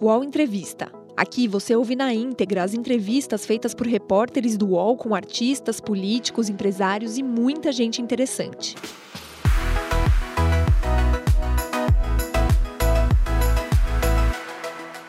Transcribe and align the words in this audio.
UOL 0.00 0.22
Entrevista. 0.22 0.92
Aqui 1.16 1.48
você 1.48 1.74
ouve 1.74 1.96
na 1.96 2.14
íntegra 2.14 2.62
as 2.62 2.72
entrevistas 2.72 3.44
feitas 3.44 3.74
por 3.74 3.84
repórteres 3.84 4.56
do 4.56 4.68
UOL 4.68 4.96
com 4.96 5.12
artistas, 5.12 5.80
políticos, 5.80 6.48
empresários 6.48 7.18
e 7.18 7.22
muita 7.24 7.72
gente 7.72 8.00
interessante. 8.00 8.76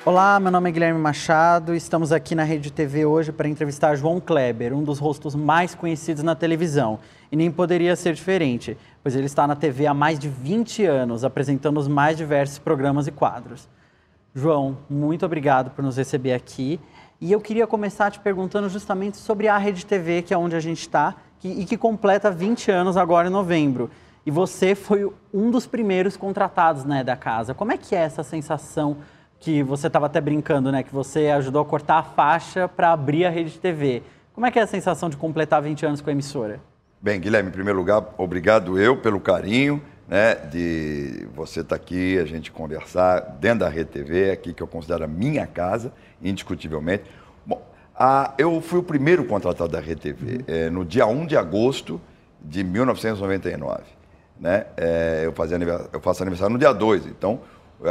Olá, 0.03 0.39
meu 0.39 0.51
nome 0.51 0.69
é 0.69 0.71
Guilherme 0.71 0.99
Machado. 0.99 1.75
Estamos 1.75 2.11
aqui 2.11 2.33
na 2.33 2.43
Rede 2.43 2.71
TV 2.71 3.05
hoje 3.05 3.31
para 3.31 3.47
entrevistar 3.47 3.93
João 3.95 4.19
Kleber, 4.19 4.73
um 4.73 4.81
dos 4.81 4.97
rostos 4.97 5.35
mais 5.35 5.75
conhecidos 5.75 6.23
na 6.23 6.33
televisão. 6.33 6.97
E 7.31 7.35
nem 7.35 7.51
poderia 7.51 7.95
ser 7.95 8.15
diferente, 8.15 8.75
pois 9.03 9.15
ele 9.15 9.27
está 9.27 9.45
na 9.45 9.55
TV 9.55 9.85
há 9.85 9.93
mais 9.93 10.17
de 10.17 10.27
20 10.27 10.83
anos, 10.83 11.23
apresentando 11.23 11.79
os 11.79 11.87
mais 11.87 12.17
diversos 12.17 12.57
programas 12.57 13.05
e 13.05 13.11
quadros. 13.11 13.69
João, 14.39 14.77
muito 14.89 15.25
obrigado 15.25 15.71
por 15.71 15.83
nos 15.83 15.97
receber 15.97 16.33
aqui. 16.33 16.79
E 17.21 17.31
eu 17.31 17.41
queria 17.41 17.67
começar 17.67 18.09
te 18.09 18.19
perguntando 18.19 18.69
justamente 18.69 19.17
sobre 19.17 19.49
a 19.49 19.57
Rede 19.57 19.85
TV, 19.85 20.21
que 20.21 20.33
é 20.33 20.37
onde 20.37 20.55
a 20.55 20.59
gente 20.59 20.79
está, 20.79 21.15
e 21.43 21.65
que 21.65 21.77
completa 21.77 22.31
20 22.31 22.71
anos 22.71 22.95
agora 22.95 23.27
em 23.27 23.31
novembro. 23.31 23.91
E 24.25 24.31
você 24.31 24.73
foi 24.73 25.11
um 25.33 25.51
dos 25.51 25.67
primeiros 25.67 26.15
contratados 26.15 26.85
né, 26.85 27.03
da 27.03 27.15
casa. 27.15 27.53
Como 27.53 27.71
é 27.71 27.77
que 27.77 27.95
é 27.95 27.99
essa 27.99 28.23
sensação 28.23 28.97
que 29.39 29.63
você 29.63 29.87
estava 29.87 30.05
até 30.05 30.19
brincando, 30.19 30.71
né? 30.71 30.83
Que 30.83 30.93
você 30.93 31.27
ajudou 31.27 31.61
a 31.61 31.65
cortar 31.65 31.99
a 31.99 32.03
faixa 32.03 32.67
para 32.67 32.91
abrir 32.91 33.25
a 33.25 33.29
Rede 33.29 33.57
TV. 33.57 34.03
Como 34.33 34.45
é 34.45 34.51
que 34.51 34.59
é 34.59 34.61
a 34.61 34.67
sensação 34.67 35.09
de 35.09 35.17
completar 35.17 35.61
20 35.61 35.85
anos 35.85 36.01
com 36.01 36.09
a 36.09 36.13
emissora? 36.13 36.59
Bem, 37.01 37.19
Guilherme, 37.19 37.49
em 37.49 37.53
primeiro 37.53 37.79
lugar, 37.79 38.03
obrigado 38.17 38.77
eu 38.77 38.97
pelo 38.97 39.19
carinho 39.19 39.81
né, 40.09 40.33
de 40.33 41.27
você 41.35 41.59
estar 41.59 41.75
tá 41.77 41.81
aqui, 41.81 42.17
a 42.17 42.25
gente 42.25 42.51
conversar 42.51 43.19
dentro 43.39 43.59
da 43.59 43.69
Rede 43.69 43.91
TV, 43.91 44.31
aqui 44.31 44.53
que 44.53 44.63
eu 44.63 44.67
considero 44.67 45.03
a 45.03 45.07
minha 45.07 45.45
casa, 45.45 45.93
indiscutivelmente. 46.21 47.03
Bom, 47.45 47.61
a, 47.95 48.33
eu 48.37 48.59
fui 48.59 48.79
o 48.79 48.83
primeiro 48.83 49.23
contratado 49.25 49.71
da 49.71 49.79
Rede 49.79 50.01
TV 50.01 50.37
uhum. 50.37 50.43
é, 50.47 50.69
no 50.71 50.83
dia 50.83 51.05
1 51.05 51.27
de 51.27 51.37
agosto 51.37 52.01
de 52.41 52.63
1999. 52.63 53.83
Né? 54.39 54.65
É, 54.75 55.21
eu, 55.25 55.31
fazia, 55.31 55.57
eu 55.93 55.99
faço 55.99 56.23
aniversário 56.23 56.53
no 56.53 56.59
dia 56.59 56.73
2, 56.73 57.05
então 57.05 57.41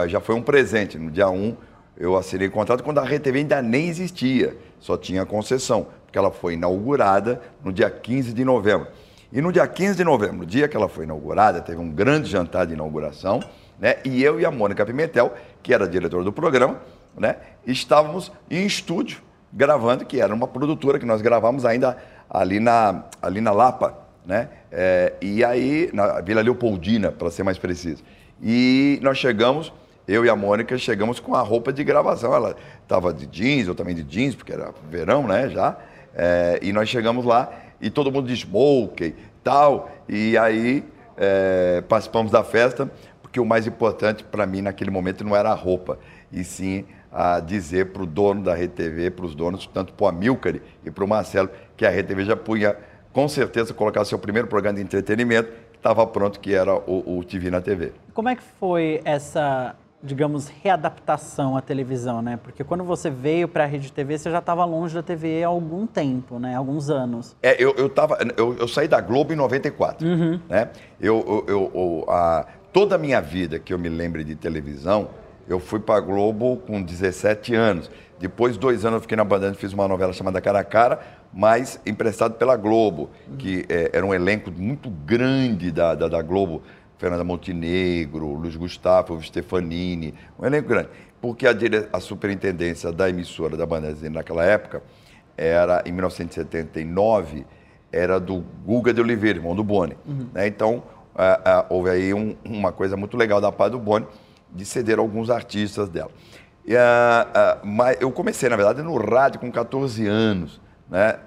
já 0.09 0.21
foi 0.21 0.34
um 0.34 0.43
presente. 0.43 0.98
No 0.98 1.11
dia 1.11 1.28
1 1.31 1.56
eu 1.97 2.17
assinei 2.17 2.48
o 2.48 2.50
contrato 2.50 2.83
quando 2.83 2.98
a 2.98 3.05
Rede 3.05 3.25
TV 3.25 3.41
ainda 3.41 3.62
nem 3.62 3.89
existia, 3.89 4.56
só 4.81 4.97
tinha 4.97 5.25
concessão, 5.25 5.87
porque 6.05 6.19
ela 6.19 6.31
foi 6.31 6.55
inaugurada 6.55 7.41
no 7.62 7.73
dia 7.73 7.91
15 7.91 8.33
de 8.33 8.45
novembro. 8.45 8.89
E 9.31 9.43
no 9.43 9.53
dia 9.53 9.67
15 9.67 9.97
de 9.97 10.05
novembro, 10.05 10.47
dia 10.47 10.67
que 10.67 10.77
ela 10.77 10.89
foi 10.89 11.05
inaugurada, 11.05 11.61
teve 11.61 11.79
um 11.79 11.91
grande 11.91 12.31
jantar 12.31 12.67
de 12.67 12.73
inauguração, 12.73 13.41
né? 13.79 13.97
E 14.03 14.23
eu 14.23 14.41
e 14.41 14.47
a 14.47 14.51
Mônica 14.51 14.84
Pimentel, 14.87 15.34
que 15.62 15.75
era 15.75 15.87
diretora 15.87 16.25
do 16.25 16.33
programa, 16.33 16.81
né? 17.15 17.37
Estávamos 17.67 18.33
em 18.51 18.65
estúdio 18.65 19.21
gravando, 19.53 20.06
que 20.06 20.19
era 20.19 20.34
uma 20.34 20.49
produtora 20.49 20.99
que 20.99 21.05
nós 21.05 21.21
gravamos 21.21 21.67
ainda 21.67 21.99
ali 22.29 22.59
na, 22.59 23.05
ali 23.21 23.43
na 23.43 23.51
Lapa, 23.51 23.99
né? 24.25 24.49
É, 24.73 25.12
e 25.21 25.45
aí, 25.45 25.91
na 25.93 26.23
Vila 26.23 26.41
Leopoldina, 26.41 27.12
para 27.12 27.31
ser 27.31 27.43
mais 27.43 27.59
preciso. 27.59 28.03
E 28.43 28.99
nós 29.03 29.19
chegamos, 29.19 29.71
eu 30.06 30.25
e 30.25 30.31
a 30.31 30.37
Mônica 30.37 30.79
chegamos 30.79 31.21
com 31.21 31.34
a 31.34 31.43
roupa 31.43 31.71
de 31.71 31.84
gravação. 31.84 32.34
Ela 32.34 32.56
estava 32.83 33.12
de 33.12 33.27
jeans, 33.27 33.69
eu 33.69 33.75
também 33.75 33.95
de 33.95 34.03
jeans, 34.03 34.34
porque 34.34 34.55
era 34.55 34.73
verão, 34.91 35.27
né, 35.27 35.51
já. 35.51 35.77
É, 36.15 36.59
e 36.62 36.73
nós 36.73 36.89
chegamos 36.89 37.27
lá 37.27 37.51
e 37.81 37.91
todo 37.91 38.11
mundo 38.11 38.29
de 38.29 38.37
smoke 38.37 39.15
tal. 39.43 39.91
E 40.09 40.37
aí 40.37 40.84
é, 41.17 41.83
participamos 41.89 42.31
da 42.31 42.45
festa, 42.45 42.91
porque 43.23 43.41
o 43.41 43.45
mais 43.45 43.67
importante 43.67 44.25
para 44.25 44.47
mim 44.47 44.62
naquele 44.62 44.91
momento 44.91 45.25
não 45.25 45.34
era 45.34 45.51
a 45.51 45.55
roupa, 45.55 45.99
e 46.33 46.45
sim 46.45 46.84
a 47.11 47.41
dizer 47.41 47.93
para 47.93 48.03
o 48.03 48.06
dono 48.06 48.43
da 48.43 48.55
Rede 48.55 48.75
TV, 48.75 49.11
para 49.11 49.25
os 49.25 49.34
donos, 49.34 49.67
tanto 49.67 49.93
para 49.93 50.05
o 50.05 50.09
Amilcar 50.09 50.55
e 50.84 50.91
para 50.91 51.05
o 51.05 51.09
Marcelo, 51.09 51.50
que 51.77 51.87
a 51.87 51.91
Rede 51.91 52.09
TV 52.09 52.25
já 52.25 52.37
punha, 52.37 52.77
com 53.12 53.27
certeza, 53.28 53.72
colocar 53.72 54.05
seu 54.05 54.19
primeiro 54.19 54.47
programa 54.47 54.77
de 54.77 54.84
entretenimento, 54.84 55.50
que 55.72 55.78
estava 55.78 56.06
pronto, 56.06 56.39
que 56.39 56.55
era 56.55 56.75
o, 56.75 57.19
o 57.19 57.25
TV 57.25 57.50
na 57.50 57.60
TV. 57.60 57.93
Como 58.12 58.28
é 58.28 58.37
que 58.37 58.43
foi 58.60 59.00
essa 59.05 59.75
digamos, 60.03 60.48
readaptação 60.48 61.56
à 61.56 61.60
televisão, 61.60 62.22
né? 62.22 62.38
Porque 62.42 62.62
quando 62.62 62.84
você 62.84 63.10
veio 63.10 63.48
para 63.48 63.64
a 63.64 63.66
Rede 63.66 63.92
TV, 63.92 64.16
você 64.16 64.31
já 64.31 64.38
estava 64.38 64.64
longe 64.64 64.94
da 64.94 65.03
TV 65.03 65.42
há 65.42 65.48
algum 65.48 65.86
tempo, 65.86 66.38
né? 66.38 66.54
Alguns 66.54 66.88
anos. 66.88 67.36
É, 67.42 67.62
eu, 67.62 67.75
eu, 67.76 67.88
tava, 67.88 68.16
eu, 68.36 68.56
eu 68.56 68.69
saí 68.69 68.86
da 68.86 69.00
Globo 69.00 69.32
em 69.32 69.36
94, 69.36 70.06
uhum. 70.06 70.41
né? 70.48 70.70
Eu, 71.00 71.44
eu, 71.48 71.70
eu, 71.75 72.04
a, 72.09 72.47
toda 72.72 72.94
a 72.94 72.98
minha 72.98 73.20
vida 73.20 73.59
que 73.59 73.75
eu 73.75 73.78
me 73.78 73.88
lembre 73.88 74.22
de 74.22 74.36
televisão, 74.36 75.09
eu 75.48 75.59
fui 75.59 75.81
para 75.81 75.97
a 75.97 76.00
Globo 76.00 76.59
com 76.59 76.80
17 76.80 77.54
anos. 77.54 77.91
Depois, 78.20 78.56
dois 78.56 78.84
anos, 78.84 78.97
eu 78.97 79.00
fiquei 79.03 79.16
na 79.16 79.25
Bandeirantes, 79.25 79.60
fiz 79.60 79.72
uma 79.72 79.88
novela 79.88 80.12
chamada 80.12 80.41
Cara 80.41 80.60
a 80.60 80.65
Cara, 80.65 81.00
mas 81.32 81.80
emprestado 81.84 82.34
pela 82.34 82.56
Globo, 82.56 83.10
uhum. 83.28 83.36
que 83.36 83.65
é, 83.69 83.91
era 83.92 84.06
um 84.06 84.15
elenco 84.15 84.50
muito 84.50 84.91
grande 84.91 85.72
da, 85.72 85.94
da, 85.94 86.09
da 86.09 86.22
Globo, 86.22 86.62
Fernanda 86.98 87.25
Montenegro, 87.25 88.34
Luiz 88.34 88.56
Gustavo, 88.56 89.22
Stefanini, 89.22 90.14
um 90.38 90.44
elenco 90.44 90.69
grande. 90.69 90.88
Porque 91.20 91.47
a, 91.47 91.53
dire... 91.53 91.88
a 91.92 92.00
superintendência 92.00 92.92
da 92.92 93.09
emissora 93.09 93.56
da 93.56 93.64
Bandeirantes 93.64 94.03
naquela 94.10 94.44
época 94.44 94.82
era, 95.36 95.82
em 95.86 95.92
1979, 95.92 97.47
era 97.92 98.19
do 98.19 98.44
Guga 98.64 98.92
de 98.92 99.00
Oliveira, 99.00 99.38
irmão 99.38 99.54
do 99.54 99.64
Boni. 99.64 99.97
Uhum. 100.06 100.28
Né? 100.34 100.48
Então, 100.48 100.82
houve 101.69 101.91
aí 101.91 102.12
um, 102.12 102.36
uma 102.44 102.72
coisa 102.72 102.97
muito 102.97 103.16
legal 103.16 103.41
da 103.41 103.50
parte 103.50 103.72
do 103.72 103.78
Boni, 103.78 104.06
de 104.53 104.65
ceder 104.65 104.98
alguns 104.98 105.30
artistas 105.30 105.88
dela. 105.88 106.10
E, 106.66 106.75
mas 107.65 107.97
eu 108.00 108.10
comecei, 108.10 108.48
na 108.48 108.56
verdade, 108.56 108.82
no 108.82 108.97
rádio 108.97 109.41
com 109.41 109.50
14 109.50 110.06
anos, 110.06 110.60
né? 110.91 111.19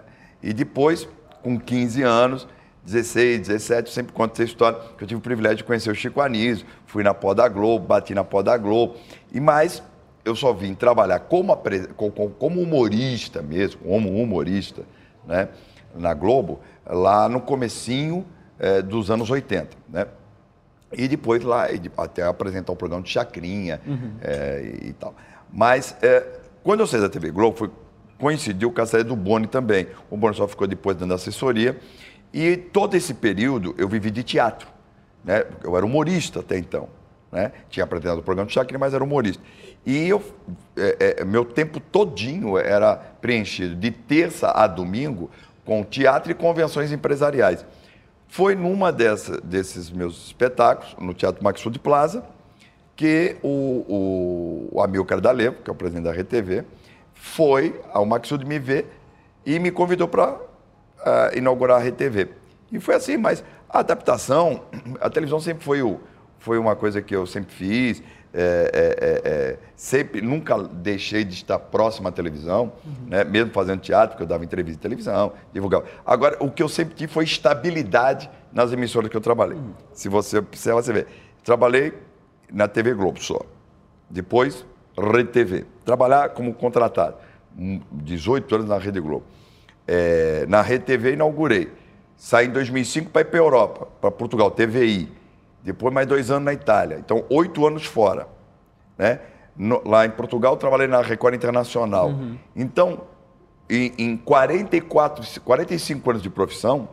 E 0.43 0.53
depois, 0.53 1.07
com 1.41 1.59
15 1.59 2.03
anos, 2.03 2.47
16, 2.84 3.47
17, 3.47 3.92
sempre 3.92 4.14
conto 4.14 4.34
essa 4.34 4.44
história, 4.44 4.80
que 4.97 5.03
eu 5.03 5.08
tive 5.08 5.19
o 5.19 5.22
privilégio 5.22 5.58
de 5.58 5.64
conhecer 5.64 5.92
o 5.92 5.96
Chico 5.96 6.19
Anísio, 6.19 6.66
fui 6.86 7.03
na 7.03 7.14
pó 7.14 7.34
da 7.34 7.47
Globo, 7.47 7.86
bati 7.86 8.14
na 8.14 8.24
pó 8.24 8.42
da 8.42 8.58
Globo, 8.58 8.96
e 9.31 9.40
mais 9.40 9.84
eu 10.25 10.36
só 10.36 10.53
vim 10.53 10.74
trabalhar 10.74 11.19
como, 11.19 11.56
como 12.38 12.62
humorista 12.62 13.42
mesmo, 13.42 13.81
como 13.81 14.09
humorista, 14.22 14.84
né, 15.25 15.50
na 15.96 16.14
Globo, 16.14 16.59
lá 16.86 17.30
no 17.30 17.42
comecinho 17.42 18.25
é, 18.58 18.81
dos 18.81 19.09
anos 19.09 19.30
80, 19.30 19.69
né? 19.90 20.08
E 20.94 21.08
depois 21.08 21.42
lá, 21.44 21.68
até 21.98 22.22
apresentar 22.24 22.74
o 22.74 22.75
programa 22.75 23.03
de 23.03 23.09
Chacrinha 23.09 23.80
uhum. 23.88 24.12
é, 24.22 24.75
e 24.84 24.94
tal. 24.94 25.16
Mas 25.52 25.96
é, 26.02 26.25
quando 26.63 26.81
eu 26.81 26.88
saí 26.88 27.00
da 27.00 27.08
TV 27.08 27.31
Globo, 27.31 27.58
foi, 27.58 27.72
coincidiu 28.19 28.72
com 28.72 28.81
a 28.81 28.86
saída 28.86 29.08
do 29.08 29.16
Boni 29.16 29.48
também. 29.48 29.88
O 30.09 30.18
Boni 30.18 30.36
só 30.36 30.48
ficou 30.48 30.68
depois 30.68 30.98
dando 30.98 31.13
assessoria. 31.13 31.80
E 32.34 32.56
todo 32.56 32.96
esse 32.96 33.14
período 33.14 33.75
eu 33.78 33.88
vivi 33.88 34.09
de 34.09 34.24
teatro. 34.24 34.68
Né? 35.24 35.44
Eu 35.64 35.75
era 35.75 35.86
humorista 35.86 36.40
até 36.40 36.58
então. 36.58 36.88
Né? 37.31 37.52
Tinha 37.69 37.84
apresentado 37.84 38.19
o 38.19 38.24
programa 38.24 38.47
de 38.47 38.53
Chacrin, 38.53 38.78
mas 38.78 38.94
era 38.94 39.03
humorista. 39.03 39.42
E 39.86 40.08
eu, 40.08 40.22
é, 40.78 41.16
é, 41.19 41.25
meu 41.25 41.46
tempo 41.46 41.80
todinho 41.80 42.58
era 42.58 42.96
preenchido 42.96 43.75
de 43.75 43.92
terça 43.92 44.52
a 44.52 44.68
domingo 44.68 45.30
com 45.66 45.84
teatro 45.84 46.31
e 46.31 46.36
convenções 46.36 46.92
empresariais. 46.92 47.66
Foi 48.28 48.56
numa 48.56 48.92
dessa, 48.92 49.40
desses 49.42 49.90
meus 49.90 50.28
espetáculos, 50.28 50.96
no 51.00 51.13
Teatro 51.13 51.44
Maxud 51.44 51.78
Plaza, 51.80 52.24
que 52.96 53.36
o, 53.42 53.50
o, 53.50 54.69
o 54.72 54.81
Amilcar 54.81 55.19
D'Alevo, 55.19 55.58
que 55.63 55.69
é 55.69 55.74
o 55.74 55.75
presidente 55.75 56.03
da 56.03 56.12
RTV, 56.12 56.63
foi 57.13 57.80
ao 57.92 58.06
Maxud 58.06 58.46
me 58.46 58.58
ver 58.58 58.88
e 59.46 59.59
me 59.59 59.72
convidou 59.72 60.08
para 60.08 60.40
uh, 61.01 61.38
inaugurar 61.38 61.81
a 61.81 61.88
RTV. 61.88 62.29
E 62.72 62.79
foi 62.79 62.95
assim, 62.95 63.17
mas 63.17 63.44
a 63.69 63.79
adaptação, 63.79 64.63
a 65.00 65.09
televisão 65.09 65.39
sempre 65.39 65.63
foi, 65.63 65.81
o, 65.81 66.00
foi 66.39 66.57
uma 66.57 66.75
coisa 66.75 67.01
que 67.01 67.16
eu 67.16 67.25
sempre 67.25 67.53
fiz, 67.53 68.01
é, 68.33 68.71
é, 68.74 69.06
é, 69.06 69.31
é 69.31 69.57
sempre, 69.75 70.21
nunca 70.21 70.57
deixei 70.57 71.25
de 71.25 71.33
estar 71.33 71.59
próximo 71.59 72.07
à 72.07 72.12
televisão, 72.12 72.71
uhum. 72.86 73.09
né? 73.09 73.24
mesmo 73.25 73.51
fazendo 73.51 73.81
teatro, 73.81 74.12
porque 74.12 74.24
eu 74.24 74.27
dava 74.27 74.44
entrevista 74.45 74.77
de 74.77 74.81
televisão, 74.81 75.33
divulgava. 75.51 75.86
Agora, 76.06 76.38
o 76.39 76.50
que 76.50 76.63
eu 76.63 76.69
sempre 76.69 76.95
tive 76.95 77.12
foi 77.12 77.25
estabilidade 77.25 78.30
nas 78.53 78.71
emissoras 78.71 79.09
que 79.09 79.18
eu 79.18 79.21
trabalhei. 79.21 79.57
Uhum. 79.57 79.74
Se 79.94 80.07
você 80.07 80.38
observar, 80.38 80.81
você 80.81 80.94
vê. 80.94 81.07
Trabalhei 81.44 81.94
na 82.51 82.68
TV 82.68 82.94
Globo 82.94 83.21
só. 83.21 83.39
Depois, 84.09 84.65
Rede 84.98 85.30
TV. 85.30 85.65
Trabalhar 85.83 86.30
como 86.30 86.53
contratado. 86.53 87.15
18 87.92 88.56
anos 88.56 88.68
na 88.69 88.77
Rede 88.77 89.01
Globo 89.01 89.25
é, 89.93 90.45
na 90.47 90.61
Rede 90.61 90.85
TV 90.85 91.13
inaugurei. 91.13 91.69
Saí 92.15 92.47
em 92.47 92.51
2005 92.51 93.09
para 93.09 93.23
ir 93.23 93.25
para 93.25 93.39
a 93.39 93.43
Europa, 93.43 93.88
para 93.99 94.09
Portugal, 94.09 94.49
TVI. 94.49 95.11
Depois 95.61 95.93
mais 95.93 96.07
dois 96.07 96.31
anos 96.31 96.45
na 96.45 96.53
Itália. 96.53 96.97
Então, 96.97 97.25
oito 97.29 97.67
anos 97.67 97.83
fora. 97.85 98.25
Né? 98.97 99.19
No, 99.53 99.81
lá 99.85 100.05
em 100.05 100.09
Portugal, 100.09 100.55
trabalhei 100.55 100.88
na 100.88 101.01
Record 101.01 101.35
Internacional. 101.35 102.07
Uhum. 102.07 102.38
Então, 102.55 103.01
em, 103.69 103.91
em 103.97 104.15
44, 104.15 105.41
45 105.41 106.09
anos 106.09 106.21
de 106.21 106.29
profissão, 106.29 106.88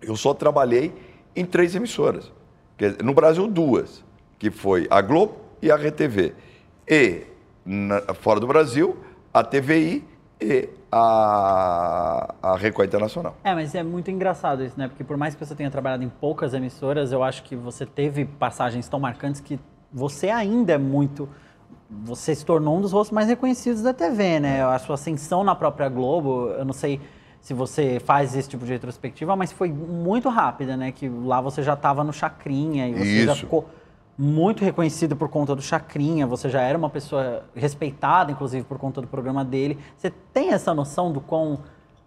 eu 0.00 0.16
só 0.16 0.32
trabalhei 0.32 0.94
em 1.36 1.44
três 1.44 1.74
emissoras. 1.74 2.32
No 3.04 3.12
Brasil, 3.12 3.46
duas, 3.46 4.02
que 4.38 4.50
foi 4.50 4.86
a 4.88 5.02
Globo 5.02 5.36
e 5.60 5.70
a 5.70 5.76
RTV. 5.76 6.32
E 6.88 7.24
na, 7.66 8.00
fora 8.14 8.40
do 8.40 8.46
Brasil, 8.46 8.96
a 9.34 9.44
TVI 9.44 10.07
e 10.40 10.68
a, 10.90 12.34
a 12.42 12.56
Record 12.56 12.88
Internacional. 12.88 13.36
É, 13.44 13.54
mas 13.54 13.74
é 13.74 13.82
muito 13.82 14.10
engraçado 14.10 14.64
isso, 14.64 14.78
né? 14.78 14.88
Porque 14.88 15.04
por 15.04 15.16
mais 15.16 15.34
que 15.34 15.44
você 15.44 15.54
tenha 15.54 15.70
trabalhado 15.70 16.04
em 16.04 16.08
poucas 16.08 16.54
emissoras, 16.54 17.12
eu 17.12 17.22
acho 17.22 17.42
que 17.42 17.56
você 17.56 17.84
teve 17.84 18.24
passagens 18.24 18.88
tão 18.88 19.00
marcantes 19.00 19.40
que 19.40 19.58
você 19.92 20.30
ainda 20.30 20.72
é 20.72 20.78
muito. 20.78 21.28
Você 22.04 22.34
se 22.34 22.44
tornou 22.44 22.78
um 22.78 22.80
dos 22.80 22.92
rostos 22.92 23.14
mais 23.14 23.28
reconhecidos 23.28 23.82
da 23.82 23.92
TV, 23.92 24.40
né? 24.40 24.64
A 24.64 24.78
sua 24.78 24.94
ascensão 24.94 25.42
na 25.42 25.54
própria 25.54 25.88
Globo, 25.88 26.50
eu 26.50 26.64
não 26.64 26.72
sei 26.72 27.00
se 27.40 27.54
você 27.54 28.00
faz 28.00 28.36
esse 28.36 28.48
tipo 28.48 28.64
de 28.64 28.72
retrospectiva, 28.72 29.34
mas 29.34 29.52
foi 29.52 29.70
muito 29.70 30.28
rápida, 30.28 30.76
né? 30.76 30.92
Que 30.92 31.08
lá 31.08 31.40
você 31.40 31.62
já 31.62 31.74
estava 31.74 32.04
no 32.04 32.12
Chacrinha 32.12 32.88
e 32.88 32.94
você 32.94 33.04
Isso. 33.04 33.26
já 33.26 33.34
ficou 33.34 33.68
muito 34.18 34.64
reconhecido 34.64 35.14
por 35.14 35.28
conta 35.28 35.54
do 35.54 35.62
Chacrinha, 35.62 36.26
você 36.26 36.48
já 36.48 36.60
era 36.60 36.76
uma 36.76 36.90
pessoa 36.90 37.44
respeitada, 37.54 38.32
inclusive, 38.32 38.64
por 38.64 38.76
conta 38.76 39.00
do 39.00 39.06
programa 39.06 39.44
dele. 39.44 39.78
Você 39.96 40.10
tem 40.32 40.50
essa 40.52 40.74
noção 40.74 41.12
do 41.12 41.20
quão, 41.20 41.60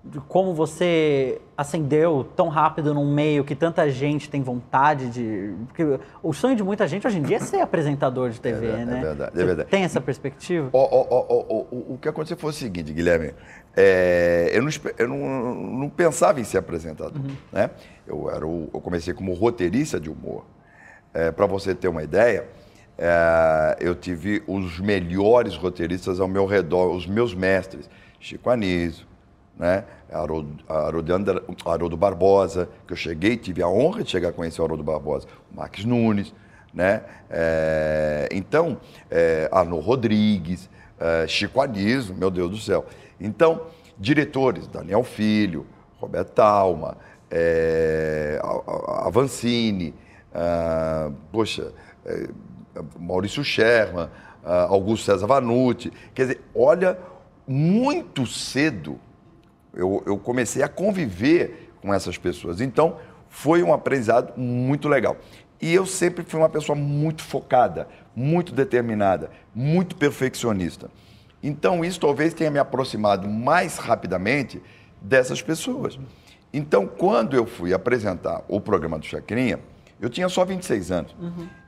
de 0.03 0.19
como 0.19 0.53
você 0.53 1.39
ascendeu 1.55 2.27
tão 2.35 2.49
rápido 2.49 2.93
num 2.93 3.09
meio 3.13 3.45
que 3.45 3.55
tanta 3.55 3.89
gente 3.89 4.29
tem 4.29 4.41
vontade 4.41 5.09
de... 5.09 5.53
Porque 5.67 5.99
o 6.21 6.33
sonho 6.33 6.53
de 6.53 6.63
muita 6.63 6.85
gente 6.85 7.07
hoje 7.07 7.17
em 7.19 7.21
dia 7.21 7.37
é 7.37 7.39
ser 7.39 7.61
apresentador 7.61 8.29
de 8.29 8.41
TV, 8.41 8.57
É 8.57 8.59
ver- 8.71 8.79
é 8.81 8.85
né? 8.85 9.01
verdade, 9.01 9.31
é 9.41 9.45
verdade. 9.45 9.69
Tem 9.69 9.83
essa 9.83 10.01
perspectiva? 10.01 10.69
Ó, 10.73 10.89
ó, 10.91 11.33
o, 11.71 11.93
o 11.93 11.97
que 11.97 12.09
aconteceu 12.09 12.35
foi 12.35 12.49
o 12.49 12.53
seguinte, 12.53 12.91
Guilherme. 12.91 13.33
é, 13.73 14.49
eu 14.53 14.61
não, 14.61 14.69
eu 14.97 15.07
não, 15.07 15.55
não 15.55 15.89
pensava 15.89 16.41
em 16.41 16.43
ser 16.43 16.57
apresentador. 16.57 17.21
Né? 17.53 17.69
Eu, 18.05 18.29
era 18.29 18.45
o- 18.45 18.69
eu 18.73 18.81
comecei 18.81 19.13
como 19.13 19.33
roteirista 19.33 19.97
de 19.97 20.09
humor. 20.09 20.43
Para 21.35 21.45
você 21.45 21.75
ter 21.75 21.87
uma 21.87 22.03
ideia, 22.03 22.47
é, 22.97 23.77
eu 23.79 23.95
tive 23.95 24.43
os 24.45 24.79
melhores 24.79 25.55
roteiristas 25.55 26.19
ao 26.19 26.27
meu 26.27 26.45
redor, 26.45 26.95
os 26.95 27.07
meus 27.07 27.33
mestres. 27.33 27.89
Chico 28.19 28.49
Anísio, 28.49 29.07
né? 29.57 29.83
Haroldo, 31.65 31.97
Barbosa, 31.97 32.69
que 32.85 32.93
eu 32.93 32.97
cheguei, 32.97 33.37
tive 33.37 33.63
a 33.63 33.67
honra 33.67 34.03
de 34.03 34.11
chegar 34.11 34.29
a 34.29 34.31
conhecer 34.31 34.61
o 34.61 34.65
Haroldo 34.65 34.83
Barbosa. 34.83 35.27
O 35.51 35.55
Max 35.55 35.83
Nunes, 35.83 36.31
né? 36.71 37.01
É, 37.29 38.29
então, 38.31 38.77
é, 39.09 39.49
Rodrigues, 39.81 40.69
é, 40.99 41.25
Chico 41.27 41.59
Anísio, 41.59 42.13
meu 42.13 42.29
Deus 42.29 42.51
do 42.51 42.57
céu. 42.57 42.85
Então, 43.19 43.67
diretores, 43.97 44.67
Daniel 44.67 45.03
Filho, 45.03 45.65
Roberto 45.99 46.33
Talma, 46.33 46.97
é, 47.31 48.39
Avancini, 48.99 49.95
ah, 50.33 51.11
poxa, 51.31 51.73
é, 52.05 52.27
Maurício 52.99 53.43
Sherman, 53.43 54.09
ah, 54.43 54.67
Augusto 54.69 55.05
César 55.05 55.27
Vanucci. 55.27 55.91
Quer 56.13 56.21
dizer, 56.23 56.41
olha, 56.55 56.97
muito 57.47 58.25
cedo 58.25 58.99
eu, 59.73 60.03
eu 60.05 60.17
comecei 60.17 60.63
a 60.63 60.67
conviver 60.67 61.71
com 61.81 61.93
essas 61.93 62.17
pessoas. 62.17 62.61
Então, 62.61 62.97
foi 63.29 63.63
um 63.63 63.73
aprendizado 63.73 64.37
muito 64.37 64.87
legal. 64.87 65.17
E 65.61 65.73
eu 65.73 65.85
sempre 65.85 66.23
fui 66.23 66.39
uma 66.39 66.49
pessoa 66.49 66.75
muito 66.75 67.23
focada, 67.23 67.87
muito 68.15 68.53
determinada, 68.53 69.29
muito 69.53 69.95
perfeccionista. 69.95 70.89
Então, 71.41 71.83
isso 71.83 71.99
talvez 71.99 72.33
tenha 72.33 72.51
me 72.51 72.59
aproximado 72.59 73.27
mais 73.27 73.77
rapidamente 73.77 74.61
dessas 75.01 75.41
pessoas. 75.41 75.99
Então, 76.53 76.85
quando 76.85 77.35
eu 77.35 77.45
fui 77.45 77.73
apresentar 77.73 78.43
o 78.47 78.59
programa 78.59 78.99
do 78.99 79.05
Chacrinha, 79.05 79.59
eu 80.01 80.09
tinha 80.09 80.27
só 80.27 80.43
26 80.43 80.91
anos. 80.91 81.15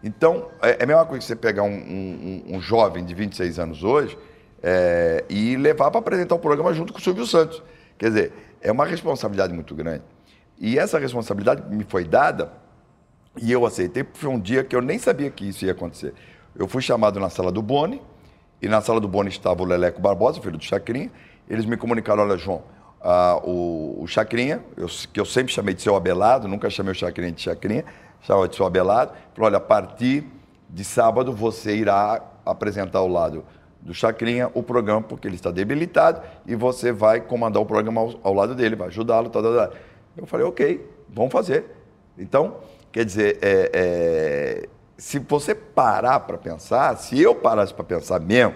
Então, 0.04 0.48
é 0.62 0.78
é 0.80 0.84
a 0.84 0.86
mesma 0.88 1.06
coisa 1.06 1.20
que 1.20 1.26
você 1.26 1.36
pegar 1.36 1.64
um, 1.64 1.68
um- 1.70 2.44
um- 2.52 2.56
um 2.58 2.62
jovem 2.62 3.06
de 3.06 3.14
26 3.14 3.60
anos 3.60 3.84
hoje 3.84 4.18
é, 4.62 5.24
e 5.30 5.56
levar 5.56 5.92
para 5.92 6.00
apresentar 6.00 6.36
o 6.36 6.40
programa 6.40 6.74
junto 6.74 6.92
com 6.92 7.00
o 7.00 7.02
Silvio 7.02 7.26
Santos. 7.26 7.62
Quer 7.98 8.08
dizer, 8.10 8.34
é 8.62 8.72
uma 8.72 8.86
responsabilidade 8.86 9.54
muito 9.54 9.76
grande. 9.76 10.04
E 10.60 10.78
essa 10.80 10.98
responsabilidade 11.00 11.64
me 11.74 11.84
foi 11.84 12.04
dada 12.04 12.52
e 13.42 13.52
eu 13.52 13.66
aceitei, 13.66 14.04
porque 14.04 14.20
foi 14.20 14.30
um 14.30 14.40
dia 14.40 14.64
que 14.64 14.76
eu 14.76 14.82
nem 14.82 14.98
sabia 15.00 15.30
que 15.30 15.48
isso 15.48 15.66
ia 15.66 15.72
acontecer. 15.72 16.14
Eu 16.56 16.68
fui 16.68 16.82
chamado 16.82 17.20
na 17.20 17.30
sala 17.30 17.52
do 17.52 17.62
Boni, 17.62 18.02
e 18.62 18.68
na 18.68 18.80
sala 18.80 19.00
do 19.02 19.08
Boni 19.08 19.30
estava 19.30 19.62
o 19.62 19.66
Leleco 19.66 20.00
Barbosa, 20.00 20.40
filho 20.40 20.58
do 20.58 20.64
Chacrinha. 20.64 21.12
Eles 21.50 21.66
me 21.66 21.76
comunicaram: 21.76 22.24
olha, 22.24 22.38
João, 22.38 22.64
ah, 23.02 23.42
o, 23.44 24.04
o 24.04 24.08
Chacrinha, 24.08 24.64
eu- 24.78 24.88
que 25.12 25.20
eu 25.20 25.26
sempre 25.26 25.52
chamei 25.52 25.74
de 25.74 25.82
seu 25.82 25.96
Abelado, 25.96 26.48
nunca 26.48 26.70
chamei 26.70 26.92
o 26.94 26.96
Chacrinha 26.96 27.32
de 27.32 27.42
Chacrinha, 27.42 27.84
chamava 28.24 28.48
de 28.48 28.64
Abelado, 28.64 29.12
falou: 29.34 29.48
olha, 29.48 29.58
a 29.58 29.62
partir 29.62 30.26
de 30.68 30.84
sábado 30.84 31.32
você 31.32 31.76
irá 31.76 32.22
apresentar 32.46 33.00
ao 33.00 33.08
lado 33.08 33.46
do 33.80 33.94
Chacrinha 33.94 34.50
o 34.54 34.64
programa, 34.64 35.02
porque 35.02 35.28
ele 35.28 35.36
está 35.36 35.52
debilitado, 35.52 36.22
e 36.48 36.56
você 36.56 36.92
vai 36.92 37.22
comandar 37.22 37.62
o 37.62 37.66
programa 37.66 38.02
ao, 38.02 38.14
ao 38.24 38.34
lado 38.34 38.56
dele, 38.56 38.76
vai 38.76 38.88
ajudá-lo, 38.88 39.30
tal, 39.30 39.44
tal, 39.44 39.54
tal. 39.54 39.74
Eu 40.18 40.26
falei: 40.26 40.46
ok, 40.46 40.90
vamos 41.10 41.32
fazer. 41.32 41.66
Então, 42.18 42.58
quer 42.92 43.06
dizer, 43.06 43.40
é, 43.42 43.72
é, 43.74 44.70
se 44.98 45.20
você 45.20 45.54
parar 45.54 46.22
para 46.22 46.38
pensar, 46.38 46.96
se 46.98 47.20
eu 47.22 47.36
parasse 47.36 47.74
para 47.74 47.84
pensar 47.84 48.20
mesmo, 48.20 48.54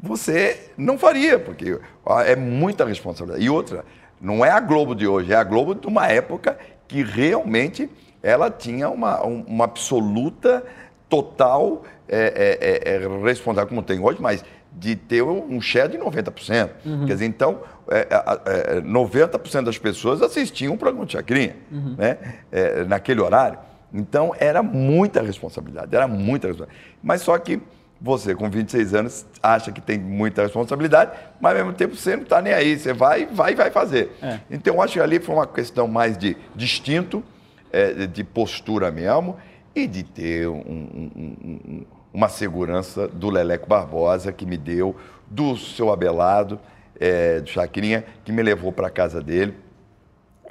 você 0.00 0.70
não 0.76 0.98
faria, 0.98 1.38
porque 1.38 1.78
é 2.26 2.36
muita 2.36 2.84
responsabilidade. 2.84 3.44
E 3.44 3.50
outra, 3.50 3.84
não 4.20 4.44
é 4.44 4.50
a 4.50 4.60
Globo 4.60 4.94
de 4.94 5.06
hoje, 5.06 5.32
é 5.32 5.36
a 5.36 5.44
Globo 5.44 5.74
de 5.74 5.86
uma 5.86 6.06
época 6.08 6.58
que 6.86 7.02
realmente 7.02 7.90
ela 8.22 8.50
tinha 8.50 8.88
uma, 8.90 9.24
um- 9.26 9.44
uma 9.46 9.64
absoluta, 9.64 10.64
total 11.08 11.82
é, 12.08 12.58
é, 12.88 12.92
é, 12.92 12.94
é, 12.96 12.98
responsabilidade, 13.24 13.68
como 13.68 13.82
tem 13.82 13.98
hoje, 13.98 14.18
mas 14.20 14.44
de 14.72 14.94
ter 14.94 15.22
um 15.22 15.60
share 15.60 15.90
de 15.90 15.98
90%. 15.98 16.68
Quer 17.06 17.12
dizer, 17.14 17.26
então, 17.26 17.60
é, 17.90 18.06
é, 18.10 18.76
é, 18.76 18.80
90% 18.82 19.64
das 19.64 19.78
pessoas 19.78 20.22
assistiam 20.22 20.74
o 20.74 20.78
programa 20.78 21.06
de 21.06 21.12
Chacrinha, 21.12 21.56
né? 21.96 22.18
É, 22.52 22.84
naquele 22.84 23.20
horário. 23.20 23.58
Então, 23.92 24.34
era 24.38 24.62
muita 24.62 25.22
responsabilidade, 25.22 25.94
era 25.96 26.06
muita 26.06 26.46
responsabilidade. 26.48 26.96
Mas 27.02 27.22
só 27.22 27.36
que 27.38 27.60
você, 28.00 28.34
com 28.34 28.48
26 28.48 28.94
anos, 28.94 29.26
acha 29.42 29.72
que 29.72 29.80
tem 29.80 29.98
muita 29.98 30.42
responsabilidade, 30.42 31.12
mas 31.40 31.52
ao 31.58 31.64
mesmo 31.64 31.72
tempo 31.76 31.96
você 31.96 32.14
não 32.14 32.22
está 32.22 32.40
nem 32.40 32.52
aí, 32.52 32.78
você 32.78 32.92
vai, 32.92 33.26
vai, 33.26 33.54
vai 33.54 33.70
fazer. 33.70 34.12
É. 34.22 34.38
Então, 34.50 34.74
eu 34.74 34.82
acho 34.82 34.92
que 34.92 35.00
ali 35.00 35.18
foi 35.18 35.34
uma 35.34 35.46
questão 35.46 35.88
mais 35.88 36.16
de 36.16 36.36
distinto, 36.54 37.24
é, 37.72 38.06
de 38.06 38.24
postura 38.24 38.90
mesmo, 38.90 39.36
e 39.74 39.86
de 39.86 40.02
ter 40.02 40.48
um- 40.48 40.56
um- 40.58 41.10
um- 41.16 41.36
um- 41.44 41.86
uma 42.12 42.28
segurança 42.28 43.06
do 43.06 43.30
Leleco 43.30 43.68
Barbosa, 43.68 44.32
que 44.32 44.44
me 44.46 44.56
deu, 44.56 44.96
do 45.26 45.56
seu 45.56 45.92
Abelado, 45.92 46.58
é, 46.98 47.40
do 47.40 47.48
Chacrinha, 47.48 48.04
que 48.24 48.32
me 48.32 48.42
levou 48.42 48.72
para 48.72 48.88
a 48.88 48.90
casa 48.90 49.20
dele, 49.22 49.54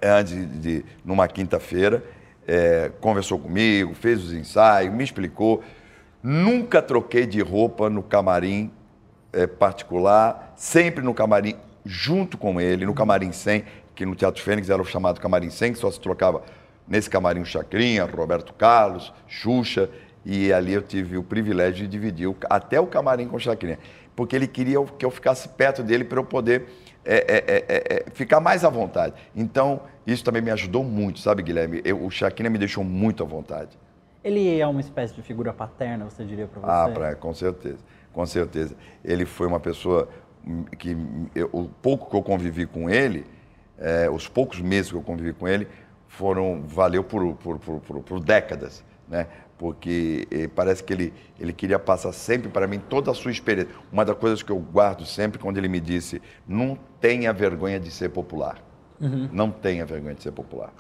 antes 0.02 0.34
de, 0.34 0.46
de- 0.46 0.86
numa 1.04 1.28
quinta-feira, 1.28 2.04
é, 2.48 2.92
conversou 3.02 3.38
comigo, 3.38 3.94
fez 3.94 4.24
os 4.24 4.34
ensaios, 4.34 4.94
me 4.94 5.04
explicou. 5.04 5.62
Nunca 6.24 6.82
troquei 6.82 7.26
de 7.26 7.42
roupa 7.42 7.90
no 7.90 8.02
camarim 8.02 8.72
é, 9.34 9.46
particular, 9.46 10.54
sempre 10.56 11.04
no 11.04 11.14
camarim 11.14 11.56
junto 11.86 12.38
com 12.38 12.60
ele, 12.62 12.86
no 12.86 12.94
camarim 12.94 13.32
100, 13.32 13.64
que 13.94 14.06
no 14.06 14.16
Teatro 14.16 14.42
Fênix 14.42 14.70
era 14.70 14.82
o 14.82 14.86
chamado 14.86 15.20
camarim 15.20 15.50
100, 15.50 15.74
que 15.74 15.80
só 15.80 15.92
se 15.92 16.00
trocava 16.00 16.44
nesse 16.88 17.10
camarim 17.10 17.44
Chacrinha, 17.44 18.06
Roberto 18.06 18.54
Carlos, 18.54 19.14
Xuxa, 19.28 19.90
e 20.26 20.52
ali 20.52 20.74
eu 20.74 20.82
tive 20.82 21.18
o 21.18 21.24
privilégio 21.24 21.86
de 21.86 21.88
dividir 21.88 22.28
o- 22.28 22.36
até 22.50 22.80
o 22.80 22.88
camarim 22.88 23.28
com 23.28 23.38
o 23.38 23.40
Chacrinha, 23.40 23.80
porque 24.16 24.36
ele 24.36 24.48
queria 24.48 24.84
que 24.98 25.06
eu 25.06 25.12
ficasse 25.12 25.50
perto 25.50 25.84
dele 25.84 26.04
para 26.04 26.20
eu 26.20 26.24
poder 26.26 26.66
é, 27.10 27.16
é, 27.16 27.38
é, 27.48 27.66
é, 27.70 28.04
é, 28.08 28.12
ficar 28.12 28.42
mais 28.42 28.66
à 28.66 28.70
vontade. 28.70 29.14
Então, 29.34 29.80
isso 30.06 30.26
também 30.26 30.42
me 30.42 30.52
ajudou 30.52 30.84
muito, 30.84 31.20
sabe, 31.20 31.42
Guilherme? 31.42 31.82
Eu- 31.86 32.04
o 32.04 32.12
Chacrinha 32.12 32.50
me 32.50 32.58
deixou 32.58 32.84
muito 32.84 33.24
à 33.24 33.26
vontade. 33.26 33.78
Ele 34.22 34.60
é 34.60 34.68
uma 34.68 34.82
espécie 34.82 35.14
de 35.14 35.22
figura 35.22 35.54
paterna, 35.54 36.04
você 36.04 36.26
diria 36.26 36.48
para 36.48 36.60
você? 36.60 36.70
Ah, 36.70 36.90
pra, 36.94 37.16
com 37.16 37.34
certeza, 37.34 37.78
com 38.12 38.26
certeza. 38.26 38.76
Ele 39.06 39.26
foi 39.26 39.48
uma 39.48 39.60
pessoa 39.60 40.10
que 40.78 40.98
eu- 41.34 41.50
o 41.54 41.70
pouco 41.82 42.10
que 42.10 42.16
eu 42.18 42.22
convivi 42.22 42.66
com 42.66 42.90
ele, 42.90 43.26
eh, 43.80 44.10
os 44.10 44.28
poucos 44.28 44.60
meses 44.60 44.92
que 44.92 44.98
eu 44.98 45.02
convivi 45.02 45.32
com 45.32 45.48
ele, 45.48 45.66
foram 46.18 46.64
valeu 46.68 47.04
por, 47.04 47.36
por, 47.36 47.60
por, 47.60 48.02
por- 48.02 48.20
décadas, 48.20 48.84
né? 49.08 49.28
Porque 49.58 50.28
eh, 50.32 50.48
parece 50.48 50.84
que 50.84 50.94
ele, 50.94 51.14
ele 51.40 51.54
queria 51.54 51.80
passar 51.80 52.12
sempre 52.12 52.50
para 52.50 52.68
mim 52.68 52.80
toda 52.80 53.10
a 53.12 53.14
sua 53.14 53.32
experiência. 53.32 53.74
Uma 53.92 54.04
das 54.04 54.18
coisas 54.18 54.44
que 54.44 54.52
eu 54.52 54.60
guardo 54.60 55.06
sempre 55.06 55.40
quando 55.40 55.58
ele 55.58 55.68
me 55.68 55.80
disse: 55.80 56.22
não 56.48 56.78
tenha 57.00 57.32
vergonha 57.34 57.80
de 57.80 57.90
ser 57.92 58.10
popular. 58.10 58.62
Não 59.32 59.52
tenha 59.52 59.86
vergonha 59.86 60.16
de 60.16 60.24
ser 60.24 60.32
popular. 60.32 60.74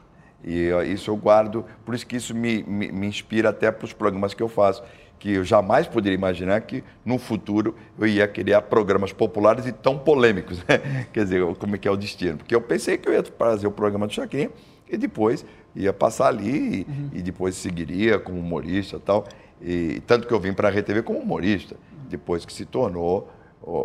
E 0.44 0.70
isso 0.91 1.10
eu 1.12 1.15
guardo, 1.15 1.65
por 1.86 1.94
isso 1.96 2.06
que 2.06 2.15
isso 2.15 2.34
me, 2.36 2.63
me, 2.63 2.91
me 2.91 3.08
inspira 3.08 3.50
até 3.50 3.72
para 3.72 3.86
os 3.86 3.94
programas 3.94 4.34
que 4.36 4.41
eu 4.44 4.48
faço, 4.48 4.84
que 5.20 5.34
eu 5.34 5.44
jamais 5.44 5.88
poderia 5.88 6.15
imaginar 6.15 6.62
que 6.62 6.84
no 7.03 7.17
futuro 7.17 7.75
eu 7.98 8.06
ia 8.08 8.27
criar 8.27 8.62
programas 8.63 9.12
populares 9.12 9.65
e 9.65 9.72
tão 9.72 9.98
polêmicos, 9.98 10.60
né? 10.70 11.08
Quer 11.12 11.24
dizer, 11.24 11.56
como 11.56 11.75
é 11.75 11.77
que 11.79 11.88
é 11.88 11.91
o 11.91 11.98
destino? 11.98 12.38
Porque 12.38 12.53
eu 12.56 12.62
pensei 12.62 12.98
que 12.98 13.10
eu 13.10 13.13
ia 13.13 13.24
fazer 13.24 13.65
o 13.67 13.72
programa 13.72 14.06
do 14.06 14.13
Chacrinha 14.13 14.51
e 14.89 14.98
depois 14.98 15.46
ia 15.75 15.94
passar 15.94 16.27
ali 16.27 16.86
e, 17.13 17.20
e 17.20 17.22
depois 17.22 17.56
seguiria 17.56 18.20
como 18.20 18.39
humorista 18.39 18.98
e 18.98 19.00
tal. 19.00 19.25
E 19.62 20.01
tanto 20.06 20.27
que 20.27 20.34
eu 20.34 20.39
vim 20.39 20.53
para 20.53 20.70
a 20.70 20.72
RTV 20.72 21.03
como 21.03 21.20
humorista, 21.20 21.75
depois 22.10 22.46
que 22.46 22.53
se 22.53 22.65
tornou 22.65 23.29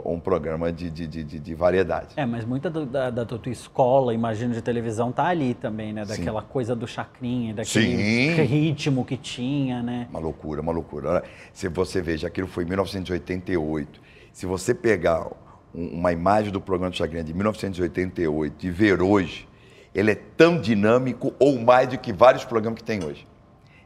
um 0.04 0.20
programa 0.20 0.72
de, 0.72 0.90
de, 0.90 1.06
de, 1.06 1.24
de 1.24 1.54
variedade. 1.54 2.14
É, 2.16 2.24
mas 2.24 2.44
muita 2.44 2.70
do, 2.70 2.86
da, 2.86 3.10
da, 3.10 3.24
tua 3.24 3.50
escola, 3.50 4.14
imagino, 4.14 4.54
de 4.54 4.62
televisão 4.62 5.10
tá 5.10 5.24
ali 5.24 5.54
também, 5.54 5.92
né? 5.92 6.04
Daquela 6.04 6.40
Sim. 6.42 6.46
coisa 6.48 6.76
do 6.76 6.86
chacrinha, 6.86 7.52
daquele 7.52 7.96
Sim. 7.96 8.42
ritmo 8.42 9.04
que 9.04 9.16
tinha, 9.16 9.82
né? 9.82 10.06
Uma 10.10 10.20
loucura, 10.20 10.60
uma 10.60 10.72
loucura. 10.72 11.24
Se 11.52 11.68
você 11.68 12.00
veja, 12.00 12.28
aquilo 12.28 12.46
foi 12.46 12.64
em 12.64 12.68
1988. 12.68 14.00
Se 14.32 14.46
você 14.46 14.72
pegar 14.72 15.26
uma 15.74 16.12
imagem 16.12 16.52
do 16.52 16.60
programa 16.60 16.90
do 16.90 16.96
Chacrinha 16.96 17.24
de 17.24 17.34
1988 17.34 18.66
e 18.66 18.70
ver 18.70 19.02
hoje, 19.02 19.48
ele 19.94 20.12
é 20.12 20.14
tão 20.14 20.60
dinâmico 20.60 21.32
ou 21.38 21.58
mais 21.58 21.88
do 21.88 21.98
que 21.98 22.12
vários 22.12 22.44
programas 22.44 22.78
que 22.80 22.84
tem 22.84 23.04
hoje. 23.04 23.26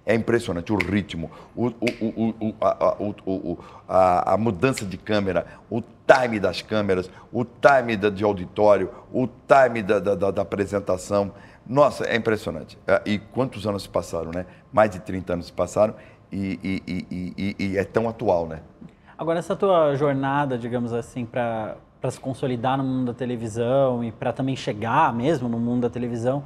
É 0.04 0.14
impressionante 0.14 0.72
o 0.72 0.76
ritmo, 0.76 1.30
o, 1.54 1.66
o, 1.66 2.54
o, 3.26 3.58
a, 3.88 4.34
a, 4.34 4.36
mudança 4.36 4.84
de 4.84 4.96
câmera, 4.96 5.46
o 5.68 5.82
time 5.82 6.38
das 6.38 6.62
câmeras, 6.62 7.10
o 7.32 7.44
time 7.44 7.96
de 7.96 8.22
auditório, 8.22 8.88
o 9.12 9.26
time 9.26 9.82
da, 9.82 9.98
da, 9.98 10.30
da 10.30 10.42
apresentação. 10.42 11.32
Nossa, 11.66 12.04
é 12.04 12.14
impressionante. 12.14 12.78
É, 12.86 13.02
e 13.04 13.18
quantos 13.18 13.66
anos 13.66 13.82
se 13.82 13.88
passaram, 13.88 14.30
né? 14.30 14.46
Mais 14.72 14.90
de 14.90 15.00
30 15.00 15.32
anos 15.32 15.46
se 15.46 15.52
passaram 15.52 15.96
e, 16.30 16.82
e, 16.86 17.34
e, 17.36 17.56
e 17.58 17.76
é 17.76 17.82
tão 17.82 18.08
atual, 18.08 18.46
né? 18.46 18.60
Agora, 19.18 19.40
essa 19.40 19.56
tua 19.56 19.96
jornada, 19.96 20.56
digamos 20.56 20.92
assim, 20.92 21.26
para 21.26 21.76
se 22.10 22.20
consolidar 22.20 22.76
no 22.78 22.84
mundo 22.84 23.06
da 23.06 23.14
televisão 23.14 24.02
e 24.02 24.12
para 24.12 24.32
também 24.32 24.56
chegar 24.56 25.12
mesmo 25.14 25.48
no 25.48 25.58
mundo 25.58 25.82
da 25.82 25.90
televisão, 25.90 26.44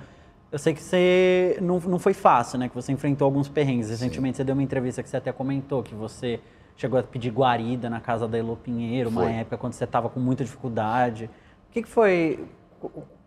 eu 0.53 0.59
sei 0.59 0.75
que 0.75 0.83
você 0.83 1.57
não, 1.61 1.79
não 1.81 1.99
foi 1.99 2.13
fácil, 2.13 2.59
né? 2.59 2.69
Que 2.69 2.75
você 2.75 2.91
enfrentou 2.93 3.25
alguns 3.25 3.49
perrengues. 3.49 3.89
Recentemente 3.89 4.37
Sim. 4.37 4.43
você 4.43 4.45
deu 4.45 4.55
uma 4.55 4.63
entrevista 4.63 5.03
que 5.03 5.09
você 5.09 5.17
até 5.17 5.33
comentou 5.33 5.83
que 5.83 5.95
você 5.95 6.41
chegou 6.77 6.99
a 6.99 7.03
pedir 7.03 7.31
guarida 7.31 7.91
na 7.91 8.01
casa 8.01 8.27
da 8.27 8.39
Elo 8.39 8.57
Pinheiro, 8.57 9.11
uma 9.11 9.31
época 9.31 9.59
quando 9.59 9.75
você 9.75 9.85
estava 9.85 10.09
com 10.09 10.19
muita 10.19 10.43
dificuldade. 10.43 11.27
O 11.69 11.73
que, 11.73 11.83
que 11.83 11.89
foi? 11.89 12.45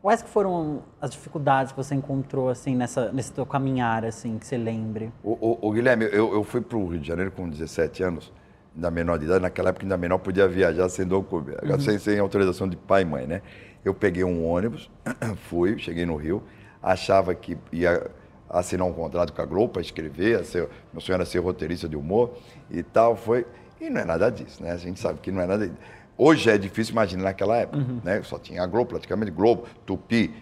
Quais 0.01 0.21
que 0.21 0.29
foram 0.29 0.81
as 0.99 1.11
dificuldades 1.11 1.71
que 1.71 1.77
você 1.77 1.95
encontrou 1.95 2.49
assim 2.49 2.75
nessa 2.75 3.11
nesse 3.11 3.31
teu 3.31 3.45
caminhar 3.45 4.03
assim 4.03 4.37
que 4.37 4.45
você 4.45 4.57
lembre? 4.57 5.13
O, 5.23 5.31
o, 5.31 5.69
o 5.69 5.71
Guilherme, 5.71 6.05
eu, 6.05 6.33
eu 6.33 6.43
fui 6.43 6.59
para 6.59 6.77
o 6.77 6.87
Rio 6.87 6.99
de 6.99 7.07
Janeiro 7.07 7.31
com 7.31 7.47
17 7.47 8.03
anos, 8.03 8.33
ainda 8.75 8.91
menor 8.91 9.17
de 9.17 9.25
idade. 9.25 9.41
Naquela 9.41 9.69
época 9.69 9.85
ainda 9.85 9.97
menor 9.97 10.17
podia 10.17 10.47
viajar 10.47 10.89
sem 10.89 11.05
documento, 11.05 11.63
uhum. 11.63 11.79
sem, 11.79 11.97
sem 11.99 12.19
autorização 12.19 12.67
de 12.67 12.75
pai 12.75 13.03
e 13.03 13.05
mãe, 13.05 13.27
né? 13.27 13.41
Eu 13.83 13.93
peguei 13.93 14.23
um 14.23 14.45
ônibus, 14.45 14.89
fui, 15.49 15.77
cheguei 15.77 16.05
no 16.05 16.15
Rio 16.15 16.43
achava 16.83 17.33
que 17.33 17.57
ia 17.71 18.11
assinar 18.49 18.85
um 18.85 18.91
contrato 18.91 19.31
com 19.31 19.41
a 19.41 19.45
Globo 19.45 19.73
para 19.73 19.81
escrever, 19.81 20.43
ser, 20.43 20.67
meu 20.91 21.01
sonho 21.01 21.15
era 21.15 21.25
ser 21.25 21.39
roteirista 21.39 21.87
de 21.87 21.95
humor 21.95 22.37
e 22.69 22.83
tal, 22.83 23.15
foi... 23.15 23.47
E 23.79 23.89
não 23.89 24.01
é 24.01 24.05
nada 24.05 24.29
disso, 24.29 24.61
né? 24.61 24.71
A 24.71 24.77
gente 24.77 24.99
sabe 24.99 25.19
que 25.19 25.31
não 25.31 25.41
é 25.41 25.47
nada 25.47 25.67
disso. 25.67 25.79
Hoje 26.17 26.49
é 26.49 26.57
difícil 26.57 26.91
imaginar 26.91 27.23
naquela 27.23 27.57
época, 27.57 27.79
uhum. 27.79 27.99
né? 28.03 28.21
Só 28.23 28.37
tinha 28.37 28.61
a 28.61 28.67
Globo, 28.67 28.89
praticamente 28.91 29.31
Globo, 29.31 29.65
Tupi 29.85 30.33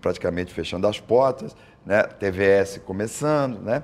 praticamente 0.00 0.52
fechando 0.52 0.86
as 0.86 1.00
portas, 1.00 1.56
né? 1.84 2.02
TVS 2.02 2.80
começando, 2.84 3.58
né? 3.60 3.82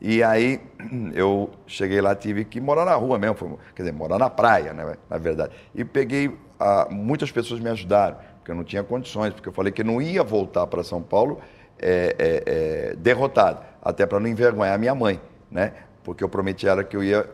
E 0.00 0.22
aí 0.22 0.60
eu 1.14 1.50
cheguei 1.66 2.00
lá, 2.00 2.14
tive 2.14 2.44
que 2.44 2.60
morar 2.60 2.84
na 2.84 2.94
rua 2.94 3.18
mesmo, 3.18 3.58
quer 3.74 3.82
dizer, 3.82 3.92
morar 3.92 4.18
na 4.18 4.30
praia, 4.30 4.72
né? 4.72 4.96
Na 5.08 5.18
verdade. 5.18 5.52
E 5.74 5.84
peguei, 5.84 6.36
ah, 6.58 6.88
muitas 6.90 7.30
pessoas 7.30 7.60
me 7.60 7.68
ajudaram 7.68 8.16
porque 8.48 8.52
eu 8.52 8.56
não 8.56 8.64
tinha 8.64 8.82
condições, 8.82 9.34
porque 9.34 9.48
eu 9.48 9.52
falei 9.52 9.70
que 9.70 9.84
não 9.84 10.00
ia 10.00 10.24
voltar 10.24 10.66
para 10.66 10.82
São 10.82 11.02
Paulo 11.02 11.38
é, 11.78 12.16
é, 12.18 12.42
é, 12.46 12.96
derrotado, 12.96 13.62
até 13.82 14.06
para 14.06 14.18
não 14.18 14.26
envergonhar 14.26 14.78
minha 14.78 14.94
mãe, 14.94 15.20
né? 15.50 15.74
Porque 16.02 16.24
eu 16.24 16.28
prometi 16.30 16.66
a 16.66 16.72
ela 16.72 16.84
que 16.84 16.96
eu 16.96 17.04
ia 17.04 17.28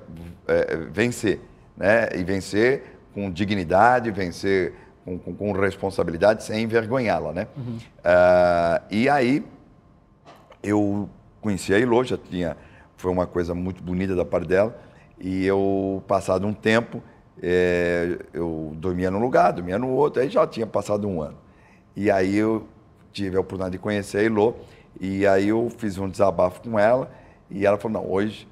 é, 0.49 0.77
vencer, 0.91 1.41
né? 1.77 2.09
E 2.17 2.25
vencer 2.25 2.99
com 3.15 3.31
dignidade, 3.31 4.11
vencer 4.11 4.75
com, 5.05 5.17
com, 5.17 5.35
com 5.35 5.53
responsabilidade, 5.53 6.43
sem 6.43 6.65
envergonhá-la, 6.65 7.33
né? 7.33 7.47
Uhum. 7.57 7.77
Uh, 7.77 8.85
e 8.91 9.09
aí 9.09 9.45
eu 10.65 11.09
conheci 11.45 11.75
a 11.75 11.79
Ilô, 11.79 12.03
já 12.03 12.17
tinha, 12.17 12.57
foi 12.97 13.13
uma 13.13 13.27
coisa 13.27 13.55
muito 13.55 13.83
bonita 13.83 14.17
da 14.17 14.25
parte 14.25 14.49
dela, 14.49 14.75
e 15.21 15.45
eu, 15.45 16.03
passado 16.09 16.47
um 16.47 16.55
tempo, 16.55 17.03
é, 17.43 18.19
eu 18.33 18.73
dormia 18.77 19.11
num 19.11 19.21
lugar, 19.21 19.53
dormia 19.53 19.79
no 19.79 19.91
outro, 19.91 20.23
aí 20.23 20.31
já 20.31 20.47
tinha 20.47 20.67
passado 20.67 21.07
um 21.07 21.21
ano. 21.21 21.37
E 21.95 22.11
aí 22.11 22.35
eu 22.35 22.67
tive 23.13 23.37
a 23.37 23.41
oportunidade 23.41 23.73
de 23.73 23.79
conhecer 23.79 24.19
a 24.19 24.23
Ilô, 24.23 24.55
e 24.99 25.27
aí 25.27 25.49
eu 25.49 25.71
fiz 25.77 25.99
um 25.99 26.09
desabafo 26.09 26.63
com 26.63 26.79
ela, 26.79 27.11
e 27.51 27.67
ela 27.67 27.77
falou, 27.77 28.03
não, 28.03 28.11
hoje, 28.11 28.49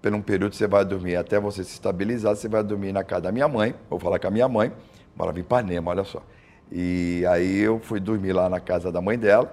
por 0.00 0.14
um 0.14 0.22
período 0.22 0.54
você 0.54 0.68
vai 0.68 0.84
dormir, 0.84 1.16
até 1.16 1.40
você 1.40 1.64
se 1.64 1.72
estabilizar, 1.72 2.36
você 2.36 2.48
vai 2.48 2.62
dormir 2.62 2.92
na 2.92 3.02
casa 3.02 3.22
da 3.22 3.32
minha 3.32 3.48
mãe, 3.48 3.74
vou 3.90 3.98
falar 3.98 4.20
com 4.20 4.28
a 4.28 4.30
minha 4.30 4.48
mãe, 4.48 4.72
morava 5.16 5.36
em 5.36 5.40
Ipanema, 5.40 5.90
olha 5.90 6.04
só. 6.04 6.22
E 6.70 7.24
aí 7.28 7.58
eu 7.58 7.80
fui 7.80 7.98
dormir 7.98 8.32
lá 8.32 8.48
na 8.48 8.60
casa 8.60 8.92
da 8.92 9.00
mãe 9.00 9.18
dela, 9.18 9.52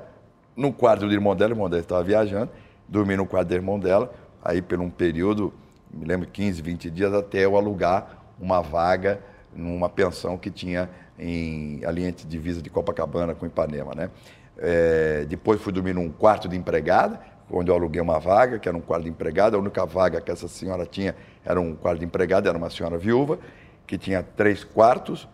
no 0.56 0.72
quarto 0.72 1.08
do 1.08 1.12
irmão 1.12 1.36
dela, 1.36 1.52
o 1.52 1.56
irmão 1.56 1.68
dela 1.68 1.82
estava 1.82 2.04
viajando, 2.04 2.52
dormi 2.88 3.16
no 3.16 3.26
quarto 3.26 3.50
do 3.50 3.54
irmão 3.54 3.80
dela, 3.80 4.14
aí 4.44 4.62
por 4.62 4.80
um 4.80 4.90
período, 4.90 5.54
me 5.92 6.06
lembro 6.06 6.28
15, 6.28 6.62
20 6.62 6.90
dias, 6.90 7.14
até 7.14 7.46
eu 7.46 7.56
alugar 7.56 8.24
uma 8.40 8.62
vaga 8.62 9.20
numa 9.56 9.90
pensão 9.90 10.38
que 10.38 10.50
tinha 10.50 10.90
em, 11.18 11.84
ali 11.86 12.04
entre 12.04 12.28
divisa 12.28 12.62
de 12.62 12.70
Copacabana 12.70 13.36
com 13.36 13.46
Ipanema, 13.46 13.94
né? 13.96 14.10
É, 14.58 15.26
depois 15.26 15.62
fui 15.62 15.72
dormir 15.72 15.94
num 15.94 16.10
quarto 16.10 16.48
de 16.48 16.56
empregada, 16.56 17.20
onde 17.52 17.70
eu 17.70 17.76
aluguei 17.76 18.02
uma 18.02 18.20
vaga, 18.20 18.60
que 18.60 18.68
era 18.68 18.78
um 18.78 18.82
quarto 18.82 19.04
de 19.04 19.10
empregada. 19.10 19.58
A 19.58 19.60
única 19.60 19.86
vaga 19.86 20.22
que 20.22 20.32
essa 20.32 20.48
senhora 20.48 20.86
tinha 20.86 21.16
era 21.44 21.60
um 21.60 21.76
quarto 21.76 22.00
de 22.00 22.06
empregada, 22.06 22.50
era 22.50 22.58
uma 22.58 22.70
senhora 22.70 22.98
viúva, 22.98 23.40
que 23.86 23.98
tinha 23.98 24.24
três 24.24 24.64
quartos, 24.64 25.28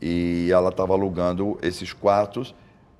e 0.00 0.48
ela 0.52 0.68
estava 0.68 0.92
alugando 0.92 1.58
esses 1.62 1.92
quartos 1.92 2.54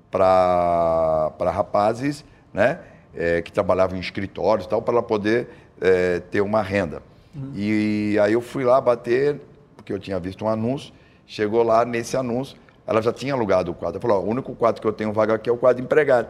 para 0.09 1.31
rapazes, 1.39 2.25
né? 2.53 2.79
É, 3.19 3.41
que 3.41 3.51
trabalhavam 3.51 3.97
em 3.97 3.99
escritórios 3.99 4.67
e 4.67 4.69
tal, 4.69 4.79
para 4.79 4.93
ela 4.93 5.01
poder 5.01 5.47
é, 5.81 6.19
ter 6.19 6.41
uma 6.41 6.61
renda. 6.61 7.01
Uhum. 7.35 7.51
E 7.55 8.15
aí 8.21 8.33
eu 8.33 8.41
fui 8.41 8.63
lá 8.63 8.79
bater, 8.79 9.41
porque 9.75 9.91
eu 9.91 9.99
tinha 9.99 10.19
visto 10.19 10.45
um 10.45 10.47
anúncio, 10.47 10.93
chegou 11.25 11.63
lá 11.63 11.83
nesse 11.83 12.15
anúncio, 12.15 12.55
ela 12.85 13.01
já 13.01 13.11
tinha 13.11 13.33
alugado 13.33 13.71
o 13.71 13.73
quadro. 13.73 13.99
Ela 13.99 14.01
falou, 14.01 14.25
o 14.25 14.29
único 14.29 14.53
quadro 14.55 14.79
que 14.79 14.87
eu 14.87 14.93
tenho 14.93 15.11
vaga 15.11 15.33
aqui 15.33 15.49
é 15.49 15.51
o 15.51 15.57
quadro 15.57 15.83
empregado. 15.83 16.27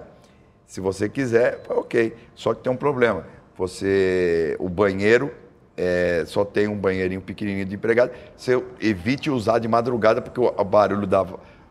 Se 0.66 0.80
você 0.80 1.08
quiser, 1.08 1.62
ok. 1.70 2.16
Só 2.34 2.54
que 2.54 2.62
tem 2.62 2.72
um 2.72 2.78
problema. 2.78 3.26
Você, 3.58 4.56
o 4.60 4.70
banheiro 4.70 5.32
é, 5.76 6.24
só 6.26 6.44
tem 6.44 6.68
um 6.68 6.76
banheirinho 6.76 7.22
pequenininho 7.22 7.66
de 7.66 7.76
empregado. 7.76 8.12
Você 8.36 8.62
evite 8.82 9.30
usar 9.30 9.60
de 9.60 9.68
madrugada, 9.68 10.22
porque 10.22 10.40
o 10.40 10.64
barulho 10.64 11.06
da, 11.06 11.26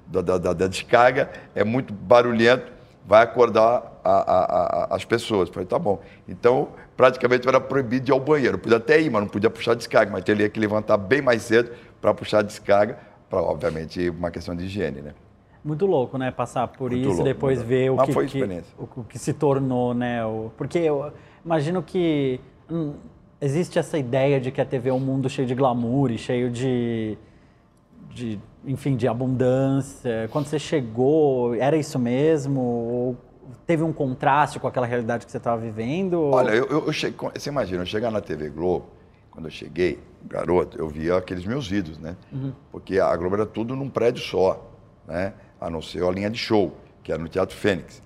da, 0.06 0.22
da, 0.22 0.52
da 0.52 0.66
descarga 0.66 1.30
é 1.54 1.64
muito 1.64 1.92
barulhento, 1.92 2.72
vai 3.06 3.22
acordar 3.22 4.00
a, 4.02 4.10
a, 4.10 4.44
a, 4.92 4.96
as 4.96 5.04
pessoas. 5.04 5.48
falei, 5.48 5.66
tá 5.66 5.78
bom. 5.78 6.00
Então, 6.28 6.68
praticamente 6.96 7.46
era 7.46 7.60
proibido 7.60 8.04
de 8.04 8.10
ir 8.10 8.12
ao 8.12 8.20
banheiro. 8.20 8.58
Podia 8.58 8.78
até 8.78 9.00
ir, 9.00 9.10
mas 9.10 9.22
não 9.22 9.28
podia 9.28 9.48
puxar 9.48 9.74
descarga, 9.74 10.10
mas 10.10 10.24
teria 10.24 10.48
que 10.48 10.58
levantar 10.58 10.96
bem 10.96 11.22
mais 11.22 11.42
cedo 11.42 11.70
para 12.00 12.12
puxar 12.12 12.42
descarga, 12.42 12.98
para, 13.30 13.40
obviamente, 13.40 14.10
uma 14.10 14.30
questão 14.30 14.56
de 14.56 14.64
higiene, 14.64 15.00
né? 15.02 15.14
Muito 15.64 15.86
louco, 15.86 16.18
né? 16.18 16.30
Passar 16.30 16.66
por 16.68 16.90
muito 16.90 17.02
isso 17.02 17.08
louco, 17.10 17.24
depois 17.24 17.62
ver 17.62 17.90
o 17.90 17.96
que, 17.98 18.26
que, 18.26 18.42
o, 18.78 18.88
o, 19.00 19.04
que 19.04 19.18
se 19.18 19.32
tornou, 19.32 19.94
né? 19.94 20.24
O, 20.24 20.50
porque 20.56 20.78
eu 20.78 21.12
imagino 21.44 21.82
que 21.82 22.40
hum, 22.70 22.94
existe 23.40 23.78
essa 23.78 23.98
ideia 23.98 24.40
de 24.40 24.50
que 24.50 24.60
a 24.60 24.64
TV 24.64 24.90
é 24.90 24.92
um 24.92 25.00
mundo 25.00 25.28
cheio 25.28 25.46
de 25.46 25.54
glamour 25.54 26.10
e 26.10 26.18
cheio 26.18 26.50
de, 26.50 27.18
de 28.10 28.38
enfim, 28.66 28.96
de 28.96 29.06
abundância. 29.06 30.28
Quando 30.32 30.46
você 30.46 30.58
chegou, 30.58 31.54
era 31.54 31.76
isso 31.76 31.98
mesmo? 31.98 32.60
Ou 32.60 33.16
teve 33.66 33.82
um 33.82 33.92
contraste 33.92 34.58
com 34.58 34.66
aquela 34.66 34.86
realidade 34.86 35.24
que 35.24 35.30
você 35.30 35.38
estava 35.38 35.60
vivendo? 35.60 36.20
Olha, 36.32 36.50
eu, 36.50 36.66
eu, 36.66 36.86
eu 36.86 36.92
cheguei, 36.92 37.30
você 37.34 37.48
imagina, 37.48 37.82
eu 37.82 37.86
chegar 37.86 38.10
na 38.10 38.20
TV 38.20 38.48
Globo, 38.48 38.86
quando 39.30 39.46
eu 39.46 39.50
cheguei, 39.50 40.00
garoto, 40.24 40.78
eu 40.78 40.88
via 40.88 41.16
aqueles 41.16 41.44
meus 41.44 41.68
vídeos, 41.68 41.98
né? 41.98 42.16
Uhum. 42.32 42.52
Porque 42.72 42.98
a 42.98 43.14
Globo 43.16 43.36
era 43.36 43.46
tudo 43.46 43.76
num 43.76 43.88
prédio 43.88 44.22
só, 44.22 44.68
né? 45.06 45.34
A 45.60 45.70
não 45.70 45.80
ser 45.80 46.02
a 46.02 46.10
linha 46.10 46.28
de 46.28 46.38
show, 46.38 46.76
que 47.02 47.12
era 47.12 47.22
no 47.22 47.28
Teatro 47.28 47.56
Fênix. 47.56 48.02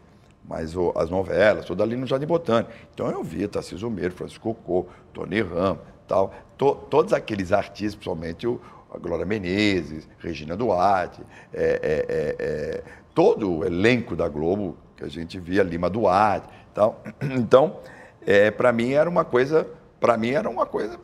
Mas 0.47 0.76
o, 0.76 0.93
as 0.97 1.09
novelas, 1.09 1.64
toda 1.64 1.83
ali 1.83 1.97
no 1.97 2.07
Jardim 2.07 2.26
Botânico. 2.26 2.71
Então 2.93 3.09
eu 3.11 3.23
via 3.23 3.49
Tarcísio 3.49 3.88
Meiro, 3.90 4.12
Francisco 4.12 4.52
Cocô, 4.55 4.87
Tony 5.12 5.40
Ram, 5.40 5.79
tal. 6.07 6.35
To, 6.59 6.75
todos 6.75 7.12
aqueles 7.12 7.52
artistas, 7.52 7.95
principalmente 7.95 8.47
o, 8.47 8.61
a 8.92 8.99
Glória 8.99 9.25
Menezes, 9.25 10.09
Regina 10.18 10.56
Duarte, 10.56 11.23
é, 11.52 11.64
é, 11.64 12.06
é, 12.09 12.37
é 12.38 12.82
todo 13.14 13.59
o 13.59 13.64
elenco 13.64 14.16
da 14.16 14.28
Globo 14.28 14.76
que 14.97 15.04
a 15.04 15.09
gente 15.09 15.38
via 15.38 15.62
Lima 15.62 15.88
Duarte, 15.88 16.49
tal. 16.75 17.02
Então, 17.23 17.78
é, 18.26 18.50
para 18.50 18.73
mim 18.73 18.92
era 18.92 19.09
uma 19.09 19.25
coisa, 19.25 19.66
para 19.99 20.16
mim 20.16 20.30
era 20.30 20.49
uma 20.49 20.66
coisa 20.66 20.99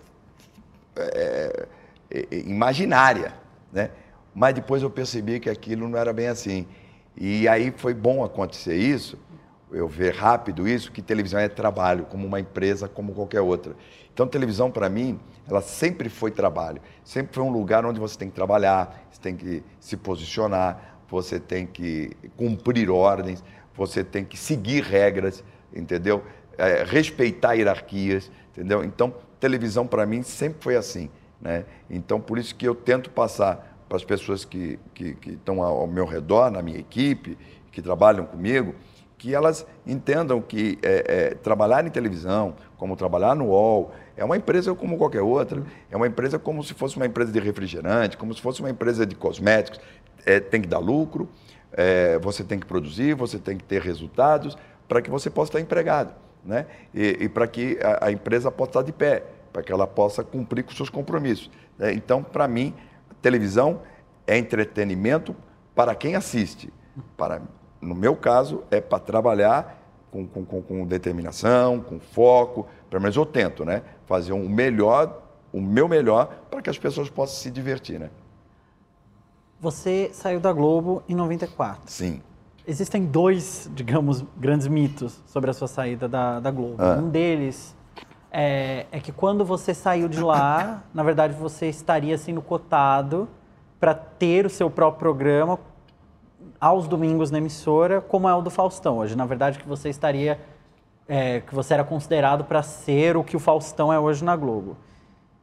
é, 0.96 1.66
imaginária, 2.30 3.34
né? 3.72 3.90
Mas 4.34 4.54
depois 4.54 4.82
eu 4.82 4.90
percebi 4.90 5.40
que 5.40 5.48
aquilo 5.48 5.88
não 5.88 5.98
era 5.98 6.12
bem 6.12 6.28
assim. 6.28 6.66
E 7.16 7.48
aí 7.48 7.72
foi 7.74 7.94
bom 7.94 8.22
acontecer 8.22 8.76
isso, 8.76 9.18
eu 9.70 9.88
ver 9.88 10.14
rápido 10.14 10.68
isso, 10.68 10.92
que 10.92 11.02
televisão 11.02 11.40
é 11.40 11.48
trabalho, 11.48 12.04
como 12.04 12.26
uma 12.26 12.38
empresa, 12.38 12.88
como 12.88 13.12
qualquer 13.12 13.40
outra. 13.40 13.74
Então, 14.12 14.26
televisão, 14.26 14.70
para 14.70 14.88
mim, 14.88 15.18
ela 15.48 15.60
sempre 15.60 16.08
foi 16.08 16.30
trabalho. 16.30 16.80
Sempre 17.04 17.34
foi 17.34 17.44
um 17.44 17.50
lugar 17.50 17.84
onde 17.84 17.98
você 17.98 18.16
tem 18.16 18.28
que 18.28 18.34
trabalhar, 18.34 19.06
você 19.10 19.20
tem 19.20 19.36
que 19.36 19.62
se 19.80 19.96
posicionar, 19.96 21.00
você 21.08 21.38
tem 21.38 21.66
que 21.66 22.12
cumprir 22.36 22.90
ordens, 22.90 23.42
você 23.74 24.02
tem 24.02 24.24
que 24.24 24.36
seguir 24.36 24.82
regras, 24.82 25.44
entendeu? 25.74 26.24
É, 26.56 26.84
respeitar 26.84 27.54
hierarquias, 27.54 28.30
entendeu? 28.52 28.82
Então, 28.82 29.12
televisão, 29.38 29.86
para 29.86 30.06
mim, 30.06 30.22
sempre 30.22 30.58
foi 30.62 30.76
assim. 30.76 31.10
Né? 31.40 31.64
Então, 31.90 32.20
por 32.20 32.38
isso 32.38 32.54
que 32.54 32.66
eu 32.66 32.74
tento 32.74 33.10
passar 33.10 33.76
para 33.88 33.96
as 33.96 34.04
pessoas 34.04 34.44
que, 34.44 34.78
que, 34.94 35.14
que 35.14 35.30
estão 35.30 35.62
ao 35.62 35.86
meu 35.86 36.06
redor, 36.06 36.50
na 36.50 36.62
minha 36.62 36.78
equipe, 36.78 37.36
que 37.70 37.82
trabalham 37.82 38.24
comigo, 38.24 38.74
que 39.18 39.34
elas 39.34 39.66
entendam 39.86 40.40
que 40.40 40.78
é, 40.82 41.04
é, 41.06 41.34
trabalhar 41.34 41.86
em 41.86 41.90
televisão, 41.90 42.54
como 42.76 42.96
trabalhar 42.96 43.34
no 43.34 43.46
UOL, 43.46 43.92
é 44.16 44.24
uma 44.24 44.36
empresa 44.36 44.74
como 44.74 44.96
qualquer 44.96 45.22
outra. 45.22 45.62
É 45.90 45.96
uma 45.96 46.06
empresa 46.06 46.38
como 46.38 46.62
se 46.62 46.74
fosse 46.74 46.96
uma 46.96 47.06
empresa 47.06 47.32
de 47.32 47.38
refrigerante, 47.38 48.16
como 48.16 48.34
se 48.34 48.40
fosse 48.40 48.60
uma 48.60 48.70
empresa 48.70 49.06
de 49.06 49.14
cosméticos. 49.14 49.80
É, 50.24 50.40
tem 50.40 50.60
que 50.60 50.68
dar 50.68 50.78
lucro, 50.78 51.28
é, 51.72 52.18
você 52.18 52.42
tem 52.42 52.58
que 52.58 52.66
produzir, 52.66 53.14
você 53.14 53.38
tem 53.38 53.56
que 53.56 53.64
ter 53.64 53.80
resultados 53.80 54.56
para 54.88 55.00
que 55.00 55.10
você 55.10 55.30
possa 55.30 55.50
estar 55.50 55.60
empregado. 55.60 56.14
Né? 56.44 56.66
E, 56.94 57.16
e 57.20 57.28
para 57.28 57.46
que 57.46 57.78
a, 57.82 58.06
a, 58.06 58.12
empresa 58.12 58.50
possa 58.50 58.70
estar 58.70 58.82
de 58.82 58.92
pé, 58.92 59.24
para 59.52 59.62
que 59.62 59.72
ela 59.72 59.86
possa 59.86 60.22
cumprir 60.22 60.62
com 60.62 60.72
seus 60.72 60.90
compromissos. 60.90 61.50
Né? 61.78 61.92
Então, 61.92 62.22
para 62.22 62.46
mim, 62.46 62.74
televisão 63.20 63.80
é 64.26 64.36
entretenimento 64.38 65.34
para 65.74 65.94
quem 65.94 66.14
assiste. 66.14 66.72
Para 67.16 67.42
no 67.86 67.94
meu 67.94 68.16
caso, 68.16 68.64
é 68.70 68.80
para 68.80 68.98
trabalhar 68.98 69.82
com, 70.10 70.26
com, 70.26 70.62
com, 70.62 70.86
determinação, 70.86 71.80
com 71.80 71.98
foco, 72.00 72.66
pelo 72.90 73.02
menos 73.02 73.16
eu 73.16 73.26
tento, 73.26 73.64
né? 73.64 73.82
Fazer 74.06 74.32
o 74.32 74.36
um 74.36 74.48
melhor, 74.48 75.22
o 75.52 75.60
meu 75.60 75.88
melhor, 75.88 76.28
para 76.50 76.62
que 76.62 76.70
as 76.70 76.78
pessoas 76.78 77.08
possam 77.08 77.36
se 77.36 77.50
divertir, 77.50 77.98
né? 77.98 78.10
Você 79.60 80.10
saiu 80.12 80.40
da 80.40 80.52
Globo 80.52 81.02
em 81.08 81.14
94. 81.14 81.82
Sim. 81.86 82.20
Existem 82.66 83.04
dois, 83.04 83.70
digamos, 83.74 84.24
grandes 84.36 84.66
mitos 84.66 85.22
sobre 85.26 85.50
a 85.50 85.52
sua 85.52 85.68
saída 85.68 86.08
da, 86.08 86.40
da 86.40 86.50
Globo. 86.50 86.76
Ah. 86.78 86.98
Um 87.00 87.08
deles 87.08 87.74
é, 88.30 88.86
é 88.90 89.00
que 89.00 89.12
quando 89.12 89.44
você 89.44 89.72
saiu 89.72 90.08
de 90.08 90.20
lá, 90.20 90.82
na 90.92 91.02
verdade 91.02 91.34
você 91.34 91.66
estaria 91.68 92.18
sendo 92.18 92.42
cotado 92.42 93.28
para 93.78 93.94
ter 93.94 94.44
o 94.44 94.50
seu 94.50 94.68
próprio 94.68 94.98
programa 94.98 95.58
aos 96.66 96.88
domingos 96.88 97.30
na 97.30 97.38
emissora, 97.38 98.00
como 98.00 98.28
é 98.28 98.34
o 98.34 98.42
do 98.42 98.50
Faustão 98.50 98.98
hoje. 98.98 99.16
Na 99.16 99.24
verdade, 99.24 99.58
que 99.58 99.68
você 99.68 99.88
estaria, 99.88 100.40
é, 101.08 101.40
que 101.40 101.54
você 101.54 101.74
era 101.74 101.84
considerado 101.84 102.44
para 102.44 102.60
ser 102.62 103.16
o 103.16 103.22
que 103.22 103.36
o 103.36 103.40
Faustão 103.40 103.92
é 103.92 104.00
hoje 104.00 104.24
na 104.24 104.34
Globo. 104.34 104.76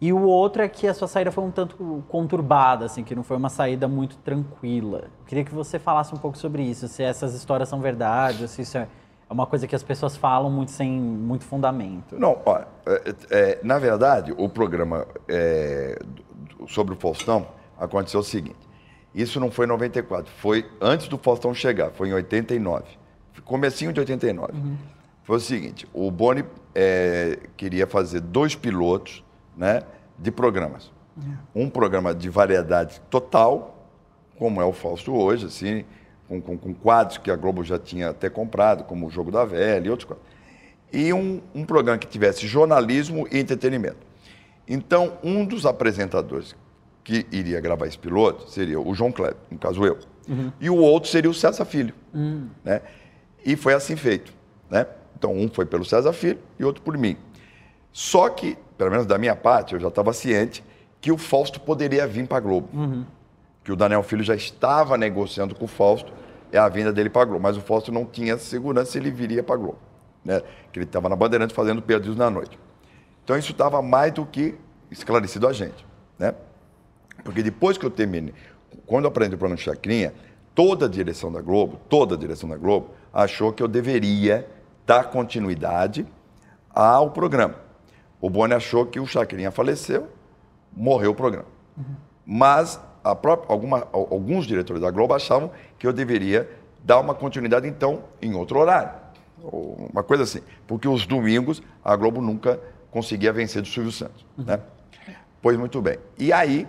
E 0.02 0.12
o 0.12 0.24
outro 0.24 0.62
é 0.62 0.68
que 0.68 0.86
a 0.86 0.94
sua 0.94 1.08
saída 1.08 1.32
foi 1.32 1.42
um 1.46 1.52
tanto 1.52 2.04
conturbada, 2.10 2.86
assim, 2.86 3.06
que 3.06 3.16
não 3.16 3.24
foi 3.24 3.38
uma 3.38 3.48
saída 3.48 3.88
muito 3.88 4.18
tranquila. 4.18 5.06
Eu 5.20 5.26
queria 5.26 5.46
que 5.46 5.54
você 5.54 5.80
falasse 5.80 6.14
um 6.14 6.18
pouco 6.18 6.38
sobre 6.38 6.62
isso, 6.62 6.90
se 6.90 7.02
essas 7.02 7.34
histórias 7.34 7.70
são 7.70 7.80
verdade, 7.80 8.46
se 8.50 8.64
isso 8.64 8.78
é 8.78 8.86
uma 9.30 9.46
coisa 9.46 9.66
que 9.66 9.74
as 9.74 9.82
pessoas 9.82 10.18
falam 10.18 10.52
muito 10.52 10.72
sem 10.72 10.92
muito 10.92 11.46
fundamento. 11.46 12.20
Não, 12.20 12.38
olha, 12.46 12.68
é, 12.86 13.16
é, 13.32 13.60
na 13.64 13.80
verdade, 13.80 14.34
o 14.38 14.50
programa 14.50 15.08
é, 15.30 15.98
sobre 16.68 16.94
o 16.94 16.98
Faustão 16.98 17.48
aconteceu 17.80 18.20
o 18.20 18.24
seguinte. 18.24 18.63
Isso 19.14 19.40
não 19.40 19.52
foi 19.52 19.66
em 19.66 19.70
94, 19.70 20.32
foi 20.38 20.66
antes 20.82 21.08
do 21.08 21.18
Faustão 21.18 21.54
chegar, 21.54 21.92
foi 21.92 22.10
em 22.10 22.14
89. 22.14 22.86
Comecinho 23.44 23.94
de 23.94 24.00
89. 24.00 24.54
Uhum. 24.54 24.78
Foi 25.24 25.38
o 25.38 25.40
seguinte, 25.40 25.88
o 25.94 26.10
Boni 26.10 26.44
é, 26.74 27.40
queria 27.56 27.86
fazer 27.86 28.20
dois 28.20 28.56
pilotos 28.56 29.24
né, 29.56 29.82
de 30.18 30.32
programas. 30.32 30.92
Uhum. 31.16 31.64
Um 31.64 31.70
programa 31.70 32.14
de 32.14 32.30
variedade 32.30 33.02
total, 33.10 33.90
como 34.38 34.62
é 34.62 34.66
o 34.66 34.74
Fausto 34.74 35.14
hoje, 35.14 35.46
assim, 35.46 35.86
com, 36.28 36.42
com, 36.42 36.58
com, 36.58 36.74
quadros 36.74 37.18
que 37.18 37.30
a 37.30 37.36
Globo 37.36 37.64
já 37.64 37.78
tinha 37.78 38.10
até 38.10 38.30
comprado, 38.30 38.84
como 38.86 39.08
o 39.08 39.10
Jogo 39.10 39.32
da 39.32 39.46
Velha 39.46 39.88
e 39.88 39.90
outros 39.90 40.08
quadros. 40.08 40.28
E 40.92 41.14
um, 41.14 41.42
um 41.54 41.66
programa 41.66 41.98
que 41.98 42.08
tivesse 42.08 42.48
jornalismo 42.48 43.28
e 43.32 43.40
entretenimento. 43.40 43.98
Então, 44.68 45.18
um 45.24 45.46
dos 45.46 45.66
apresentadores 45.66 46.56
que 47.04 47.26
iria 47.32 47.60
gravar 47.60 47.88
esse 47.88 47.98
piloto 47.98 48.50
seria 48.50 48.80
o 48.80 48.94
João 48.96 49.12
Kleber, 49.12 49.38
no 49.52 49.58
caso 49.58 49.86
eu. 49.86 50.00
Uhum. 50.28 50.52
E 50.60 50.70
o 50.70 50.78
outro 50.78 51.10
seria 51.10 51.30
o 51.30 51.34
César 51.34 51.66
Filho. 51.66 51.94
Uhum. 52.14 52.48
Né? 52.64 52.82
E 53.46 53.56
foi 53.56 53.74
assim 53.74 53.96
feito. 53.96 54.34
Né? 54.70 54.88
Então, 55.18 55.36
um 55.36 55.50
foi 55.50 55.66
pelo 55.66 55.84
César 55.84 56.14
Filho 56.14 56.40
e 56.58 56.64
outro 56.64 56.82
por 56.82 56.98
mim. 56.98 57.18
Só 57.92 58.30
que, 58.30 58.58
pelo 58.78 58.90
menos 58.90 59.06
da 59.06 59.18
minha 59.18 59.36
parte, 59.36 59.74
eu 59.74 59.80
já 59.80 59.90
estava 59.90 60.14
ciente 60.14 60.64
que 61.00 61.12
o 61.12 61.18
Fausto 61.18 61.60
poderia 61.60 62.08
vir 62.08 62.26
para 62.28 62.38
a 62.38 62.42
Globo. 62.42 62.70
Uhum. 62.74 63.06
Que 63.64 63.72
o 63.72 63.76
Daniel 63.76 64.04
Filho 64.04 64.24
já 64.24 64.36
estava 64.36 64.98
negociando 64.98 65.54
com 65.54 65.66
o 65.66 65.68
Fausto 65.68 66.12
é 66.52 66.58
a 66.58 66.70
vinda 66.70 66.94
dele 66.94 67.10
para 67.10 67.24
a 67.24 67.26
Globo. 67.26 67.44
Mas 67.44 67.58
o 67.58 67.62
Fausto 67.62 67.92
não 67.92 68.06
tinha 68.06 68.38
segurança 68.38 68.92
se 68.92 68.98
ele 68.98 69.12
viria 69.12 69.44
para 69.44 69.56
a 69.56 69.58
Globo. 69.58 69.80
Né? 70.24 70.42
Que 70.72 70.80
ele 70.80 70.86
estava 70.86 71.10
na 71.10 71.16
Bandeirantes 71.16 71.56
fazendo 71.56 71.82
Perdidos 71.82 72.18
na 72.18 72.30
Noite. 72.30 72.58
Então, 73.24 73.38
isso 73.38 73.52
estava 73.52 73.82
mais 73.82 74.14
do 74.14 74.26
que 74.26 74.56
esclarecido 74.90 75.48
a 75.48 75.54
gente. 75.54 75.86
Né? 76.18 76.34
Porque 77.24 77.42
depois 77.42 77.78
que 77.78 77.86
eu 77.86 77.90
terminei, 77.90 78.34
quando 78.86 79.06
eu 79.06 79.10
aprendi 79.10 79.36
o 79.36 79.38
programa 79.38 79.60
Chacrinha, 79.62 80.14
toda 80.54 80.86
a 80.86 80.90
direção 80.90 81.32
da 81.32 81.42
Globo, 81.42 81.80
toda 81.90 82.16
a 82.16 82.18
direção 82.18 82.50
da 82.50 82.58
Globo, 82.58 82.92
achou 83.14 83.54
que 83.54 83.62
eu 83.62 83.68
deveria 83.68 84.48
dar 84.86 85.06
continuidade 85.06 86.06
ao 86.70 87.12
programa. 87.12 87.56
O 88.20 88.30
Boni 88.30 88.54
achou 88.54 88.86
que 88.86 89.00
o 89.00 89.06
Chacrinha 89.06 89.52
faleceu, 89.52 90.08
morreu 90.76 91.12
o 91.12 91.16
programa. 91.16 91.46
Uhum. 91.78 91.96
Mas 92.26 92.80
própria, 93.22 93.52
alguma, 93.52 93.88
alguns 93.92 94.46
diretores 94.46 94.82
da 94.82 94.90
Globo 94.90 95.14
achavam 95.14 95.52
que 95.78 95.86
eu 95.86 95.92
deveria 95.92 96.50
dar 96.84 97.00
uma 97.00 97.14
continuidade, 97.14 97.68
então, 97.68 98.04
em 98.22 98.34
outro 98.34 98.60
horário. 98.60 98.92
Uma 99.42 100.04
coisa 100.04 100.24
assim. 100.24 100.42
Porque 100.66 100.88
os 100.88 101.06
domingos 101.06 101.62
a 101.84 101.96
Globo 101.96 102.22
nunca 102.22 102.60
conseguia 102.90 103.34
vencer 103.34 103.62
do 103.62 103.68
Silvio 103.68 103.92
Santos. 103.92 104.26
Uhum. 104.38 104.46
Né? 104.46 104.60
Pois 105.42 105.58
muito 105.58 105.82
bem. 105.82 105.98
E 106.18 106.32
aí 106.32 106.66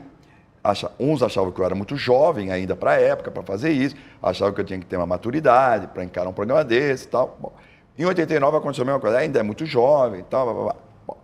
acha, 0.65 0.91
uns 0.99 1.23
achavam 1.23 1.53
que 1.53 1.61
eu 1.61 1.65
era 1.67 1.75
muito 1.75 1.95
jovem 1.95 2.51
ainda 2.51 2.75
para 2.75 2.93
a 2.93 3.01
época, 3.01 3.31
para 3.31 3.43
fazer 3.43 3.71
isso, 3.71 3.95
achavam 4.23 4.55
que 4.55 4.63
eu 4.63 4.65
tinha 4.65 4.79
que 4.79 4.87
ter 4.87 4.97
uma 4.97 5.07
maturidade 5.07 5.89
para 5.89 6.03
encarar 6.03 6.31
um 6.31 6.33
programa 6.33 6.65
desse 6.65 7.05
e 7.05 7.09
tal. 7.09 7.37
Bom, 7.39 7.53
em 7.99 8.07
89 8.07 8.57
aconteceu 8.57 8.83
a 8.83 8.87
mesma 8.87 9.01
coisa, 9.01 9.19
ainda 9.19 9.39
é 9.39 9.43
muito 9.43 9.67
jovem 9.67 10.21
e 10.21 10.25
tal. 10.25 10.47
Blá, 10.47 10.55
blá, 10.55 10.65
blá. 10.65 10.77
Bom, 11.07 11.19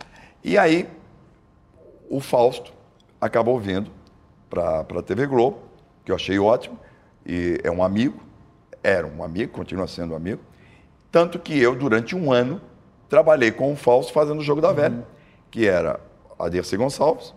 e 0.44 0.58
aí, 0.58 0.86
o 2.10 2.20
Fausto 2.20 2.72
acabou 3.18 3.58
vindo 3.58 3.90
para 4.50 4.80
a 4.80 5.02
TV 5.02 5.26
Globo, 5.26 5.58
que 6.04 6.12
eu 6.12 6.16
achei 6.16 6.38
ótimo, 6.38 6.78
e 7.24 7.58
é 7.64 7.70
um 7.70 7.82
amigo, 7.82 8.20
era 8.82 9.06
um 9.06 9.24
amigo, 9.24 9.52
continua 9.52 9.86
sendo 9.86 10.12
um 10.12 10.16
amigo, 10.16 10.42
tanto 11.10 11.38
que 11.38 11.58
eu, 11.58 11.74
durante 11.74 12.14
um 12.14 12.32
ano, 12.32 12.60
trabalhei 13.08 13.50
com 13.50 13.72
o 13.72 13.76
Fausto 13.76 14.12
fazendo 14.12 14.40
o 14.40 14.42
Jogo 14.42 14.60
da 14.60 14.72
Velha, 14.72 14.96
uhum. 14.96 15.02
que 15.50 15.66
era 15.66 15.98
a 16.38 16.48
Dercy 16.48 16.76
Gonçalves, 16.76 17.34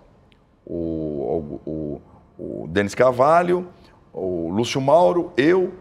o, 0.65 1.59
o, 1.65 2.01
o, 2.37 2.67
Denis 2.67 2.95
Carvalho, 2.95 3.67
o 4.11 4.49
Lúcio 4.49 4.79
Mauro, 4.79 5.31
eu, 5.35 5.73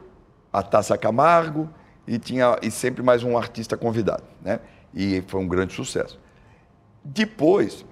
a 0.52 0.62
Tássia 0.62 0.96
Camargo 0.96 1.68
e 2.06 2.18
tinha 2.18 2.58
e 2.62 2.70
sempre 2.70 3.02
mais 3.02 3.22
um 3.22 3.36
artista 3.38 3.76
convidado, 3.76 4.24
né? 4.40 4.60
E 4.94 5.22
foi 5.26 5.40
um 5.40 5.48
grande 5.48 5.72
sucesso. 5.72 6.18
Depois, 7.04 7.84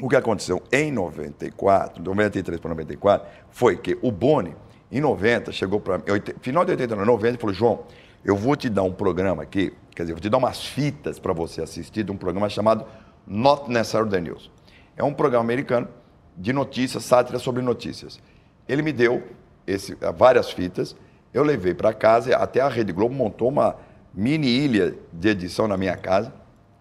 o 0.00 0.08
que 0.08 0.16
aconteceu 0.16 0.62
em 0.72 0.90
94, 0.92 2.02
93 2.02 2.60
para 2.60 2.70
94, 2.70 3.28
foi 3.50 3.76
que 3.76 3.98
o 4.02 4.10
Boni, 4.10 4.54
em 4.90 5.00
90, 5.00 5.52
chegou 5.52 5.80
para 5.80 5.98
mim, 5.98 6.04
final 6.40 6.64
de 6.64 6.72
89, 6.72 7.06
90, 7.06 7.36
e 7.36 7.40
falou: 7.40 7.54
João, 7.54 7.80
eu 8.24 8.36
vou 8.36 8.56
te 8.56 8.68
dar 8.68 8.82
um 8.82 8.92
programa 8.92 9.42
aqui, 9.42 9.72
quer 9.94 10.02
dizer, 10.02 10.14
vou 10.14 10.20
te 10.20 10.30
dar 10.30 10.38
umas 10.38 10.64
fitas 10.64 11.18
para 11.18 11.32
você 11.32 11.62
assistir 11.62 12.04
de 12.04 12.12
um 12.12 12.16
programa 12.16 12.48
chamado 12.48 12.84
Not 13.26 13.70
Necessary 13.70 14.08
The 14.08 14.20
News. 14.20 14.53
É 14.96 15.02
um 15.02 15.12
programa 15.12 15.44
americano 15.44 15.88
de 16.36 16.52
notícias, 16.52 17.04
sátira 17.04 17.38
sobre 17.38 17.62
notícias. 17.62 18.20
Ele 18.68 18.82
me 18.82 18.92
deu 18.92 19.22
esse, 19.66 19.96
várias 20.16 20.50
fitas, 20.50 20.96
eu 21.32 21.42
levei 21.42 21.74
para 21.74 21.92
casa, 21.92 22.36
até 22.36 22.60
a 22.60 22.68
Rede 22.68 22.92
Globo 22.92 23.14
montou 23.14 23.48
uma 23.48 23.76
mini 24.12 24.48
ilha 24.48 24.94
de 25.12 25.28
edição 25.28 25.66
na 25.66 25.76
minha 25.76 25.96
casa, 25.96 26.32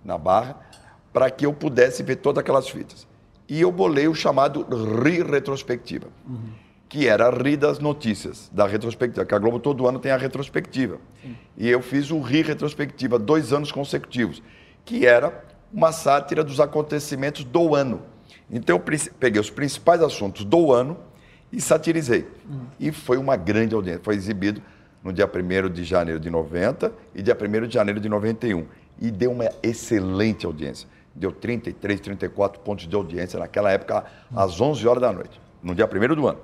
na 0.04 0.18
Barra, 0.18 0.58
para 1.12 1.30
que 1.30 1.46
eu 1.46 1.54
pudesse 1.54 2.04
ver 2.04 2.18
todas 2.18 2.42
aquelas 2.42 2.70
fitas. 2.70 3.08
E 3.48 3.62
eu 3.62 3.72
bolei 3.72 4.08
o 4.08 4.16
chamado 4.16 4.66
RI 5.02 5.22
Retrospectiva, 5.24 6.08
uhum. 6.28 6.50
que 6.88 7.08
era 7.08 7.30
RI 7.30 7.58
das 7.58 7.80
notícias, 7.80 8.50
da 8.54 8.66
retrospectiva, 8.68 9.26
que 9.26 9.36
a 9.36 9.40
Globo 9.40 9.60
todo 9.60 9.88
ano 9.88 10.00
tem 10.00 10.12
a 10.12 10.18
retrospectiva. 10.18 10.98
Sim. 11.22 11.36
E 11.58 11.70
eu 11.70 11.82
fiz 11.82 12.12
o 12.12 12.22
RI 12.22 12.42
Retrospectiva 12.44 13.18
dois 13.18 13.52
anos 13.52 13.72
consecutivos, 13.72 14.42
que 14.86 15.06
era 15.06 15.44
uma 15.74 15.92
sátira 15.92 16.44
dos 16.44 16.60
acontecimentos 16.60 17.44
do 17.44 17.74
ano. 17.74 18.02
Então 18.50 18.76
eu 18.76 18.98
peguei 19.20 19.42
os 19.42 19.50
principais 19.50 20.02
assuntos 20.02 20.46
do 20.46 20.72
ano 20.72 20.98
e 21.52 21.60
satirizei. 21.60 22.28
Uhum. 22.48 22.66
E 22.80 22.92
foi 22.92 23.18
uma 23.18 23.36
grande 23.36 23.74
audiência. 23.74 24.02
Foi 24.04 24.16
exibido 24.16 24.62
no 25.04 25.12
dia 25.12 25.28
1 25.28 25.70
de 25.70 25.84
janeiro 25.84 26.20
de 26.20 26.30
90 26.30 26.94
e 27.16 27.22
dia 27.22 27.36
1 27.36 27.68
de 27.68 27.74
janeiro 27.74 28.00
de 28.00 28.08
91. 28.08 28.66
E 29.02 29.10
deu 29.10 29.32
uma 29.32 29.50
excelente 29.64 30.46
audiência. 30.46 30.88
Deu 31.16 31.32
33, 31.32 32.00
34 32.00 32.62
pontos 32.62 32.88
de 32.88 32.96
audiência 32.96 33.40
naquela 33.40 33.72
época, 33.72 34.06
às 34.36 34.60
11 34.60 34.88
horas 34.88 35.02
da 35.02 35.12
noite, 35.12 35.40
no 35.62 35.74
dia 35.74 35.88
1 35.88 36.16
do 36.16 36.28
ano. 36.28 36.40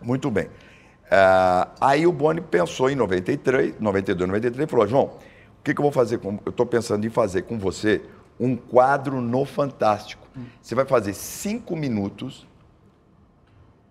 Muito 0.00 0.30
bem. 0.30 0.46
Uh, 0.46 1.70
aí 1.80 2.06
o 2.06 2.12
Boni 2.12 2.40
pensou 2.40 2.90
em 2.90 2.94
93, 2.94 3.74
92, 3.80 4.28
93 4.28 4.68
e 4.68 4.70
falou: 4.70 4.86
João, 4.86 5.04
o 5.04 5.62
que, 5.64 5.74
que 5.74 5.80
eu 5.80 5.82
vou 5.82 5.92
fazer? 5.92 6.18
Com, 6.18 6.38
eu 6.44 6.50
estou 6.50 6.66
pensando 6.66 7.06
em 7.06 7.10
fazer 7.10 7.42
com 7.42 7.58
você 7.58 8.02
um 8.38 8.56
quadro 8.56 9.20
no 9.20 9.44
Fantástico. 9.44 10.26
Você 10.60 10.74
vai 10.74 10.84
fazer 10.84 11.14
cinco 11.14 11.74
minutos 11.74 12.46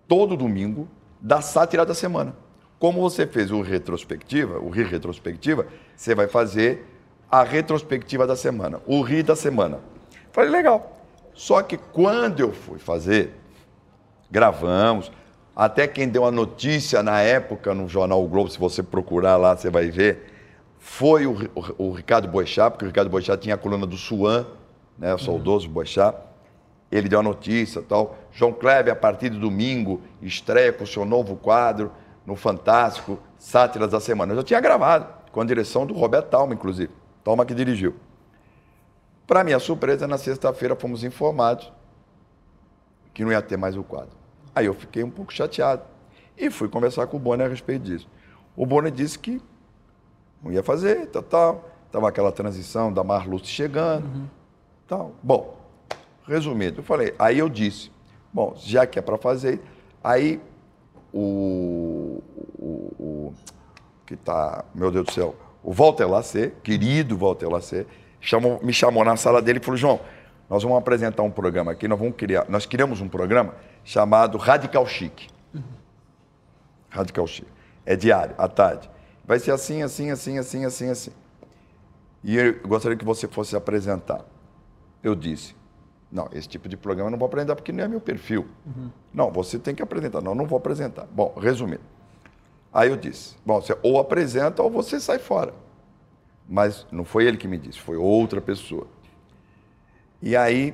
todo 0.08 0.38
domingo 0.38 0.88
da 1.20 1.42
sátira 1.42 1.86
da 1.86 1.94
semana. 1.94 2.34
Como 2.80 3.02
você 3.02 3.26
fez 3.26 3.52
o 3.52 3.62
retrospectiva, 3.62 4.60
o 4.60 4.70
Ri 4.70 4.84
Retrospectiva, 4.84 5.68
você 5.96 6.14
vai 6.14 6.28
fazer 6.28 6.86
a 7.30 7.44
retrospectiva 7.44 8.26
da 8.26 8.36
semana, 8.36 8.80
o 8.86 9.02
Ri 9.02 9.24
da 9.24 9.36
semana. 9.36 9.80
Falei, 10.32 10.50
legal. 10.50 11.02
Só 11.34 11.62
que 11.62 11.78
quando 11.78 12.40
eu 12.40 12.54
fui 12.54 12.80
fazer, 12.80 13.34
gravamos, 14.30 15.12
até 15.56 15.88
quem 15.88 16.08
deu 16.08 16.24
a 16.24 16.32
notícia 16.32 17.02
na 17.02 17.20
época 17.22 17.74
no 17.74 17.88
jornal 17.90 18.24
o 18.24 18.28
Globo, 18.28 18.50
se 18.50 18.60
você 18.60 18.84
procurar 18.84 19.38
lá, 19.38 19.58
você 19.58 19.70
vai 19.70 19.90
ver, 19.90 20.37
foi 20.90 21.28
o, 21.28 21.34
o, 21.54 21.90
o 21.90 21.92
Ricardo 21.92 22.30
Boechat, 22.30 22.72
porque 22.72 22.86
o 22.86 22.88
Ricardo 22.88 23.10
Boechat 23.10 23.40
tinha 23.42 23.56
a 23.56 23.58
coluna 23.58 23.86
do 23.86 23.98
Suan, 23.98 24.48
né, 24.98 25.14
o 25.14 25.18
saudoso 25.20 25.68
uhum. 25.68 25.74
Boechat. 25.74 26.18
Ele 26.90 27.10
deu 27.10 27.20
a 27.20 27.24
notícia 27.24 27.82
tal. 27.82 28.18
João 28.32 28.54
Kleber, 28.54 28.94
a 28.94 28.96
partir 28.96 29.30
de 29.30 29.38
domingo, 29.38 30.02
estreia 30.22 30.72
com 30.72 30.86
o 30.86 30.88
seu 30.88 31.04
novo 31.04 31.36
quadro 31.36 31.92
no 32.26 32.38
Fantástico, 32.38 33.20
Sátiras 33.38 33.92
da 33.92 34.00
Semana. 34.00 34.32
Eu 34.32 34.38
já 34.38 34.44
tinha 34.44 34.62
gravado, 34.62 35.14
com 35.32 35.42
a 35.42 35.46
direção 35.46 35.86
do 35.86 35.94
Roberto 35.94 36.30
Talma, 36.30 36.54
inclusive. 36.54 36.92
Talma 37.22 37.46
que 37.46 37.54
dirigiu. 37.54 37.94
Para 39.28 39.44
minha 39.44 39.60
surpresa, 39.60 40.08
na 40.08 40.18
sexta-feira 40.18 40.74
fomos 40.74 41.04
informados 41.04 41.72
que 43.14 43.26
não 43.26 43.32
ia 43.32 43.42
ter 43.42 43.58
mais 43.58 43.76
o 43.76 43.84
quadro. 43.84 44.16
Aí 44.56 44.66
eu 44.66 44.74
fiquei 44.74 45.04
um 45.04 45.12
pouco 45.12 45.34
chateado 45.34 45.84
e 46.38 46.50
fui 46.50 46.70
conversar 46.70 47.08
com 47.08 47.18
o 47.18 47.20
Boni 47.20 47.44
a 47.44 47.48
respeito 47.48 47.84
disso. 47.84 48.10
O 48.56 48.66
Boni 48.66 48.90
disse 48.90 49.20
que 49.20 49.42
não 50.42 50.52
ia 50.52 50.64
fazer, 50.64 51.08
tal, 51.08 51.24
tal. 51.24 51.70
Estava 51.86 52.10
aquela 52.10 52.32
transição 52.32 52.92
da 52.92 53.04
Marluce 53.04 53.48
chegando, 53.48 54.06
uhum. 54.06 54.28
tal. 54.88 55.14
Bom, 55.24 55.58
resumindo, 56.28 56.80
eu 56.80 56.84
falei, 56.84 57.14
aí 57.18 57.40
eu 57.40 57.48
disse, 57.48 57.92
bom, 58.32 58.54
já 58.58 58.86
que 58.86 59.00
é 59.00 59.02
para 59.02 59.18
fazer, 59.18 59.62
aí 60.04 60.42
o, 61.14 62.22
o, 62.60 62.94
o 63.00 63.34
que 64.06 64.14
está, 64.16 64.66
meu 64.76 64.92
Deus 64.92 65.06
do 65.06 65.12
céu, 65.14 65.36
o 65.64 65.72
Walter 65.74 66.06
Lacê, 66.06 66.54
querido 66.62 67.18
Walter 67.18 67.48
Lacê, 67.48 67.88
chamou, 68.20 68.60
me 68.62 68.74
chamou 68.74 69.04
na 69.04 69.16
sala 69.16 69.42
dele 69.42 69.60
e 69.60 69.64
falou, 69.64 69.78
João, 69.78 70.00
nós 70.50 70.64
vamos 70.64 70.78
apresentar 70.78 71.24
um 71.24 71.32
programa 71.32 71.72
aqui, 71.72 71.88
nós 71.88 72.00
vamos 72.00 72.16
criar, 72.16 72.46
nós 72.50 72.66
criamos 72.66 73.02
um 73.02 73.08
programa 73.08 73.56
chamado 73.84 74.38
Radical 74.38 74.86
Chic. 74.86 75.30
Uhum. 75.54 75.62
Radical 76.90 77.28
Chic. 77.28 77.48
É 77.86 77.96
diário, 77.96 78.36
à 78.38 78.48
tarde. 78.48 78.90
Vai 79.28 79.40
ser 79.40 79.52
assim, 79.52 79.82
assim, 79.82 80.10
assim, 80.10 80.38
assim, 80.40 80.66
assim, 80.66 80.90
assim. 80.90 81.12
E 82.24 82.38
eu 82.38 82.60
gostaria 82.62 82.98
que 82.98 83.06
você 83.06 83.28
fosse 83.28 83.56
apresentar. 83.56 84.26
Eu 85.04 85.14
disse, 85.14 85.56
não, 86.12 86.30
esse 86.32 86.48
tipo 86.48 86.70
de 86.70 86.78
programa 86.78 87.08
eu 87.08 87.12
não 87.12 87.20
vou 87.20 87.28
apresentar 87.28 87.56
porque 87.56 87.74
não 87.74 87.84
é 87.84 87.88
meu 87.88 88.00
perfil. 88.00 88.48
Uhum. 88.66 88.90
Não, 89.14 89.32
você 89.32 89.60
tem 89.60 89.76
que 89.76 89.84
apresentar. 89.84 90.22
Não, 90.22 90.34
não 90.34 90.46
vou 90.46 90.58
apresentar. 90.58 91.06
Bom, 91.12 91.36
resumindo. 91.38 91.82
Aí 92.74 92.90
eu 92.90 92.96
disse, 92.96 93.36
bom, 93.46 93.62
você 93.62 93.78
ou 93.84 94.00
apresenta 94.00 94.64
ou 94.64 94.70
você 94.70 95.00
sai 95.00 95.20
fora. 95.20 95.54
Mas 96.48 96.88
não 96.92 97.04
foi 97.04 97.26
ele 97.26 97.38
que 97.38 97.48
me 97.48 97.58
disse, 97.58 97.80
foi 97.80 97.98
outra 97.98 98.40
pessoa. 98.40 98.88
E 100.22 100.36
aí 100.36 100.74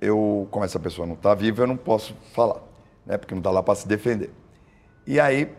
eu, 0.00 0.48
como 0.50 0.64
essa 0.64 0.78
pessoa 0.78 1.06
não 1.06 1.14
está 1.14 1.34
viva, 1.34 1.62
eu 1.62 1.66
não 1.66 1.76
posso 1.76 2.14
falar, 2.32 2.62
né? 3.04 3.18
porque 3.18 3.34
não 3.34 3.40
está 3.40 3.50
lá 3.50 3.62
para 3.62 3.74
se 3.74 3.86
defender. 3.86 4.30
E 5.06 5.20
aí, 5.20 5.52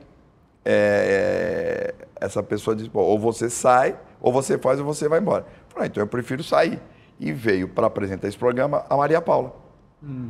é, 0.65 1.93
essa 2.19 2.41
pessoa 2.43 2.75
diz, 2.75 2.89
ou 2.93 3.19
você 3.19 3.49
sai, 3.49 3.97
ou 4.19 4.31
você 4.31 4.57
faz, 4.57 4.79
ou 4.79 4.85
você 4.85 5.07
vai 5.07 5.19
embora. 5.19 5.43
Eu 5.43 5.73
falei, 5.73 5.85
ah, 5.85 5.87
então 5.87 6.03
eu 6.03 6.07
prefiro 6.07 6.43
sair. 6.43 6.79
E 7.19 7.31
veio 7.31 7.67
para 7.67 7.87
apresentar 7.87 8.27
esse 8.27 8.37
programa 8.37 8.85
a 8.89 8.95
Maria 8.95 9.21
Paula. 9.21 9.55
Hum. 10.03 10.29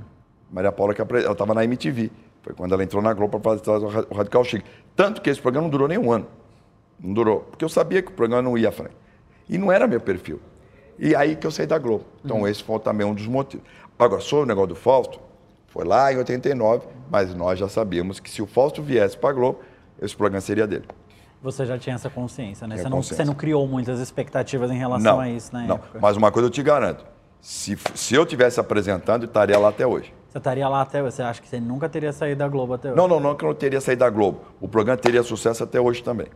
Maria 0.52 0.72
Paula, 0.72 0.94
que 0.94 1.02
ela 1.02 1.32
estava 1.32 1.54
na 1.54 1.64
MTV. 1.64 2.12
Foi 2.42 2.54
quando 2.54 2.74
ela 2.74 2.84
entrou 2.84 3.02
na 3.02 3.14
Globo 3.14 3.40
para 3.40 3.58
fazer 3.58 3.86
o 4.10 4.16
Radical 4.16 4.44
Chic. 4.46 4.64
Tanto 4.96 5.22
que 5.22 5.30
esse 5.30 5.42
programa 5.42 5.66
não 5.66 5.70
durou 5.70 5.88
nem 5.88 5.98
um 5.98 6.12
ano. 6.12 6.28
Não 6.98 7.14
durou. 7.14 7.42
Porque 7.42 7.66
eu 7.66 7.70
sabia 7.70 8.02
que 8.02 8.10
o 8.10 8.14
programa 8.14 8.42
não 8.42 8.58
ia 8.58 8.70
à 8.70 8.72
frente. 8.72 8.96
E 9.50 9.58
não 9.58 9.72
era 9.72 9.86
meu 9.86 10.00
perfil. 10.00 10.40
E 10.98 11.14
aí 11.16 11.36
que 11.36 11.46
eu 11.46 11.52
saí 11.52 11.68
da 11.68 11.78
Globo. 11.78 12.06
Então, 12.24 12.40
uhum. 12.40 12.48
esse 12.48 12.64
foi 12.64 12.80
também 12.80 13.06
um 13.06 13.14
dos 13.14 13.28
motivos. 13.28 13.66
Agora, 14.00 14.22
sobre 14.22 14.46
o 14.46 14.48
negócio 14.48 14.70
do 14.70 14.76
Fausto, 14.76 15.20
foi 15.68 15.84
lá 15.84 16.12
em 16.12 16.18
89, 16.18 16.88
mas 17.10 17.34
nós 17.36 17.60
já 17.60 17.68
sabíamos 17.68 18.20
que 18.20 18.30
se 18.30 18.42
o 18.42 18.48
Fausto 18.48 18.82
viesse 18.82 19.18
para 19.18 19.30
a 19.30 19.34
Globo, 19.34 19.60
esse 20.02 20.16
programa 20.16 20.42
seria 20.42 20.66
dele. 20.66 20.86
Você 21.42 21.66
já 21.66 21.78
tinha 21.78 21.96
essa 21.96 22.10
consciência, 22.10 22.68
né? 22.68 22.78
Você 22.78 22.90
não, 22.90 23.02
você 23.02 23.26
não, 23.26 23.36
criou 23.36 23.68
muitas 23.68 24.00
expectativas 24.00 24.72
em 24.72 24.78
relação 24.78 25.18
não, 25.18 25.20
a 25.20 25.30
isso 25.30 25.54
na 25.54 25.64
não. 25.64 25.76
época? 25.76 26.00
Mas 26.02 26.18
uma 26.18 26.32
coisa 26.32 26.48
eu 26.48 26.52
te 26.52 26.64
garanto, 26.64 27.06
se, 27.40 27.78
se 27.94 28.16
eu 28.16 28.26
tivesse 28.26 28.60
apresentando, 28.60 29.24
eu 29.24 29.28
estaria 29.28 29.58
lá 29.58 29.70
até 29.70 29.86
hoje. 29.86 30.14
Você 30.30 30.40
estaria 30.40 30.68
lá 30.68 30.82
até 30.82 31.02
hoje? 31.02 31.16
Você 31.16 31.22
acha 31.22 31.42
que 31.42 31.48
você 31.48 31.60
nunca 31.60 31.88
teria 31.88 32.12
saído 32.12 32.40
da 32.40 32.48
Globo 32.48 32.74
até 32.74 32.90
hoje? 32.90 32.98
Não, 32.98 33.08
não, 33.08 33.20
não 33.20 33.36
que 33.36 33.46
eu 33.46 33.50
não 33.50 33.56
teria 33.56 33.80
saído 33.80 34.00
da 34.00 34.10
Globo. 34.10 34.42
O 34.60 34.68
programa 34.68 34.98
teria 34.98 35.24
sucesso 35.24 35.64
até 35.64 35.80
hoje 35.80 36.04
também. 36.04 36.28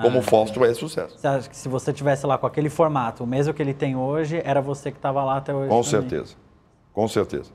Como 0.00 0.16
ah, 0.16 0.20
o 0.20 0.22
Fausto 0.22 0.64
é 0.64 0.72
sucesso. 0.72 1.18
Você 1.18 1.26
acha 1.26 1.48
que 1.48 1.56
se 1.56 1.68
você 1.68 1.92
tivesse 1.92 2.26
lá 2.26 2.38
com 2.38 2.46
aquele 2.46 2.70
formato, 2.70 3.24
o 3.24 3.26
mesmo 3.26 3.52
que 3.52 3.60
ele 3.60 3.74
tem 3.74 3.96
hoje, 3.96 4.40
era 4.44 4.60
você 4.60 4.90
que 4.90 4.98
estava 4.98 5.22
lá 5.24 5.38
até 5.38 5.52
hoje? 5.52 5.68
Com 5.68 5.82
também? 5.82 5.90
certeza. 5.90 6.36
Com 6.92 7.08
certeza. 7.08 7.50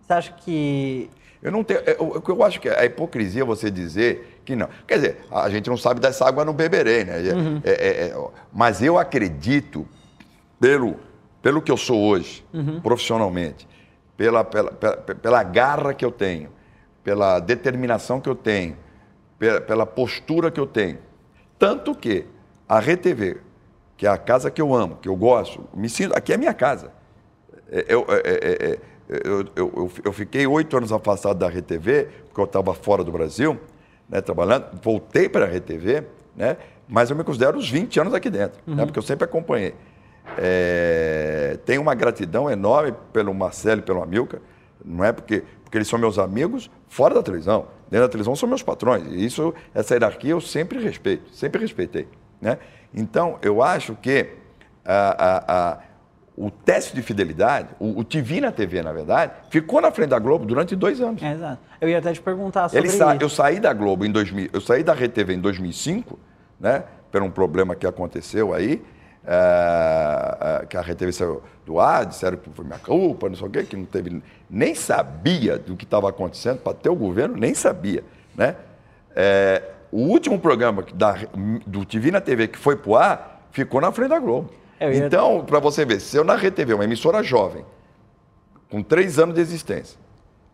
Você 0.00 0.12
acha 0.12 0.32
que. 0.32 1.10
Eu 1.42 1.52
não 1.52 1.62
tenho. 1.62 1.80
Eu, 1.80 2.22
eu 2.26 2.42
acho 2.42 2.60
que 2.60 2.68
é 2.68 2.80
a 2.80 2.84
hipocrisia 2.84 3.44
você 3.44 3.70
dizer 3.70 4.35
que 4.46 4.56
não. 4.56 4.68
Quer 4.86 4.94
dizer, 4.94 5.26
a 5.30 5.50
gente 5.50 5.68
não 5.68 5.76
sabe 5.76 6.00
dessa 6.00 6.26
água 6.26 6.44
no 6.44 6.52
beberei, 6.52 7.04
né? 7.04 7.28
É, 7.28 7.34
uhum. 7.34 7.60
É, 7.64 7.70
é, 7.70 8.06
é, 8.08 8.28
mas 8.52 8.80
eu 8.80 8.96
acredito, 8.96 9.86
pelo, 10.60 10.96
pelo 11.42 11.60
que 11.60 11.70
eu 11.70 11.76
sou 11.76 12.00
hoje, 12.00 12.46
uhum. 12.54 12.80
profissionalmente, 12.80 13.68
pela, 14.16 14.44
pela, 14.44 14.70
pela, 14.70 14.96
pela 14.96 15.42
garra 15.42 15.92
que 15.92 16.04
eu 16.04 16.12
tenho, 16.12 16.48
pela 17.02 17.40
determinação 17.40 18.20
que 18.20 18.28
eu 18.28 18.36
tenho, 18.36 18.76
pela, 19.38 19.60
pela 19.60 19.84
postura 19.84 20.50
que 20.50 20.60
eu 20.60 20.66
tenho. 20.66 20.98
Tanto 21.58 21.94
que 21.94 22.26
a 22.68 22.78
RTV, 22.78 23.38
que 23.96 24.06
é 24.06 24.10
a 24.10 24.16
casa 24.16 24.50
que 24.50 24.62
eu 24.62 24.72
amo, 24.72 24.96
que 25.02 25.08
eu 25.08 25.16
gosto, 25.16 25.68
me 25.74 25.88
sinto, 25.88 26.16
aqui 26.16 26.32
é 26.32 26.36
minha 26.36 26.54
casa. 26.54 26.92
Eu, 27.68 28.06
eu, 28.08 28.78
eu, 29.08 29.44
eu, 29.56 29.92
eu 30.04 30.12
fiquei 30.12 30.46
oito 30.46 30.76
anos 30.76 30.92
afastado 30.92 31.38
da 31.38 31.48
RTV, 31.48 32.08
porque 32.26 32.40
eu 32.40 32.44
estava 32.44 32.72
fora 32.74 33.02
do 33.02 33.10
Brasil, 33.10 33.58
né, 34.08 34.20
trabalhando, 34.20 34.66
voltei 34.82 35.28
para 35.28 35.46
a 35.46 35.48
RTV, 35.48 36.04
né, 36.36 36.56
mas 36.88 37.10
eu 37.10 37.16
me 37.16 37.24
considero 37.24 37.58
os 37.58 37.68
20 37.68 38.00
anos 38.00 38.14
aqui 38.14 38.30
dentro, 38.30 38.58
né, 38.58 38.62
uhum. 38.66 38.74
né, 38.74 38.84
porque 38.86 38.98
eu 38.98 39.02
sempre 39.02 39.24
acompanhei. 39.24 39.74
É, 40.38 41.58
tenho 41.64 41.80
uma 41.80 41.94
gratidão 41.94 42.50
enorme 42.50 42.94
pelo 43.12 43.32
Marcelo 43.32 43.80
e 43.80 43.82
pelo 43.82 44.02
Amilcar, 44.02 44.40
não 44.84 45.04
é 45.04 45.12
porque, 45.12 45.42
porque 45.64 45.78
eles 45.78 45.88
são 45.88 45.98
meus 45.98 46.18
amigos 46.18 46.70
fora 46.88 47.14
da 47.14 47.22
televisão. 47.22 47.66
Dentro 47.90 48.06
da 48.06 48.10
televisão 48.10 48.34
são 48.34 48.48
meus 48.48 48.62
patrões. 48.62 49.04
E 49.06 49.24
isso, 49.24 49.54
essa 49.74 49.94
hierarquia 49.94 50.32
eu 50.32 50.40
sempre 50.40 50.78
respeito, 50.78 51.30
sempre 51.30 51.60
respeitei. 51.60 52.08
Né? 52.40 52.58
Então, 52.94 53.38
eu 53.42 53.62
acho 53.62 53.94
que 53.96 54.28
a, 54.84 55.24
a, 55.24 55.72
a 55.72 55.78
o 56.36 56.50
teste 56.50 56.94
de 56.94 57.00
fidelidade, 57.00 57.68
o, 57.80 58.00
o 58.00 58.04
TV 58.04 58.40
na 58.40 58.52
TV, 58.52 58.82
na 58.82 58.92
verdade, 58.92 59.32
ficou 59.48 59.80
na 59.80 59.90
frente 59.90 60.10
da 60.10 60.18
Globo 60.18 60.44
durante 60.44 60.76
dois 60.76 61.00
anos. 61.00 61.22
É, 61.22 61.32
exato. 61.32 61.58
Eu 61.80 61.88
ia 61.88 61.98
até 61.98 62.12
te 62.12 62.20
perguntar 62.20 62.68
sobre 62.68 62.86
Ele 62.86 62.96
sa... 62.96 63.14
isso. 63.14 63.24
Eu 63.24 63.28
saí 63.30 63.58
da 63.58 63.72
Globo 63.72 64.04
em 64.04 64.12
2000, 64.12 64.50
eu 64.52 64.60
saí 64.60 64.82
da 64.82 64.92
RTV 64.92 65.34
em 65.34 65.40
2005, 65.40 66.18
né, 66.60 66.84
por 67.10 67.22
um 67.22 67.30
problema 67.30 67.74
que 67.74 67.86
aconteceu 67.86 68.52
aí, 68.52 68.82
é, 69.26 70.60
é, 70.62 70.66
que 70.66 70.76
a 70.76 70.82
RTV 70.82 71.12
saiu 71.12 71.42
do 71.64 71.80
ar, 71.80 72.04
disseram 72.04 72.36
que 72.36 72.50
foi 72.50 72.64
minha 72.64 72.78
culpa, 72.78 73.28
não 73.28 73.36
sei 73.36 73.46
o 73.46 73.50
quê, 73.50 73.62
que 73.64 73.76
não 73.76 73.86
teve, 73.86 74.22
nem 74.48 74.74
sabia 74.74 75.58
do 75.58 75.74
que 75.74 75.84
estava 75.84 76.08
acontecendo, 76.10 76.58
para 76.58 76.74
ter 76.74 76.90
o 76.90 76.94
governo, 76.94 77.36
nem 77.36 77.54
sabia, 77.54 78.04
né? 78.36 78.56
É, 79.14 79.62
o 79.90 80.00
último 80.00 80.38
programa 80.38 80.84
da, 80.94 81.16
do 81.66 81.84
TV 81.86 82.10
na 82.10 82.20
TV 82.20 82.48
que 82.48 82.58
foi 82.58 82.76
para 82.76 82.90
o 82.90 82.96
ar 82.96 83.48
ficou 83.50 83.80
na 83.80 83.90
frente 83.90 84.10
da 84.10 84.18
Globo. 84.18 84.50
Ia... 84.80 85.06
Então, 85.06 85.44
para 85.44 85.58
você 85.58 85.84
ver, 85.84 86.00
se 86.00 86.16
eu 86.16 86.24
na 86.24 86.34
RTV, 86.34 86.74
uma 86.74 86.84
emissora 86.84 87.22
jovem, 87.22 87.64
com 88.70 88.82
três 88.82 89.18
anos 89.18 89.34
de 89.34 89.40
existência, 89.40 89.98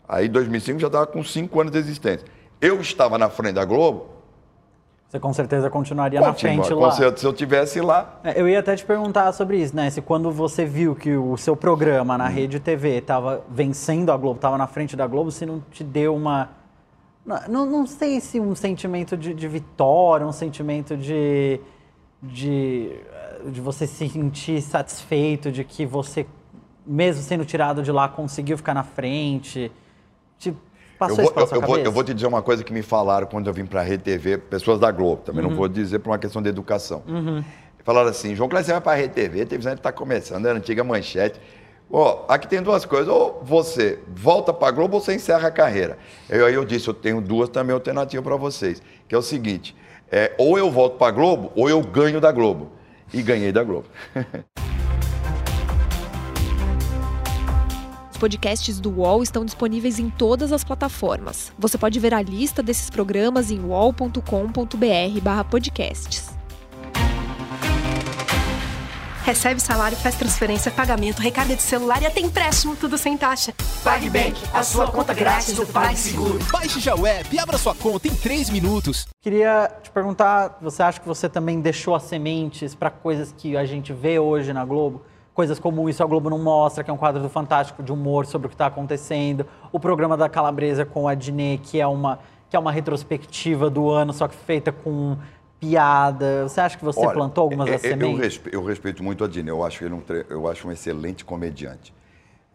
aí 0.09 0.27
em 0.27 0.31
2005 0.31 0.79
já 0.79 0.87
estava 0.87 1.07
com 1.07 1.23
cinco 1.25 1.61
anos 1.61 1.73
de 1.73 1.79
existência, 1.79 2.27
eu 2.61 2.81
estava 2.81 3.19
na 3.19 3.29
frente 3.29 3.55
da 3.55 3.65
Globo. 3.65 4.11
Você 5.09 5.21
com 5.21 5.33
certeza 5.33 5.69
continuaria 5.69 6.21
Continua, 6.21 6.57
na 6.57 6.65
frente 6.65 6.75
lá. 6.75 6.91
Certeza, 6.93 7.17
se 7.19 7.27
eu 7.27 7.33
tivesse 7.35 7.81
lá. 7.81 8.21
É, 8.25 8.41
eu 8.41 8.49
ia 8.49 8.61
até 8.61 8.75
te 8.75 8.85
perguntar 8.85 9.31
sobre 9.33 9.59
isso, 9.59 9.77
né? 9.77 9.91
Se 9.91 10.01
quando 10.01 10.31
você 10.31 10.65
viu 10.65 10.95
que 10.95 11.15
o 11.15 11.37
seu 11.37 11.55
programa 11.55 12.17
na 12.17 12.27
hum. 12.27 12.33
rede 12.33 12.59
TV 12.59 12.97
estava 12.97 13.45
vencendo 13.51 14.11
a 14.11 14.17
Globo, 14.17 14.37
estava 14.37 14.57
na 14.57 14.67
frente 14.67 14.97
da 14.97 15.07
Globo, 15.07 15.31
se 15.31 15.45
não 15.45 15.63
te 15.71 15.85
deu 15.85 16.15
uma 16.15 16.49
não, 17.25 17.67
não 17.67 17.87
sei 17.87 18.21
se 18.21 18.41
um 18.41 18.55
sentimento 18.55 19.17
de, 19.17 19.33
de 19.33 19.47
vitória, 19.47 20.27
um 20.27 20.33
sentimento 20.33 20.97
de, 20.97 21.61
de, 22.21 22.91
de 23.47 23.61
você 23.61 23.87
se 23.87 24.09
sentir 24.09 24.61
satisfeito 24.61 25.51
de 25.51 25.65
que 25.65 25.85
você, 25.87 26.27
mesmo 26.87 27.23
sendo 27.23 27.45
tirado 27.45 27.83
de 27.83 27.91
lá, 27.93 28.09
conseguiu 28.09 28.57
ficar 28.57 28.75
na 28.75 28.83
frente. 28.85 29.71
Te 30.39 30.55
passou 30.99 31.17
eu 31.19 31.23
isso 31.25 31.25
vou, 31.25 31.33
pela 31.35 31.47
sua 31.47 31.57
eu, 31.57 31.63
vou, 31.63 31.79
eu 31.79 31.93
vou 31.93 32.05
te 32.05 32.15
dizer 32.15 32.27
uma 32.27 32.43
coisa 32.43 32.63
que 32.63 32.73
me 32.73 32.83
falaram 32.83 33.27
quando 33.27 33.47
eu 33.47 33.53
vim 33.53 33.67
para 33.67 33.81
a 33.81 33.85
Rede 33.85 34.03
TV, 34.05 34.39
pessoas 34.39 34.79
da 34.79 34.91
Globo, 34.91 35.23
também 35.23 35.43
Uhum. 35.45 35.51
não 35.51 35.57
vou 35.57 35.69
dizer 35.69 35.99
por 35.99 36.11
uma 36.11 36.19
questão 36.19 36.41
de 36.41 36.49
educação. 36.49 37.03
Falaram 37.85 38.11
assim, 38.11 38.35
João 38.37 38.49
Cléber, 38.49 38.67
você 38.67 38.73
vai 38.73 38.81
para 38.81 38.93
a 38.93 38.95
Rede 38.95 39.15
TV, 39.15 39.43
a 39.43 39.47
televisão 39.47 39.73
está 39.73 39.91
começando, 39.91 40.47
era 40.47 40.55
a 40.55 40.59
antiga 40.59 40.85
manchete. 40.85 41.41
Ó, 41.91 42.25
aqui 42.29 42.47
tem 42.47 42.63
duas 42.63 42.85
coisas, 42.85 43.09
ou 43.09 43.43
você 43.45 43.99
volta 44.15 44.53
para 44.53 44.69
a 44.69 44.71
Globo 44.71 44.95
ou 44.95 45.01
você 45.01 45.15
encerra 45.15 45.49
a 45.49 45.51
carreira. 45.51 45.99
Eu, 46.31 46.47
aí 46.47 46.55
eu 46.55 46.65
disse, 46.65 46.89
eu 46.89 46.95
tenho 46.95 47.21
duas 47.21 47.49
também 47.49 47.75
alternativas 47.75 48.25
para 48.25 48.37
vocês, 48.37 48.81
que 49.09 49.15
é 49.15 49.19
o 49.19 49.23
seguinte, 49.23 49.77
é, 50.11 50.33
ou 50.39 50.57
eu 50.57 50.71
volto 50.71 50.97
para 50.97 51.09
a 51.09 51.11
Globo, 51.11 51.51
ou 51.57 51.69
eu 51.69 51.83
ganho 51.83 52.21
da 52.21 52.31
Globo. 52.33 52.71
E 53.13 53.23
ganhei 53.23 53.53
da 53.53 53.63
Globo. 53.63 53.87
Os 58.11 58.17
podcasts 58.19 58.81
do 58.81 58.91
UOL 58.91 59.23
estão 59.23 59.45
disponíveis 59.45 59.99
em 59.99 60.09
todas 60.09 60.51
as 60.53 60.65
plataformas. 60.65 61.53
Você 61.59 61.77
pode 61.77 62.01
ver 62.01 62.15
a 62.15 62.23
lista 62.23 62.63
desses 62.63 62.89
programas 62.89 63.51
em 63.51 63.61
uol.com.br/podcasts. 63.61 66.32
Recebe 69.25 69.61
salário, 69.61 69.97
faz 69.97 70.17
transferência, 70.17 70.69
pagamento, 70.73 71.21
recarga 71.21 71.55
de 71.55 71.63
celular 71.63 72.03
e 72.03 72.07
até 72.07 72.21
empréstimo, 72.21 72.75
tudo 72.75 72.99
sem 72.99 73.17
taxa. 73.17 73.55
PagBank, 73.85 74.35
a 74.53 74.65
sua 74.65 74.91
conta 74.91 75.15
grátis 75.15 75.55
do 75.55 75.65
PagSeguro. 75.65 76.41
Baixe 76.51 76.81
já 76.81 76.97
o 76.97 77.07
app 77.07 77.33
e 77.33 77.39
abra 77.39 77.57
sua 77.57 77.73
conta 77.73 78.09
em 78.09 78.15
3 78.17 78.51
minutos. 78.51 79.07
Queria 79.21 79.71
te 79.81 79.93
perguntar, 79.93 80.59
você 80.61 80.83
acha 80.83 81.01
que 81.01 81.07
você 81.07 81.29
também 81.29 81.61
deixou 81.61 81.95
as 81.95 82.03
sementes 82.03 82.75
para 82.75 82.91
coisas 82.91 83.33
que 83.39 83.57
a 83.57 83.65
gente 83.65 83.93
vê 83.93 84.19
hoje 84.19 84.53
na 84.53 84.65
Globo? 84.65 85.03
Coisas 85.33 85.61
como 85.61 85.89
Isso 85.89 86.03
a 86.03 86.07
Globo 86.07 86.29
Não 86.29 86.39
Mostra, 86.41 86.83
que 86.83 86.91
é 86.91 86.93
um 86.93 86.99
quadro 86.99 87.23
do 87.23 87.29
Fantástico 87.29 87.81
de 87.81 87.93
humor 87.93 88.27
sobre 88.27 88.47
o 88.47 88.49
que 88.49 88.55
está 88.55 88.67
acontecendo. 88.67 89.47
O 89.71 89.79
programa 89.79 90.17
da 90.17 90.29
Calabresa 90.29 90.85
com 90.85 91.07
a 91.07 91.15
Dinê, 91.15 91.61
que 91.63 91.81
é 91.81 91.87
uma, 91.87 92.19
que 92.51 92.57
é 92.57 92.59
uma 92.59 92.73
retrospectiva 92.73 93.71
do 93.71 93.89
ano, 93.89 94.13
só 94.13 94.27
que 94.27 94.35
feita 94.35 94.73
com 94.73 95.17
piada. 95.63 96.43
Você 96.43 96.61
acha 96.61 96.77
que 96.77 96.85
você 96.85 96.99
Olha, 96.99 97.13
plantou 97.13 97.43
algumas 97.43 97.69
é- 97.69 97.75
é- 97.75 97.75
eu, 97.77 97.79
sementes? 97.79 98.19
respe- 98.19 98.51
eu 98.53 98.65
respeito 98.65 99.03
muito 99.05 99.23
a 99.23 99.29
Dini, 99.29 99.49
eu 99.49 99.65
acho 99.65 99.85
ele 99.85 99.95
um, 99.95 100.03
eu 100.29 100.49
acho 100.49 100.67
um 100.67 100.73
excelente 100.73 101.25
comediante. 101.25 101.95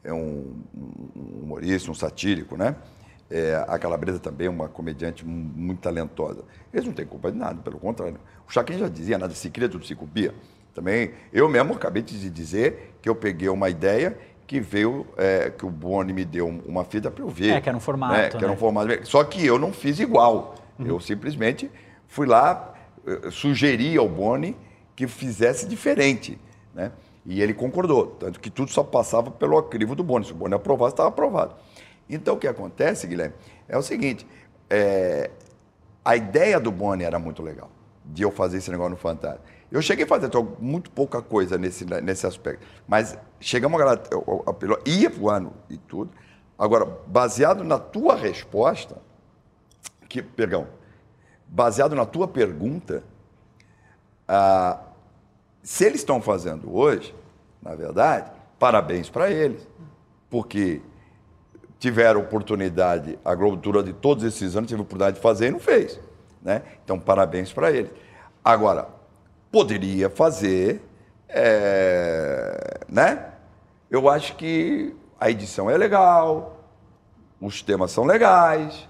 É 0.04 0.12
um, 0.12 0.62
um 0.76 1.44
humorista, 1.44 1.90
um 1.90 1.94
satírico, 1.94 2.58
né? 2.58 2.76
É, 3.32 3.64
a 3.68 3.80
Calabresa 3.80 4.20
também 4.20 4.48
é 4.48 4.50
uma 4.50 4.68
comediante 4.68 5.26
mu- 5.26 5.52
muito 5.56 5.80
talentosa. 5.80 6.44
Eles 6.74 6.86
não 6.86 6.94
têm 6.94 7.06
culpa 7.06 7.32
de 7.32 7.38
nada, 7.38 7.62
pelo 7.62 7.80
contrário. 7.80 8.18
O 8.48 8.52
Chaquin 8.52 8.78
já 8.78 8.90
dizia, 8.90 9.18
nada 9.18 9.34
se 9.34 9.50
cria, 9.50 9.70
tudo 9.70 9.86
se 9.86 9.96
copia. 9.96 10.34
Também, 10.74 11.12
eu 11.32 11.48
mesmo 11.50 11.74
acabei 11.74 12.04
de 12.04 12.30
dizer 12.30 12.94
que 13.02 13.08
eu 13.10 13.16
peguei 13.16 13.50
uma 13.50 13.70
ideia 13.70 14.18
que 14.46 14.60
veio, 14.60 15.06
é, 15.18 15.50
que 15.50 15.66
o 15.66 15.70
Boni 15.70 16.14
me 16.14 16.24
deu 16.24 16.48
uma 16.66 16.84
fita 16.86 17.10
para 17.10 17.24
eu 17.24 17.30
ver. 17.30 17.52
É, 17.56 17.62
que 17.62 17.68
era 17.68 17.78
um 17.78 17.82
formato, 17.82 18.14
né? 18.14 18.30
Que 18.30 18.38
era 18.38 18.48
né? 18.48 18.54
um 18.54 18.58
formato. 18.58 19.08
Só 19.08 19.24
que 19.24 19.46
eu 19.46 19.58
não 19.58 19.72
fiz 19.74 20.00
igual. 20.00 20.56
Eu 20.80 21.00
simplesmente 21.00 21.72
fui 22.08 22.28
lá, 22.28 22.76
sugeri 23.32 23.98
ao 23.98 24.08
Boni 24.08 24.58
que 24.96 25.08
fizesse 25.08 25.68
diferente. 25.68 26.40
Né? 26.74 26.92
E 27.26 27.42
ele 27.42 27.54
concordou. 27.54 28.08
Tanto 28.08 28.40
que 28.40 28.50
tudo 28.50 28.72
só 28.72 28.84
passava 28.84 29.30
pelo 29.32 29.62
crivo 29.64 29.96
do 29.96 30.04
Boni. 30.04 30.26
Se 30.26 30.32
o 30.32 30.36
Boni 30.36 30.54
aprovasse, 30.54 30.94
estava 30.94 31.10
aprovado. 31.10 31.56
Então 32.10 32.36
o 32.36 32.38
que 32.38 32.48
acontece, 32.48 33.06
Guilherme, 33.08 33.36
é 33.68 33.78
o 33.78 33.82
seguinte: 33.82 34.26
é, 34.70 35.30
a 36.04 36.16
ideia 36.16 36.60
do 36.60 36.72
Boni 36.72 37.04
era 37.04 37.20
muito 37.20 37.42
legal, 37.44 37.70
de 38.06 38.24
eu 38.24 38.32
fazer 38.32 38.58
esse 38.58 38.72
negócio 38.72 38.92
no 38.92 38.98
Fantástico. 38.98 39.46
Eu 39.70 39.82
cheguei 39.82 40.06
a 40.06 40.08
fazer 40.08 40.30
muito 40.60 40.90
pouca 40.90 41.22
coisa 41.22 41.58
nesse, 41.58 41.84
nesse 42.02 42.26
aspecto, 42.26 42.66
mas 42.88 43.18
chegamos 43.40 43.82
a, 43.82 44.00
eu- 44.10 44.44
eu- 44.46 44.80
ia 44.86 45.10
pro 45.10 45.30
ano 45.30 45.54
e 45.70 45.78
tudo. 45.78 46.10
Agora, 46.58 46.86
baseado 47.06 47.64
na 47.66 47.78
tua 47.78 48.16
resposta, 48.16 49.02
que, 50.08 50.22
perdão, 50.22 50.68
baseado 51.48 51.96
na 51.96 52.06
tua 52.06 52.28
pergunta, 52.28 53.04
ah, 54.28 54.80
se 55.64 55.86
eles 55.86 56.02
estão 56.02 56.22
fazendo 56.22 56.76
hoje, 56.76 57.14
na 57.62 57.76
verdade, 57.76 58.32
parabéns 58.60 59.10
para 59.10 59.30
eles, 59.32 59.68
porque 60.30 60.82
tiveram 61.80 62.22
oportunidade, 62.22 63.18
a 63.24 63.36
Globo 63.36 63.56
durante 63.56 63.94
todos 63.94 64.24
esses 64.24 64.56
anos 64.56 64.70
teve 64.70 64.82
oportunidade 64.82 65.18
de 65.18 65.22
fazer 65.22 65.48
e 65.48 65.52
não 65.52 65.60
fez. 65.60 66.00
Né? 66.42 66.64
Então, 66.84 67.00
parabéns 67.00 67.52
para 67.52 67.72
eles. 67.72 67.92
Agora, 68.44 68.88
poderia 69.52 70.10
fazer, 70.10 70.82
é, 71.28 72.80
né? 72.88 73.32
Eu 73.90 74.10
acho 74.10 74.36
que 74.36 74.96
a 75.20 75.30
edição 75.30 75.70
é 75.70 75.78
legal, 75.78 76.58
os 77.40 77.62
temas 77.62 77.92
são 77.92 78.06
legais, 78.06 78.88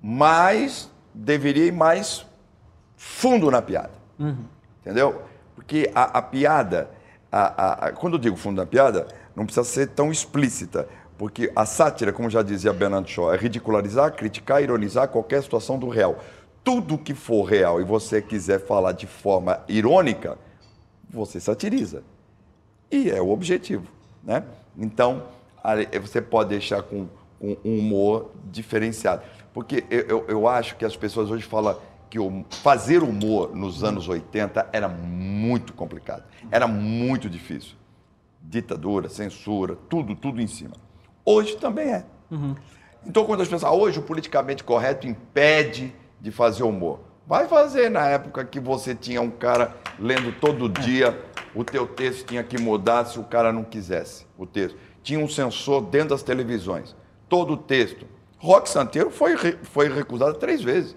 mas 0.00 0.90
deveria 1.14 1.66
ir 1.66 1.72
mais 1.72 2.26
fundo 2.96 3.50
na 3.50 3.60
piada. 3.62 3.90
Entendeu? 4.82 5.22
Porque 5.54 5.90
a, 5.94 6.18
a 6.18 6.22
piada, 6.22 6.90
a- 7.30 7.86
a- 7.88 7.92
quando 7.92 8.14
eu 8.14 8.18
digo 8.18 8.36
fundo 8.36 8.56
na 8.56 8.66
piada, 8.66 9.06
não 9.34 9.44
precisa 9.44 9.64
ser 9.64 9.88
tão 9.88 10.10
explícita. 10.10 10.88
Porque 11.18 11.52
a 11.54 11.66
sátira, 11.66 12.12
como 12.12 12.30
já 12.30 12.42
dizia 12.42 12.72
Bernard 12.72 13.10
Shaw, 13.10 13.34
é 13.34 13.36
ridicularizar, 13.36 14.12
criticar, 14.14 14.62
ironizar 14.62 15.08
qualquer 15.08 15.42
situação 15.42 15.78
do 15.78 15.88
real. 15.88 16.18
Tudo 16.64 16.96
que 16.98 17.14
for 17.14 17.44
real 17.44 17.80
e 17.80 17.84
você 17.84 18.22
quiser 18.22 18.60
falar 18.60 18.92
de 18.92 19.06
forma 19.06 19.60
irônica, 19.68 20.38
você 21.08 21.38
satiriza. 21.40 22.02
E 22.90 23.10
é 23.10 23.20
o 23.20 23.30
objetivo, 23.30 23.86
né? 24.22 24.44
Então, 24.76 25.24
você 26.02 26.20
pode 26.22 26.48
deixar 26.50 26.82
com, 26.82 27.06
com 27.38 27.56
um 27.64 27.78
humor 27.78 28.30
diferenciado. 28.44 29.22
Porque 29.52 29.84
eu, 29.90 30.00
eu, 30.00 30.24
eu 30.28 30.48
acho 30.48 30.76
que 30.76 30.84
as 30.84 30.96
pessoas 30.96 31.30
hoje 31.30 31.44
falam 31.44 31.76
que 32.08 32.18
o, 32.18 32.44
fazer 32.50 33.02
humor 33.02 33.54
nos 33.54 33.84
anos 33.84 34.08
80 34.08 34.68
era 34.72 34.88
muito 34.88 35.72
complicado. 35.72 36.24
Era 36.50 36.66
muito 36.66 37.30
difícil. 37.30 37.76
Ditadura, 38.42 39.08
censura, 39.08 39.76
tudo, 39.88 40.14
tudo 40.14 40.40
em 40.40 40.46
cima. 40.46 40.74
Hoje 41.24 41.56
também 41.56 41.92
é. 41.92 42.04
Então, 43.06 43.24
quando 43.24 43.40
as 43.40 43.48
pessoas 43.48 43.72
ah, 43.72 43.74
hoje 43.74 43.98
o 43.98 44.02
politicamente 44.02 44.64
correto 44.64 45.06
impede 45.06 45.94
de 46.20 46.30
fazer 46.30 46.64
humor. 46.64 47.00
Vai 47.26 47.46
fazer 47.46 47.88
na 47.88 48.06
época 48.08 48.44
que 48.44 48.58
você 48.58 48.94
tinha 48.94 49.22
um 49.22 49.30
cara 49.30 49.76
lendo 49.98 50.32
todo 50.40 50.68
dia, 50.68 51.18
o 51.54 51.62
teu 51.62 51.86
texto 51.86 52.26
tinha 52.26 52.42
que 52.42 52.60
mudar 52.60 53.04
se 53.04 53.18
o 53.18 53.24
cara 53.24 53.52
não 53.52 53.62
quisesse 53.62 54.26
o 54.36 54.44
texto. 54.44 54.76
Tinha 55.02 55.20
um 55.20 55.28
censor 55.28 55.82
dentro 55.82 56.10
das 56.10 56.22
televisões. 56.22 56.96
Todo 57.28 57.52
o 57.52 57.56
texto. 57.56 58.04
Rock 58.40 58.68
Santeiro 58.68 59.10
foi, 59.10 59.36
foi 59.62 59.88
recusado 59.92 60.34
três 60.34 60.62
vezes. 60.62 60.96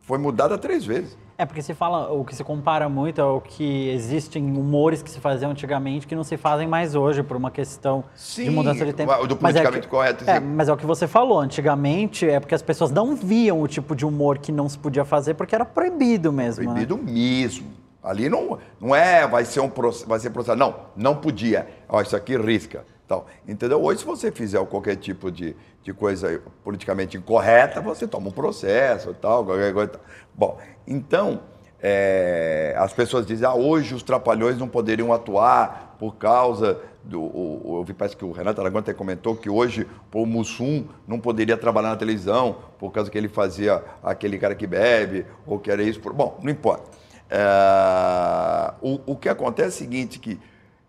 Foi 0.00 0.16
mudada 0.18 0.56
três 0.56 0.84
vezes. 0.84 1.16
É 1.36 1.46
porque 1.46 1.62
se 1.62 1.72
fala, 1.72 2.10
o 2.10 2.24
que 2.24 2.34
se 2.34 2.42
compara 2.42 2.88
muito 2.88 3.20
é 3.20 3.24
o 3.24 3.40
que 3.40 3.90
existem 3.90 4.42
humores 4.56 5.02
que 5.02 5.10
se 5.10 5.20
faziam 5.20 5.52
antigamente 5.52 6.04
que 6.04 6.16
não 6.16 6.24
se 6.24 6.36
fazem 6.36 6.66
mais 6.66 6.96
hoje 6.96 7.22
por 7.22 7.36
uma 7.36 7.48
questão 7.50 8.02
de 8.14 8.20
Sim, 8.20 8.50
mudança 8.50 8.84
de 8.84 8.92
tempo. 8.92 9.12
o 9.12 9.26
do 9.26 9.38
Mas 9.40 9.54
é 9.54 9.58
politicamente 9.60 9.86
que- 9.86 9.90
correto, 9.90 10.24
É, 10.28 10.40
mas 10.40 10.68
é 10.68 10.72
o 10.72 10.76
que 10.76 10.84
você 10.86 11.06
falou, 11.06 11.38
antigamente 11.38 12.28
é 12.28 12.40
porque 12.40 12.56
as 12.56 12.62
pessoas 12.62 12.90
não 12.90 13.14
viam 13.14 13.60
o 13.62 13.68
tipo 13.68 13.94
de 13.94 14.04
humor 14.04 14.38
que 14.38 14.50
não 14.50 14.68
se 14.68 14.76
podia 14.76 15.04
fazer 15.04 15.34
porque 15.34 15.54
era 15.54 15.64
proibido 15.64 16.32
mesmo. 16.32 16.64
né? 16.64 16.70
Proibido 16.72 16.96
mesmo. 16.98 17.68
Ali 18.02 18.28
não, 18.28 18.58
não 18.80 18.96
é, 18.96 19.24
vai 19.28 19.44
ser 19.44 19.60
um 19.60 19.70
vai 20.08 20.18
ser 20.18 20.30
processo. 20.30 20.56
Não, 20.58 20.74
não 20.96 21.14
podia. 21.14 21.68
Ó, 21.88 22.00
isso 22.00 22.16
aqui 22.16 22.36
risca. 22.36 22.84
Tal. 23.08 23.26
Entendeu? 23.48 23.82
Hoje, 23.82 24.00
se 24.00 24.06
você 24.06 24.30
fizer 24.30 24.62
qualquer 24.66 24.96
tipo 24.96 25.30
de, 25.30 25.56
de 25.82 25.94
coisa 25.94 26.42
politicamente 26.62 27.16
incorreta, 27.16 27.80
você 27.80 28.06
toma 28.06 28.28
um 28.28 28.32
processo 28.32 29.14
tal, 29.14 29.46
qualquer 29.46 29.72
coisa. 29.72 29.92
tal. 29.92 30.00
Bom, 30.34 30.58
então, 30.86 31.40
é, 31.80 32.74
as 32.76 32.92
pessoas 32.92 33.26
dizem, 33.26 33.48
ah, 33.48 33.54
hoje 33.54 33.94
os 33.94 34.02
trapalhões 34.02 34.58
não 34.58 34.68
poderiam 34.68 35.10
atuar 35.10 35.96
por 35.98 36.16
causa 36.16 36.78
do. 37.02 37.18
O, 37.18 37.78
eu 37.78 37.84
vi, 37.84 37.94
parece 37.94 38.14
que 38.14 38.26
o 38.26 38.30
Renato 38.30 38.60
Aragão 38.60 38.80
até 38.80 38.92
comentou 38.92 39.34
que 39.34 39.48
hoje 39.48 39.86
o 40.12 40.26
Mussum 40.26 40.84
não 41.06 41.18
poderia 41.18 41.56
trabalhar 41.56 41.88
na 41.88 41.96
televisão 41.96 42.56
por 42.78 42.92
causa 42.92 43.10
que 43.10 43.16
ele 43.16 43.28
fazia 43.28 43.82
aquele 44.02 44.38
cara 44.38 44.54
que 44.54 44.66
bebe, 44.66 45.24
ou 45.46 45.58
que 45.58 45.70
era 45.70 45.82
isso. 45.82 45.98
Bom, 46.12 46.38
não 46.42 46.50
importa. 46.50 46.90
É, 47.30 48.74
o, 48.82 49.12
o 49.12 49.16
que 49.16 49.30
acontece 49.30 49.82
é 49.82 49.86
o 49.86 49.88
seguinte, 49.88 50.18
que 50.18 50.38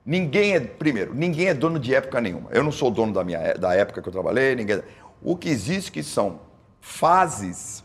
ninguém 0.09 0.55
é, 0.55 0.59
primeiro, 0.59 1.13
ninguém 1.13 1.49
é 1.49 1.53
dono 1.53 1.77
de 1.79 1.93
época 1.93 2.19
nenhuma. 2.19 2.49
Eu 2.51 2.63
não 2.63 2.71
sou 2.71 2.89
dono 2.89 3.13
da, 3.13 3.23
minha, 3.23 3.37
é- 3.37 3.53
da 3.57 3.75
época 3.75 4.01
que 4.01 4.09
eu 4.09 4.11
trabalhei, 4.11 4.55
ninguém. 4.55 4.81
O 5.21 5.35
que 5.35 5.47
existe 5.49 5.91
que 5.91 6.01
são 6.01 6.39
fases 6.81 7.83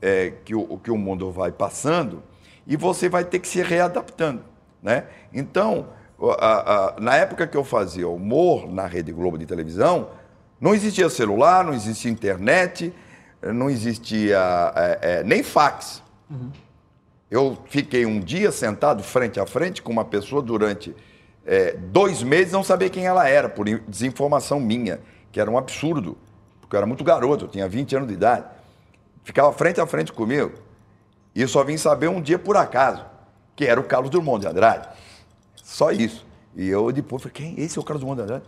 é, 0.00 0.32
que, 0.44 0.54
o, 0.54 0.78
que 0.78 0.90
o 0.92 0.96
mundo 0.96 1.32
vai 1.32 1.50
passando 1.50 2.22
e 2.66 2.76
você 2.76 3.08
vai 3.08 3.24
ter 3.24 3.40
que 3.40 3.48
se 3.48 3.60
readaptando, 3.62 4.42
né? 4.80 5.04
Então, 5.32 5.88
a- 6.38 6.94
a- 6.96 7.00
na 7.00 7.16
época 7.16 7.46
que 7.48 7.56
eu 7.56 7.64
fazia 7.64 8.08
humor 8.08 8.70
na 8.72 8.86
Rede 8.86 9.10
Globo 9.10 9.36
de 9.36 9.44
televisão, 9.46 10.10
não 10.60 10.72
existia 10.72 11.08
celular, 11.10 11.64
não 11.64 11.74
existia 11.74 12.10
internet, 12.10 12.92
não 13.42 13.68
existia 13.68 14.38
é, 14.76 14.98
é, 15.02 15.24
nem 15.24 15.42
fax. 15.42 16.02
Uhum. 16.30 16.50
Eu 17.28 17.58
fiquei 17.68 18.06
um 18.06 18.20
dia 18.20 18.52
sentado 18.52 19.02
frente 19.02 19.40
a 19.40 19.46
frente 19.46 19.82
com 19.82 19.90
uma 19.92 20.04
pessoa 20.04 20.40
durante 20.40 20.94
é, 21.46 21.76
dois 21.76 22.22
meses, 22.22 22.52
não 22.52 22.64
sabia 22.64 22.90
quem 22.90 23.06
ela 23.06 23.28
era, 23.28 23.48
por 23.48 23.66
desinformação 23.66 24.58
minha, 24.58 25.00
que 25.30 25.40
era 25.40 25.48
um 25.48 25.56
absurdo, 25.56 26.18
porque 26.60 26.74
eu 26.74 26.78
era 26.78 26.86
muito 26.86 27.04
garoto, 27.04 27.44
eu 27.44 27.48
tinha 27.48 27.68
20 27.68 27.96
anos 27.96 28.08
de 28.08 28.14
idade. 28.14 28.44
Ficava 29.22 29.52
frente 29.52 29.80
a 29.80 29.86
frente 29.86 30.12
comigo. 30.12 30.52
E 31.34 31.42
eu 31.42 31.48
só 31.48 31.62
vim 31.62 31.76
saber 31.76 32.08
um 32.08 32.20
dia 32.20 32.38
por 32.38 32.56
acaso, 32.56 33.04
que 33.54 33.64
era 33.64 33.78
o 33.78 33.84
Carlos 33.84 34.10
Drummond 34.10 34.40
de 34.40 34.48
Andrade. 34.48 34.88
Só 35.54 35.92
isso. 35.92 36.26
E 36.56 36.68
eu 36.68 36.90
depois 36.90 37.22
falei, 37.22 37.34
quem? 37.34 37.60
Esse 37.60 37.78
é 37.78 37.80
o 37.80 37.84
Carlos 37.84 38.00
Drummond 38.00 38.16
de 38.16 38.22
Andrade? 38.24 38.44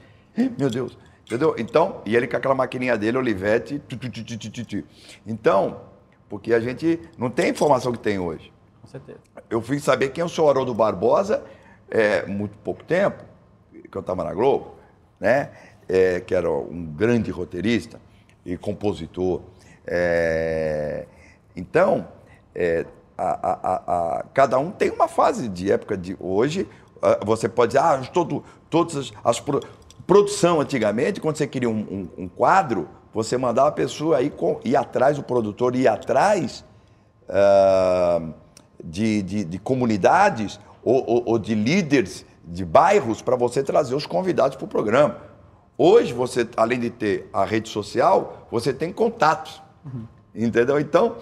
Meu 0.59 0.71
Deus. 0.71 0.99
Entendeu? 1.25 1.55
Então, 1.59 2.01
e 2.07 2.17
ele 2.17 2.27
com 2.27 2.37
aquela 2.37 2.55
maquininha 2.55 2.97
dele, 2.97 3.19
Olivetti. 3.19 3.79
Tu, 3.87 3.97
tu, 3.97 4.11
tu, 4.11 4.85
então, 5.27 5.83
porque 6.29 6.55
a 6.55 6.61
gente 6.61 6.99
não 7.19 7.31
tem 7.31 7.47
a 7.47 7.49
informação 7.51 7.93
que 7.93 7.99
tem 7.99 8.19
hoje. 8.19 8.53
Com 8.81 8.89
certeza. 8.89 9.19
Eu 9.51 9.61
fui 9.61 9.79
saber 9.79 10.09
quem 10.09 10.23
é 10.23 10.25
o 10.25 10.29
senhor 10.29 10.49
Haroldo 10.49 10.73
Barbosa 10.73 11.45
é, 11.91 12.27
muito 12.27 12.57
pouco 12.59 12.85
tempo, 12.85 13.25
que 13.73 13.97
eu 13.97 14.01
estava 14.01 14.25
na 14.25 14.35
Globo, 14.35 14.75
né? 15.19 15.51
É, 15.89 16.21
que 16.21 16.35
era 16.35 16.51
um 16.51 16.85
grande 16.85 17.31
roteirista 17.31 17.99
e 18.45 18.57
compositor. 18.57 19.41
É, 19.87 21.07
então, 21.57 22.07
é, 22.55 22.85
a, 23.17 23.51
a, 23.51 24.19
a, 24.19 24.25
cada 24.35 24.59
um 24.59 24.71
tem 24.71 24.91
uma 24.91 25.09
fase 25.09 25.49
de 25.49 25.73
época 25.73 25.97
de 25.97 26.17
hoje. 26.21 26.69
Você 27.25 27.49
pode 27.49 27.73
dizer, 27.73 27.85
ah, 27.85 28.01
todo, 28.13 28.45
todas 28.69 28.97
as, 28.97 29.13
as 29.25 29.41
Produção, 30.09 30.63
antigamente, 30.63 31.21
quando 31.21 31.37
você 31.37 31.47
queria 31.47 31.69
um, 31.69 32.09
um, 32.17 32.25
um 32.25 32.29
quadro, 32.29 32.89
você 33.13 33.37
mandava 33.37 33.69
a 33.69 33.73
pessoa 33.73 34.23
ir, 34.23 34.31
com, 34.31 34.59
ir 34.65 34.75
atrás, 34.75 35.19
o 35.19 35.23
produtor 35.23 35.77
ir 35.77 35.87
atrás 35.87 36.65
uh, 37.29 38.33
de, 38.83 39.23
de, 39.23 39.45
de, 39.45 39.59
comunidades 39.59 40.59
ou, 40.83 41.05
ou, 41.09 41.23
ou 41.27 41.39
de 41.39 41.55
líderes 41.55 42.25
de 42.45 42.65
bairros 42.65 43.21
para 43.21 43.37
você 43.37 43.63
trazer 43.63 43.95
os 43.95 44.07
convidados 44.07 44.57
para 44.57 44.65
o 44.65 44.69
programa. 44.69 45.17
Hoje, 45.77 46.13
você, 46.13 46.49
além 46.57 46.81
de 46.81 46.91
ter 46.91 47.29
a 47.33 47.45
rede 47.45 47.69
social, 47.69 48.49
você 48.51 48.73
tem 48.73 48.93
contatos. 48.93 49.63
Uhum. 49.85 50.07
Entendeu? 50.35 50.81
Então, 50.81 51.17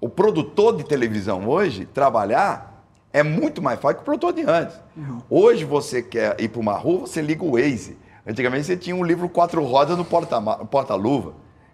o 0.00 0.08
produtor 0.08 0.76
de 0.76 0.84
televisão 0.84 1.48
hoje, 1.48 1.86
trabalhar, 1.86 2.84
é 3.12 3.22
muito 3.22 3.62
mais 3.62 3.80
fácil 3.80 3.96
que 3.96 4.02
o 4.02 4.04
produtor 4.04 4.32
de 4.32 4.42
antes. 4.42 4.78
Uhum. 4.96 5.22
Hoje, 5.30 5.64
você 5.64 6.02
quer 6.02 6.38
ir 6.40 6.48
para 6.48 6.60
uma 6.60 6.74
rua, 6.74 7.00
você 7.06 7.22
liga 7.22 7.42
o 7.42 7.52
Waze. 7.52 7.96
Antigamente 8.26 8.66
você 8.66 8.76
tinha 8.76 8.94
um 8.94 9.04
livro 9.04 9.28
quatro 9.28 9.62
rodas 9.64 9.96
no 9.96 10.04
porta-luva. 10.04 10.66
Porta 10.66 10.94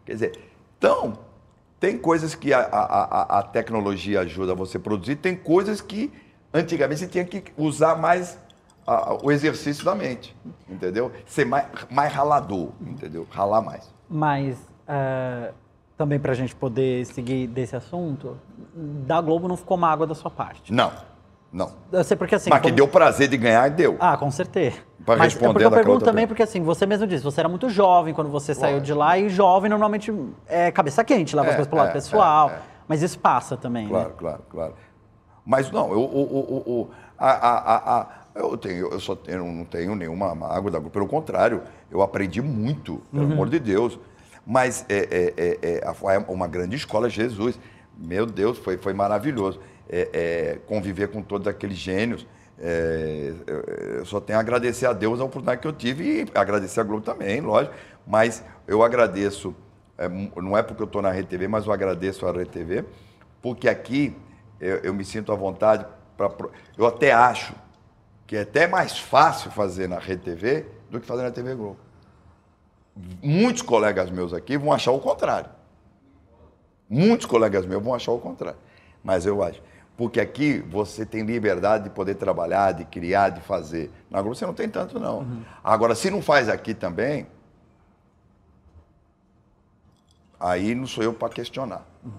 Quer 0.04 0.12
dizer, 0.12 0.38
então, 0.78 1.18
tem 1.80 1.98
coisas 1.98 2.34
que 2.34 2.52
a, 2.52 2.60
a, 2.60 3.38
a, 3.38 3.42
tecnologia 3.42 4.20
ajuda 4.20 4.54
você 4.54 4.76
a 4.76 4.80
produzir, 4.80 5.16
tem 5.16 5.34
coisas 5.34 5.80
que 5.80 6.12
antigamente 6.52 7.00
você 7.00 7.06
tinha 7.06 7.24
que 7.24 7.52
usar 7.56 7.96
mais 7.96 8.38
a, 8.86 9.14
o 9.22 9.30
exercício 9.30 9.84
da 9.84 9.94
mente, 9.94 10.36
entendeu? 10.68 11.12
Ser 11.26 11.44
mais, 11.44 11.66
mais 11.90 12.12
ralador, 12.12 12.70
entendeu? 12.80 13.26
Ralar 13.30 13.62
mais. 13.62 13.92
Mas, 14.08 14.56
uh, 14.88 15.52
também 15.96 16.18
para 16.18 16.32
a 16.32 16.34
gente 16.34 16.54
poder 16.54 17.06
seguir 17.06 17.46
desse 17.46 17.76
assunto, 17.76 18.36
da 18.74 19.20
Globo 19.20 19.48
não 19.48 19.56
ficou 19.56 19.76
mágoa 19.76 20.06
da 20.06 20.14
sua 20.14 20.30
parte. 20.30 20.72
Não. 20.72 20.92
Não. 21.52 21.70
Eu 21.92 22.02
sei 22.02 22.16
porque 22.16 22.34
assim. 22.34 22.48
Mas 22.48 22.62
como... 22.62 22.70
que 22.70 22.76
deu 22.76 22.88
prazer 22.88 23.28
de 23.28 23.36
ganhar, 23.36 23.68
deu. 23.68 23.96
Ah, 24.00 24.16
com 24.16 24.30
certeza. 24.30 24.78
Para 25.04 25.24
responder 25.24 25.50
é 25.50 25.52
porque 25.52 25.64
eu 25.66 25.70
pergunto 25.70 26.04
também 26.04 26.26
porque 26.26 26.42
assim, 26.42 26.62
você 26.62 26.86
mesmo 26.86 27.06
disse, 27.06 27.22
você 27.22 27.40
era 27.40 27.48
muito 27.48 27.68
jovem 27.68 28.14
quando 28.14 28.30
você 28.30 28.54
saiu 28.54 28.80
de 28.80 28.94
lá 28.94 29.18
e 29.18 29.28
jovem 29.28 29.68
normalmente 29.68 30.14
é 30.46 30.70
cabeça 30.70 31.04
quente, 31.04 31.36
leva 31.36 31.48
é, 31.48 31.50
as 31.50 31.56
coisas 31.56 31.68
pro 31.68 31.76
lado 31.76 31.90
é, 31.90 31.92
pessoal. 31.92 32.48
É, 32.48 32.52
é. 32.54 32.58
mas 32.88 33.02
isso 33.02 33.18
passa 33.18 33.54
também. 33.56 33.86
Claro, 33.86 34.08
né? 34.08 34.14
claro, 34.16 34.42
claro. 34.48 34.74
Mas 35.44 35.70
não, 35.70 35.90
eu, 35.90 36.00
eu, 36.00 36.64
eu, 36.66 36.90
a, 37.18 37.30
a, 37.30 38.00
a, 38.00 38.08
eu 38.34 38.56
tenho, 38.56 38.88
eu 38.88 39.00
só 39.00 39.14
tenho, 39.14 39.44
não 39.44 39.64
tenho 39.64 39.94
nenhuma 39.94 40.34
mágoa 40.34 40.70
da 40.70 40.80
Pelo 40.80 41.06
contrário, 41.06 41.62
eu 41.90 42.02
aprendi 42.02 42.40
muito, 42.40 43.02
pelo 43.10 43.26
uhum. 43.26 43.32
amor 43.32 43.48
de 43.48 43.58
Deus. 43.58 43.98
Mas 44.46 44.84
é, 44.88 45.34
é, 45.36 45.58
é, 45.62 45.80
é 45.84 46.18
uma 46.28 46.48
grande 46.48 46.76
escola, 46.76 47.08
Jesus. 47.08 47.58
Meu 47.96 48.26
Deus, 48.26 48.58
foi, 48.58 48.76
foi 48.76 48.92
maravilhoso 48.92 49.60
é, 49.92 50.08
é, 50.12 50.58
conviver 50.66 51.08
com 51.08 51.22
todos 51.22 51.46
aqueles 51.46 51.76
gênios. 51.76 52.26
É, 52.58 53.32
eu 53.98 54.06
só 54.06 54.20
tenho 54.20 54.38
a 54.38 54.40
agradecer 54.40 54.86
a 54.86 54.92
Deus 54.92 55.20
a 55.20 55.24
oportunidade 55.24 55.60
que 55.60 55.66
eu 55.66 55.72
tive 55.72 56.22
e 56.22 56.26
agradecer 56.34 56.80
a 56.80 56.82
Globo 56.82 57.02
também, 57.02 57.40
lógico. 57.40 57.74
Mas 58.06 58.42
eu 58.66 58.82
agradeço, 58.82 59.54
é, 59.98 60.08
não 60.08 60.56
é 60.56 60.62
porque 60.62 60.82
eu 60.82 60.86
estou 60.86 61.02
na 61.02 61.10
RTV, 61.10 61.46
mas 61.48 61.66
eu 61.66 61.72
agradeço 61.72 62.26
a 62.26 62.30
RTV, 62.30 62.84
porque 63.42 63.68
aqui 63.68 64.16
eu, 64.62 64.76
eu 64.76 64.94
me 64.94 65.04
sinto 65.04 65.32
à 65.32 65.34
vontade. 65.34 65.84
Pra, 66.16 66.30
eu 66.78 66.86
até 66.86 67.12
acho 67.12 67.52
que 68.26 68.36
é 68.36 68.42
até 68.42 68.68
mais 68.68 68.96
fácil 68.96 69.50
fazer 69.50 69.88
na 69.88 69.98
RTV 69.98 70.66
do 70.88 71.00
que 71.00 71.06
fazer 71.06 71.22
na 71.22 71.32
TV 71.32 71.54
Globo. 71.56 71.78
Muitos 73.20 73.62
colegas 73.62 74.08
meus 74.08 74.32
aqui 74.32 74.56
vão 74.56 74.72
achar 74.72 74.92
o 74.92 75.00
contrário. 75.00 75.50
Muitos 76.88 77.26
colegas 77.26 77.66
meus 77.66 77.82
vão 77.82 77.92
achar 77.92 78.12
o 78.12 78.18
contrário. 78.20 78.58
Mas 79.02 79.26
eu 79.26 79.42
acho. 79.42 79.60
Porque 79.96 80.20
aqui 80.20 80.60
você 80.60 81.04
tem 81.04 81.22
liberdade 81.22 81.84
de 81.84 81.90
poder 81.90 82.14
trabalhar, 82.14 82.72
de 82.72 82.84
criar, 82.84 83.30
de 83.30 83.40
fazer. 83.40 83.90
Na 84.08 84.22
Globo 84.22 84.36
você 84.36 84.46
não 84.46 84.54
tem 84.54 84.68
tanto, 84.68 85.00
não. 85.00 85.18
Uhum. 85.18 85.42
Agora, 85.62 85.94
se 85.94 86.08
não 86.08 86.22
faz 86.22 86.48
aqui 86.48 86.72
também, 86.72 87.26
aí 90.38 90.74
não 90.74 90.86
sou 90.86 91.02
eu 91.02 91.12
para 91.12 91.32
questionar. 91.32 91.84
Uhum, 92.04 92.12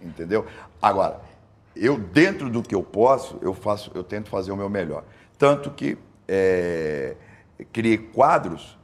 Entendeu? 0.00 0.46
Agora, 0.80 1.20
eu, 1.76 1.98
dentro 1.98 2.48
do 2.48 2.62
que 2.62 2.74
eu 2.74 2.82
posso, 2.82 3.38
eu 3.42 3.52
faço, 3.52 3.90
eu 3.94 4.04
tento 4.04 4.28
fazer 4.28 4.52
o 4.52 4.56
meu 4.56 4.68
melhor. 4.68 5.04
Tanto 5.38 5.70
que 5.70 5.98
é, 6.28 7.16
criei 7.72 7.98
quadros 7.98 8.78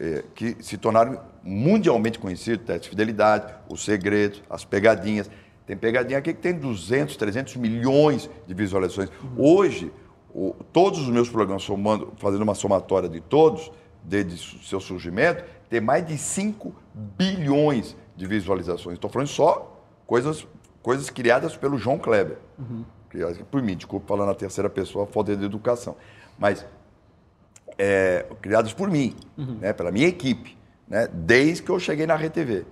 é, 0.00 0.24
que 0.34 0.56
se 0.60 0.76
tornaram 0.76 1.20
mundialmente 1.42 2.18
conhecidos, 2.18 2.66
teste 2.66 2.82
de 2.84 2.88
fidelidade, 2.90 3.54
os 3.68 3.84
segredos, 3.84 4.42
as 4.50 4.64
pegadinhas. 4.64 5.30
Tem 5.66 5.76
pegadinha 5.76 6.18
aqui 6.18 6.34
que 6.34 6.40
tem 6.40 6.54
200, 6.54 7.16
300 7.16 7.56
milhões 7.56 8.28
de 8.46 8.54
visualizações. 8.54 9.10
Hoje, 9.36 9.92
o, 10.34 10.54
todos 10.72 11.00
os 11.00 11.08
meus 11.08 11.28
programas, 11.28 11.62
somando, 11.62 12.12
fazendo 12.16 12.42
uma 12.42 12.54
somatória 12.54 13.08
de 13.08 13.20
todos, 13.20 13.70
desde 14.02 14.36
seu 14.64 14.80
surgimento, 14.80 15.44
tem 15.68 15.80
mais 15.80 16.06
de 16.06 16.16
5 16.16 16.74
bilhões 16.94 17.96
de 18.16 18.26
visualizações. 18.26 18.94
Estou 18.94 19.10
falando 19.10 19.28
só 19.28 19.82
coisas, 20.06 20.46
coisas 20.86 21.10
criadas 21.10 21.56
pelo 21.56 21.76
João 21.76 21.98
Kleber. 21.98 22.38
Uhum. 22.56 22.84
Por 23.50 23.60
mim, 23.60 23.74
desculpa 23.74 24.06
falando 24.06 24.28
na 24.28 24.36
terceira 24.36 24.70
pessoa, 24.70 25.04
falta 25.04 25.36
de 25.36 25.44
educação. 25.44 25.96
Mas 26.38 26.64
é, 27.76 28.24
criadas 28.40 28.72
por 28.72 28.88
mim, 28.88 29.16
uhum. 29.36 29.58
né, 29.60 29.72
pela 29.72 29.90
minha 29.90 30.06
equipe, 30.06 30.56
né, 30.86 31.08
desde 31.12 31.64
que 31.64 31.70
eu 31.70 31.80
cheguei 31.80 32.06
na 32.06 32.14
RTV. 32.14 32.64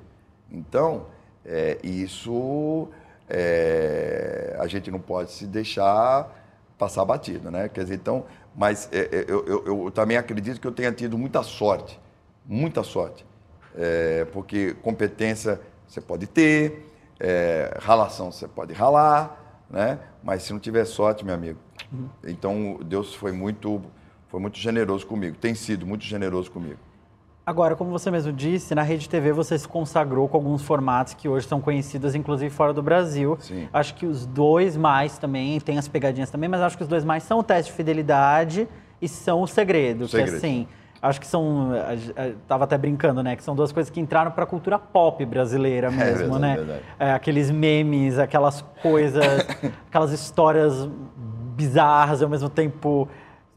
Então, 0.49 1.07
é, 1.45 1.77
isso 1.83 2.87
é, 3.29 4.55
a 4.61 4.69
gente 4.69 4.93
não 4.93 5.01
pode 5.01 5.33
se 5.33 5.45
deixar 5.45 6.31
passar 6.79 7.05
batido, 7.05 7.51
né? 7.51 7.69
Quer 7.69 7.83
dizer, 7.83 7.97
então, 7.97 8.27
mas 8.55 8.89
é, 8.93 9.09
é 9.11 9.25
eu, 9.27 9.45
eu, 9.45 9.85
eu, 9.87 9.91
também 9.91 10.17
acredito 10.17 10.61
que 10.61 10.67
eu 10.69 10.73
tenha 10.73 10.93
tido 10.93 11.19
muita 11.19 11.43
sorte, 11.43 11.99
muita 12.47 12.85
sorte, 12.85 13.27
é, 13.77 14.25
porque 14.27 14.73
competência 14.83 15.61
você 15.89 16.01
pode 16.01 16.29
ter, 16.29 16.94
é, 17.25 17.79
ralação 17.81 18.31
você 18.31 18.47
pode 18.47 18.75
ralar, 18.75 19.65
né? 19.71 19.99
Mas 20.23 20.43
se 20.43 20.53
não 20.53 20.61
tiver 20.61 20.85
sorte, 20.85 21.25
meu 21.25 21.35
amigo, 21.35 21.59
uhum. 21.91 22.09
então 22.23 22.79
Deus 22.85 23.15
foi 23.15 23.33
muito, 23.33 23.81
foi 24.29 24.39
muito 24.39 24.59
generoso 24.59 25.07
comigo, 25.07 25.35
tem 25.39 25.55
sido 25.55 25.87
muito 25.87 26.05
generoso 26.05 26.51
comigo. 26.51 26.79
Agora, 27.47 27.77
como 27.77 27.91
você 27.91 28.11
mesmo 28.11 28.33
disse, 28.33 28.75
na 28.75 28.83
Rede 28.83 29.09
TV 29.09 29.33
você 29.33 29.59
se 29.59 29.69
consagrou 29.69 30.29
com 30.29 30.37
alguns 30.37 30.63
formatos 30.63 31.15
que 31.15 31.29
hoje 31.29 31.47
são 31.47 31.61
conhecidos, 31.61 32.15
inclusive 32.15 32.49
fora 32.55 32.73
do 32.73 32.83
Brasil. 32.83 33.37
Sim. 33.41 33.69
Acho 33.73 33.95
que 33.95 34.07
os 34.07 34.25
dois 34.25 34.77
mais 34.77 35.19
também, 35.19 35.61
tem 35.61 35.77
as 35.77 35.87
pegadinhas 35.87 36.31
também, 36.31 36.49
mas 36.49 36.63
acho 36.63 36.77
que 36.77 36.83
os 36.83 36.89
dois 36.89 37.05
mais 37.05 37.23
são 37.23 37.39
o 37.39 37.43
teste 37.43 37.71
de 37.71 37.77
fidelidade 37.77 38.69
e 39.01 39.09
são 39.09 39.43
o 39.43 39.47
segredo. 39.47 40.09
segredo. 40.09 40.31
Que 40.31 40.37
assim, 40.37 40.67
acho 41.05 41.21
que 41.21 41.27
são. 41.27 41.71
Estava 42.43 42.65
até 42.65 42.79
brincando, 42.79 43.23
né? 43.23 43.37
Que 43.37 43.43
são 43.43 43.55
duas 43.55 43.71
coisas 43.71 43.91
que 43.91 44.01
entraram 44.01 44.31
para 44.31 44.45
a 44.45 44.47
cultura 44.47 44.79
pop 44.79 45.25
brasileira 45.25 45.89
é 45.89 45.91
mesmo, 45.91 46.03
é 46.03 46.15
verdade, 46.15 46.41
né? 46.41 46.57
Verdade. 46.57 46.83
É, 46.99 47.13
aqueles 47.13 47.51
memes, 47.51 48.19
aquelas 48.19 48.63
coisas, 48.83 49.25
aquelas 49.89 50.13
histórias 50.13 50.89
bizarras 51.57 52.23
ao 52.23 52.29
mesmo 52.29 52.49
tempo 52.49 53.09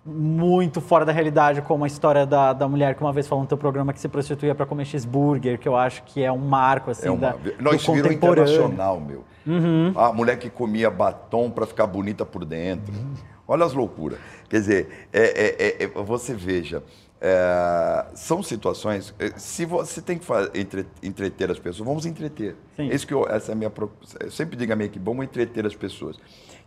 muito 0.06 0.80
fora 0.80 1.04
da 1.04 1.12
realidade, 1.12 1.62
como 1.62 1.84
a 1.84 1.88
história 1.88 2.26
da, 2.26 2.54
da 2.54 2.68
mulher 2.68 2.96
que 2.96 3.02
uma 3.02 3.12
vez 3.12 3.28
falou 3.28 3.44
no 3.44 3.48
teu 3.48 3.58
programa 3.58 3.92
que 3.92 4.00
se 4.00 4.08
prostituía 4.08 4.56
para 4.56 4.66
comer 4.66 4.86
cheeseburger, 4.86 5.60
que 5.60 5.68
eu 5.68 5.76
acho 5.76 6.02
que 6.04 6.24
é 6.24 6.32
um 6.32 6.38
marco 6.38 6.92
assim 6.92 7.10
é 7.10 7.12
uma... 7.12 7.32
da 7.32 7.36
Não, 7.60 7.74
isso 7.74 7.92
virou 7.92 8.12
internacional, 8.12 9.02
meu. 9.02 9.26
Uhum. 9.46 9.92
A 9.96 10.14
mulher 10.14 10.38
que 10.38 10.50
comia 10.50 10.90
batom 10.90 11.50
para 11.50 11.66
ficar 11.66 11.88
bonita 11.88 12.26
por 12.26 12.46
dentro. 12.46 12.94
Uhum. 12.94 13.14
Olha 13.48 13.66
as 13.66 13.74
loucuras. 13.74 14.20
Quer 14.50 14.60
dizer, 14.60 15.08
é, 15.12 15.22
é, 15.22 15.84
é, 15.84 15.84
é 15.84 15.88
você 15.88 16.34
veja, 16.34 16.84
é, 17.20 18.06
são 18.16 18.44
situações. 18.44 19.14
é, 19.20 19.32
Se 19.38 19.66
você 19.66 20.02
tem 20.02 20.18
que 20.18 20.26
fa- 20.26 20.50
entre- 20.54 20.86
entreter 21.02 21.50
as 21.52 21.60
pessoas, 21.60 21.88
vamos 21.88 22.06
entreter. 22.06 22.56
Sim. 22.76 22.90
Esse 22.90 23.06
que 23.08 23.14
eu, 23.14 23.28
essa 23.28 23.52
é 23.52 23.54
a 23.54 23.56
minha. 23.56 23.72
Eu 24.20 24.32
sempre 24.32 24.56
digo 24.56 24.72
a 24.72 24.76
minha 24.76 24.88
equipe, 24.88 25.04
vamos 25.04 25.26
entreter 25.26 25.66
as 25.66 25.76
pessoas. 25.76 26.18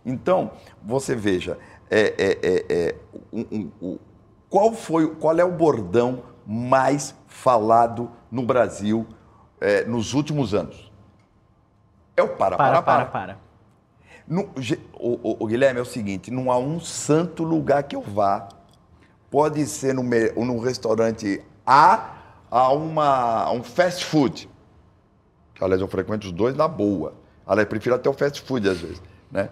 Então, 0.05 0.51
você 0.83 1.15
veja, 1.15 1.59
é, 1.91 2.01
é, 2.19 2.39
é, 2.43 2.65
é, 2.69 2.95
um- 3.33 3.47
um- 3.53 3.71
um- 3.83 3.99
qual, 4.49 4.73
foi, 4.73 5.15
qual 5.15 5.39
é 5.39 5.45
o 5.45 5.53
bordão 5.53 6.23
mais 6.47 7.15
falado 7.29 8.11
no 8.31 8.43
Brasil 8.43 9.07
é, 9.61 9.85
nos 9.85 10.15
últimos 10.15 10.55
anos? 10.55 10.91
É 12.17 12.23
o 12.23 12.29
para, 12.29 12.57
Para, 12.57 12.83
para, 12.83 12.83
para, 12.83 13.05
para. 13.07 13.11
para. 13.35 13.39
No- 14.27 14.49
o, 14.99 15.31
o- 15.31 15.37
o 15.45 15.47
Guilherme, 15.47 15.79
é 15.79 15.83
o 15.83 15.87
seguinte: 15.87 16.31
não 16.31 16.51
há 16.51 16.59
um 16.59 16.81
santo 16.81 17.43
lugar 17.45 17.83
que 17.85 17.95
eu 17.95 18.03
vá. 18.03 18.49
Pode 19.31 19.65
ser 19.67 19.95
no, 19.95 20.03
no 20.03 20.59
restaurante 20.59 21.41
A, 21.65 22.17
a, 22.51 22.73
uma, 22.73 23.45
a 23.45 23.53
um 23.53 23.63
fast 23.63 24.05
food. 24.05 24.51
Que, 25.55 25.63
aliás, 25.63 25.81
eu 25.81 25.89
frequento 25.89 26.27
os 26.27 26.33
dois 26.33 26.57
na 26.57 26.67
boa. 26.67 27.15
Aliás, 27.47 27.69
prefiro 27.69 27.95
até 27.95 28.09
o 28.09 28.13
fast 28.13 28.41
food 28.43 28.69
às 28.69 28.79
vezes, 28.81 29.03
né? 29.31 29.49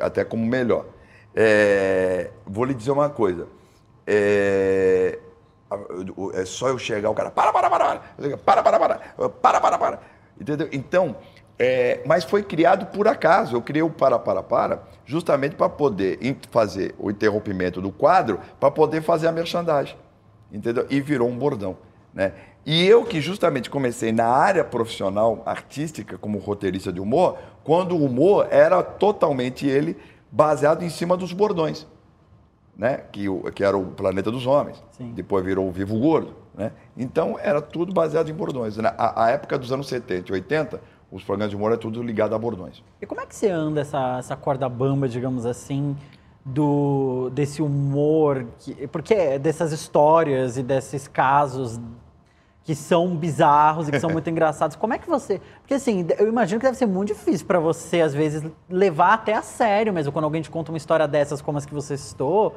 Até 0.00 0.24
como 0.24 0.46
melhor. 0.46 0.86
É, 1.34 2.30
vou 2.46 2.64
lhe 2.64 2.74
dizer 2.74 2.90
uma 2.90 3.10
coisa. 3.10 3.46
É, 4.06 5.18
é 6.34 6.44
só 6.44 6.68
eu 6.68 6.78
chegar, 6.78 7.10
o 7.10 7.14
cara, 7.14 7.30
para, 7.30 7.52
para, 7.52 7.70
para, 7.70 7.80
para, 7.80 8.62
para, 8.62 8.62
para, 8.62 9.28
para, 9.28 9.60
para, 9.60 9.78
para. 9.78 10.00
Entendeu? 10.40 10.68
Então, 10.72 11.16
é, 11.62 12.00
mas 12.06 12.24
foi 12.24 12.42
criado 12.42 12.86
por 12.86 13.06
acaso. 13.06 13.54
Eu 13.54 13.60
criei 13.60 13.82
o 13.82 13.90
para, 13.90 14.18
para, 14.18 14.42
para, 14.42 14.82
justamente 15.04 15.54
para 15.56 15.68
poder 15.68 16.18
fazer 16.50 16.94
o 16.98 17.10
interrompimento 17.10 17.82
do 17.82 17.92
quadro, 17.92 18.40
para 18.58 18.70
poder 18.70 19.02
fazer 19.02 19.28
a 19.28 19.32
merchandising. 19.32 19.94
Entendeu? 20.50 20.86
E 20.88 21.02
virou 21.02 21.28
um 21.28 21.36
bordão. 21.36 21.76
Né? 22.14 22.32
E 22.64 22.86
eu 22.86 23.04
que 23.04 23.20
justamente 23.20 23.68
comecei 23.68 24.10
na 24.10 24.26
área 24.26 24.64
profissional 24.64 25.42
artística 25.44 26.16
como 26.16 26.38
roteirista 26.38 26.90
de 26.90 26.98
humor, 26.98 27.36
quando 27.62 27.94
o 27.94 28.04
humor 28.06 28.48
era 28.50 28.82
totalmente 28.82 29.66
ele 29.66 29.98
baseado 30.32 30.82
em 30.82 30.88
cima 30.88 31.14
dos 31.16 31.32
bordões 31.32 31.86
né? 32.76 33.02
que, 33.12 33.28
o- 33.28 33.42
que 33.52 33.62
era 33.62 33.76
o 33.76 33.84
Planeta 33.88 34.30
dos 34.30 34.46
Homens. 34.46 34.82
Sim. 34.92 35.12
Depois 35.12 35.44
virou 35.44 35.68
o 35.68 35.70
Vivo 35.70 35.98
Gordo. 35.98 36.34
Né? 36.54 36.72
Então, 36.96 37.38
era 37.40 37.60
tudo 37.60 37.92
baseado 37.92 38.30
em 38.30 38.34
bordões. 38.34 38.78
Na 38.78 38.94
a, 38.96 39.26
a 39.26 39.30
época 39.30 39.58
dos 39.58 39.70
anos 39.70 39.86
70 39.88 40.30
e 40.30 40.32
80, 40.32 40.80
os 41.10 41.24
programas 41.24 41.50
de 41.50 41.56
humor 41.56 41.72
é 41.72 41.76
tudo 41.76 42.02
ligado 42.02 42.34
a 42.34 42.38
bordões. 42.38 42.82
E 43.00 43.06
como 43.06 43.20
é 43.20 43.26
que 43.26 43.34
você 43.34 43.48
anda 43.48 43.80
essa, 43.80 44.18
essa 44.18 44.36
corda 44.36 44.68
bamba, 44.68 45.08
digamos 45.08 45.44
assim, 45.44 45.96
do 46.44 47.30
desse 47.30 47.60
humor, 47.60 48.46
que, 48.58 48.86
porque 48.88 49.14
é 49.14 49.38
dessas 49.38 49.72
histórias 49.72 50.56
e 50.56 50.62
desses 50.62 51.06
casos 51.08 51.80
que 52.62 52.74
são 52.74 53.16
bizarros 53.16 53.88
e 53.88 53.90
que 53.90 53.98
são 53.98 54.10
muito 54.10 54.28
engraçados. 54.30 54.76
Como 54.76 54.94
é 54.94 54.98
que 54.98 55.08
você, 55.08 55.40
porque 55.60 55.74
assim, 55.74 56.06
eu 56.18 56.28
imagino 56.28 56.60
que 56.60 56.66
deve 56.66 56.78
ser 56.78 56.86
muito 56.86 57.08
difícil 57.08 57.46
para 57.46 57.58
você 57.58 58.00
às 58.00 58.14
vezes 58.14 58.44
levar 58.68 59.14
até 59.14 59.34
a 59.34 59.42
sério, 59.42 59.92
mesmo 59.92 60.12
quando 60.12 60.24
alguém 60.24 60.42
te 60.42 60.50
conta 60.50 60.70
uma 60.70 60.78
história 60.78 61.08
dessas 61.08 61.42
como 61.42 61.58
as 61.58 61.66
que 61.66 61.74
você 61.74 61.96
citou, 61.96 62.54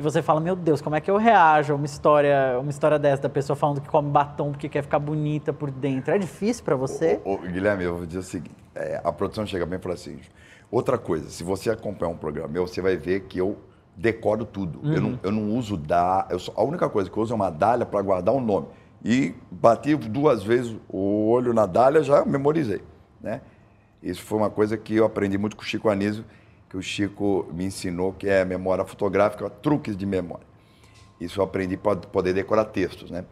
e 0.00 0.02
você 0.02 0.22
fala, 0.22 0.40
meu 0.40 0.56
Deus, 0.56 0.80
como 0.80 0.96
é 0.96 1.00
que 1.00 1.10
eu 1.10 1.18
reajo 1.18 1.74
a 1.74 1.76
uma 1.76 1.84
história, 1.84 2.58
uma 2.58 2.70
história 2.70 2.98
dessa 2.98 3.20
da 3.20 3.28
pessoa 3.28 3.54
falando 3.54 3.82
que 3.82 3.88
come 3.90 4.08
batom 4.08 4.50
porque 4.50 4.66
quer 4.66 4.82
ficar 4.82 4.98
bonita 4.98 5.52
por 5.52 5.70
dentro? 5.70 6.14
É 6.14 6.16
difícil 6.18 6.64
para 6.64 6.74
você? 6.74 7.20
Ô, 7.22 7.34
ô, 7.34 7.38
Guilherme, 7.38 7.84
eu 7.84 7.98
vou 7.98 8.06
dizer 8.06 8.20
o 8.20 8.22
seguinte: 8.22 8.54
é, 8.74 8.98
a 9.04 9.12
produção 9.12 9.44
chega 9.46 9.66
bem 9.66 9.78
e 9.78 9.82
fala 9.82 9.94
assim. 9.94 10.18
Outra 10.70 10.96
coisa, 10.96 11.28
se 11.28 11.44
você 11.44 11.68
acompanhar 11.68 12.12
um 12.12 12.16
programa 12.16 12.48
meu, 12.48 12.66
você 12.66 12.80
vai 12.80 12.96
ver 12.96 13.24
que 13.24 13.36
eu 13.38 13.58
decoro 13.94 14.46
tudo. 14.46 14.80
Eu, 14.90 15.02
não, 15.02 15.20
eu 15.22 15.30
não 15.32 15.54
uso 15.54 15.76
da. 15.76 16.26
Eu 16.30 16.38
só- 16.38 16.52
a 16.56 16.62
única 16.64 16.88
coisa 16.88 17.10
que 17.10 17.16
eu 17.18 17.22
uso 17.22 17.34
é 17.34 17.36
uma 17.36 17.50
dália 17.50 17.84
para 17.84 18.00
guardar 18.00 18.34
o 18.34 18.40
nome. 18.40 18.68
E 19.04 19.34
bati 19.50 19.94
duas 19.96 20.42
vezes 20.42 20.74
o 20.88 21.28
olho 21.28 21.52
na 21.52 21.66
dália, 21.66 22.02
já 22.02 22.24
memorizei. 22.24 22.80
Né? 23.20 23.42
Isso 24.02 24.22
foi 24.22 24.38
uma 24.38 24.48
coisa 24.48 24.78
que 24.78 24.94
eu 24.96 25.04
aprendi 25.04 25.36
muito 25.36 25.56
com 25.56 25.62
o 25.62 25.66
Chico 25.66 25.90
Anísio, 25.90 26.24
que 26.70 26.76
o 26.76 26.82
Chico 26.82 27.48
me 27.52 27.64
ensinou, 27.64 28.12
que 28.12 28.28
é 28.28 28.44
memória 28.44 28.84
fotográfica, 28.84 29.50
truques 29.50 29.96
de 29.96 30.06
memória. 30.06 30.46
Isso 31.20 31.40
eu 31.40 31.44
aprendi 31.44 31.76
para 31.76 31.96
poder 31.96 32.32
decorar 32.32 32.66
textos, 32.66 33.10
né? 33.10 33.24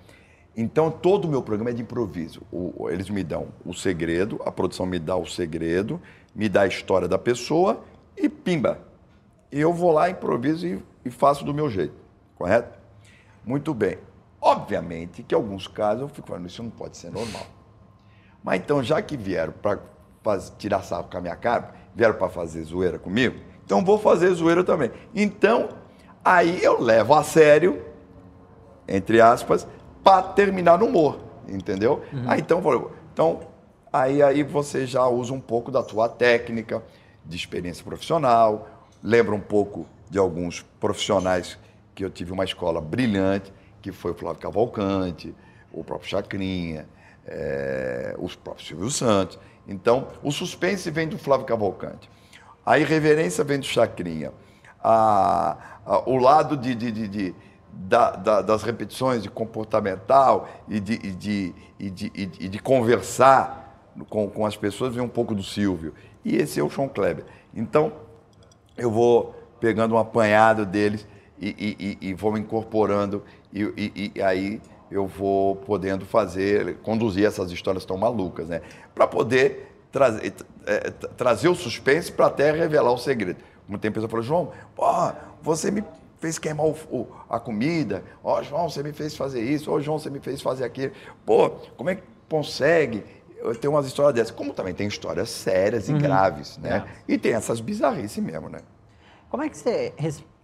Então, 0.57 0.91
todo 0.91 1.27
o 1.27 1.29
meu 1.29 1.41
programa 1.41 1.71
é 1.71 1.73
de 1.73 1.83
improviso. 1.83 2.43
O- 2.51 2.91
eles 2.91 3.09
me 3.09 3.23
dão 3.23 3.47
o 3.65 3.73
segredo, 3.73 4.41
a 4.45 4.51
produção 4.51 4.85
me 4.85 4.99
dá 4.99 5.15
o 5.17 5.25
segredo, 5.25 6.03
me 6.35 6.49
dá 6.49 6.63
a 6.63 6.67
história 6.67 7.07
da 7.07 7.17
pessoa 7.17 7.85
e 8.17 8.29
pimba. 8.29 8.81
Eu 9.53 9.73
vou 9.73 9.93
lá, 9.93 10.11
improviso 10.11 10.67
e, 10.67 10.83
e 11.05 11.11
faço 11.11 11.45
do 11.45 11.55
meu 11.55 11.71
jeito, 11.71 11.95
correto? 12.35 12.77
Muito 13.45 13.73
bem. 13.73 13.99
Obviamente 14.41 15.23
que 15.23 15.33
em 15.35 15.37
alguns 15.39 15.69
casos 15.69 16.03
eu 16.03 16.09
fico 16.09 16.27
falando, 16.27 16.49
isso 16.49 16.63
não 16.63 16.71
pode 16.71 16.97
ser 16.97 17.11
normal. 17.11 17.47
Mas 18.43 18.61
então, 18.61 18.83
já 18.83 19.01
que 19.01 19.17
vieram 19.17 19.53
para 19.53 19.81
tirar 20.59 20.83
sarro 20.83 21.05
com 21.05 21.19
a 21.19 21.21
minha 21.21 21.37
cara, 21.37 21.73
vieram 21.99 22.15
para 22.15 22.29
fazer 22.29 22.63
zoeira 22.63 22.97
comigo, 22.97 23.35
então 23.65 23.85
vou 23.85 23.99
fazer 23.99 24.33
zoeira 24.33 24.63
também. 24.63 24.93
Então, 25.13 25.71
aí 26.25 26.63
eu 26.63 26.81
levo 26.81 27.13
a 27.13 27.25
sério, 27.25 27.83
entre 28.87 29.21
aspas, 29.21 29.67
para 30.05 30.23
terminar 30.23 30.79
no 30.79 30.87
humor, 30.87 31.19
entendeu? 31.49 32.05
Aí 32.29 32.39
então, 32.39 32.63
então, 33.13 33.41
aí, 33.93 34.23
aí 34.23 34.45
você 34.45 34.87
já 34.87 35.09
usa 35.09 35.35
um 35.35 35.41
pouco 35.41 35.73
da 35.73 35.83
tua 35.83 36.09
técnica, 36.09 36.85
de 37.25 37.37
experiência 37.37 37.85
profissional, 37.85 38.69
lembra 39.03 39.35
um 39.35 39.41
pouco 39.41 39.85
de 40.09 40.21
alguns 40.21 40.63
profissionais 40.79 41.59
que 41.97 42.05
eu 42.05 42.11
tive 42.11 42.31
uma 42.31 42.45
escola 42.45 42.81
brilhante, 42.81 43.53
que 43.83 43.91
foi 43.91 44.13
o 44.13 44.15
Flávio 44.15 44.41
Cavalcante, 44.41 45.35
o 45.73 45.83
próprio 45.83 46.09
Chacrinha, 46.09 46.87
eh, 47.29 48.15
os 48.19 48.35
próprios 48.35 48.67
Silvio 48.69 48.91
Santos. 48.91 49.39
Então, 49.67 50.09
o 50.23 50.31
suspense 50.33 50.91
vem 50.91 51.07
do 51.09 51.19
Flávio 51.19 51.45
Cavalcante. 51.47 52.11
A 52.65 52.79
irreverência 52.79 53.45
vem 53.45 53.59
do 53.59 53.67
Chacrinha. 53.67 54.33
A- 54.83 55.57
a- 55.85 56.09
o 56.09 56.17
lado 56.17 56.57
de, 56.57 56.75
de- 56.75 56.91
de- 56.93 57.09
de- 57.09 57.35
da- 57.73 58.13
da- 58.13 58.43
das 58.43 58.63
repetições 58.63 59.23
de 59.23 59.29
comportamental 59.31 60.49
e 60.69 60.81
de, 60.81 60.95
e 60.95 61.11
de, 61.13 61.55
e 61.79 61.91
de, 61.91 62.13
e 62.15 62.49
de- 62.49 62.59
conversar 62.59 63.93
com, 64.09 64.29
com 64.29 64.45
as 64.47 64.57
pessoas 64.57 64.95
vem 64.95 65.03
um 65.05 65.09
pouco 65.09 65.35
do 65.35 65.43
Silvio. 65.43 65.95
E 66.25 66.37
esse 66.37 66.59
é 66.61 66.63
o 66.63 66.69
João 66.71 66.89
Kleber. 66.89 67.25
Então, 67.55 67.93
eu 68.77 68.91
vou 68.91 69.35
pegando 69.61 69.95
um 69.95 69.99
apanhado 69.99 70.65
deles 70.65 71.07
e, 71.41 71.49
e- 71.49 71.99
e- 72.03 72.09
e 72.09 72.15
vou 72.15 72.37
incorporando 72.39 73.23
e 73.53 74.21
aí 74.23 74.61
eu 74.91 75.07
vou 75.07 75.57
podendo 75.57 76.05
fazer, 76.07 76.77
conduzir 76.79 77.27
essas 77.27 77.51
histórias 77.51 77.85
tão 77.85 77.97
malucas, 77.97 78.49
né? 78.49 78.63
Para 78.95 79.07
poder 79.07 79.73
trazer, 79.93 80.31
tra- 80.33 81.09
trazer 81.17 81.49
o 81.49 81.55
suspense 81.55 82.11
para 82.13 82.27
até 82.27 82.51
revelar 82.53 82.93
o 82.93 82.99
segredo. 82.99 83.39
Como 83.67 83.79
tem 83.79 83.91
pessoa 83.91 84.09
que 84.09 84.11
falou, 84.13 84.25
João, 84.25 84.53
pô, 84.75 84.85
você 85.43 85.71
me 85.71 85.85
fez 86.19 86.39
queimar 86.39 86.67
o- 86.67 86.77
o- 86.91 87.07
a 87.29 87.39
comida, 87.39 88.03
ó, 88.25 88.43
João, 88.43 88.69
você 88.69 88.83
me 88.83 88.93
fez 88.93 89.17
fazer 89.17 89.41
isso, 89.43 89.71
ó, 89.71 89.79
João, 89.81 89.99
você 89.99 90.11
me 90.11 90.21
fez 90.21 90.41
fazer 90.43 90.65
aquilo. 90.65 90.93
Pô, 91.25 91.51
como 91.77 91.91
é 91.91 91.95
que 91.97 92.03
consegue? 92.29 93.05
Tenho 93.61 93.73
umas 93.73 93.87
histórias 93.87 94.15
dessas. 94.15 94.31
Como 94.33 94.53
também 94.53 94.75
tem 94.75 94.89
histórias 94.89 95.31
sérias 95.31 95.89
e 95.89 95.93
graves, 95.93 96.59
né? 96.59 96.85
E 97.07 97.17
tem 97.17 97.35
essas 97.35 97.61
bizarrices 97.61 98.19
mesmo, 98.23 98.49
né? 98.49 98.59
Como 99.31 99.43
é 99.45 99.49
que 99.49 99.57
você 99.57 99.93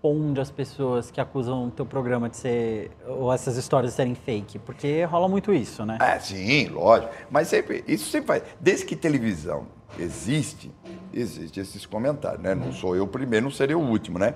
responde 0.05 0.39
às 0.39 0.51
pessoas 0.51 1.11
que 1.11 1.19
acusam 1.19 1.67
o 1.67 1.71
teu 1.71 1.87
programa 1.87 2.29
de 2.29 2.37
ser, 2.37 2.91
ou 3.07 3.33
essas 3.33 3.57
histórias 3.57 3.93
de 3.93 3.97
serem 3.97 4.15
fake? 4.15 4.59
Porque 4.59 5.03
rola 5.05 5.29
muito 5.29 5.53
isso, 5.53 5.85
né? 5.87 5.97
É, 6.01 6.19
sim, 6.19 6.69
lógico. 6.69 7.11
Mas 7.31 7.49
sempre, 7.49 7.83
isso 7.89 8.11
sempre 8.11 8.27
faz. 8.27 8.43
Desde 8.61 8.85
que 8.85 8.95
televisão 8.95 9.67
existe, 9.99 10.71
existe 11.13 11.59
esses 11.59 11.87
comentários, 11.87 12.43
né? 12.43 12.55
Não 12.55 12.71
sou 12.71 12.95
eu 12.95 13.05
o 13.05 13.09
primeiro, 13.09 13.45
não 13.45 13.51
seria 13.51 13.79
o 13.79 13.81
último, 13.81 14.19
né? 14.19 14.35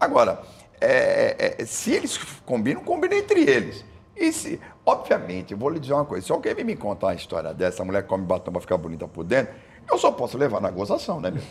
Agora, 0.00 0.40
é, 0.80 1.56
é, 1.58 1.64
se 1.66 1.92
eles 1.92 2.16
combinam, 2.46 2.82
combina 2.82 3.14
entre 3.14 3.42
eles. 3.42 3.84
E 4.16 4.32
se, 4.32 4.58
obviamente, 4.86 5.52
eu 5.52 5.58
vou 5.58 5.68
lhe 5.68 5.78
dizer 5.78 5.92
uma 5.92 6.04
coisa: 6.06 6.26
se 6.26 6.32
alguém 6.32 6.64
me 6.64 6.76
contar 6.76 7.08
uma 7.08 7.14
história 7.14 7.52
dessa, 7.52 7.82
a 7.82 7.84
mulher 7.84 8.06
come 8.06 8.24
batom 8.24 8.52
pra 8.52 8.60
ficar 8.60 8.78
bonita 8.78 9.06
por 9.06 9.24
dentro, 9.24 9.52
eu 9.90 9.98
só 9.98 10.10
posso 10.10 10.38
levar 10.38 10.62
na 10.62 10.70
gozação, 10.70 11.20
né, 11.20 11.30
meu? 11.30 11.42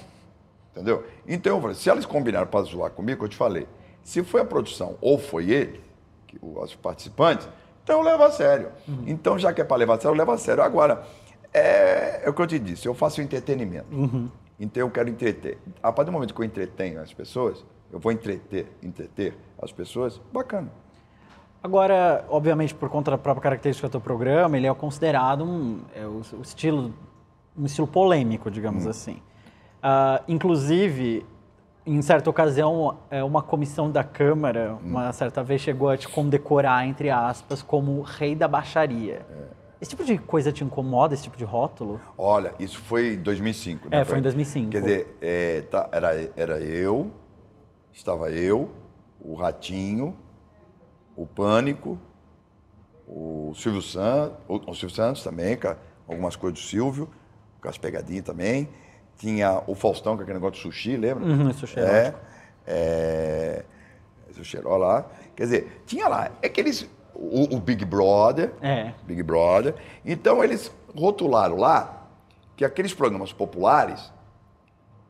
Entendeu? 0.71 1.03
Então 1.27 1.55
eu 1.55 1.61
falei, 1.61 1.75
se 1.75 1.89
eles 1.89 2.05
combinaram 2.05 2.47
para 2.47 2.63
zoar 2.63 2.91
comigo, 2.91 3.25
eu 3.25 3.29
te 3.29 3.35
falei, 3.35 3.67
se 4.03 4.23
foi 4.23 4.41
a 4.41 4.45
produção 4.45 4.97
ou 5.01 5.17
foi 5.17 5.49
ele, 5.49 5.81
que, 6.27 6.37
os 6.41 6.75
participantes, 6.75 7.49
então 7.83 7.99
eu 7.99 8.03
levo 8.03 8.23
a 8.23 8.31
sério. 8.31 8.71
Então, 9.07 9.37
já 9.37 9.51
que 9.51 9.61
é 9.61 9.63
para 9.63 9.77
levar 9.77 9.95
a 9.95 9.97
sério, 9.97 10.13
eu 10.13 10.17
levo 10.17 10.31
a 10.31 10.37
sério. 10.37 10.61
Agora, 10.61 11.03
é, 11.51 12.21
é 12.23 12.29
o 12.29 12.33
que 12.33 12.41
eu 12.41 12.47
te 12.47 12.59
disse, 12.59 12.87
eu 12.87 12.93
faço 12.93 13.21
entretenimento. 13.21 13.87
Então 14.59 14.81
eu 14.81 14.91
quero 14.91 15.09
entreter. 15.09 15.57
A 15.81 15.91
partir 15.91 16.07
do 16.07 16.13
momento 16.13 16.33
que 16.33 16.41
eu 16.41 16.45
entretenho 16.45 17.01
as 17.01 17.13
pessoas, 17.13 17.65
eu 17.91 17.99
vou 17.99 18.11
entreter, 18.11 18.67
entreter 18.83 19.35
as 19.61 19.71
pessoas, 19.71 20.21
bacana. 20.31 20.69
Agora, 21.63 22.25
obviamente, 22.29 22.73
por 22.75 22.89
conta 22.89 23.11
da 23.11 23.17
própria 23.17 23.41
característica 23.41 23.87
do 23.87 23.91
teu 23.91 24.01
programa, 24.01 24.55
ele 24.55 24.67
é 24.67 24.73
considerado 24.73 25.43
um, 25.43 25.81
é 25.93 26.05
o, 26.05 26.21
o 26.37 26.41
estilo, 26.41 26.93
um 27.57 27.65
estilo 27.65 27.87
polêmico, 27.87 28.51
digamos 28.51 28.85
assim. 28.85 29.21
Ah, 29.81 30.21
inclusive, 30.27 31.25
Em 31.85 32.01
certa 32.03 32.29
ocasião, 32.29 32.99
é, 33.09 33.23
uma 33.23 33.41
comissão 33.41 33.89
da 33.89 34.03
Câmara, 34.03 34.77
uma 34.83 35.11
certa 35.11 35.41
vez, 35.41 35.61
chegou 35.61 35.89
a 35.89 35.97
te 35.97 36.07
condecorar, 36.07 36.85
entre 36.85 37.09
aspas, 37.09 37.63
como 37.63 38.01
rei 38.01 38.35
da 38.35 38.47
baixaria. 38.47 39.25
Esse 39.81 39.91
tipo 39.91 40.03
de 40.03 40.17
coisa 40.17 40.51
te 40.51 40.63
incomoda, 40.63 41.13
esse 41.15 41.23
tipo 41.23 41.37
de 41.37 41.45
rótulo? 41.45 41.99
Olha, 42.15 42.53
isso 42.59 42.79
foi 42.79 43.13
em 43.13 43.21
2005. 43.23 43.89
né? 43.89 44.01
É, 44.01 44.05
foi 44.05 44.19
em 44.19 44.21
2005. 44.21 44.69
Quer 44.69 44.81
dizer, 44.81 45.17
é, 45.21 45.61
tá, 45.61 45.89
era, 45.91 46.09
era 46.35 46.59
eu, 46.59 47.11
estava 47.91 48.29
eu, 48.29 48.69
o 49.19 49.33
Ratinho, 49.33 50.15
o 51.15 51.25
Pânico, 51.25 51.97
o 53.07 53.53
Silvio 53.55 53.81
Santos, 53.81 54.37
o, 54.47 54.55
o 54.69 54.75
Silvio 54.75 54.95
Santos 54.95 55.23
também, 55.23 55.57
com 55.57 55.73
algumas 56.07 56.35
coisas 56.35 56.59
do 56.59 56.63
Silvio, 56.65 57.09
com 57.59 57.67
as 57.67 57.77
pegadinhas 57.79 58.25
também. 58.25 58.69
Tinha 59.19 59.61
o 59.67 59.75
Faustão, 59.75 60.15
com 60.15 60.23
aquele 60.23 60.37
negócio 60.39 60.55
de 60.55 60.61
sushi, 60.61 60.95
lembra? 60.97 61.23
Uhum, 61.25 61.53
sushi 61.53 61.77
é, 61.79 61.83
erótico. 61.83 62.19
é, 62.65 63.63
sushi 64.31 64.57
erótico 64.57 64.77
lá. 64.79 65.05
Quer 65.35 65.43
dizer, 65.43 65.81
tinha 65.85 66.07
lá, 66.07 66.31
é 66.41 66.49
que 66.49 66.59
eles, 66.59 66.89
o, 67.13 67.55
o 67.55 67.59
Big 67.59 67.83
Brother, 67.85 68.51
É. 68.61 68.93
Big 69.03 69.21
Brother. 69.21 69.75
Então 70.05 70.43
eles 70.43 70.71
rotularam 70.95 71.57
lá 71.57 72.07
que 72.55 72.63
aqueles 72.65 72.93
programas 72.93 73.31
populares 73.33 74.11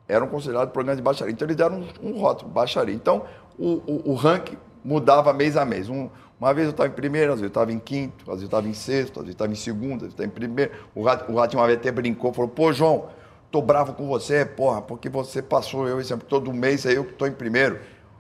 eram 0.08 0.28
considerados 0.28 0.74
programas 0.74 0.98
de 0.98 1.04
baixaria. 1.04 1.32
Então 1.32 1.46
eles 1.46 1.56
deram 1.56 1.78
um, 2.02 2.10
um 2.10 2.20
rótulo, 2.20 2.50
baixaria. 2.52 2.94
Então 2.96 3.24
o, 3.60 3.74
o, 3.86 4.12
o 4.12 4.14
ranking 4.16 4.58
mudava 4.84 5.32
mês 5.34 5.56
a 5.56 5.64
mês. 5.64 5.88
Um- 5.88 6.10
uma 6.40 6.54
vez 6.54 6.68
eu 6.68 6.72
estava 6.72 6.88
em 6.88 6.94
primeiro, 6.94 7.34
às 7.34 7.40
vezes 7.40 7.44
eu 7.44 7.48
estava 7.50 7.72
em 7.72 7.78
quinto, 7.80 8.22
às 8.24 8.28
vezes 8.40 8.44
eu 8.44 8.48
estava 8.48 8.68
em 8.68 8.74
sexto, 8.74 9.20
às 9.20 9.26
vezes 9.26 9.28
eu 9.30 9.32
estava 9.34 9.52
em 9.52 9.56
segundo, 9.56 10.06
às 10.06 10.14
vezes 10.14 10.18
eu 10.18 10.26
estava 10.26 10.28
em 10.28 10.32
primeiro. 10.32 10.72
O 10.96 11.04
Rato, 11.04 11.30
o 11.32 11.36
Ratinho 11.36 11.60
uma 11.60 11.68
vez 11.68 11.78
até 11.80 11.92
brincou, 11.92 12.32
falou, 12.34 12.50
pô, 12.50 12.72
João, 12.72 13.08
tô 13.52 13.62
bravo 13.62 13.94
com 13.94 14.08
você, 14.08 14.46
porra, 14.46 14.82
porque 14.82 15.10
você 15.10 15.42
passou 15.42 15.88
eu 15.88 15.98
ano, 15.98 16.24
todo 16.28 16.54
mês 16.54 16.86
é 16.86 16.98
eu 16.98 17.06
que 17.06 17.12
estou 17.12 17.28
em 17.28 17.34
primeiro. 17.34 17.80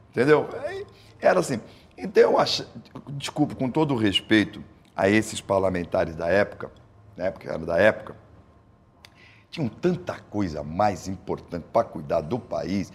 Entendeu? 0.09 0.47
Era 1.19 1.39
assim. 1.39 1.59
Então 1.97 2.23
eu 2.23 2.39
acho, 2.39 2.67
desculpe, 3.09 3.55
com 3.55 3.69
todo 3.69 3.93
o 3.93 3.97
respeito 3.97 4.63
a 4.95 5.09
esses 5.09 5.41
parlamentares 5.41 6.15
da 6.15 6.27
época, 6.27 6.71
na 7.15 7.25
época 7.25 7.49
era 7.49 7.65
da 7.65 7.77
época, 7.77 8.15
tinham 9.49 9.67
tanta 9.67 10.19
coisa 10.19 10.63
mais 10.63 11.07
importante 11.07 11.65
para 11.71 11.83
cuidar 11.85 12.21
do 12.21 12.39
país 12.39 12.91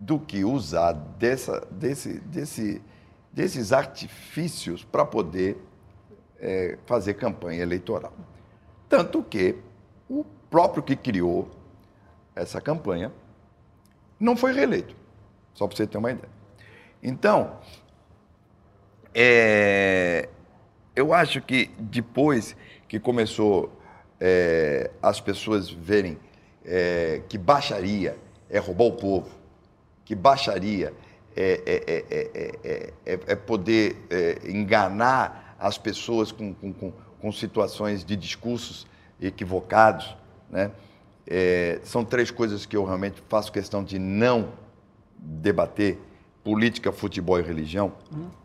do 0.00 0.18
que 0.18 0.44
usar 0.44 0.92
dessa, 0.92 1.66
desse, 1.70 2.20
desse, 2.20 2.82
desses 3.32 3.72
artifícios 3.72 4.84
para 4.84 5.04
poder 5.04 5.58
eh, 6.40 6.78
fazer 6.86 7.14
campanha 7.14 7.62
eleitoral. 7.62 8.12
Tanto 8.88 9.22
que 9.22 9.56
o 10.08 10.24
próprio 10.50 10.82
que 10.82 10.96
criou 10.96 11.48
essa 12.34 12.60
campanha 12.60 13.12
não 14.18 14.36
foi 14.36 14.52
reeleito, 14.52 14.94
só 15.54 15.66
para 15.66 15.76
você 15.76 15.86
ter 15.86 15.98
uma 15.98 16.10
ideia. 16.10 16.28
Então, 17.02 17.56
é, 19.14 20.28
eu 20.94 21.12
acho 21.12 21.40
que 21.40 21.70
depois 21.78 22.56
que 22.88 22.98
começou 22.98 23.72
é, 24.20 24.90
as 25.00 25.20
pessoas 25.20 25.70
verem 25.70 26.18
é, 26.64 27.22
que 27.28 27.38
baixaria 27.38 28.16
é 28.50 28.58
roubar 28.58 28.84
o 28.86 28.92
povo, 28.92 29.30
que 30.04 30.14
baixaria 30.14 30.92
é, 31.36 31.62
é- 31.64 32.04
é- 32.10 32.92
é- 33.06 33.20
é- 33.26 33.36
poder 33.36 33.96
enganar 34.44 35.54
as 35.58 35.78
pessoas 35.78 36.32
com, 36.32 36.52
com- 36.52 36.72
com- 36.72 36.92
com 37.20 37.32
situações 37.32 38.04
de 38.04 38.16
discursos 38.16 38.86
equivocados, 39.20 40.16
né? 40.50 40.70
É, 41.26 41.80
são 41.84 42.04
três 42.04 42.30
coisas 42.30 42.64
que 42.64 42.76
eu 42.76 42.84
realmente 42.84 43.22
faço 43.28 43.52
questão 43.52 43.84
de 43.84 43.98
não 43.98 44.48
debater: 45.18 45.98
política, 46.42 46.90
futebol 46.92 47.38
e 47.38 47.42
religião, 47.42 47.92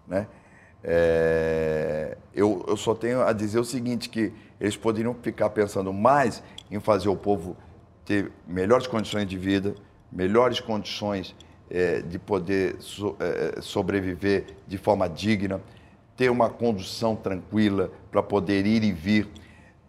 né? 0.07 0.27
É, 0.83 2.17
eu, 2.35 2.63
eu 2.67 2.75
só 2.75 2.93
tenho 2.93 3.21
a 3.21 3.31
dizer 3.31 3.57
o 3.59 3.63
seguinte, 3.63 4.09
que 4.09 4.33
eles 4.59 4.75
poderiam 4.75 5.15
ficar 5.21 5.49
pensando 5.49 5.93
mais 5.93 6.43
em 6.69 6.79
fazer 6.79 7.07
o 7.07 7.15
povo 7.15 7.55
ter 8.03 8.31
melhores 8.45 8.85
condições 8.85 9.25
de 9.25 9.37
vida, 9.37 9.75
melhores 10.11 10.59
condições 10.59 11.33
é, 11.69 12.01
de 12.01 12.19
poder 12.19 12.75
so- 12.79 13.15
é, 13.19 13.61
sobreviver 13.61 14.45
de 14.67 14.77
forma 14.77 15.07
digna, 15.07 15.61
ter 16.17 16.29
uma 16.29 16.49
condução 16.49 17.15
tranquila 17.15 17.89
para 18.11 18.21
poder 18.21 18.65
ir 18.65 18.83
e 18.83 18.91
vir, 18.91 19.29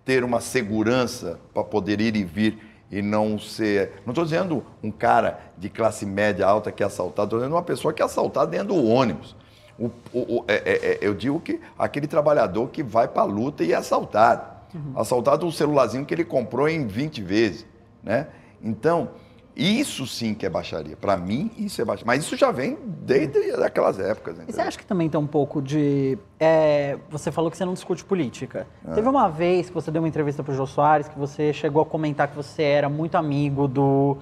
ter 0.04 0.22
uma 0.24 0.40
segurança 0.40 1.38
para 1.52 1.64
poder 1.64 2.00
ir 2.00 2.16
e 2.16 2.24
vir 2.24 2.58
e 2.90 3.00
não 3.02 3.38
ser. 3.38 3.92
Não 4.04 4.12
estou 4.12 4.24
dizendo 4.24 4.64
um 4.82 4.90
cara 4.90 5.40
de 5.56 5.68
classe 5.68 6.04
média 6.04 6.46
alta 6.46 6.70
que 6.70 6.82
é 6.82 6.86
assaltado, 6.86 7.26
estou 7.26 7.38
dizendo 7.40 7.54
uma 7.54 7.62
pessoa 7.62 7.92
que 7.92 8.02
é 8.02 8.04
assaltada 8.04 8.50
dentro 8.50 8.68
do 8.74 8.84
ônibus. 8.84 9.34
O- 9.78 9.90
o- 10.12 10.36
o- 10.38 10.44
é- 10.46 10.62
é- 10.64 10.86
é- 10.92 10.98
eu 11.00 11.14
digo 11.14 11.40
que 11.40 11.60
aquele 11.78 12.06
trabalhador 12.06 12.68
que 12.68 12.82
vai 12.82 13.08
para 13.08 13.22
a 13.22 13.26
luta 13.26 13.64
e 13.64 13.72
é 13.72 13.76
assaltado. 13.76 14.54
Assaltado 14.94 15.46
um 15.46 15.50
celularzinho 15.52 16.04
que 16.04 16.12
ele 16.14 16.24
comprou 16.24 16.68
em 16.68 16.86
20 16.86 17.22
vezes. 17.22 17.64
Né? 18.02 18.26
Então, 18.62 19.10
isso 19.56 20.06
sim 20.06 20.34
que 20.34 20.44
é 20.44 20.50
baixaria. 20.50 20.96
Para 20.96 21.16
mim, 21.16 21.50
isso 21.56 21.80
é 21.80 21.84
baixaria. 21.84 22.06
Mas 22.06 22.24
isso 22.24 22.36
já 22.36 22.50
vem 22.50 22.76
desde 22.84 23.52
aquelas 23.62 24.00
épocas. 24.00 24.34
E 24.34 24.36
você 24.38 24.42
entendeu? 24.42 24.64
acha 24.66 24.78
que 24.78 24.86
também 24.86 25.08
tem 25.08 25.20
um 25.20 25.26
pouco 25.26 25.62
de. 25.62 26.18
é, 26.40 26.98
você 27.08 27.30
falou 27.30 27.50
que 27.50 27.56
você 27.56 27.64
não 27.64 27.74
discute 27.74 28.04
política. 28.04 28.66
Teve 28.94 29.08
uma 29.08 29.28
vez 29.28 29.68
que 29.68 29.74
você 29.74 29.90
deu 29.90 30.02
uma 30.02 30.08
entrevista 30.08 30.42
para 30.42 30.52
o 30.52 30.56
Jô 30.56 30.66
Soares 30.66 31.06
que 31.06 31.18
você 31.18 31.52
chegou 31.52 31.82
a 31.82 31.86
comentar 31.86 32.28
que 32.28 32.36
você 32.36 32.62
era 32.62 32.88
muito 32.88 33.16
amigo 33.16 33.68
do, 33.68 34.18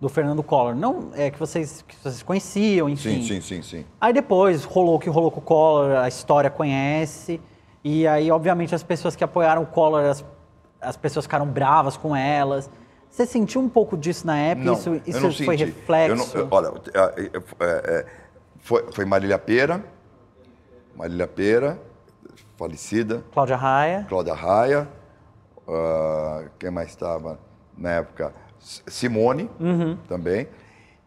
do 0.00 0.08
Fernando 0.08 0.42
Collor. 0.42 0.76
Não 0.76 1.10
é 1.14 1.30
que 1.30 1.38
vocês, 1.38 1.84
que 1.86 1.96
vocês 1.96 2.22
conheciam, 2.22 2.88
enfim. 2.88 3.22
Sim, 3.22 3.22
sim, 3.22 3.40
sim, 3.40 3.62
sim. 3.62 3.84
Aí 4.00 4.12
depois 4.12 4.64
rolou 4.64 4.96
o 4.96 4.98
que 5.00 5.10
rolou 5.10 5.32
com 5.32 5.40
o 5.40 5.42
Collor, 5.42 5.96
a 5.96 6.06
história 6.06 6.48
conhece. 6.48 7.40
E 7.82 8.06
aí, 8.06 8.30
obviamente, 8.30 8.74
as 8.74 8.82
pessoas 8.82 9.16
que 9.16 9.24
apoiaram 9.24 9.62
o 9.62 9.66
Collor, 9.66 10.04
as, 10.04 10.24
as 10.80 10.96
pessoas 10.96 11.24
ficaram 11.24 11.46
bravas 11.46 11.96
com 11.96 12.14
elas. 12.14 12.70
Você 13.16 13.24
sentiu 13.24 13.62
um 13.62 13.68
pouco 13.68 13.96
disso 13.96 14.26
na 14.26 14.36
época? 14.36 14.66
Não, 14.66 14.74
isso 14.74 15.00
isso 15.06 15.20
foi 15.46 15.56
senti. 15.56 15.64
reflexo? 15.64 16.36
Eu 16.36 16.42
não- 16.42 16.42
eu- 16.42 16.48
olha, 16.50 16.72
é, 16.92 17.30
é, 17.60 18.06
foi, 18.58 18.92
foi 18.92 19.06
Marília 19.06 19.38
Pera, 19.38 19.82
Marília 20.94 21.26
Pera, 21.26 21.80
falecida, 22.58 23.24
Cláudia 23.32 23.56
Raia. 23.56 24.04
Cláudia 24.06 24.34
Raia, 24.34 24.86
ah, 25.66 26.44
quem 26.58 26.70
mais 26.70 26.90
estava 26.90 27.38
na 27.74 27.92
época? 27.92 28.34
Simone, 28.58 29.48
também. 30.06 30.46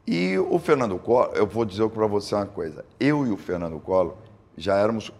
E 0.07 0.35
o 0.39 0.57
Fernando 0.57 0.97
Collor, 0.97 1.29
eu 1.35 1.45
vou 1.45 1.63
dizer 1.63 1.87
para 1.89 2.07
você 2.07 2.33
uma 2.33 2.47
coisa. 2.47 2.83
Eu 2.99 3.27
e 3.27 3.29
o 3.29 3.37
Fernando 3.37 3.79
Collor 3.79 4.15
já 4.57 4.75
éramos 4.77 5.11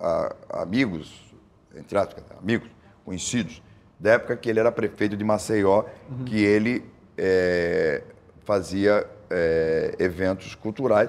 ah, 0.00 0.34
amigos, 0.54 1.32
entre 1.76 1.96
aspas, 1.96 2.24
amigos, 2.42 2.68
conhecidos, 3.04 3.62
da 3.98 4.12
época 4.12 4.36
que 4.36 4.48
ele 4.50 4.60
era 4.60 4.70
prefeito 4.70 5.16
de 5.16 5.24
Maceió, 5.24 5.84
que 6.26 6.42
ele 6.44 6.84
eh, 7.16 8.02
fazia 8.44 9.06
eh, 9.30 9.94
eventos 9.98 10.54
culturais 10.54 11.08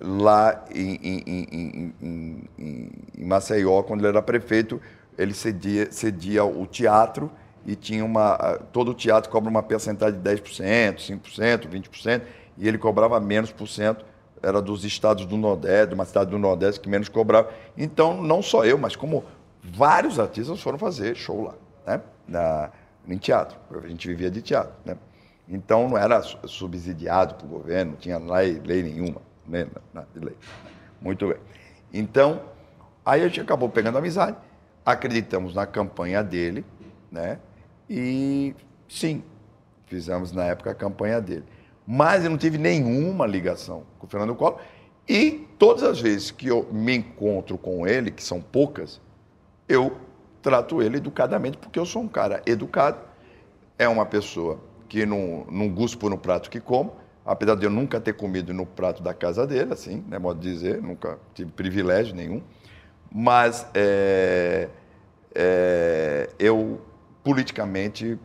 lá 0.00 0.64
em, 0.74 0.94
em- 1.02 1.92
em- 2.02 2.44
em- 2.58 3.24
Maceió, 3.24 3.82
quando 3.82 4.00
ele 4.00 4.08
era 4.08 4.22
prefeito, 4.22 4.80
ele 5.18 5.34
cedia, 5.34 5.90
cedia 5.92 6.44
o 6.44 6.66
teatro 6.66 7.30
e 7.66 7.76
tinha 7.76 8.04
uma. 8.04 8.58
Todo 8.72 8.90
o 8.90 8.94
teatro 8.94 9.30
cobra 9.30 9.48
uma 9.50 9.62
percentagem 9.62 10.18
de 10.20 10.28
10%, 10.30 10.96
5%, 10.98 11.68
20%, 11.68 12.22
e 12.58 12.66
ele 12.66 12.78
cobrava 12.78 13.20
menos 13.20 13.52
por 13.52 13.68
cento, 13.68 14.04
era 14.42 14.60
dos 14.60 14.84
estados 14.84 15.24
do 15.26 15.36
Nordeste, 15.36 15.88
de 15.88 15.94
uma 15.94 16.04
cidade 16.04 16.30
do 16.30 16.38
Nordeste 16.38 16.80
que 16.80 16.88
menos 16.88 17.08
cobrava. 17.08 17.50
Então, 17.78 18.20
não 18.22 18.42
só 18.42 18.64
eu, 18.64 18.76
mas 18.78 18.96
como 18.96 19.24
vários 19.62 20.18
artistas 20.18 20.60
foram 20.60 20.78
fazer 20.78 21.14
show 21.14 21.44
lá, 21.44 21.54
né? 21.86 22.00
Na, 22.26 22.70
em 23.06 23.16
teatro. 23.18 23.58
A 23.82 23.88
gente 23.88 24.06
vivia 24.08 24.30
de 24.30 24.42
teatro, 24.42 24.72
né? 24.84 24.96
Então, 25.48 25.88
não 25.88 25.98
era 25.98 26.22
su- 26.22 26.38
subsidiado 26.46 27.34
pelo 27.34 27.48
governo, 27.50 27.92
não 27.92 27.98
tinha 27.98 28.18
lei, 28.18 28.60
lei 28.64 28.82
nenhuma, 28.82 29.20
né? 29.46 29.66
Nada 29.92 30.06
de 30.14 30.24
lei. 30.24 30.36
Muito 31.00 31.28
bem. 31.28 31.38
Então, 31.92 32.42
aí 33.04 33.22
a 33.22 33.28
gente 33.28 33.40
acabou 33.40 33.68
pegando 33.68 33.98
amizade, 33.98 34.36
acreditamos 34.84 35.54
na 35.54 35.66
campanha 35.66 36.22
dele, 36.22 36.64
né? 37.10 37.38
E 37.90 38.54
sim, 38.88 39.22
fizemos 39.86 40.32
na 40.32 40.44
época 40.44 40.70
a 40.70 40.74
campanha 40.74 41.20
dele. 41.20 41.44
Mas 41.86 42.24
eu 42.24 42.30
não 42.30 42.38
tive 42.38 42.56
nenhuma 42.56 43.26
ligação 43.26 43.82
com 43.98 44.06
o 44.06 44.08
Fernando 44.08 44.34
Collor. 44.34 44.60
E 45.08 45.46
todas 45.58 45.82
as 45.82 46.00
vezes 46.00 46.30
que 46.30 46.46
eu 46.46 46.66
me 46.72 46.96
encontro 46.96 47.58
com 47.58 47.86
ele, 47.86 48.10
que 48.12 48.22
são 48.22 48.40
poucas, 48.40 49.00
eu 49.68 49.96
trato 50.42 50.82
ele 50.82 50.96
educadamente, 50.96 51.56
porque 51.58 51.78
eu 51.78 51.86
sou 51.86 52.02
um 52.02 52.08
cara 52.08 52.42
educado, 52.44 52.98
é 53.78 53.88
uma 53.88 54.04
pessoa 54.04 54.58
que 54.88 55.06
não, 55.06 55.46
não 55.50 55.68
guspo 55.68 56.08
no 56.08 56.18
prato 56.18 56.50
que 56.50 56.60
como, 56.60 56.94
apesar 57.24 57.54
de 57.54 57.64
eu 57.64 57.70
nunca 57.70 58.00
ter 58.00 58.14
comido 58.14 58.52
no 58.52 58.66
prato 58.66 59.02
da 59.02 59.14
casa 59.14 59.46
dele, 59.46 59.72
assim, 59.72 60.04
né, 60.08 60.18
modo 60.18 60.40
de 60.40 60.52
dizer, 60.52 60.82
nunca 60.82 61.18
tive 61.34 61.50
privilégio 61.52 62.14
nenhum, 62.14 62.42
mas 63.10 63.66
é, 63.74 64.68
é, 65.34 66.28
eu 66.38 66.80
politicamente 67.22 68.18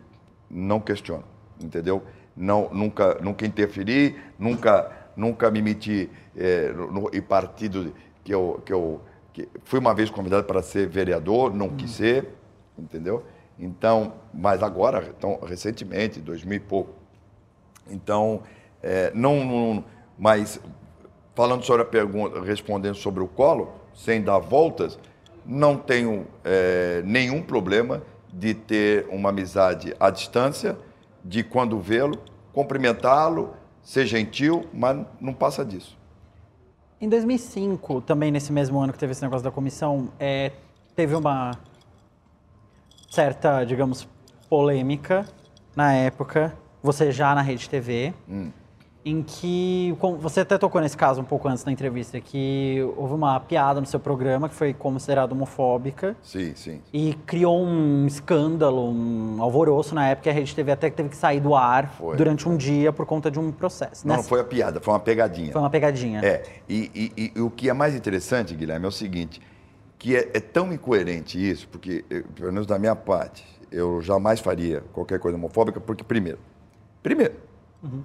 não 0.49 0.79
questiono, 0.79 1.23
entendeu? 1.61 2.03
não, 2.37 2.69
nunca, 2.71 3.17
nunca 3.19 3.45
interferi, 3.45 4.15
nunca, 4.37 4.91
nunca 5.15 5.49
me 5.49 5.61
meti 5.61 6.09
é, 6.37 6.71
no, 6.71 7.09
em 7.11 7.21
partido 7.21 7.93
que 8.23 8.33
eu, 8.33 8.61
que 8.63 8.71
eu 8.71 9.01
que 9.37 9.47
fui 9.65 9.77
uma 9.77 9.93
vez 9.93 10.09
convidado 10.09 10.45
para 10.45 10.63
ser 10.63 10.87
vereador, 10.87 11.53
não 11.53 11.69
quis 11.69 11.91
ser, 11.91 12.27
entendeu? 12.75 13.23
Então, 13.59 14.13
mas 14.33 14.63
agora, 14.63 15.13
então, 15.15 15.39
recentemente, 15.45 16.19
2000 16.19 16.57
e 16.57 16.59
pouco. 16.59 16.93
Então, 17.87 18.41
é, 18.81 19.11
não, 19.13 19.45
não, 19.45 19.83
mas 20.17 20.59
falando 21.35 21.63
sobre 21.63 21.83
a 21.83 21.85
pergunta, 21.85 22.41
respondendo 22.41 22.95
sobre 22.95 23.21
o 23.21 23.27
colo, 23.27 23.73
sem 23.93 24.23
dar 24.23 24.39
voltas, 24.39 24.97
não 25.45 25.77
tenho 25.77 26.25
é, 26.43 27.03
nenhum 27.05 27.43
problema 27.43 28.01
de 28.33 28.55
ter 28.55 29.07
uma 29.09 29.29
amizade 29.29 29.95
à 29.99 30.09
distância, 30.09 30.75
de 31.23 31.43
quando 31.43 31.79
vê-lo, 31.79 32.17
cumprimentá-lo, 32.51 33.53
ser 33.83 34.07
gentil, 34.07 34.65
mas 34.73 34.99
não 35.21 35.33
passa 35.33 35.63
disso. 35.63 35.96
Em 36.99 37.07
2005, 37.07 38.01
também 38.01 38.31
nesse 38.31 38.51
mesmo 38.51 38.79
ano 38.79 38.91
que 38.91 38.97
teve 38.97 39.11
esse 39.11 39.21
negócio 39.21 39.43
da 39.43 39.51
comissão, 39.51 40.09
é, 40.19 40.51
teve 40.95 41.13
uma 41.13 41.51
certa, 43.07 43.63
digamos, 43.63 44.07
polêmica 44.49 45.23
na 45.75 45.93
época, 45.93 46.57
você 46.81 47.11
já 47.11 47.35
na 47.35 47.41
Rede 47.43 47.69
TV, 47.69 48.15
hum. 48.27 48.51
Em 49.09 49.23
que, 49.23 49.95
você 50.19 50.41
até 50.41 50.57
tocou 50.57 50.81
nesse 50.81 50.97
caso 50.97 51.21
um 51.21 51.23
pouco 51.23 51.47
antes 51.47 51.63
da 51.63 51.71
entrevista, 51.71 52.19
que 52.19 52.79
houve 52.97 53.13
uma 53.13 53.39
piada 53.39 53.79
no 53.79 53.87
seu 53.87 54.01
programa 54.01 54.49
que 54.49 54.55
foi 54.55 54.73
considerada 54.73 55.33
homofóbica. 55.33 56.13
Sim, 56.21 56.53
sim. 56.55 56.81
E 56.91 57.13
criou 57.25 57.63
um 57.63 58.05
escândalo, 58.05 58.91
um 58.91 59.41
alvoroço 59.41 59.95
na 59.95 60.09
época, 60.09 60.29
a 60.29 60.33
Rede 60.33 60.53
TV 60.53 60.73
até 60.73 60.89
teve 60.89 61.07
que 61.07 61.15
sair 61.15 61.39
do 61.39 61.55
ar 61.55 61.89
foi, 61.97 62.17
durante 62.17 62.43
foi. 62.43 62.53
um 62.53 62.57
dia 62.57 62.91
por 62.91 63.05
conta 63.05 63.31
de 63.31 63.39
um 63.39 63.49
processo. 63.49 64.05
Não, 64.05 64.15
Nessa... 64.15 64.23
não 64.23 64.29
foi 64.29 64.41
a 64.41 64.43
piada, 64.43 64.81
foi 64.81 64.93
uma 64.93 64.99
pegadinha. 64.99 65.53
Foi 65.53 65.61
uma 65.61 65.69
pegadinha. 65.69 66.19
É, 66.21 66.43
e, 66.67 67.11
e, 67.17 67.31
e 67.33 67.41
o 67.41 67.49
que 67.49 67.69
é 67.69 67.73
mais 67.73 67.95
interessante, 67.95 68.53
Guilherme, 68.53 68.85
é 68.85 68.89
o 68.89 68.91
seguinte, 68.91 69.41
que 69.97 70.17
é, 70.17 70.31
é 70.33 70.39
tão 70.41 70.73
incoerente 70.73 71.37
isso, 71.37 71.65
porque, 71.69 72.03
pelo 72.35 72.51
menos 72.51 72.67
da 72.67 72.77
minha 72.77 72.95
parte, 72.95 73.45
eu 73.71 74.01
jamais 74.01 74.41
faria 74.41 74.83
qualquer 74.91 75.17
coisa 75.17 75.37
homofóbica, 75.37 75.79
porque, 75.79 76.03
primeiro, 76.03 76.39
primeiro, 77.01 77.35
uhum. 77.81 78.03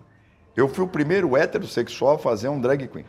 Eu 0.56 0.68
fui 0.68 0.84
o 0.84 0.88
primeiro 0.88 1.36
heterossexual 1.36 2.16
a 2.16 2.18
fazer 2.18 2.48
um 2.48 2.60
drag 2.60 2.86
queen, 2.88 3.06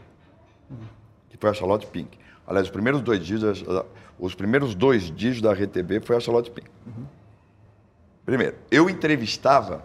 que 1.30 1.38
foi 1.38 1.50
a 1.50 1.54
Charlotte 1.54 1.88
Pink. 1.88 2.18
Aliás, 2.46 2.68
os 2.68 2.72
primeiros 2.72 3.02
dois 3.02 3.26
dias, 3.26 3.64
os 4.20 4.36
primeiros 4.36 4.76
dois 4.76 5.10
dias 5.12 5.42
da 5.42 5.54
RTB 5.54 6.02
foi 6.02 6.16
a 6.16 6.20
Charlotte 6.20 6.52
Pink. 6.52 6.70
Uhum. 6.86 7.06
Primeiro, 8.26 8.56
eu 8.72 8.90
entrevistava 8.90 9.84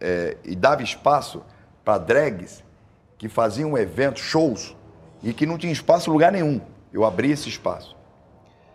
é, 0.00 0.36
e 0.44 0.54
dava 0.54 0.82
espaço 0.82 1.42
para 1.84 1.98
drags 1.98 2.62
que 3.18 3.28
faziam 3.28 3.78
eventos, 3.78 4.22
shows, 4.22 4.76
e 5.22 5.32
que 5.32 5.46
não 5.46 5.56
tinha 5.56 5.72
espaço 5.72 6.10
em 6.10 6.12
lugar 6.12 6.32
nenhum. 6.32 6.60
Eu 6.92 7.04
abri 7.04 7.30
esse 7.30 7.48
espaço. 7.48 7.96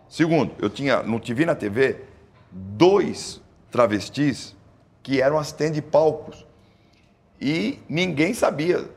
Segundo, 0.07 0.53
eu 0.59 0.69
tinha 0.69 1.03
no 1.03 1.19
TV 1.19 1.45
na 1.45 1.53
TV 1.53 2.01
dois 2.49 3.41
travestis 3.69 4.55
que 5.03 5.21
eram 5.21 5.37
assistentes 5.37 5.75
de 5.75 5.81
palcos. 5.81 6.46
E 7.39 7.79
ninguém 7.87 8.33
sabia. 8.33 8.89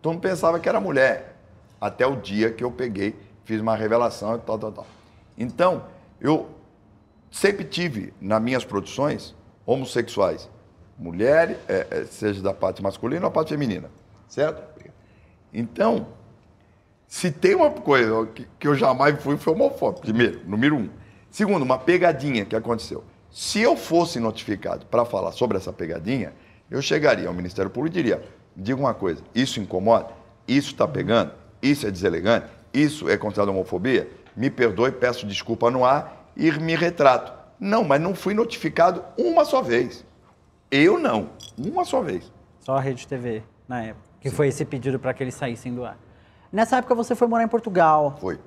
Todo 0.00 0.14
mundo 0.14 0.22
pensava 0.22 0.58
que 0.60 0.68
era 0.68 0.80
mulher. 0.80 1.36
Até 1.80 2.06
o 2.06 2.16
dia 2.16 2.52
que 2.52 2.62
eu 2.62 2.70
peguei, 2.70 3.16
fiz 3.44 3.60
uma 3.60 3.76
revelação 3.76 4.36
e 4.36 4.38
tal, 4.40 4.58
tal, 4.58 4.72
tal. 4.72 4.86
Então, 5.36 5.84
eu 6.20 6.48
sempre 7.30 7.64
tive 7.64 8.12
nas 8.20 8.42
minhas 8.42 8.64
produções 8.64 9.34
homossexuais. 9.64 10.48
Mulheres, 10.98 11.56
é, 11.68 11.86
é, 11.90 12.04
seja 12.04 12.42
da 12.42 12.52
parte 12.52 12.82
masculina 12.82 13.26
ou 13.26 13.30
da 13.30 13.34
parte 13.34 13.50
feminina. 13.50 13.90
Certo? 14.28 14.62
Então, 15.52 16.08
se 17.06 17.30
tem 17.30 17.54
uma 17.54 17.70
coisa 17.70 18.26
que, 18.26 18.46
que 18.58 18.68
eu 18.68 18.74
jamais 18.74 19.20
fui, 19.22 19.36
foi 19.36 19.52
homofóbico. 19.54 20.02
Primeiro, 20.02 20.40
número 20.46 20.76
um. 20.76 20.90
Segundo, 21.30 21.62
uma 21.62 21.78
pegadinha 21.78 22.44
que 22.44 22.54
aconteceu. 22.54 23.04
Se 23.30 23.60
eu 23.60 23.76
fosse 23.76 24.18
notificado 24.18 24.86
para 24.86 25.04
falar 25.04 25.32
sobre 25.32 25.56
essa 25.56 25.72
pegadinha, 25.72 26.32
eu 26.70 26.82
chegaria 26.82 27.28
ao 27.28 27.34
Ministério 27.34 27.70
Público 27.70 27.96
e 27.96 28.02
diria: 28.02 28.22
diga 28.56 28.78
uma 28.78 28.94
coisa, 28.94 29.22
isso 29.34 29.60
incomoda, 29.60 30.08
isso 30.46 30.72
está 30.72 30.86
pegando, 30.86 31.32
isso 31.62 31.86
é 31.86 31.90
deselegante, 31.90 32.46
isso 32.72 33.08
é 33.08 33.16
considerado 33.16 33.50
homofobia, 33.50 34.08
me 34.36 34.50
perdoe, 34.50 34.92
peço 34.92 35.26
desculpa 35.26 35.70
no 35.70 35.84
ar 35.84 36.30
e 36.36 36.50
me 36.52 36.74
retrato. 36.74 37.32
Não, 37.58 37.82
mas 37.82 38.00
não 38.00 38.14
fui 38.14 38.34
notificado 38.34 39.04
uma 39.16 39.44
só 39.44 39.60
vez. 39.62 40.04
Eu 40.70 40.98
não, 40.98 41.30
uma 41.56 41.84
só 41.84 42.00
vez. 42.00 42.30
Só 42.60 42.76
a 42.76 42.80
Rede 42.80 43.06
TV, 43.06 43.42
na 43.66 43.82
época, 43.82 44.06
que 44.20 44.30
Sim. 44.30 44.36
foi 44.36 44.48
esse 44.48 44.64
pedido 44.64 44.98
para 44.98 45.12
que 45.14 45.22
eles 45.22 45.34
saíssem 45.34 45.74
do 45.74 45.84
ar. 45.84 45.98
Nessa 46.52 46.76
época 46.76 46.94
você 46.94 47.14
foi 47.14 47.26
morar 47.26 47.44
em 47.44 47.48
Portugal. 47.48 48.16
Foi. 48.20 48.38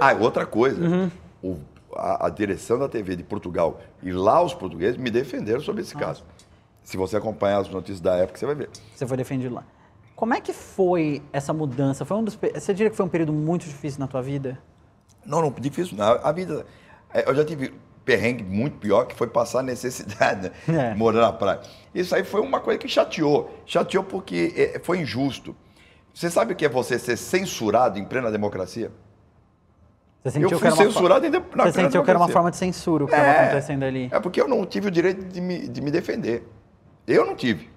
Ah, 0.00 0.12
outra 0.14 0.44
coisa. 0.44 0.82
Uhum. 0.82 1.10
O, 1.42 1.58
a, 1.94 2.26
a, 2.26 2.30
direção 2.30 2.78
da 2.78 2.88
TV 2.88 3.16
de 3.16 3.22
Portugal 3.22 3.80
e 4.02 4.12
lá 4.12 4.42
os 4.42 4.52
portugueses 4.54 4.96
me 4.96 5.10
defenderam 5.10 5.60
sobre 5.60 5.82
esse 5.82 5.96
caso. 5.96 6.24
Se 6.88 6.96
você 6.96 7.18
acompanhar 7.18 7.58
as 7.58 7.68
notícias 7.68 8.00
da 8.00 8.16
época, 8.16 8.38
você 8.38 8.46
vai 8.46 8.54
ver. 8.54 8.70
Você 8.94 9.06
foi 9.06 9.18
defendido 9.18 9.54
lá. 9.54 9.62
Como 10.16 10.32
é 10.32 10.40
que 10.40 10.54
foi 10.54 11.22
essa 11.34 11.52
mudança? 11.52 12.02
Foi 12.06 12.16
um 12.16 12.24
dos, 12.24 12.34
você 12.34 12.72
diria 12.72 12.88
que 12.88 12.96
foi 12.96 13.04
um 13.04 13.10
período 13.10 13.30
muito 13.30 13.66
difícil 13.66 14.00
na 14.00 14.06
tua 14.06 14.22
vida? 14.22 14.58
Não, 15.22 15.42
não, 15.42 15.50
difícil 15.50 15.98
não. 15.98 16.18
A 16.24 16.32
vida... 16.32 16.64
É, 17.12 17.28
eu 17.28 17.34
já 17.34 17.44
tive 17.44 17.74
perrengue 18.06 18.42
muito 18.42 18.78
pior, 18.78 19.04
que 19.04 19.14
foi 19.14 19.26
passar 19.26 19.62
necessidade, 19.62 20.50
né? 20.66 20.92
é. 20.92 20.94
morar 20.94 21.20
na 21.20 21.30
praia. 21.30 21.60
Isso 21.94 22.14
aí 22.14 22.24
foi 22.24 22.40
uma 22.40 22.58
coisa 22.58 22.78
que 22.78 22.88
chateou. 22.88 23.54
Chateou 23.66 24.02
porque 24.02 24.54
é, 24.56 24.78
foi 24.78 25.00
injusto. 25.00 25.54
Você 26.14 26.30
sabe 26.30 26.54
o 26.54 26.56
que 26.56 26.64
é 26.64 26.70
você 26.70 26.98
ser 26.98 27.18
censurado 27.18 27.98
em 27.98 28.04
plena 28.06 28.30
democracia? 28.30 28.90
Você 30.24 30.30
sentiu 30.30 30.52
eu 30.52 30.58
fui 30.58 30.70
censurado 30.70 31.26
uma... 31.26 31.36
em 31.36 31.38
de... 31.38 31.54
na 31.54 31.64
Você 31.64 31.82
sentiu 31.82 32.02
que 32.02 32.08
era 32.08 32.18
uma 32.18 32.30
forma 32.30 32.50
de 32.50 32.56
censura 32.56 33.04
o 33.04 33.06
que 33.06 33.12
estava 33.12 33.28
é, 33.28 33.40
acontecendo 33.42 33.82
ali. 33.82 34.08
É 34.10 34.18
porque 34.18 34.40
eu 34.40 34.48
não 34.48 34.64
tive 34.64 34.88
o 34.88 34.90
direito 34.90 35.22
de 35.26 35.38
me, 35.42 35.68
de 35.68 35.82
me 35.82 35.90
defender. 35.90 36.48
Eu 37.08 37.26
não 37.26 37.34
tive. 37.34 37.70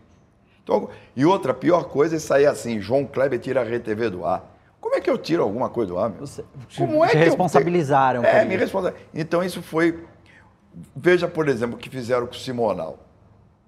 Então, 0.63 0.89
e 1.15 1.25
outra, 1.25 1.53
pior 1.53 1.85
coisa 1.85 2.15
é 2.15 2.19
sair 2.19 2.45
assim, 2.45 2.79
João 2.79 3.05
Kleber 3.05 3.39
tira 3.39 3.61
a 3.61 3.63
RTV 3.63 4.09
do 4.09 4.25
ar. 4.25 4.49
Como 4.79 4.95
é 4.95 5.01
que 5.01 5.09
eu 5.09 5.17
tiro 5.17 5.43
alguma 5.43 5.69
coisa 5.69 5.93
do 5.93 5.99
ar, 5.99 6.09
meu? 6.09 6.19
Você, 6.19 6.43
Como 6.77 7.03
é 7.03 7.09
te 7.09 7.17
que 7.17 7.23
responsabilizaram. 7.23 8.23
Eu... 8.23 8.29
É, 8.29 8.45
me 8.45 8.55
responsabilizaram. 8.55 9.09
Então 9.13 9.43
isso 9.43 9.61
foi... 9.61 10.05
Veja, 10.95 11.27
por 11.27 11.49
exemplo, 11.49 11.75
o 11.75 11.79
que 11.79 11.89
fizeram 11.89 12.25
com 12.25 12.33
o 12.33 12.37
Simonal. 12.37 12.99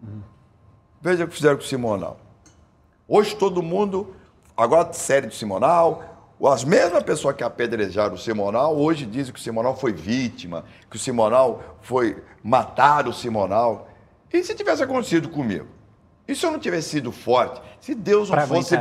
Uhum. 0.01 0.21
Veja 1.01 1.25
o 1.25 1.27
que 1.27 1.35
fizeram 1.35 1.57
com 1.57 1.63
o 1.63 1.67
Simonal. 1.67 2.17
Hoje 3.07 3.35
todo 3.35 3.61
mundo 3.61 4.15
Agora, 4.55 4.93
série 4.93 5.27
do 5.27 5.33
Simonal. 5.33 6.03
As 6.43 6.63
mesmas 6.63 7.01
pessoas 7.03 7.35
que 7.35 7.43
apedrejaram 7.43 8.15
o 8.15 8.17
Simonal 8.17 8.75
hoje 8.75 9.05
dizem 9.05 9.33
que 9.33 9.39
o 9.39 9.41
Simonal 9.41 9.75
foi 9.75 9.93
vítima, 9.93 10.65
que 10.89 10.97
o 10.97 10.99
Simonal 10.99 11.77
foi 11.81 12.21
matar 12.43 13.07
o 13.07 13.13
Simonal. 13.13 13.87
E 14.33 14.43
se 14.43 14.55
tivesse 14.55 14.81
acontecido 14.81 15.29
comigo? 15.29 15.67
E 16.27 16.33
se 16.33 16.43
eu 16.43 16.51
não 16.51 16.59
tivesse 16.59 16.89
sido 16.89 17.11
forte? 17.11 17.61
Se 17.79 17.93
Deus 17.93 18.31
não 18.31 18.47
fosse 18.47 18.75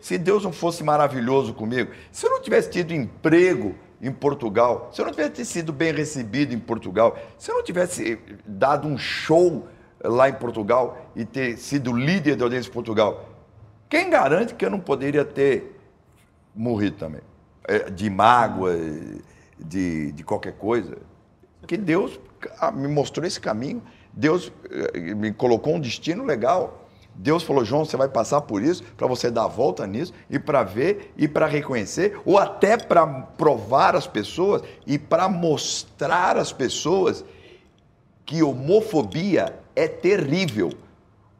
se 0.00 0.18
Deus 0.18 0.44
não 0.44 0.52
fosse 0.52 0.84
maravilhoso 0.84 1.54
comigo? 1.54 1.90
Se 2.12 2.26
eu 2.26 2.30
não 2.30 2.42
tivesse 2.42 2.68
tido 2.68 2.92
emprego 2.92 3.74
em 4.02 4.12
Portugal? 4.12 4.90
Se 4.92 5.00
eu 5.00 5.06
não 5.06 5.12
tivesse 5.12 5.46
sido 5.46 5.72
bem 5.72 5.92
recebido 5.92 6.52
em 6.52 6.58
Portugal? 6.58 7.16
Se 7.38 7.50
eu 7.50 7.54
não 7.54 7.64
tivesse 7.64 8.18
dado 8.44 8.86
um 8.86 8.98
show 8.98 9.66
lá 10.04 10.28
em 10.28 10.34
Portugal 10.34 11.10
e 11.16 11.24
ter 11.24 11.56
sido 11.56 11.92
líder 11.92 12.36
da 12.36 12.44
audiência 12.44 12.68
em 12.68 12.72
Portugal? 12.72 13.26
Quem 13.88 14.10
garante 14.10 14.54
que 14.54 14.64
eu 14.64 14.70
não 14.70 14.80
poderia 14.80 15.24
ter 15.24 15.80
morrido 16.54 16.96
também? 16.96 17.22
É, 17.66 17.90
de 17.90 18.10
mágoa, 18.10 18.76
de, 19.58 20.12
de 20.12 20.24
qualquer 20.24 20.52
coisa. 20.52 20.98
Que 21.66 21.76
Deus 21.76 22.18
ah, 22.58 22.70
me 22.70 22.88
mostrou 22.88 23.26
esse 23.26 23.40
caminho. 23.40 23.82
Deus 24.12 24.52
eh, 24.70 25.14
me 25.14 25.32
colocou 25.32 25.74
um 25.74 25.80
destino 25.80 26.24
legal. 26.24 26.88
Deus 27.14 27.42
falou, 27.42 27.64
João, 27.64 27.84
você 27.84 27.96
vai 27.96 28.08
passar 28.08 28.40
por 28.42 28.62
isso, 28.62 28.82
para 28.96 29.06
você 29.06 29.30
dar 29.30 29.44
a 29.44 29.48
volta 29.48 29.86
nisso, 29.86 30.12
e 30.30 30.38
para 30.38 30.62
ver, 30.62 31.12
e 31.16 31.28
para 31.28 31.46
reconhecer, 31.46 32.18
ou 32.24 32.38
até 32.38 32.76
para 32.76 33.06
provar 33.06 33.94
às 33.94 34.06
pessoas, 34.06 34.62
e 34.86 34.98
para 34.98 35.28
mostrar 35.28 36.36
às 36.36 36.52
pessoas 36.52 37.24
que 38.24 38.42
homofobia 38.42 39.58
é 39.74 39.88
terrível 39.88 40.70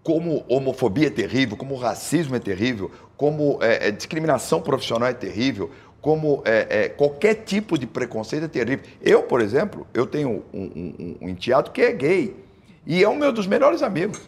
como 0.02 0.44
homofobia 0.48 1.08
é 1.08 1.10
terrível, 1.10 1.56
como 1.56 1.76
racismo 1.76 2.34
é 2.34 2.38
terrível, 2.38 2.90
como 3.16 3.58
é, 3.62 3.88
é, 3.88 3.90
discriminação 3.90 4.60
profissional 4.60 5.08
é 5.08 5.12
terrível, 5.12 5.70
como 6.00 6.42
é, 6.46 6.88
qualquer 6.88 7.34
tipo 7.34 7.78
de 7.78 7.86
preconceito 7.86 8.44
é 8.44 8.48
terrível. 8.48 8.84
Eu, 9.02 9.22
por 9.24 9.40
exemplo, 9.40 9.86
eu 9.92 10.06
tenho 10.06 10.42
um, 10.52 10.60
um, 10.60 11.16
um, 11.20 11.28
enteado 11.28 11.70
que 11.70 11.82
é 11.82 11.92
gay 11.92 12.34
e 12.86 13.02
é 13.02 13.08
um 13.08 13.16
meu 13.16 13.32
dos 13.32 13.46
melhores 13.46 13.82
amigos. 13.82 14.18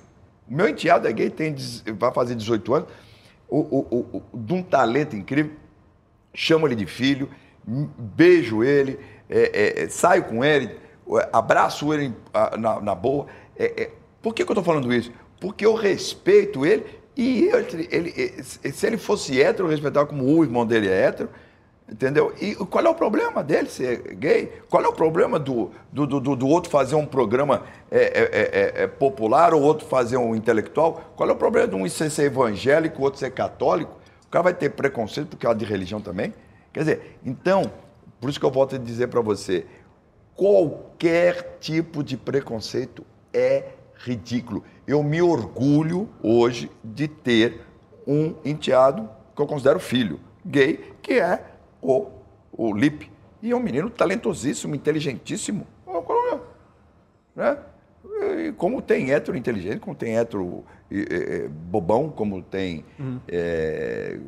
O 0.49 0.55
meu 0.55 0.69
enteado 0.69 1.07
é 1.09 1.13
gay, 1.13 1.31
tem, 1.31 1.55
vai 1.99 2.13
fazer 2.13 2.35
18 2.35 2.75
anos, 2.75 2.89
o, 3.49 3.59
o, 3.59 4.23
o, 4.33 4.37
de 4.37 4.53
um 4.55 4.63
talento 4.63 5.15
incrível, 5.17 5.53
chamo 6.35 6.67
ele 6.67 6.75
de 6.75 6.87
filho, 6.87 7.29
beijo 7.67 8.65
ele, 8.65 8.99
é, 9.29 9.83
é, 9.85 9.89
saio 9.89 10.25
com 10.25 10.45
ele, 10.45 10.77
abraço 11.33 11.93
ele 11.93 12.15
na, 12.59 12.81
na 12.81 12.95
boa. 12.95 13.27
por 14.21 14.35
que, 14.35 14.45
que 14.45 14.51
eu 14.51 14.55
estou 14.55 14.65
falando 14.65 14.93
isso? 14.93 15.13
porque 15.43 15.67
eu 15.67 15.75
respeito 15.75 16.65
ele 16.65 16.85
e 17.17 17.49
ele, 17.49 17.89
ele, 17.91 18.43
se 18.45 18.87
ele 18.87 18.97
fosse 18.97 19.43
hétero, 19.43 19.67
eu 19.67 19.71
respeitava 19.73 20.07
como 20.07 20.25
o 20.25 20.45
irmão 20.45 20.65
dele 20.65 20.89
é 20.89 21.03
hétero, 21.03 21.29
entendeu? 21.93 22.35
E 22.41 22.55
qual 22.55 22.85
é 22.85 22.89
o 22.89 22.95
problema 22.95 23.43
dele 23.43 23.69
ser 23.69 24.15
gay? 24.15 24.51
Qual 24.69 24.83
é 24.83 24.89
o 24.89 24.93
problema 24.93 25.39
do, 25.39 25.71
do, 25.93 26.07
do, 26.07 26.35
do 26.35 26.49
outro 26.49 26.71
fazer 26.71 26.95
um 26.95 27.05
programa 27.05 27.65
é, 27.91 27.99
é, 27.99 28.81
é, 28.81 28.83
é, 28.85 28.87
popular 28.87 29.53
ou 29.53 29.63
outro 29.63 29.87
fazer 29.87 30.17
um 30.17 30.35
intelectual? 30.35 31.13
Qual 31.15 31.29
é 31.29 31.33
o 31.33 31.37
problema 31.37 31.69
de 31.69 31.75
um 31.77 31.87
ser, 31.89 32.11
ser 32.11 32.25
evangélico, 32.25 33.03
outro 33.03 33.21
ser 33.21 33.31
católico? 33.31 33.99
O 34.27 34.31
cara 34.31 34.45
vai 34.45 34.55
ter 34.55 34.71
preconceito 34.71 35.29
porque 35.29 35.47
é 35.47 35.55
de 35.55 35.65
religião 35.65 36.01
também? 36.01 36.33
Quer 36.73 36.81
dizer, 36.81 37.19
então, 37.25 37.71
por 38.19 38.31
isso 38.31 38.41
que 38.41 38.47
eu 38.47 38.51
volto 38.51 38.77
a 38.77 38.79
dizer 38.79 39.09
para 39.09 39.21
você, 39.21 39.67
qualquer 40.35 41.59
tipo 41.61 42.03
de 42.03 42.17
preconceito 42.17 43.05
é 43.35 43.67
ridículo. 43.97 44.65
Eu 44.87 45.03
me 45.03 45.21
orgulho 45.21 46.09
hoje 46.23 46.71
de 46.83 47.07
ter 47.07 47.61
um 48.07 48.35
enteado 48.43 49.09
que 49.37 49.43
eu 49.43 49.47
considero 49.47 49.79
filho, 49.79 50.19
gay, 50.45 50.93
que 51.03 51.15
é 51.15 51.52
o, 51.83 52.07
o 52.53 52.73
Lipe. 52.73 53.11
E 53.43 53.51
é 53.51 53.57
um 53.57 53.61
menino 53.61 53.91
talentosíssimo, 53.91 54.75
inteligentíssimo. 54.75 55.67
Né? 57.35 57.59
E 58.47 58.53
como 58.53 58.81
tem 58.81 59.13
hétero 59.13 59.37
inteligente, 59.37 59.81
como 59.81 59.97
tem 59.97 60.17
hétero 60.17 60.65
é, 60.91 61.49
bobão, 61.49 62.09
como 62.09 62.41
tem 62.41 62.85
uhum. 62.99 63.21
é, 63.29 64.19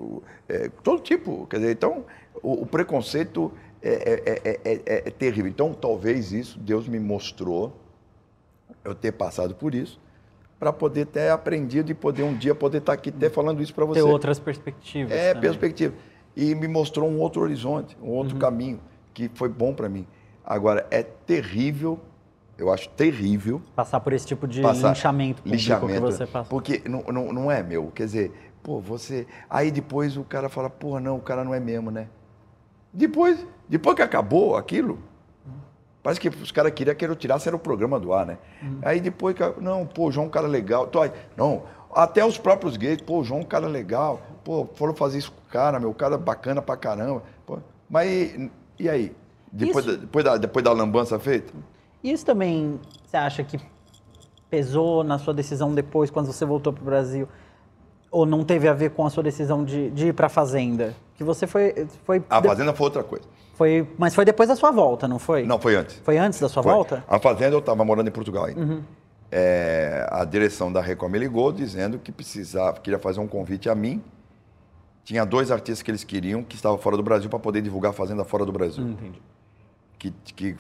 é, 0.49 0.71
todo 0.83 1.01
tipo. 1.01 1.47
Quer 1.47 1.59
dizer, 1.59 1.73
então, 1.73 2.05
o, 2.43 2.63
o 2.63 2.67
preconceito 2.67 3.53
é, 3.83 4.61
é, 4.87 5.11
terrível. 5.11 5.49
Então, 5.49 5.73
talvez 5.73 6.33
isso 6.33 6.59
Deus 6.59 6.89
me 6.89 6.99
mostrou 6.99 7.79
eu 8.83 8.95
ter 8.95 9.13
passado 9.13 9.55
por 9.55 9.75
isso, 9.75 10.01
para 10.59 10.73
poder 10.73 11.07
ter 11.07 11.31
aprendido 11.31 11.91
e 11.91 11.95
poder 11.95 12.23
um 12.23 12.35
dia 12.35 12.55
poder 12.55 12.79
estar 12.79 12.93
aqui 12.93 13.11
até 13.11 13.29
falando 13.29 13.63
isso 13.63 13.75
para 13.75 13.85
você. 13.85 14.01
Ter 14.01 14.07
outras 14.07 14.39
perspectivas. 14.39 15.13
É, 15.13 15.35
também. 15.35 15.51
perspectiva. 15.51 15.95
E 16.37 16.55
me 16.55 16.67
mostrou 16.67 17.09
um 17.09 17.19
outro 17.19 17.43
horizonte, 17.43 17.97
um 18.03 18.11
outro 18.11 18.35
uhum. 18.35 18.41
caminho, 18.41 18.81
que 19.13 19.31
foi 19.35 19.49
bom 19.49 19.73
para 19.73 19.89
mim. 19.89 20.07
Agora, 20.45 20.87
é 20.91 21.03
terrível, 21.03 22.01
eu 22.59 22.73
acho 22.73 22.89
terrível. 22.91 23.63
Passar 23.75 24.01
por 24.01 24.13
esse 24.13 24.27
tipo 24.27 24.47
de 24.47 24.61
linchamento 24.61 25.43
público 25.43 25.57
linchamento, 25.57 25.93
que 25.93 26.01
você 26.01 26.27
passa. 26.27 26.51
Porque 26.51 26.83
não, 26.87 27.03
não, 27.05 27.33
não 27.33 27.51
é 27.51 27.63
meu. 27.63 27.91
Quer 27.95 28.05
dizer, 28.07 28.53
pô, 28.63 28.81
você. 28.81 29.27
Aí 29.49 29.71
depois 29.71 30.17
o 30.17 30.25
cara 30.25 30.49
fala, 30.49 30.69
pô, 30.69 30.99
não, 30.99 31.17
o 31.17 31.21
cara 31.21 31.45
não 31.45 31.55
é 31.55 31.61
mesmo, 31.61 31.91
né? 31.91 32.09
Depois, 32.93 33.47
depois 33.69 33.97
que 33.97 34.03
acabou 34.03 34.57
aquilo, 34.57 34.99
Parece 36.05 36.21
que 36.21 36.29
os 36.29 36.53
caras 36.53 36.71
queriam 36.73 36.95
que 36.95 37.03
eu 37.03 37.17
tirasse 37.17 37.49
era 37.49 37.57
o 37.57 37.59
programa 37.59 37.99
do 37.99 38.13
ar, 38.13 38.27
né? 38.27 38.37
Uhum. 38.63 38.79
Aí 38.83 39.01
depois, 39.01 39.35
não, 39.59 39.87
pô, 39.87 40.13
João 40.13 40.27
é 40.27 40.29
um 40.29 40.31
cara 40.31 40.47
legal. 40.47 40.87
Não, 41.35 41.63
até 41.95 42.23
os 42.23 42.37
próprios 42.37 42.77
gays, 42.77 43.01
pô, 43.01 43.25
João 43.25 43.41
é 43.41 43.43
um 43.43 43.47
cara 43.47 43.67
legal. 43.67 44.21
Pô, 44.45 44.69
foram 44.75 44.95
fazer 44.95 45.17
isso 45.17 45.33
cara, 45.55 45.79
meu, 45.79 45.95
cara 45.95 46.19
bacana 46.19 46.61
pra 46.61 46.77
caramba. 46.77 47.23
Pô, 47.47 47.59
mas 47.89 48.11
e, 48.11 48.51
e 48.81 48.89
aí? 48.89 49.17
Depois, 49.53 49.87
da, 49.87 49.93
depois, 49.93 50.25
da, 50.25 50.37
depois 50.37 50.65
da 50.65 50.73
lambança 50.73 51.17
feita? 51.21 51.53
Isso 52.03 52.27
também, 52.27 52.81
você 53.07 53.17
acha 53.17 53.45
que 53.45 53.61
pesou 54.51 55.05
na 55.05 55.17
sua 55.17 55.33
decisão 55.33 55.73
depois, 55.73 56.11
quando 56.11 56.27
você 56.27 56.45
voltou 56.45 56.73
pro 56.73 56.85
Brasil? 56.85 57.29
Ou 58.11 58.27
não 58.27 58.43
teve 58.43 58.67
a 58.67 58.73
ver 58.73 58.91
com 58.91 59.07
a 59.07 59.11
sua 59.11 59.23
decisão 59.23 59.65
de, 59.65 59.91
de 59.91 60.09
ir 60.09 60.13
pra 60.13 60.29
Fazenda? 60.29 60.93
Que 61.17 61.23
você 61.23 61.47
foi... 61.47 61.87
foi 62.05 62.23
a 62.29 62.43
Fazenda 62.43 62.73
foi 62.73 62.85
outra 62.87 63.05
coisa. 63.05 63.25
Foi, 63.55 63.89
mas 63.97 64.13
foi 64.13 64.25
depois 64.25 64.49
da 64.49 64.57
sua 64.57 64.73
volta, 64.73 65.07
não 65.07 65.21
foi? 65.21 65.45
Não, 65.45 65.61
foi 65.61 65.77
antes. 65.77 66.01
Foi 66.03 66.19
antes 66.19 66.41
da 66.41 66.49
sua 66.49 66.65
foi. 66.65 66.73
volta? 66.73 67.05
A 67.07 67.21
Fazenda 67.21 67.55
eu 67.55 67.61
estava 67.61 67.85
morando 67.85 68.09
em 68.09 68.13
Portugal 68.13 68.47
ainda. 68.47 68.61
Uhum. 68.61 68.83
É, 69.31 70.05
a 70.11 70.25
direção 70.25 70.73
da 70.73 70.81
Record 70.81 71.13
me 71.13 71.19
ligou 71.19 71.53
dizendo 71.53 71.99
que 71.99 72.11
precisava, 72.11 72.81
queria 72.81 72.99
fazer 72.99 73.21
um 73.21 73.29
convite 73.29 73.69
a 73.69 73.75
mim. 73.75 74.03
Tinha 75.05 75.25
dois 75.25 75.51
artistas 75.51 75.83
que 75.83 75.91
eles 75.91 76.03
queriam 76.03 76.43
que 76.43 76.57
estavam 76.57 76.79
fora 76.79 76.97
do 76.97 77.03
Brasil 77.03 77.29
para 77.29 77.39
poder 77.39 77.61
divulgar 77.61 77.91
a 77.91 77.93
Fazenda 77.93 78.25
fora 78.25 78.45
do 78.45 78.53
Brasil. 78.53 78.85
Entendi. 78.85 79.23
Que, 79.99 80.11
que, 80.35 80.57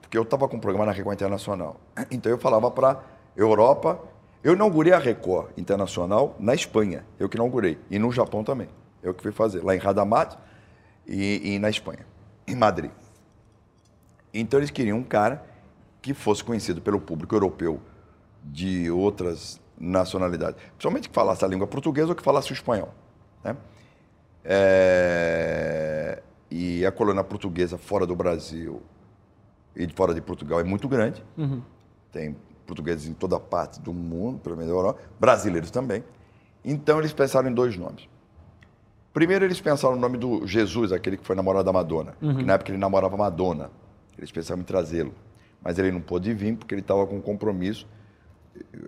porque 0.00 0.18
eu 0.18 0.22
estava 0.22 0.48
com 0.48 0.56
um 0.56 0.60
programa 0.60 0.86
na 0.86 0.92
Record 0.92 1.14
Internacional. 1.14 1.80
Então 2.10 2.30
eu 2.30 2.38
falava 2.38 2.70
para 2.70 3.02
Europa. 3.36 4.00
Eu 4.42 4.54
inaugurei 4.54 4.92
a 4.92 4.98
Record 4.98 5.50
Internacional 5.56 6.36
na 6.38 6.54
Espanha. 6.54 7.04
Eu 7.18 7.28
que 7.28 7.36
inaugurei. 7.36 7.78
E 7.90 7.98
no 7.98 8.10
Japão 8.12 8.44
também. 8.44 8.68
Eu 9.02 9.14
que 9.14 9.22
fui 9.22 9.32
fazer. 9.32 9.62
Lá 9.62 9.74
em 9.74 9.78
Radamat 9.78 10.36
e, 11.06 11.54
e 11.54 11.58
na 11.58 11.70
Espanha 11.70 12.06
em 12.46 12.54
Madrid. 12.54 12.90
Então 14.32 14.58
eles 14.60 14.70
queriam 14.70 14.98
um 14.98 15.04
cara 15.04 15.44
que 16.02 16.12
fosse 16.12 16.42
conhecido 16.44 16.80
pelo 16.80 17.00
público 17.00 17.34
europeu 17.34 17.80
de 18.42 18.90
outras 18.90 19.60
nacionalidades, 19.78 20.60
principalmente 20.72 21.08
que 21.08 21.14
falasse 21.14 21.44
a 21.44 21.48
língua 21.48 21.66
portuguesa 21.66 22.08
ou 22.10 22.14
que 22.14 22.22
falasse 22.22 22.50
o 22.50 22.54
espanhol. 22.54 22.92
Né? 23.42 23.56
É... 24.44 26.22
E 26.50 26.84
a 26.86 26.92
colônia 26.92 27.24
portuguesa 27.24 27.78
fora 27.78 28.06
do 28.06 28.14
Brasil 28.14 28.82
e 29.74 29.88
fora 29.88 30.14
de 30.14 30.20
Portugal 30.20 30.60
é 30.60 30.64
muito 30.64 30.88
grande. 30.88 31.24
Uhum. 31.36 31.62
Tem 32.12 32.36
portugueses 32.66 33.08
em 33.08 33.14
toda 33.14 33.38
parte 33.40 33.80
do 33.80 33.92
mundo, 33.92 34.38
pelo 34.38 34.56
menos 34.56 34.70
da 34.70 34.76
Europa, 34.76 35.00
brasileiros 35.18 35.70
também. 35.70 36.04
Então 36.64 36.98
eles 36.98 37.12
pensaram 37.12 37.48
em 37.48 37.54
dois 37.54 37.76
nomes. 37.76 38.08
Primeiro 39.12 39.44
eles 39.44 39.60
pensaram 39.60 39.94
no 39.94 40.00
nome 40.00 40.18
do 40.18 40.46
Jesus, 40.46 40.92
aquele 40.92 41.16
que 41.16 41.24
foi 41.24 41.36
namorado 41.36 41.64
da 41.64 41.72
Madonna. 41.72 42.14
Uhum. 42.20 42.36
Que 42.36 42.42
na 42.44 42.54
época 42.54 42.70
ele 42.70 42.78
namorava 42.78 43.16
Madonna. 43.16 43.70
Eles 44.16 44.30
pensaram 44.30 44.60
em 44.60 44.64
trazê-lo. 44.64 45.14
Mas 45.62 45.78
ele 45.78 45.90
não 45.92 46.00
pôde 46.00 46.32
vir 46.34 46.56
porque 46.56 46.74
ele 46.74 46.80
estava 46.80 47.06
com 47.06 47.16
um 47.16 47.20
compromisso. 47.20 47.86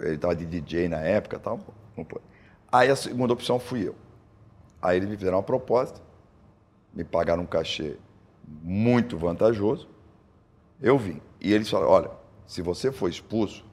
Ele 0.01 0.15
estava 0.15 0.35
de 0.35 0.45
DJ 0.45 0.89
na 0.89 0.99
época 0.99 1.39
tal. 1.39 1.61
Não 1.97 2.05
pôde. 2.05 2.25
Aí 2.71 2.91
a 2.91 2.97
segunda 2.97 3.33
opção 3.33 3.59
fui 3.59 3.87
eu. 3.87 3.95
Aí 4.87 4.99
eles 4.99 5.09
me 5.09 5.17
fizeram 5.17 5.39
uma 5.39 5.43
proposta, 5.43 6.01
me 6.95 7.03
pagaram 7.03 7.43
um 7.43 7.47
cachê 7.47 7.97
muito 8.63 9.19
vantajoso. 9.19 9.89
Eu 10.81 10.97
vim. 10.97 11.21
E 11.41 11.53
eles 11.53 11.69
falaram: 11.69 11.91
olha, 11.91 12.11
se 12.47 12.63
você 12.63 12.93
for 12.93 13.09
expulso, 13.09 13.65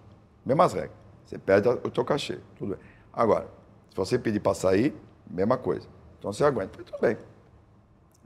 mesmas 0.44 0.74
regras. 0.74 0.92
Você 1.24 1.38
perde 1.38 1.70
o 1.70 1.92
teu 1.92 2.04
cachê. 2.04 2.40
Tudo 2.56 2.76
bem. 2.76 2.80
Agora, 3.14 3.48
se 3.92 3.96
você 3.96 4.18
pedir 4.18 4.40
para 4.40 4.56
sair, 4.56 4.96
mesma 5.30 5.56
coisa. 5.56 5.88
Então 6.18 6.34
você 6.34 6.44
aguenta. 6.44 6.72
Falei, 6.72 6.86
tudo 6.86 7.00
bem. 7.00 7.18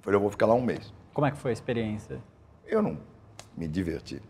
Falei, 0.02 0.16
eu 0.16 0.22
vou 0.22 0.32
ficar 0.32 0.46
lá 0.46 0.54
um 0.54 0.62
mês. 0.62 0.94
Como 1.14 1.28
é 1.28 1.32
que 1.32 1.38
foi 1.38 1.52
a 1.52 1.54
experiência? 1.54 2.24
Eu 2.66 2.82
não 2.82 2.98
me 3.58 3.68
diverti. 3.68 4.22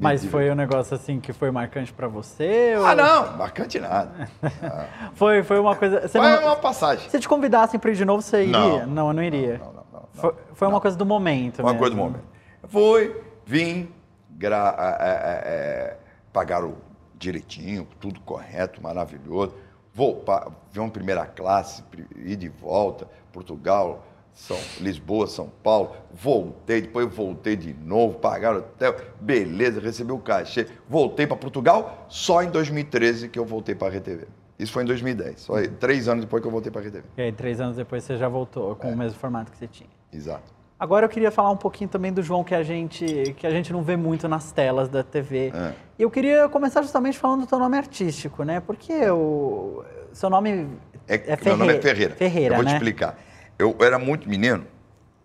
Mas 0.00 0.24
foi 0.24 0.50
um 0.50 0.54
negócio 0.54 0.96
assim 0.96 1.20
que 1.20 1.32
foi 1.32 1.50
marcante 1.50 1.92
para 1.92 2.08
você? 2.08 2.74
Ou... 2.76 2.86
Ah, 2.86 2.94
não, 2.94 3.36
marcante 3.36 3.78
nada. 3.78 4.28
Ah. 4.62 5.10
foi, 5.14 5.42
foi 5.42 5.58
uma 5.58 5.76
coisa. 5.76 6.02
Você 6.02 6.18
foi 6.18 6.28
não... 6.28 6.44
uma 6.44 6.56
passagem. 6.56 7.08
Se 7.10 7.20
te 7.20 7.28
convidassem 7.28 7.78
para 7.78 7.90
ir 7.90 7.96
de 7.96 8.04
novo, 8.04 8.22
você 8.22 8.44
iria? 8.44 8.86
Não, 8.86 8.86
não 8.86 9.08
eu 9.08 9.14
não 9.14 9.22
iria. 9.22 9.58
Não, 9.58 9.66
não, 9.66 9.84
não. 9.92 10.08
foi, 10.12 10.34
foi 10.54 10.68
uma 10.68 10.80
coisa 10.80 10.96
do 10.96 11.06
momento. 11.06 11.60
Uma 11.60 11.72
mesmo. 11.72 11.78
coisa 11.78 11.94
do 11.94 12.00
momento. 12.00 12.24
Fui, 12.68 13.14
vim, 13.44 13.88
gra... 14.30 14.74
é, 15.00 15.12
é, 15.12 15.96
pagaram 16.32 16.76
direitinho, 17.16 17.86
tudo 18.00 18.20
correto, 18.20 18.82
maravilhoso 18.82 19.54
vou 19.94 20.24
ver 20.70 20.80
uma 20.80 20.90
primeira 20.90 21.26
classe, 21.26 21.82
ir 22.16 22.36
de 22.36 22.48
volta, 22.48 23.08
Portugal, 23.32 24.04
São, 24.32 24.56
Lisboa, 24.80 25.26
São 25.26 25.50
Paulo, 25.62 25.92
voltei, 26.12 26.82
depois 26.82 27.12
voltei 27.14 27.56
de 27.56 27.74
novo, 27.74 28.18
pagaram 28.18 28.58
hotel, 28.58 28.96
beleza, 29.20 29.80
recebi 29.80 30.12
o 30.12 30.18
cachê, 30.18 30.66
voltei 30.88 31.26
para 31.26 31.36
Portugal, 31.36 32.06
só 32.08 32.42
em 32.42 32.50
2013 32.50 33.28
que 33.28 33.38
eu 33.38 33.44
voltei 33.44 33.74
para 33.74 33.94
a 33.94 33.98
RTV. 33.98 34.26
Isso 34.58 34.72
foi 34.72 34.82
em 34.82 34.86
2010, 34.86 35.40
só 35.40 35.54
três 35.78 36.08
anos 36.08 36.24
depois 36.24 36.42
que 36.42 36.46
eu 36.46 36.52
voltei 36.52 36.70
para 36.70 36.82
a 36.82 36.84
RTV. 36.84 37.04
E 37.16 37.22
aí, 37.22 37.32
três 37.32 37.60
anos 37.60 37.76
depois 37.76 38.04
você 38.04 38.16
já 38.16 38.28
voltou 38.28 38.74
com 38.76 38.88
é. 38.88 38.92
o 38.92 38.96
mesmo 38.96 39.18
formato 39.18 39.50
que 39.50 39.58
você 39.58 39.66
tinha. 39.66 39.88
Exato. 40.12 40.60
Agora 40.78 41.04
eu 41.04 41.10
queria 41.10 41.30
falar 41.30 41.50
um 41.50 41.56
pouquinho 41.58 41.90
também 41.90 42.10
do 42.10 42.22
João 42.22 42.42
que 42.42 42.54
a 42.54 42.62
gente, 42.62 43.34
que 43.36 43.46
a 43.46 43.50
gente 43.50 43.70
não 43.70 43.82
vê 43.82 43.96
muito 43.96 44.26
nas 44.26 44.50
telas 44.50 44.88
da 44.88 45.02
TV. 45.02 45.52
É. 45.54 45.74
E 45.98 46.02
eu 46.02 46.10
queria 46.10 46.48
começar 46.48 46.80
justamente 46.80 47.18
falando 47.18 47.42
do 47.42 47.46
teu 47.46 47.58
nome 47.58 47.76
artístico, 47.76 48.44
né? 48.44 48.60
Porque 48.60 48.94
o 49.10 49.84
seu 50.10 50.30
nome 50.30 50.68
é, 51.06 51.16
é 51.16 51.36
Ferreira. 51.36 51.56
Meu 51.56 51.56
nome 51.58 51.72
é 51.74 51.82
Ferreira. 51.82 52.14
Ferreira, 52.14 52.54
Eu 52.54 52.56
vou 52.56 52.64
né? 52.64 52.70
te 52.70 52.76
explicar. 52.76 53.18
Eu 53.60 53.76
era 53.80 53.98
muito 53.98 54.26
menino 54.26 54.66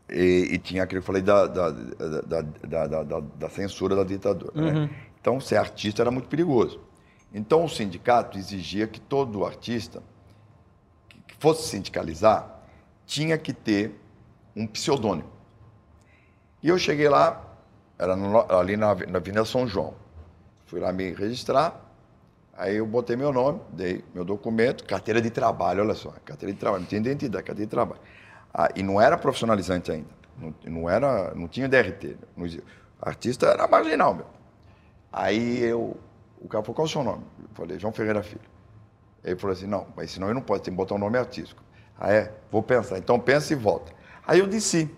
e, 0.10 0.50
e 0.52 0.58
tinha 0.58 0.84
aquilo 0.84 1.02
que 1.02 1.04
eu 1.04 1.08
falei 1.08 1.22
da, 1.22 1.48
da, 1.48 1.72
da, 1.72 3.04
da, 3.04 3.20
da 3.20 3.50
censura 3.50 3.96
da 3.96 4.04
ditadura. 4.04 4.52
Né? 4.54 4.72
Uhum. 4.72 4.82
Né? 4.82 4.90
Então, 5.22 5.40
ser 5.40 5.56
artista 5.56 6.04
era 6.04 6.12
muito 6.12 6.28
perigoso. 6.28 6.82
Então, 7.34 7.64
o 7.64 7.70
sindicato 7.70 8.38
exigia 8.38 8.88
que 8.88 9.00
todo 9.00 9.46
artista 9.46 10.04
que 11.26 11.36
fosse 11.40 11.70
sindicalizar 11.70 12.60
tinha 13.06 13.38
que 13.38 13.54
ter 13.54 13.98
um 14.54 14.68
pseudônimo. 14.68 15.30
E 16.62 16.68
eu 16.68 16.78
cheguei 16.78 17.08
lá, 17.08 17.42
era 17.98 18.18
no, 18.18 18.40
ali 18.52 18.76
na, 18.76 18.94
na 18.96 19.18
Avenida 19.18 19.46
São 19.46 19.66
João. 19.66 19.94
Fui 20.66 20.82
lá 20.82 20.92
me 20.92 21.14
registrar, 21.14 21.80
aí 22.54 22.76
eu 22.76 22.86
botei 22.86 23.16
meu 23.16 23.32
nome, 23.32 23.62
dei 23.72 24.04
meu 24.14 24.26
documento, 24.26 24.84
carteira 24.84 25.22
de 25.22 25.30
trabalho, 25.30 25.84
olha 25.84 25.94
só, 25.94 26.12
carteira 26.26 26.54
de 26.54 26.60
trabalho, 26.60 26.82
não 26.82 26.90
tinha 26.90 27.00
identidade, 27.00 27.46
carteira 27.46 27.66
de 27.66 27.72
trabalho. 27.72 28.02
Ah, 28.58 28.70
e 28.74 28.82
não 28.82 29.01
era 29.01 29.18
profissionalizante 29.18 29.91
ainda, 29.91 30.08
não, 30.38 30.56
não, 30.64 30.89
era, 30.89 31.36
não 31.36 31.45
tinha 31.45 31.68
DRT, 31.68 32.16
não, 32.38 32.47
artista 33.01 33.47
era 33.47 33.68
marginal, 33.68 34.16
meu. 34.16 34.26
Aí 35.12 35.62
eu, 35.62 35.97
o 36.39 36.47
cara 36.47 36.64
falou, 36.64 36.74
qual 36.74 36.86
é 36.86 36.89
o 36.89 36.91
seu 36.91 37.03
nome? 37.03 37.24
Eu 37.38 37.49
falei, 37.53 37.78
João 37.78 37.91
Ferreira 37.91 38.24
Filho. 38.24 38.56
Ele 39.26 39.36
falou 39.36 39.53
assim, 39.53 39.68
não, 39.68 39.88
mas 39.93 40.12
senão 40.12 40.30
eu 40.30 40.34
não 40.34 40.41
posso, 40.41 40.64
tem 40.64 40.74
que 40.74 40.78
botar 40.78 40.95
um 40.95 40.99
nome 40.99 41.18
artístico. 41.18 41.62
Ah, 41.99 42.14
é? 42.14 42.32
Vou 42.49 42.64
pensar. 42.64 42.97
Então 42.97 43.20
pensa 43.20 43.51
e 43.51 43.58
volta. 43.58 43.91
Aí 44.26 44.39
eu 44.39 44.47
desci. 44.47 44.89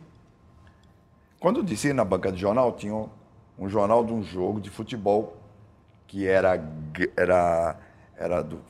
Quando 1.39 1.61
eu 1.61 1.63
desci 1.63 1.93
na 1.93 2.05
banca 2.05 2.31
de 2.31 2.39
jornal, 2.39 2.73
tinha 2.73 2.93
um, 2.93 3.09
um 3.57 3.67
jornal 3.67 4.05
de 4.05 4.13
um 4.13 4.21
jogo 4.21 4.61
de 4.61 4.69
futebol 4.69 5.35
que 6.05 6.27
era, 6.27 6.63
era, 7.15 7.79
era 8.15 8.41
do, 8.43 8.61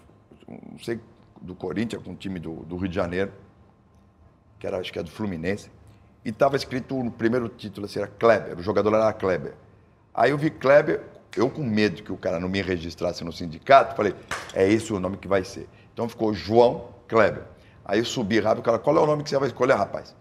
não 0.48 0.80
sei, 0.80 1.00
do 1.42 1.56
Corinthians, 1.56 2.02
com 2.04 2.12
um 2.12 2.16
time 2.16 2.40
do, 2.40 2.66
do 2.66 2.78
Rio 2.78 2.88
de 2.88 2.96
Janeiro, 2.96 3.34
que 4.60 4.66
era, 4.68 4.78
acho 4.78 4.92
que 4.92 5.00
era 5.00 5.06
do 5.06 5.12
Fluminense, 5.12 5.70
e 6.26 6.30
estava 6.30 6.56
escrito 6.56 6.96
no 7.04 7.12
primeiro 7.12 7.48
título, 7.48 7.86
assim, 7.86 8.00
era 8.00 8.08
Kleber, 8.08 8.58
o 8.58 8.62
jogador 8.62 8.94
era 8.94 9.14
Kleber. 9.14 9.54
Aí 10.14 10.32
eu 10.32 10.38
vi 10.38 10.50
Kleber, 10.50 11.02
eu 11.36 11.50
com 11.50 11.64
medo 11.64 12.02
que 12.04 12.12
o 12.12 12.18
cara 12.18 12.40
não 12.40 12.50
me 12.50 12.62
registrasse 12.62 13.24
no 13.24 13.32
sindicato, 13.32 13.96
falei, 13.96 14.14
é 14.54 14.68
esse 14.68 14.92
o 14.92 15.00
nome 15.00 15.18
que 15.18 15.28
vai 15.28 15.44
ser. 15.44 15.70
Então 15.94 16.10
ficou 16.10 16.34
João 16.34 16.90
Kleber. 17.08 17.44
Aí 17.86 18.00
eu 18.00 18.06
subi 18.06 18.40
rápido, 18.40 18.60
o 18.60 18.64
cara, 18.64 18.80
qual 18.80 18.98
é 18.98 19.00
o 19.00 19.06
nome 19.06 19.24
que 19.24 19.30
você 19.30 19.38
vai 19.38 19.48
escolher, 19.48 19.76
rapaz? 19.76 20.16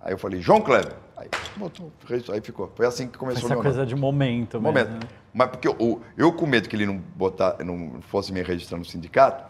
Aí 0.00 0.12
eu 0.12 0.18
falei, 0.18 0.40
João 0.40 0.60
Kleber. 0.60 0.94
Aí 1.16 1.28
botou, 1.56 1.92
aí 2.32 2.40
ficou. 2.40 2.72
Foi 2.74 2.84
assim 2.86 3.06
que 3.06 3.16
começou 3.16 3.44
Essa 3.44 3.46
o 3.46 3.50
meu 3.50 3.62
coisa 3.62 3.78
nome. 3.78 3.88
de 3.88 3.94
momento, 3.94 4.60
Momento. 4.60 4.88
mesmo. 4.88 5.00
né? 5.04 5.08
Mas 5.32 5.48
porque 5.50 5.68
eu, 5.68 6.02
eu 6.16 6.32
com 6.32 6.46
medo 6.46 6.68
que 6.68 6.74
ele 6.74 6.86
não, 6.86 6.96
botar, 6.96 7.56
não 7.64 8.00
fosse 8.02 8.32
me 8.32 8.42
registrar 8.42 8.76
no 8.76 8.84
sindicato, 8.84 9.44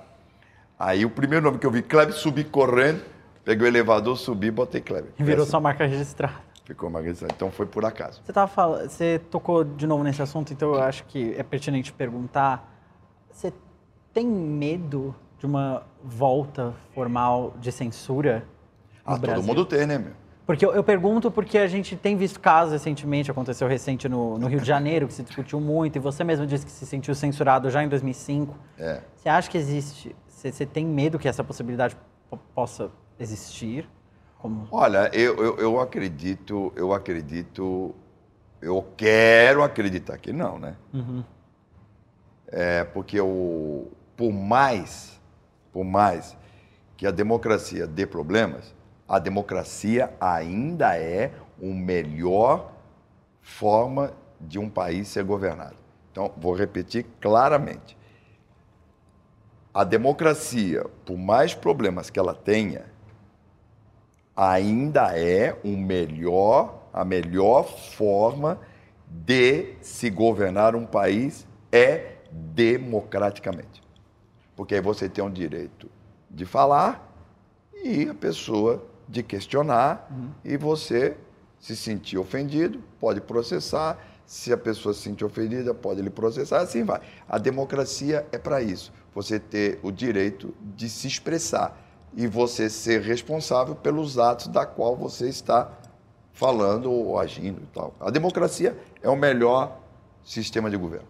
aí 0.78 1.04
o 1.06 1.10
primeiro 1.10 1.44
nome 1.44 1.58
que 1.58 1.66
eu 1.66 1.70
vi, 1.70 1.80
Kleber, 1.82 2.14
subi 2.14 2.44
correndo, 2.44 3.02
peguei 3.44 3.66
o 3.66 3.68
elevador, 3.68 4.16
subi 4.16 4.48
e 4.48 4.50
botei 4.50 4.80
Kleber. 4.80 5.12
Virou 5.18 5.42
assim, 5.42 5.50
sua 5.50 5.60
marca 5.60 5.86
registrada. 5.86 6.34
Ficou 6.64 6.88
uma 6.88 7.00
registrada. 7.00 7.34
Então 7.34 7.50
foi 7.50 7.66
por 7.66 7.84
acaso. 7.84 8.20
Você, 8.24 8.32
tava 8.32 8.48
falando, 8.48 8.88
você 8.88 9.18
tocou 9.30 9.64
de 9.64 9.86
novo 9.86 10.02
nesse 10.04 10.22
assunto, 10.22 10.52
então 10.52 10.74
eu 10.74 10.82
acho 10.82 11.04
que 11.04 11.34
é 11.36 11.42
pertinente 11.42 11.92
perguntar. 11.92 12.68
Você 13.30 13.52
tem 14.12 14.26
medo 14.26 15.14
de 15.38 15.46
uma 15.46 15.82
volta 16.02 16.72
formal 16.94 17.54
de 17.60 17.72
censura 17.72 18.44
no 19.06 19.14
Ah, 19.14 19.18
Brasil? 19.18 19.42
todo 19.42 19.46
mundo 19.46 19.64
tem, 19.64 19.86
né, 19.86 19.98
meu? 19.98 20.12
Porque 20.46 20.64
eu, 20.66 20.72
eu 20.74 20.82
pergunto 20.84 21.30
porque 21.30 21.56
a 21.56 21.66
gente 21.66 21.96
tem 21.96 22.16
visto 22.16 22.38
casos 22.40 22.72
recentemente, 22.72 23.30
aconteceu 23.30 23.66
recente 23.68 24.08
no, 24.08 24.38
no 24.38 24.48
Rio 24.48 24.60
de 24.60 24.66
Janeiro, 24.66 25.06
que 25.06 25.14
se 25.14 25.22
discutiu 25.22 25.60
muito, 25.60 25.96
e 25.96 25.98
você 26.00 26.22
mesmo 26.24 26.46
disse 26.46 26.66
que 26.66 26.70
se 26.72 26.84
sentiu 26.84 27.14
censurado 27.14 27.70
já 27.70 27.82
em 27.82 27.88
2005. 27.88 28.54
É. 28.78 29.00
Você 29.16 29.28
acha 29.28 29.48
que 29.50 29.56
existe, 29.56 30.14
você, 30.28 30.50
você 30.52 30.66
tem 30.66 30.84
medo 30.84 31.18
que 31.18 31.28
essa 31.28 31.42
possibilidade 31.44 31.96
po- 32.28 32.38
possa 32.54 32.90
existir? 33.18 33.88
Como... 34.38 34.66
Olha, 34.70 35.10
eu, 35.12 35.36
eu, 35.36 35.56
eu 35.58 35.80
acredito, 35.80 36.72
eu 36.74 36.92
acredito, 36.92 37.94
eu 38.60 38.84
quero 38.96 39.62
acreditar 39.62 40.18
que 40.18 40.32
não, 40.32 40.58
né? 40.58 40.76
É 42.48 42.84
porque 42.84 43.20
o, 43.20 43.88
por 44.16 44.32
mais, 44.32 45.20
por 45.72 45.84
mais 45.84 46.36
que 46.96 47.06
a 47.06 47.10
democracia 47.10 47.86
dê 47.86 48.06
problemas, 48.06 48.74
a 49.08 49.18
democracia 49.18 50.12
ainda 50.20 50.96
é 50.96 51.32
a 51.60 51.64
melhor 51.64 52.72
forma 53.40 54.12
de 54.40 54.58
um 54.58 54.68
país 54.68 55.08
ser 55.08 55.24
governado. 55.24 55.76
Então, 56.10 56.32
vou 56.36 56.54
repetir 56.54 57.06
claramente. 57.20 57.96
A 59.72 59.84
democracia, 59.84 60.84
por 61.06 61.16
mais 61.16 61.54
problemas 61.54 62.10
que 62.10 62.18
ela 62.18 62.34
tenha, 62.34 62.91
ainda 64.36 65.18
é 65.18 65.58
o 65.64 65.76
melhor, 65.76 66.88
a 66.92 67.04
melhor 67.04 67.64
forma 67.64 68.58
de 69.06 69.74
se 69.80 70.08
governar 70.08 70.74
um 70.74 70.86
país 70.86 71.46
é 71.70 72.16
democraticamente. 72.30 73.82
Porque 74.56 74.74
aí 74.74 74.80
você 74.80 75.08
tem 75.08 75.24
o 75.24 75.30
direito 75.30 75.90
de 76.30 76.46
falar 76.46 77.10
e 77.84 78.08
a 78.08 78.14
pessoa 78.14 78.84
de 79.08 79.22
questionar 79.22 80.08
e 80.44 80.56
você 80.56 81.16
se 81.60 81.76
sentir 81.76 82.18
ofendido, 82.18 82.82
pode 82.98 83.20
processar. 83.20 83.98
Se 84.24 84.52
a 84.52 84.56
pessoa 84.56 84.94
se 84.94 85.02
sentir 85.02 85.24
ofendida, 85.24 85.74
pode 85.74 86.00
lhe 86.00 86.08
processar, 86.08 86.60
assim 86.60 86.84
vai. 86.84 87.00
A 87.28 87.38
democracia 87.38 88.26
é 88.32 88.38
para 88.38 88.62
isso. 88.62 88.92
Você 89.14 89.38
ter 89.38 89.78
o 89.82 89.90
direito 89.90 90.54
de 90.60 90.88
se 90.88 91.06
expressar 91.06 91.76
e 92.14 92.26
você 92.26 92.68
ser 92.68 93.00
responsável 93.00 93.74
pelos 93.74 94.18
atos 94.18 94.48
da 94.48 94.66
qual 94.66 94.96
você 94.96 95.28
está 95.28 95.70
falando 96.32 96.90
ou 96.90 97.18
agindo 97.18 97.60
e 97.62 97.66
tal. 97.66 97.94
A 98.00 98.10
democracia 98.10 98.76
é 99.02 99.08
o 99.08 99.16
melhor 99.16 99.78
sistema 100.24 100.70
de 100.70 100.76
governo. 100.76 101.06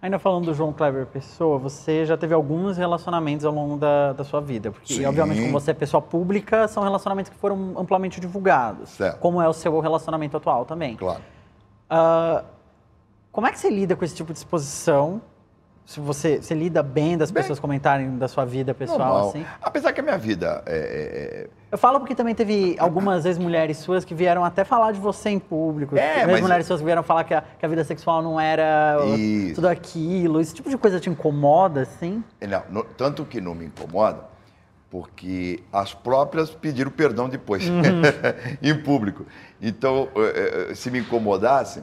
Ainda 0.00 0.18
falando 0.18 0.46
do 0.46 0.54
João 0.54 0.72
Kleber 0.72 1.06
Pessoa, 1.06 1.58
você 1.58 2.04
já 2.04 2.16
teve 2.16 2.34
alguns 2.34 2.76
relacionamentos 2.76 3.46
ao 3.46 3.54
longo 3.54 3.76
da, 3.76 4.12
da 4.12 4.24
sua 4.24 4.40
vida. 4.40 4.72
Porque, 4.72 4.94
Sim. 4.94 5.04
obviamente, 5.04 5.40
como 5.40 5.52
você 5.52 5.70
é 5.70 5.74
pessoa 5.74 6.02
pública, 6.02 6.66
são 6.66 6.82
relacionamentos 6.82 7.30
que 7.30 7.38
foram 7.38 7.74
amplamente 7.78 8.20
divulgados. 8.20 8.90
Certo. 8.90 9.20
Como 9.20 9.40
é 9.40 9.48
o 9.48 9.52
seu 9.52 9.78
relacionamento 9.78 10.36
atual 10.36 10.64
também. 10.64 10.96
Claro. 10.96 11.22
Ah, 11.88 12.42
como 13.30 13.46
é 13.46 13.52
que 13.52 13.60
você 13.60 13.70
lida 13.70 13.94
com 13.94 14.04
esse 14.04 14.14
tipo 14.14 14.32
de 14.32 14.38
exposição? 14.40 15.22
Se 15.84 15.98
você, 16.00 16.40
você 16.40 16.54
lida 16.54 16.82
bem 16.82 17.18
das 17.18 17.30
Bem. 17.30 17.42
pessoas 17.42 17.58
comentarem 17.58 18.16
da 18.16 18.28
sua 18.28 18.44
vida 18.44 18.72
pessoal, 18.72 18.98
Normal. 19.00 19.28
assim? 19.30 19.44
Apesar 19.60 19.92
que 19.92 20.00
a 20.00 20.02
minha 20.02 20.16
vida 20.16 20.62
é, 20.64 20.76
é- 20.76 21.48
Eu 21.72 21.76
falo 21.76 21.98
porque 21.98 22.14
também 22.14 22.34
teve 22.34 22.76
algumas 22.78 23.24
ex-mulheres 23.26 23.78
suas 23.78 24.04
que 24.04 24.14
vieram 24.14 24.44
até 24.44 24.62
falar 24.64 24.92
de 24.92 25.00
você 25.00 25.30
em 25.30 25.38
público. 25.40 25.96
É, 25.96 26.20
mas- 26.24 26.30
ex-mulheres 26.36 26.66
suas 26.66 26.78
que 26.80 26.84
vieram 26.86 27.02
falar 27.02 27.24
que 27.24 27.34
a, 27.34 27.42
que 27.58 27.66
a 27.66 27.68
vida 27.68 27.82
sexual 27.84 28.22
não 28.22 28.40
era 28.40 28.96
Isso. 29.18 29.56
tudo 29.56 29.68
aquilo. 29.68 30.40
Esse 30.40 30.54
tipo 30.54 30.70
de 30.70 30.78
coisa 30.78 31.00
te 31.00 31.10
incomoda, 31.10 31.82
assim? 31.82 32.22
é- 32.40 32.46
não, 32.46 32.62
no- 32.70 32.84
tanto 32.84 33.24
que 33.24 33.40
não 33.40 33.54
me 33.54 33.66
incomoda, 33.66 34.20
porque 34.88 35.62
as 35.72 35.92
próprias 35.92 36.50
pediram 36.50 36.90
perdão 36.92 37.28
depois, 37.28 37.64
em 38.62 38.78
público. 38.82 39.26
Então, 39.60 40.08
eh, 40.14 40.68
eh, 40.70 40.74
se 40.74 40.90
me 40.92 41.00
incomodasse, 41.00 41.82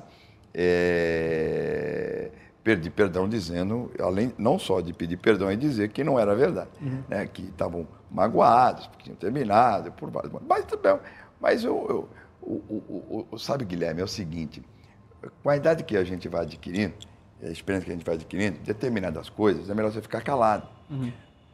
eh, 0.53 2.29
perdi 2.69 2.89
perdão 2.91 3.27
dizendo, 3.27 3.91
além 3.99 4.31
não 4.37 4.59
só 4.59 4.79
de 4.79 4.93
pedir 4.93 5.17
perdão, 5.17 5.51
e 5.51 5.57
dizer 5.57 5.89
que 5.89 6.03
não 6.03 6.19
era 6.19 6.35
verdade, 6.35 6.69
né? 7.09 7.25
que 7.25 7.41
estavam 7.41 7.87
magoados, 8.11 8.87
que 8.99 9.05
tinham 9.05 9.15
terminado, 9.15 9.91
por 9.93 10.11
vários 10.11 10.31
motivos. 10.31 10.47
Mas, 10.55 10.65
também- 10.65 10.99
mas 11.41 11.63
eu, 11.63 11.75
eu- 11.89 12.09
o, 12.41 13.25
o- 13.31 13.37
sabe, 13.39 13.65
Guilherme, 13.65 14.01
é 14.01 14.03
o 14.03 14.07
seguinte, 14.07 14.61
com 15.41 15.49
a 15.49 15.57
idade 15.57 15.83
que 15.83 15.97
a 15.97 16.03
gente 16.03 16.27
vai 16.29 16.41
adquirindo, 16.43 16.93
a 17.41 17.47
experiência 17.47 17.85
que 17.85 17.91
a 17.91 17.95
gente 17.95 18.05
vai 18.05 18.13
adquirindo, 18.15 18.59
determinadas 18.59 19.29
coisas, 19.29 19.67
é 19.67 19.73
melhor 19.73 19.91
você 19.91 20.01
ficar 20.01 20.21
calado. 20.21 20.67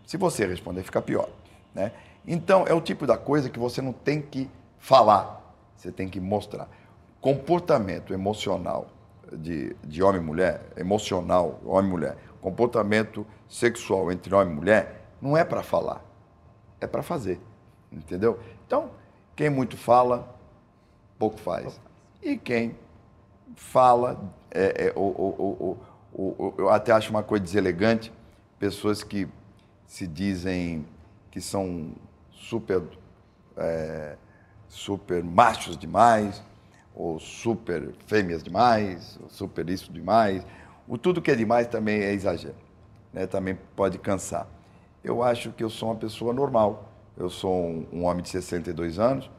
Se 0.05 0.17
você 0.17 0.45
responder, 0.45 0.83
fica 0.83 1.01
pior. 1.01 1.29
Né? 1.73 1.93
Então, 2.27 2.65
é 2.67 2.73
o 2.73 2.81
tipo 2.81 3.07
da 3.07 3.17
coisa 3.17 3.49
que 3.49 3.57
você 3.57 3.81
não 3.81 3.93
tem 3.93 4.21
que 4.21 4.49
falar, 4.79 5.41
você 5.77 5.91
tem 5.93 6.09
que 6.09 6.19
mostrar. 6.19 6.67
Comportamento 7.21 8.13
emocional 8.13 8.87
de, 9.37 9.75
de 9.83 10.01
homem 10.03 10.21
e 10.21 10.23
mulher, 10.23 10.61
emocional, 10.77 11.59
homem 11.65 11.89
e 11.89 11.91
mulher, 11.93 12.17
comportamento 12.41 13.25
sexual 13.47 14.11
entre 14.11 14.33
homem 14.33 14.53
e 14.53 14.55
mulher, 14.55 15.07
não 15.21 15.35
é 15.35 15.43
para 15.43 15.63
falar, 15.63 16.03
é 16.79 16.87
para 16.87 17.01
fazer. 17.03 17.39
Entendeu? 17.91 18.39
Então, 18.65 18.91
quem 19.35 19.49
muito 19.49 19.77
fala, 19.77 20.35
pouco 21.17 21.39
faz. 21.39 21.79
E 22.21 22.37
quem 22.37 22.75
fala, 23.55 24.19
é, 24.51 24.87
é, 24.87 24.93
o- 24.95 24.99
o- 24.99 25.35
o- 25.39 25.77
o- 26.13 26.45
o- 26.47 26.53
eu 26.57 26.69
até 26.69 26.91
acho 26.91 27.09
uma 27.09 27.23
coisa 27.23 27.43
deselegante, 27.43 28.11
pessoas 28.59 29.03
que 29.03 29.27
se 29.85 30.07
dizem 30.07 30.85
que 31.31 31.39
são 31.39 31.91
super, 32.31 32.81
é, 33.57 34.15
super 34.67 35.23
machos 35.23 35.77
demais, 35.77 36.41
ou 36.95 37.19
super 37.19 37.93
fêmeas 38.07 38.41
demais, 38.41 39.19
ou 39.21 39.29
super 39.29 39.69
isso 39.69 39.91
demais. 39.91 40.45
O 40.87 40.97
tudo 40.97 41.21
que 41.21 41.29
é 41.29 41.35
demais 41.35 41.67
também 41.67 42.01
é 42.01 42.13
exagero, 42.13 42.55
né? 43.11 43.27
também 43.27 43.57
pode 43.75 43.97
cansar. 43.97 44.47
Eu 45.03 45.21
acho 45.21 45.51
que 45.51 45.63
eu 45.63 45.69
sou 45.69 45.89
uma 45.89 45.95
pessoa 45.95 46.33
normal. 46.33 46.91
Eu 47.17 47.29
sou 47.29 47.53
um, 47.53 47.87
um 47.91 48.03
homem 48.05 48.23
de 48.23 48.29
62 48.29 48.97
anos, 48.97 49.29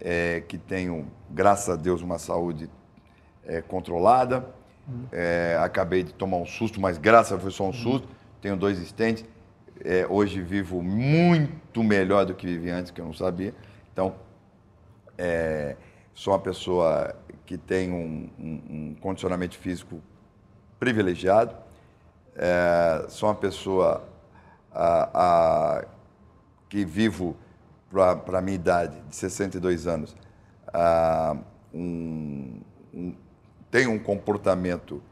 é, 0.00 0.42
que 0.46 0.58
tenho, 0.58 1.06
graças 1.30 1.68
a 1.68 1.76
Deus, 1.76 2.02
uma 2.02 2.18
saúde 2.18 2.70
é, 3.44 3.60
controlada. 3.60 4.46
É, 5.10 5.58
acabei 5.60 6.02
de 6.02 6.14
tomar 6.14 6.36
um 6.36 6.46
susto, 6.46 6.80
mas 6.80 6.96
graças 6.96 7.32
a 7.32 7.36
Deus 7.36 7.42
foi 7.42 7.52
só 7.52 7.68
um 7.68 7.72
susto. 7.72 8.08
Tenho 8.40 8.56
dois 8.56 8.78
estentes. 8.78 9.24
É, 9.84 10.06
hoje 10.08 10.40
vivo 10.40 10.82
muito 10.82 11.82
melhor 11.82 12.24
do 12.24 12.34
que 12.34 12.46
vivi 12.46 12.70
antes, 12.70 12.90
que 12.90 13.00
eu 13.00 13.04
não 13.04 13.12
sabia. 13.12 13.54
Então, 13.92 14.14
é, 15.18 15.76
sou 16.16 16.32
uma 16.32 16.40
pessoa 16.40 17.14
que 17.44 17.58
tem 17.58 17.92
um, 17.92 18.28
um- 18.38 18.62
um 18.70 18.96
condicionamento 19.00 19.56
físico 19.58 20.00
privilegiado. 20.80 21.54
É, 22.34 23.04
sou 23.08 23.28
uma 23.28 23.34
pessoa 23.34 24.02
a- 24.72 25.10
a- 25.82 25.84
que 26.70 26.84
vivo 26.86 27.36
para 27.90 28.38
a 28.38 28.42
minha 28.42 28.54
idade, 28.54 28.96
de 29.08 29.14
62 29.14 29.86
anos, 29.86 30.16
ah, 30.72 31.36
um, 31.72 32.60
um, 32.94 33.14
tenho 33.70 33.90
um 33.92 33.98
comportamento 33.98 35.02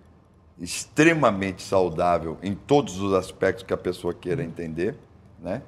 extremamente 0.59 1.62
saudável 1.62 2.38
em 2.42 2.55
todos 2.55 2.98
os 3.00 3.12
aspectos 3.12 3.62
que 3.62 3.74
a 3.74 3.76
pessoa 3.76 4.14
queira 4.14 4.42
entender, 4.42 4.96
né? 5.38 5.62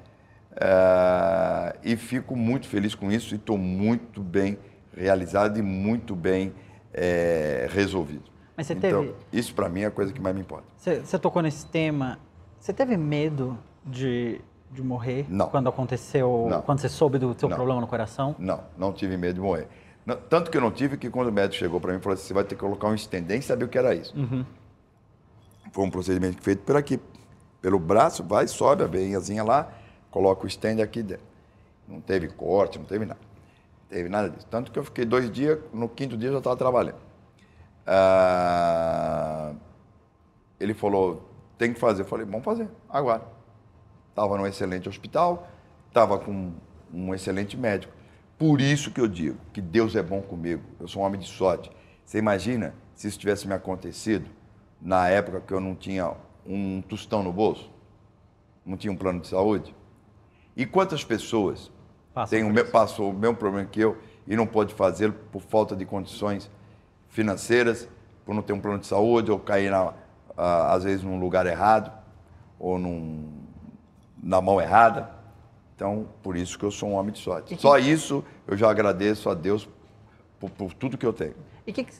É, 0.59 1.77
e 1.85 1.97
fico 1.97 2.35
muito 2.35 2.67
feliz 2.67 2.95
com 2.95 3.13
isso 3.13 3.35
e 3.35 3.37
estou 3.37 3.59
muito 3.59 4.23
bem 4.23 4.59
realizado 4.97 5.59
e 5.59 5.63
muito 5.63 6.17
bem 6.17 6.53
é, 6.93 7.69
resolvido. 7.71 8.25
Mas 8.57 8.67
você 8.67 8.73
então, 8.73 9.03
teve. 9.03 9.15
Isso 9.33 9.55
para 9.55 9.69
mim 9.69 9.83
é 9.83 9.87
a 9.87 9.91
coisa 9.91 10.13
que 10.13 10.21
mais 10.21 10.35
me 10.35 10.41
importa. 10.41 10.65
Você, 10.79 11.01
você 11.01 11.19
tocou 11.19 11.43
nesse 11.43 11.67
tema. 11.67 12.19
Você 12.59 12.73
teve 12.73 12.97
medo 12.97 13.59
de, 13.85 14.41
de 14.73 14.83
morrer 14.83 15.27
Não. 15.29 15.49
quando 15.49 15.69
aconteceu, 15.69 16.47
Não. 16.49 16.63
quando 16.63 16.79
você 16.81 16.89
soube 16.89 17.19
do 17.19 17.39
seu 17.39 17.49
Não. 17.49 17.57
problema 17.57 17.81
no 17.81 17.87
coração? 17.87 18.35
Não, 18.39 18.65
não 18.79 18.93
tive 18.93 19.17
medo 19.17 19.35
de 19.35 19.41
morrer. 19.41 19.69
Não- 20.07 20.17
tanto 20.17 20.51
que 20.51 20.57
eu 20.57 20.61
não 20.61 20.71
tive 20.71 20.97
que 20.97 21.11
quando 21.11 21.29
o 21.29 21.33
médico 21.33 21.55
chegou 21.57 21.79
para 21.81 21.93
mim 21.93 21.99
e 21.99 22.03
falou 22.03 22.15
assim, 22.15 22.29
você 22.29 22.35
vai 22.35 22.45
ter 22.45 22.55
que 22.55 22.61
colocar 22.61 22.89
um 22.89 22.97
stent, 22.97 23.27
nem 23.29 23.41
sabia 23.41 23.67
o 23.67 23.69
que 23.69 23.77
era 23.77 23.95
isso. 23.95 24.15
Foi 25.71 25.85
um 25.85 25.91
procedimento 25.91 26.41
feito 26.43 26.63
por 26.63 26.77
aqui, 26.77 26.99
pelo 27.61 27.79
braço, 27.79 28.23
vai, 28.25 28.49
sobe 28.49 28.83
a 28.83 28.87
veinhazinha 28.87 29.45
lá, 29.45 29.69
coloca 30.11 30.47
o 30.47 30.51
stent 30.51 30.81
aqui 30.81 31.03
dentro. 31.03 31.25
Não 31.87 32.01
teve 32.01 32.29
corte, 32.29 32.79
não 32.79 32.87
teve 32.87 33.05
nada. 33.05 33.21
Teve 33.97 34.11
nada 34.11 34.29
disso. 34.29 34.47
Tanto 34.51 34.71
que 34.71 34.79
eu 34.79 34.85
fiquei 34.85 35.07
dois 35.07 35.31
dias, 35.31 35.59
no 35.73 35.89
quinto 35.89 36.19
dia 36.19 36.29
eu 36.29 36.33
já 36.35 36.39
estava 36.39 36.55
trabalhando. 36.55 36.99
Ah, 37.87 39.55
ele 40.61 40.75
falou, 40.75 41.27
tem 41.57 41.73
que 41.73 41.81
fazer. 41.81 42.03
Eu 42.03 42.07
falei, 42.07 42.27
vamos 42.27 42.45
fazer, 42.45 42.69
agora. 42.91 43.23
Estava 44.11 44.37
num 44.37 44.47
excelente 44.47 44.87
hospital, 44.87 45.49
estava 45.89 46.19
com 46.19 46.53
um 46.93 47.15
excelente 47.15 47.57
médico. 47.57 47.91
Por 48.37 48.61
isso 48.61 48.91
que 48.91 49.01
eu 49.01 49.09
digo 49.09 49.39
que 49.51 49.63
Deus 49.63 49.97
é 49.97 50.03
bom 50.03 50.21
comigo. 50.21 50.63
Eu 50.79 50.87
sou 50.87 51.01
um 51.01 51.07
homem 51.07 51.19
de 51.19 51.27
sorte. 51.27 51.71
Você 52.05 52.19
imagina 52.19 52.75
se 52.95 53.09
isso 53.09 53.19
tivesse 53.19 53.49
me 53.49 53.55
acontecido 53.55 54.29
na 54.79 55.09
época 55.09 55.41
que 55.41 55.55
eu 55.55 55.61
não 55.61 55.75
tinha 55.75 56.13
um 56.45 56.83
tostão 56.83 57.23
no 57.23 57.33
bolso? 57.33 57.73
Não 58.63 58.77
tinha 58.77 58.93
um 58.93 58.97
plano 58.97 59.21
de 59.21 59.29
saúde? 59.29 59.75
E 60.55 60.67
quantas 60.67 61.03
pessoas 61.03 61.73
Passam 62.17 62.31
têm 62.39 62.45
o 62.45 62.47
por 62.49 62.55
me- 62.55 62.63
isso. 62.63 62.71
passou 62.73 63.11
o 63.11 63.13
mesmo 63.13 63.37
problema 63.37 63.69
que 63.69 63.79
eu 63.79 63.99
e 64.27 64.35
não 64.35 64.47
pode 64.47 64.73
fazê-lo 64.73 65.13
por 65.31 65.43
falta 65.43 65.77
de 65.77 65.85
condições 65.85 66.51
financeiras, 67.11 67.87
por 68.25 68.35
não 68.35 68.41
ter 68.41 68.55
um 68.55 68.61
plano 68.61 68.79
de 68.79 68.87
saúde 68.87 69.31
ou 69.31 69.39
cair, 69.39 69.71
na, 69.71 69.93
às 70.35 70.83
vezes, 70.85 71.05
num 71.05 71.21
lugar 71.21 71.47
errado 71.47 71.93
ou 72.59 72.79
num, 72.79 73.29
na 74.23 74.41
mão 74.41 74.59
errada? 74.59 75.11
Então, 75.75 76.09
por 76.23 76.37
isso 76.39 76.59
que 76.59 76.65
eu 76.65 76.71
sou 76.71 76.89
um 76.89 76.95
homem 76.95 77.13
de 77.13 77.19
sorte. 77.19 77.55
Só 77.61 77.77
isso 77.77 78.25
eu 78.49 78.57
já 78.57 78.71
agradeço 78.71 79.29
a 79.29 79.35
Deus 79.35 79.69
por, 80.41 80.49
por 80.49 80.73
tudo 80.73 80.97
que 80.97 81.05
eu 81.05 81.13
tenho. 81.13 81.35
E 81.67 81.71
o 81.73 81.75
que, 81.75 81.83
que 81.85 81.93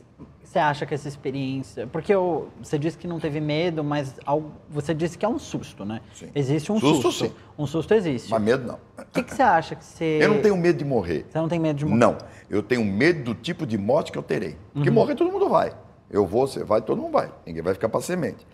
você 0.45 0.59
acha 0.61 0.87
que 0.87 0.95
essa 0.95 1.09
experiência. 1.09 1.87
Porque 1.89 2.15
eu- 2.15 2.49
você 2.63 2.79
disse 2.79 2.97
que 2.97 3.07
não 3.09 3.19
teve 3.19 3.41
medo, 3.41 3.83
mas 3.83 4.15
algo- 4.25 4.53
você 4.71 4.95
disse 4.95 5.19
que 5.19 5.25
é 5.27 5.29
um 5.29 5.39
susto, 5.41 5.85
né? 5.85 6.01
Sim. 6.15 6.31
Existe 6.35 6.71
um 6.71 6.79
Susto, 6.79 7.03
susto. 7.11 7.25
sim. 7.27 7.33
Um 7.59 7.67
susto 7.67 7.93
existe. 7.95 8.31
Mas 8.31 8.41
medo 8.43 8.65
não. 8.67 8.79
O 8.97 9.05
que, 9.13 9.23
que 9.25 9.35
você 9.35 9.43
acha 9.43 9.75
que 9.75 9.85
você. 9.85 10.19
Eu 10.23 10.35
não 10.35 10.41
tenho 10.43 10.57
medo 10.57 10.79
de 10.79 10.85
morrer. 10.85 11.27
Você 11.29 11.39
não 11.39 11.49
tem 11.49 11.59
medo 11.59 11.77
de 11.79 11.85
morrer? 11.85 11.99
Não. 11.99 12.17
Eu 12.49 12.63
tenho 12.63 12.85
medo 12.85 13.25
do 13.25 13.35
tipo 13.35 13.67
de 13.67 13.77
morte 13.77 14.13
que 14.13 14.19
eu 14.19 14.23
terei. 14.23 14.57
Porque 14.73 14.89
morrer 14.91 15.17
todo 15.17 15.33
mundo 15.33 15.49
vai. 15.49 15.73
Eu 16.09 16.25
vou, 16.25 16.47
você 16.47 16.63
vai, 16.63 16.81
todo 16.81 17.03
mundo 17.03 17.13
vai. 17.13 17.33
Ninguém 17.45 17.63
vai 17.63 17.75
ficar 17.75 17.89
para 17.89 18.01
semente. 18.01 18.47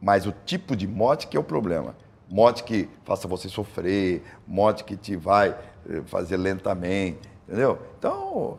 Mas 0.00 0.26
o 0.26 0.32
tipo 0.44 0.74
de 0.74 0.88
morte 0.88 1.28
que 1.28 1.36
é 1.36 1.40
o 1.40 1.44
problema. 1.44 1.94
Morte 2.28 2.64
que 2.64 2.88
faça 3.04 3.26
você 3.28 3.48
sofrer, 3.48 4.22
morte 4.46 4.82
que 4.84 4.96
te 4.96 5.14
vai 5.16 5.50
eh, 5.88 6.02
fazer 6.06 6.36
lentamente, 6.36 7.18
entendeu? 7.46 7.78
Então, 7.98 8.58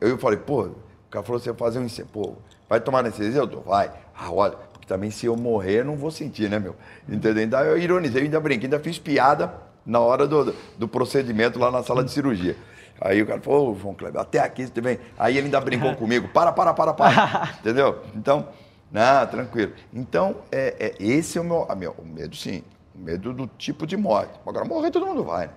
eu 0.00 0.18
falei, 0.18 0.38
pô, 0.38 0.62
o 0.62 0.76
cara 1.10 1.24
falou, 1.24 1.40
você 1.40 1.50
vai 1.50 1.58
fazer 1.58 1.78
um 1.78 1.84
incêndio, 1.84 2.10
pô, 2.12 2.34
vai 2.68 2.80
tomar 2.80 3.00
anestesia? 3.00 3.40
Eu 3.40 3.48
tô, 3.48 3.60
vai. 3.60 3.90
Ah, 4.16 4.30
olha, 4.32 4.56
porque 4.72 4.86
também 4.86 5.10
se 5.10 5.26
eu 5.26 5.36
morrer, 5.36 5.80
eu 5.80 5.84
não 5.84 5.96
vou 5.96 6.10
sentir, 6.10 6.48
né, 6.48 6.58
meu? 6.58 6.76
Entendeu? 7.08 7.42
Então 7.42 7.60
eu 7.60 7.78
ironizei, 7.78 8.22
ainda 8.22 8.40
brinquei, 8.40 8.66
ainda 8.66 8.80
fiz 8.80 8.98
piada 8.98 9.52
na 9.84 10.00
hora 10.00 10.26
do, 10.26 10.54
do 10.78 10.86
procedimento 10.88 11.58
lá 11.58 11.70
na 11.70 11.82
sala 11.82 12.04
de 12.04 12.10
cirurgia. 12.10 12.56
Aí 13.00 13.20
o 13.20 13.26
cara 13.26 13.40
falou, 13.40 13.72
ô, 13.72 13.74
João 13.74 13.94
Kleber, 13.94 14.20
até 14.20 14.38
aqui 14.38 14.66
você 14.66 14.80
vem. 14.80 14.98
Aí 15.18 15.36
ele 15.36 15.46
ainda 15.46 15.60
brincou 15.60 15.94
comigo, 15.96 16.28
para, 16.28 16.52
para, 16.52 16.72
para, 16.72 16.92
para. 16.94 17.50
Entendeu? 17.60 18.00
Então, 18.14 18.48
não, 18.92 19.26
tranquilo. 19.26 19.72
Então, 19.92 20.36
é, 20.52 20.76
é- 20.78 21.02
esse 21.02 21.36
é 21.36 21.40
o 21.40 21.44
meu, 21.44 21.66
a 21.68 21.74
meu 21.74 21.94
o 21.98 22.06
medo, 22.06 22.36
sim. 22.36 22.62
O 22.94 22.98
medo 23.00 23.32
do 23.32 23.46
tipo 23.46 23.86
de 23.86 23.96
morte. 23.96 24.38
Agora, 24.46 24.64
morrer 24.64 24.90
todo 24.90 25.06
mundo 25.06 25.24
vai, 25.24 25.46
né? 25.46 25.52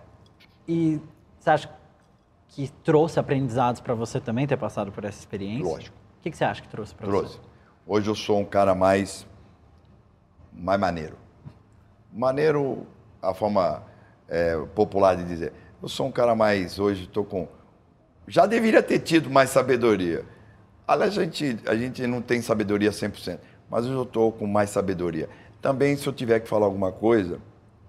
E 0.68 1.00
você 1.40 1.50
acha 1.52 1.68
que 1.68 1.74
trouxe 2.84 3.20
aprendizados 3.20 3.82
para 3.82 3.94
você 3.94 4.20
também 4.20 4.48
ter 4.48 4.58
passado 4.58 4.92
por 4.92 5.04
essa 5.04 5.20
experiência? 5.20 5.66
Lógico. 5.66 5.96
O 6.20 6.24
que, 6.24 6.32
que 6.32 6.38
você 6.38 6.44
acha 6.44 6.62
que 6.62 6.68
trouxe 6.68 6.96
para 6.96 7.08
Trouxe. 7.08 7.34
você? 7.34 7.40
Hoje 7.86 8.10
eu 8.10 8.16
sou 8.16 8.40
um 8.40 8.46
cara 8.46 8.74
mais, 8.74 9.28
mais 10.52 10.80
maneiro. 10.80 11.18
Maneiro, 12.12 12.88
a 13.22 13.34
forma 13.34 13.84
é, 14.28 14.58
popular 14.74 15.16
de 15.16 15.24
dizer. 15.24 15.54
Eu 15.82 15.88
sou 15.88 16.08
um 16.08 16.12
cara 16.12 16.34
mais, 16.34 16.80
hoje 16.80 17.04
estou 17.04 17.24
com... 17.24 17.48
Já 18.28 18.46
deveria 18.46 18.82
ter 18.82 19.00
tido 19.00 19.30
mais 19.30 19.52
sabedoria. 19.52 20.26
Aliás, 20.88 21.18
a 21.18 21.24
gente, 21.24 21.60
a 21.68 21.76
gente 21.76 22.08
não 22.08 22.22
tem 22.22 22.42
sabedoria 22.42 22.90
100%, 22.90 23.40
mas 23.70 23.86
eu 23.86 24.04
estou 24.04 24.32
com 24.32 24.48
mais 24.48 24.70
sabedoria. 24.70 25.30
Também, 25.62 25.96
se 25.96 26.08
eu 26.08 26.14
tiver 26.14 26.40
que 26.40 26.48
falar 26.48 26.66
alguma 26.66 26.92
coisa, 26.92 27.40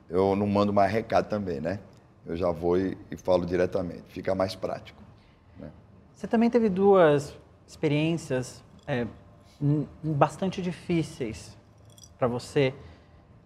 eu 0.08 0.34
não 0.36 0.46
mando 0.46 0.72
mais 0.72 0.90
recado 0.90 1.28
também, 1.28 1.60
né? 1.60 1.78
Eu 2.26 2.36
já 2.36 2.50
vou 2.50 2.76
e, 2.78 2.96
e 3.10 3.16
falo 3.16 3.46
diretamente. 3.46 4.02
Fica 4.08 4.34
mais 4.34 4.54
prático. 4.54 5.02
Você 6.14 6.26
também 6.26 6.48
teve 6.48 6.70
duas 6.70 7.36
experiências 7.66 8.64
é, 8.86 9.06
bastante 10.02 10.62
difíceis 10.62 11.54
para 12.18 12.26
você 12.26 12.72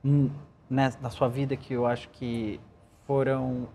né, 0.04 0.92
na 1.00 1.10
sua 1.10 1.28
vida 1.28 1.56
que 1.56 1.74
eu 1.74 1.84
acho 1.84 2.08
que 2.10 2.60
foram 3.08 3.66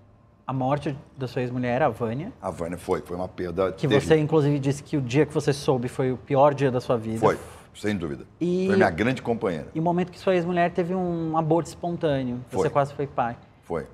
a 0.47 0.53
morte 0.53 0.97
da 1.17 1.27
sua 1.27 1.41
ex-mulher, 1.41 1.81
a 1.81 1.89
Vânia, 1.89 2.31
A 2.41 2.49
Vânia 2.49 2.77
foi, 2.77 3.01
foi 3.01 3.17
uma 3.17 3.27
perda 3.27 3.71
que 3.73 3.81
terrível. 3.87 3.99
você 3.99 4.17
inclusive 4.17 4.59
disse 4.59 4.81
que 4.81 4.95
o 4.95 5.01
dia 5.01 5.25
que 5.25 5.33
você 5.33 5.51
soube 5.51 5.89
foi 5.89 6.13
o 6.13 6.17
pior 6.17 6.53
dia 6.53 6.71
da 6.71 6.79
sua 6.79 6.95
vida. 6.97 7.19
Foi, 7.19 7.37
sem 7.75 7.97
dúvida. 7.97 8.25
E- 8.39 8.67
Foi 8.67 8.77
minha 8.77 8.89
grande 8.91 9.21
companheira. 9.21 9.67
E 9.75 9.79
o 9.79 9.83
momento 9.83 10.09
que 10.11 10.19
sua 10.19 10.35
ex-mulher 10.35 10.71
teve 10.71 10.95
um 10.95 11.37
aborto 11.37 11.67
espontâneo, 11.67 12.39
Foi. 12.49 12.61
você 12.61 12.69
quase 12.69 12.93
foi 12.93 13.07
pai. 13.07 13.35
Foi. 13.63 13.87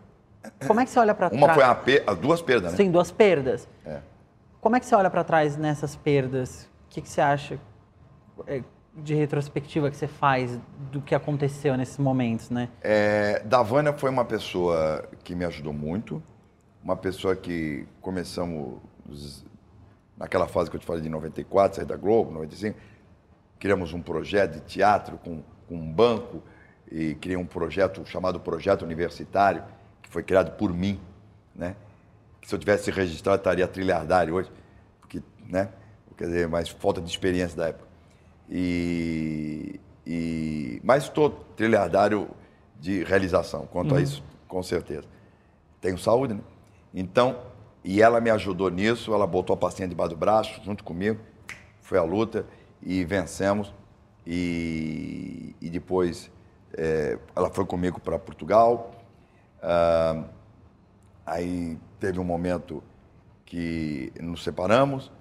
Como 0.68 0.80
é 0.80 0.86
que 0.86 0.92
você 0.92 1.00
olha 1.00 1.14
para 1.14 1.30
trás? 1.30 1.44
Uma 1.44 1.54
foi 1.54 1.64
a 1.64 1.76
pe- 1.76 2.04
as 2.06 2.18
duas 2.18 2.42
perdas, 2.42 2.72
né? 2.72 2.78
Sim, 2.78 2.92
duas 2.92 3.12
perdas. 3.12 3.68
É. 3.86 4.00
Como 4.60 4.76
é 4.76 4.80
que 4.80 4.86
você 4.86 4.96
olha 4.96 5.10
para 5.10 5.24
trás 5.24 5.58
nessas 5.58 5.96
perdas? 5.96 6.70
O 6.88 6.90
que, 6.90 7.02
que 7.02 7.10
você 7.10 7.22
acha 7.22 7.60
é, 8.48 8.64
de 8.96 9.14
retrospectiva 9.16 9.90
que 9.90 9.96
você 9.98 10.08
faz 10.08 10.60
do 10.92 11.02
que 11.02 11.16
aconteceu 11.16 11.76
nesses 11.78 11.98
momentos, 11.98 12.50
né? 12.50 12.70
É, 12.82 13.40
da 13.44 13.62
Vânia 13.62 13.94
foi 13.94 14.10
uma 14.10 14.26
pessoa 14.26 15.08
que 15.24 15.34
me 15.36 15.46
ajudou 15.46 15.74
muito, 15.74 16.22
uma 16.84 16.96
pessoa 16.96 17.36
que 17.36 17.88
começamos 18.02 18.80
os- 19.08 19.46
naquela 20.18 20.48
fase 20.48 20.70
que 20.70 20.76
eu 20.76 20.80
te 20.80 20.86
falei 20.86 21.02
de 21.02 21.10
94, 21.10 21.78
saí 21.78 21.86
da 21.86 21.96
Globo, 21.96 22.32
95, 22.32 22.78
criamos 23.60 23.94
um 23.94 24.02
projeto 24.02 24.54
de 24.56 24.62
teatro 24.62 25.18
com, 25.18 25.42
com 25.68 25.76
um 25.76 25.92
banco 25.92 26.42
e 26.92 27.16
criei 27.16 27.38
um 27.38 27.46
projeto 27.46 28.06
chamado 28.06 28.40
Projeto 28.40 28.82
Universitário, 28.84 29.64
foi 30.12 30.22
criado 30.22 30.52
por 30.58 30.74
mim, 30.74 31.00
né? 31.56 31.76
Que 32.42 32.48
se 32.48 32.54
eu 32.54 32.60
tivesse 32.60 32.92
registrado 32.92 33.38
estaria 33.38 33.68
trilhardário 33.68 34.36
hoje, 34.36 34.52
porque, 35.00 35.24
né? 35.48 35.70
Quer 36.18 36.26
dizer, 36.26 36.48
mas 36.48 36.70
falta 36.70 37.02
de 37.02 37.10
experiência 37.10 37.58
da 37.58 37.70
época. 37.70 37.88
E, 38.50 39.80
e 40.06 40.80
mas 40.84 41.06
estou 41.06 41.30
trilhardário 41.56 42.30
de 42.80 43.04
realização 43.04 43.66
quanto 43.66 43.96
a 43.96 44.02
isso, 44.02 44.24
com 44.48 44.62
certeza. 44.62 45.06
Tenho 45.80 45.98
saúde, 45.98 46.34
né? 46.34 46.42
Então, 46.94 47.40
e 47.84 48.02
ela 48.02 48.20
me 48.20 48.30
ajudou 48.30 48.70
nisso, 48.70 49.14
ela 49.14 49.26
botou 49.26 49.54
a 49.54 49.58
pastinha 49.58 49.88
debaixo 49.88 50.12
do 50.12 50.18
braço, 50.18 50.62
junto 50.64 50.84
comigo, 50.84 51.20
foi 51.82 51.98
a 51.98 52.04
luta 52.04 52.46
e 52.84 53.04
vencemos. 53.06 53.74
E, 54.28 55.56
e 55.60 55.70
depois 55.70 56.30
eh, 56.74 57.18
ela 57.36 57.50
foi 57.50 57.66
comigo 57.66 58.00
para 58.00 58.20
Portugal. 58.20 59.01
Ah, 59.62 60.24
aí 61.26 61.78
teve 62.00 62.20
um 62.20 62.24
momento 62.24 62.84
que 63.46 64.12
nos 64.20 64.44
separamos, 64.44 65.12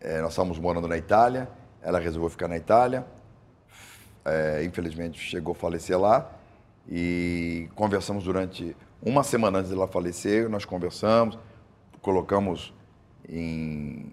eh, 0.00 0.20
nós 0.22 0.30
estávamos 0.32 0.58
morando 0.58 0.88
na 0.88 0.96
Itália, 0.96 1.48
ela 1.82 1.98
resolveu 1.98 2.30
ficar 2.30 2.48
na 2.48 2.56
Itália, 2.56 3.04
é, 4.24 4.64
infelizmente 4.64 5.18
chegou 5.20 5.52
a 5.52 5.54
falecer 5.54 5.98
lá 5.98 6.30
e 6.88 7.68
conversamos 7.74 8.24
durante 8.24 8.76
uma 9.02 9.22
semana 9.22 9.58
antes 9.58 9.70
dela 9.70 9.86
falecer, 9.86 10.48
nós 10.48 10.64
conversamos, 10.64 11.38
colocamos 12.00 12.72
em, 13.28 14.12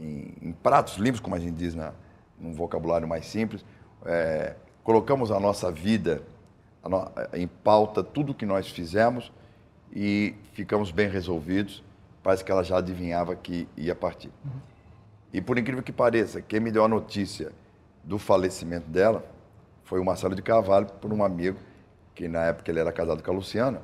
em- 0.00 0.34
em 0.40 0.52
pratos 0.52 0.96
limpos, 0.96 1.20
como 1.20 1.34
a 1.34 1.38
gente 1.38 1.54
diz 1.56 1.74
na, 1.74 1.92
num 2.38 2.54
vocabulário 2.54 3.06
mais 3.08 3.26
simples, 3.26 3.64
é, 4.06 4.54
colocamos 4.82 5.30
a 5.30 5.38
nossa 5.40 5.70
vida 5.70 6.22
em 7.32 7.46
pauta, 7.46 8.02
tudo 8.02 8.34
que 8.34 8.44
nós 8.44 8.68
fizemos 8.68 9.32
e 9.92 10.34
ficamos 10.52 10.90
bem 10.90 11.08
resolvidos. 11.08 11.82
Parece 12.22 12.44
que 12.44 12.50
ela 12.50 12.62
já 12.62 12.78
adivinhava 12.78 13.34
que 13.36 13.68
ia 13.76 13.94
partir. 13.94 14.30
E 15.32 15.40
por 15.40 15.58
incrível 15.58 15.82
que 15.82 15.92
pareça, 15.92 16.40
quem 16.40 16.60
me 16.60 16.70
deu 16.70 16.84
a 16.84 16.88
notícia 16.88 17.52
do 18.02 18.18
falecimento 18.18 18.88
dela 18.88 19.24
foi 19.84 20.00
o 20.00 20.04
Marcelo 20.04 20.34
de 20.34 20.42
Carvalho, 20.42 20.86
por 20.86 21.12
um 21.12 21.24
amigo, 21.24 21.58
que 22.14 22.28
na 22.28 22.44
época 22.44 22.70
ele 22.70 22.80
era 22.80 22.92
casado 22.92 23.22
com 23.22 23.30
a 23.30 23.34
Luciana, 23.34 23.82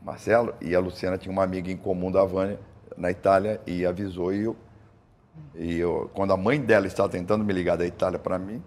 Marcelo, 0.00 0.54
e 0.60 0.74
a 0.74 0.80
Luciana 0.80 1.18
tinha 1.18 1.32
uma 1.32 1.42
amiga 1.42 1.70
em 1.70 1.76
comum 1.76 2.10
da 2.10 2.24
Vânia, 2.24 2.58
na 2.96 3.10
Itália, 3.10 3.60
e 3.66 3.84
avisou. 3.84 4.32
E, 4.32 4.44
eu, 4.44 4.56
e 5.54 5.78
eu, 5.78 6.10
quando 6.14 6.32
a 6.32 6.36
mãe 6.36 6.60
dela 6.60 6.86
estava 6.86 7.08
tentando 7.08 7.44
me 7.44 7.52
ligar 7.52 7.76
da 7.76 7.86
Itália 7.86 8.18
para 8.18 8.38
mim, 8.38 8.62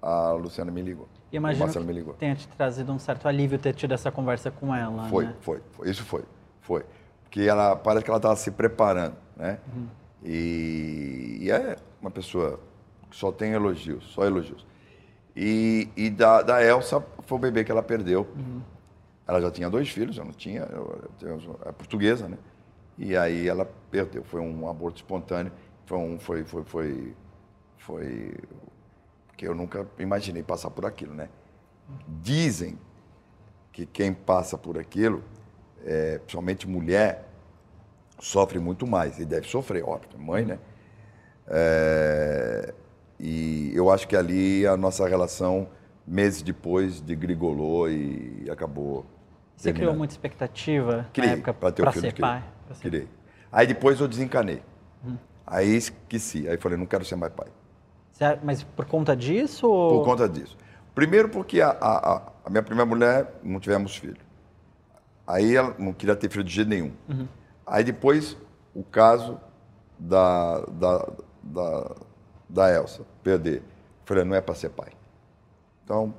a 0.00 0.32
Luciana 0.32 0.70
me 0.70 0.80
ligou. 0.82 1.08
E 1.32 1.36
imagino 1.36 1.70
que 1.70 1.78
me 1.80 1.92
ligou. 1.92 2.14
tenha 2.14 2.34
te 2.34 2.48
trazido 2.48 2.92
um 2.92 2.98
certo 2.98 3.28
alívio 3.28 3.58
ter 3.58 3.74
tido 3.74 3.92
essa 3.94 4.10
conversa 4.10 4.50
com 4.50 4.74
ela, 4.74 5.08
foi, 5.08 5.26
né? 5.26 5.34
Foi, 5.40 5.60
foi, 5.72 5.90
isso 5.90 6.04
foi, 6.04 6.24
foi. 6.60 6.84
Porque 7.22 7.42
ela, 7.42 7.76
parece 7.76 8.04
que 8.04 8.10
ela 8.10 8.18
estava 8.18 8.34
se 8.34 8.50
preparando, 8.50 9.14
né? 9.36 9.58
Uhum. 9.72 9.86
E, 10.24 11.38
e, 11.42 11.50
é 11.50 11.76
uma 12.00 12.10
pessoa 12.10 12.58
que 13.08 13.16
só 13.16 13.30
tem 13.30 13.52
elogios, 13.52 14.04
só 14.12 14.24
elogios. 14.24 14.66
E, 15.36 15.88
e 15.96 16.10
da, 16.10 16.42
da 16.42 16.64
Elsa 16.64 17.02
foi 17.24 17.38
o 17.38 17.40
bebê 17.40 17.62
que 17.62 17.70
ela 17.70 17.82
perdeu. 17.82 18.26
Uhum. 18.36 18.60
Ela 19.26 19.40
já 19.40 19.50
tinha 19.50 19.70
dois 19.70 19.88
filhos, 19.88 20.18
eu 20.18 20.24
não 20.24 20.32
tinha, 20.32 20.62
eu, 20.62 21.08
eu, 21.22 21.60
é 21.64 21.70
portuguesa, 21.70 22.28
né? 22.28 22.36
E 22.98 23.16
aí 23.16 23.48
ela 23.48 23.70
perdeu, 23.90 24.24
foi 24.24 24.40
um 24.40 24.68
aborto 24.68 24.96
espontâneo, 24.96 25.52
foi 25.86 25.98
um, 25.98 26.18
foi, 26.18 26.44
foi, 26.44 26.64
foi, 26.64 27.14
foi 27.78 28.34
que 29.40 29.48
eu 29.48 29.54
nunca 29.54 29.86
imaginei 29.98 30.42
passar 30.42 30.68
por 30.68 30.84
aquilo, 30.84 31.14
né? 31.14 31.30
Dizem 32.06 32.78
que 33.72 33.86
quem 33.86 34.12
passa 34.12 34.58
por 34.58 34.76
aquilo, 34.76 35.24
é, 35.82 36.18
principalmente 36.18 36.68
mulher, 36.68 37.26
sofre 38.18 38.58
muito 38.58 38.86
mais 38.86 39.18
e 39.18 39.24
deve 39.24 39.48
sofrer, 39.48 39.82
óbvio, 39.82 40.20
mãe, 40.20 40.44
né? 40.44 40.58
É, 41.48 42.74
e 43.18 43.72
eu 43.74 43.90
acho 43.90 44.06
que 44.06 44.14
ali 44.14 44.66
a 44.66 44.76
nossa 44.76 45.08
relação, 45.08 45.68
meses 46.06 46.42
depois, 46.42 47.00
de 47.00 47.16
grigolou 47.16 47.90
e 47.90 48.46
acabou. 48.50 49.06
Você 49.56 49.64
terminando. 49.64 49.86
criou 49.86 49.96
muita 49.96 50.12
expectativa 50.12 51.08
Criei, 51.14 51.30
na 51.30 51.36
época 51.36 51.54
para 51.54 51.72
ter 51.72 51.92
ser 51.98 52.14
pai? 52.14 52.44
Ser... 52.74 52.82
Criei. 52.82 53.08
Aí 53.50 53.66
depois 53.66 53.98
eu 54.00 54.06
desencanei. 54.06 54.62
Hum. 55.02 55.16
Aí 55.46 55.74
esqueci. 55.74 56.46
Aí 56.46 56.58
falei, 56.58 56.76
não 56.76 56.84
quero 56.84 57.06
ser 57.06 57.16
mais 57.16 57.32
pai. 57.32 57.48
Mas 58.42 58.62
por 58.62 58.84
conta 58.84 59.16
disso? 59.16 59.66
Ou... 59.68 59.98
Por 59.98 60.04
conta 60.04 60.28
disso. 60.28 60.56
Primeiro 60.94 61.28
porque 61.28 61.60
a, 61.60 61.70
a, 61.70 62.22
a, 62.44 62.50
minha 62.50 62.62
primeira 62.62 62.88
mulher 62.88 63.40
não 63.42 63.58
tivemos 63.58 63.96
filho. 63.96 64.20
Aí 65.26 65.56
ela 65.56 65.74
não 65.78 65.92
queria 65.92 66.16
ter 66.16 66.28
filho 66.28 66.44
de 66.44 66.52
jeito 66.52 66.68
nenhum. 66.68 66.92
Uhum. 67.08 67.26
Aí 67.66 67.84
depois 67.84 68.36
o 68.74 68.82
caso 68.82 69.40
da, 69.98 70.60
da, 70.60 71.08
da, 71.42 71.96
da 72.48 72.74
Elsa, 72.74 73.02
perder. 73.22 73.62
Falei, 74.04 74.24
não 74.24 74.34
é 74.34 74.40
para 74.40 74.54
ser 74.54 74.70
pai. 74.70 74.90
Então. 75.84 76.12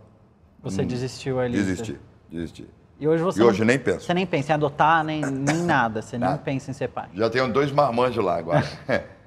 Você 0.63 0.81
hum, 0.81 0.87
desistiu 0.87 1.39
ali? 1.39 1.57
Desisti, 1.57 1.99
desisti. 2.29 2.67
E 2.99 3.07
hoje 3.07 3.23
você. 3.23 3.41
E 3.41 3.43
hoje 3.43 3.59
não, 3.59 3.67
nem 3.67 3.79
penso. 3.79 4.05
Você 4.05 4.13
nem 4.13 4.25
pensa 4.25 4.51
em 4.51 4.55
adotar, 4.55 5.03
nem, 5.03 5.21
nem 5.21 5.57
nada. 5.65 6.01
Você 6.01 6.17
nada. 6.17 6.35
nem 6.35 6.43
pensa 6.43 6.71
em 6.71 6.73
ser 6.73 6.87
pai. 6.87 7.09
Já 7.13 7.29
tenho 7.29 7.51
dois 7.51 7.71
marmanjos 7.71 8.23
lá 8.23 8.37
agora. 8.37 8.63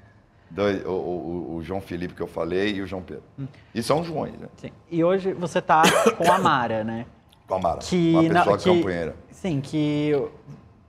dois, 0.50 0.84
o, 0.84 0.90
o, 0.90 1.54
o, 1.56 1.62
João 1.62 1.80
Felipe 1.80 2.14
que 2.14 2.22
eu 2.22 2.26
falei 2.26 2.74
e 2.76 2.82
o 2.82 2.86
João 2.86 3.02
Pedro. 3.02 3.24
Hum. 3.38 3.46
E 3.74 3.82
são 3.82 4.04
Joões, 4.04 4.38
né? 4.38 4.48
Sim. 4.56 4.70
E 4.90 5.02
hoje 5.02 5.32
você 5.32 5.58
está 5.58 5.82
com 6.16 6.30
a 6.30 6.38
Mara, 6.38 6.84
né? 6.84 7.06
Com 7.46 7.54
a 7.54 7.58
Mara. 7.58 7.78
Que, 7.78 8.12
uma 8.12 8.22
pessoa 8.22 8.56
na, 8.56 8.62
que, 8.62 8.64
campanheira. 8.64 9.16
Sim, 9.30 9.60
que 9.60 10.12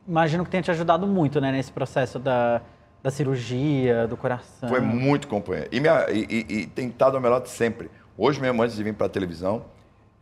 imagino 0.07 0.43
que 0.43 0.51
tenha 0.51 0.63
te 0.63 0.71
ajudado 0.71 1.07
muito, 1.07 1.41
né, 1.41 1.51
nesse 1.51 1.71
processo 1.71 2.19
da 2.19 2.61
da 3.05 3.11
cirurgia, 3.11 4.07
do 4.07 4.17
coração. 4.17 4.67
Foi 4.67 4.81
muito 4.81 5.27
companheiro. 5.27 5.69
E, 5.71 5.79
minha, 5.79 6.09
e, 6.09 6.25
e, 6.27 6.53
e 6.61 6.65
tem 6.65 6.87
estado 6.87 7.15
ao 7.15 7.21
melhor 7.21 7.39
de 7.39 7.49
sempre. 7.49 7.91
Hoje 8.17 8.41
mesmo, 8.41 8.63
antes 8.63 8.75
de 8.75 8.83
vir 8.83 8.95
para 8.95 9.05
a 9.05 9.09
televisão, 9.09 9.63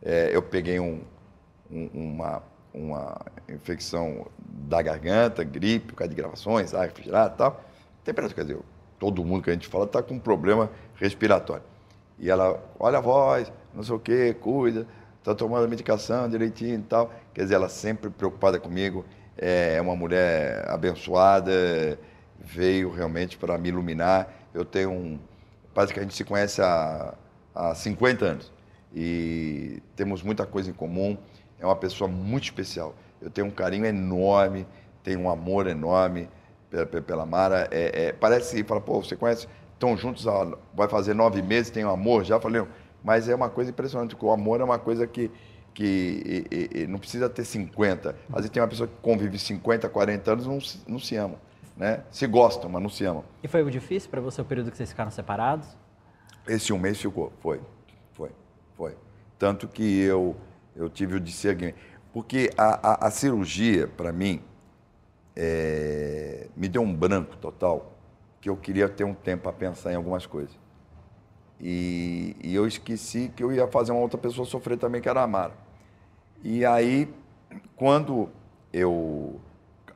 é, 0.02 0.28
eu 0.30 0.42
peguei 0.42 0.78
um, 0.78 1.00
um, 1.70 1.88
uma, 1.94 2.42
uma 2.74 3.16
infecção 3.48 4.26
da 4.38 4.82
garganta, 4.82 5.42
gripe, 5.42 5.86
por 5.86 5.94
causa 5.94 6.10
de 6.10 6.14
gravações, 6.14 6.74
ar 6.74 6.84
refrigerado 6.84 7.32
e 7.34 7.38
tal. 7.38 7.64
Temperatura, 8.04 8.34
quer 8.34 8.42
dizer, 8.42 8.62
todo 8.98 9.24
mundo 9.24 9.42
que 9.42 9.50
a 9.50 9.52
gente 9.52 9.68
fala 9.68 9.84
está 9.84 10.02
com 10.02 10.18
problema 10.18 10.70
respiratório. 10.96 11.62
E 12.18 12.30
ela, 12.30 12.62
olha 12.78 12.98
a 12.98 13.00
voz, 13.00 13.52
não 13.74 13.82
sei 13.82 13.94
o 13.94 13.98
quê, 13.98 14.36
cuida, 14.40 14.86
está 15.18 15.34
tomando 15.34 15.64
a 15.64 15.68
medicação 15.68 16.28
direitinho 16.28 16.78
e 16.78 16.82
tal. 16.82 17.12
Quer 17.32 17.42
dizer, 17.42 17.54
ela 17.54 17.68
sempre 17.68 18.10
preocupada 18.10 18.58
comigo, 18.58 19.04
é 19.36 19.80
uma 19.80 19.96
mulher 19.96 20.64
abençoada, 20.68 21.98
veio 22.38 22.90
realmente 22.90 23.36
para 23.36 23.58
me 23.58 23.68
iluminar. 23.68 24.32
Eu 24.52 24.64
tenho 24.64 24.90
um. 24.90 25.18
Parece 25.72 25.92
que 25.92 25.98
a 25.98 26.02
gente 26.02 26.14
se 26.14 26.24
conhece 26.24 26.62
há, 26.62 27.14
há 27.54 27.74
50 27.74 28.24
anos 28.24 28.52
e 28.94 29.82
temos 29.96 30.22
muita 30.22 30.46
coisa 30.46 30.70
em 30.70 30.72
comum. 30.72 31.18
É 31.58 31.66
uma 31.66 31.74
pessoa 31.74 32.08
muito 32.08 32.44
especial. 32.44 32.94
Eu 33.20 33.30
tenho 33.30 33.48
um 33.48 33.50
carinho 33.50 33.86
enorme, 33.86 34.66
tenho 35.02 35.20
um 35.20 35.30
amor 35.30 35.66
enorme 35.66 36.28
pela, 36.86 37.02
pela 37.02 37.26
Mara. 37.26 37.68
É, 37.70 38.06
é, 38.06 38.12
parece 38.12 38.56
que 38.56 38.64
fala, 38.64 38.80
pô, 38.80 39.02
você 39.02 39.16
conhece, 39.16 39.46
estão 39.72 39.96
juntos, 39.96 40.26
há, 40.26 40.56
vai 40.74 40.88
fazer 40.88 41.14
nove 41.14 41.42
meses, 41.42 41.70
tem 41.70 41.84
um 41.84 41.90
amor, 41.90 42.24
já 42.24 42.40
falei, 42.40 42.64
mas 43.02 43.28
é 43.28 43.34
uma 43.34 43.48
coisa 43.48 43.70
impressionante, 43.70 44.14
porque 44.14 44.26
o 44.26 44.30
amor 44.32 44.60
é 44.60 44.64
uma 44.64 44.78
coisa 44.78 45.06
que, 45.06 45.30
que 45.72 46.46
e, 46.50 46.80
e, 46.82 46.86
não 46.86 46.98
precisa 46.98 47.28
ter 47.28 47.44
50. 47.44 48.10
Às 48.28 48.34
vezes 48.36 48.50
tem 48.50 48.62
uma 48.62 48.68
pessoa 48.68 48.88
que 48.88 48.94
convive 49.02 49.38
50, 49.38 49.88
40 49.88 50.32
anos 50.32 50.46
não, 50.46 50.58
não 50.94 50.98
se 50.98 51.16
ama 51.16 51.36
né? 51.76 52.04
Se 52.10 52.26
gostam, 52.26 52.70
mas 52.70 52.82
não 52.82 52.88
se 52.88 53.04
amam. 53.04 53.24
E 53.42 53.48
foi 53.48 53.68
difícil 53.70 54.10
para 54.10 54.20
você 54.20 54.40
o 54.40 54.44
período 54.44 54.70
que 54.70 54.76
vocês 54.76 54.90
ficaram 54.90 55.10
separados? 55.10 55.66
Esse 56.46 56.72
um 56.72 56.78
mês 56.78 57.00
ficou, 57.00 57.32
foi, 57.40 57.60
foi, 58.12 58.30
foi. 58.76 58.96
Tanto 59.38 59.66
que 59.66 60.00
eu, 60.00 60.36
eu 60.76 60.88
tive 60.88 61.16
o 61.16 61.20
discernimento. 61.20 61.76
Porque 62.12 62.50
a, 62.56 62.90
a, 62.92 63.06
a 63.08 63.10
cirurgia, 63.10 63.88
para 63.88 64.12
mim, 64.12 64.40
é, 65.36 66.48
me 66.56 66.68
deu 66.68 66.82
um 66.82 66.94
branco 66.94 67.36
total, 67.36 67.92
que 68.40 68.48
eu 68.48 68.56
queria 68.56 68.88
ter 68.88 69.04
um 69.04 69.14
tempo 69.14 69.44
para 69.44 69.52
pensar 69.52 69.92
em 69.92 69.96
algumas 69.96 70.26
coisas. 70.26 70.54
E, 71.60 72.36
e, 72.42 72.54
eu 72.54 72.66
esqueci 72.66 73.32
que 73.34 73.42
eu 73.42 73.52
ia 73.52 73.66
fazer 73.68 73.92
uma 73.92 74.00
outra 74.00 74.18
pessoa 74.18 74.46
sofrer 74.46 74.76
também, 74.76 75.00
que 75.00 75.08
era 75.08 75.22
a 75.22 75.26
Mara. 75.26 75.54
E 76.42 76.64
aí, 76.64 77.08
quando 77.76 78.28
eu 78.72 79.40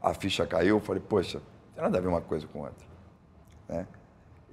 a 0.00 0.14
ficha 0.14 0.46
caiu, 0.46 0.76
eu 0.76 0.80
falei, 0.80 1.02
poxa, 1.06 1.42
tem 1.74 1.82
nada 1.82 1.98
a 1.98 2.00
ver 2.00 2.08
uma 2.08 2.20
coisa 2.20 2.46
com 2.46 2.60
outra. 2.60 2.86
Né? 3.68 3.86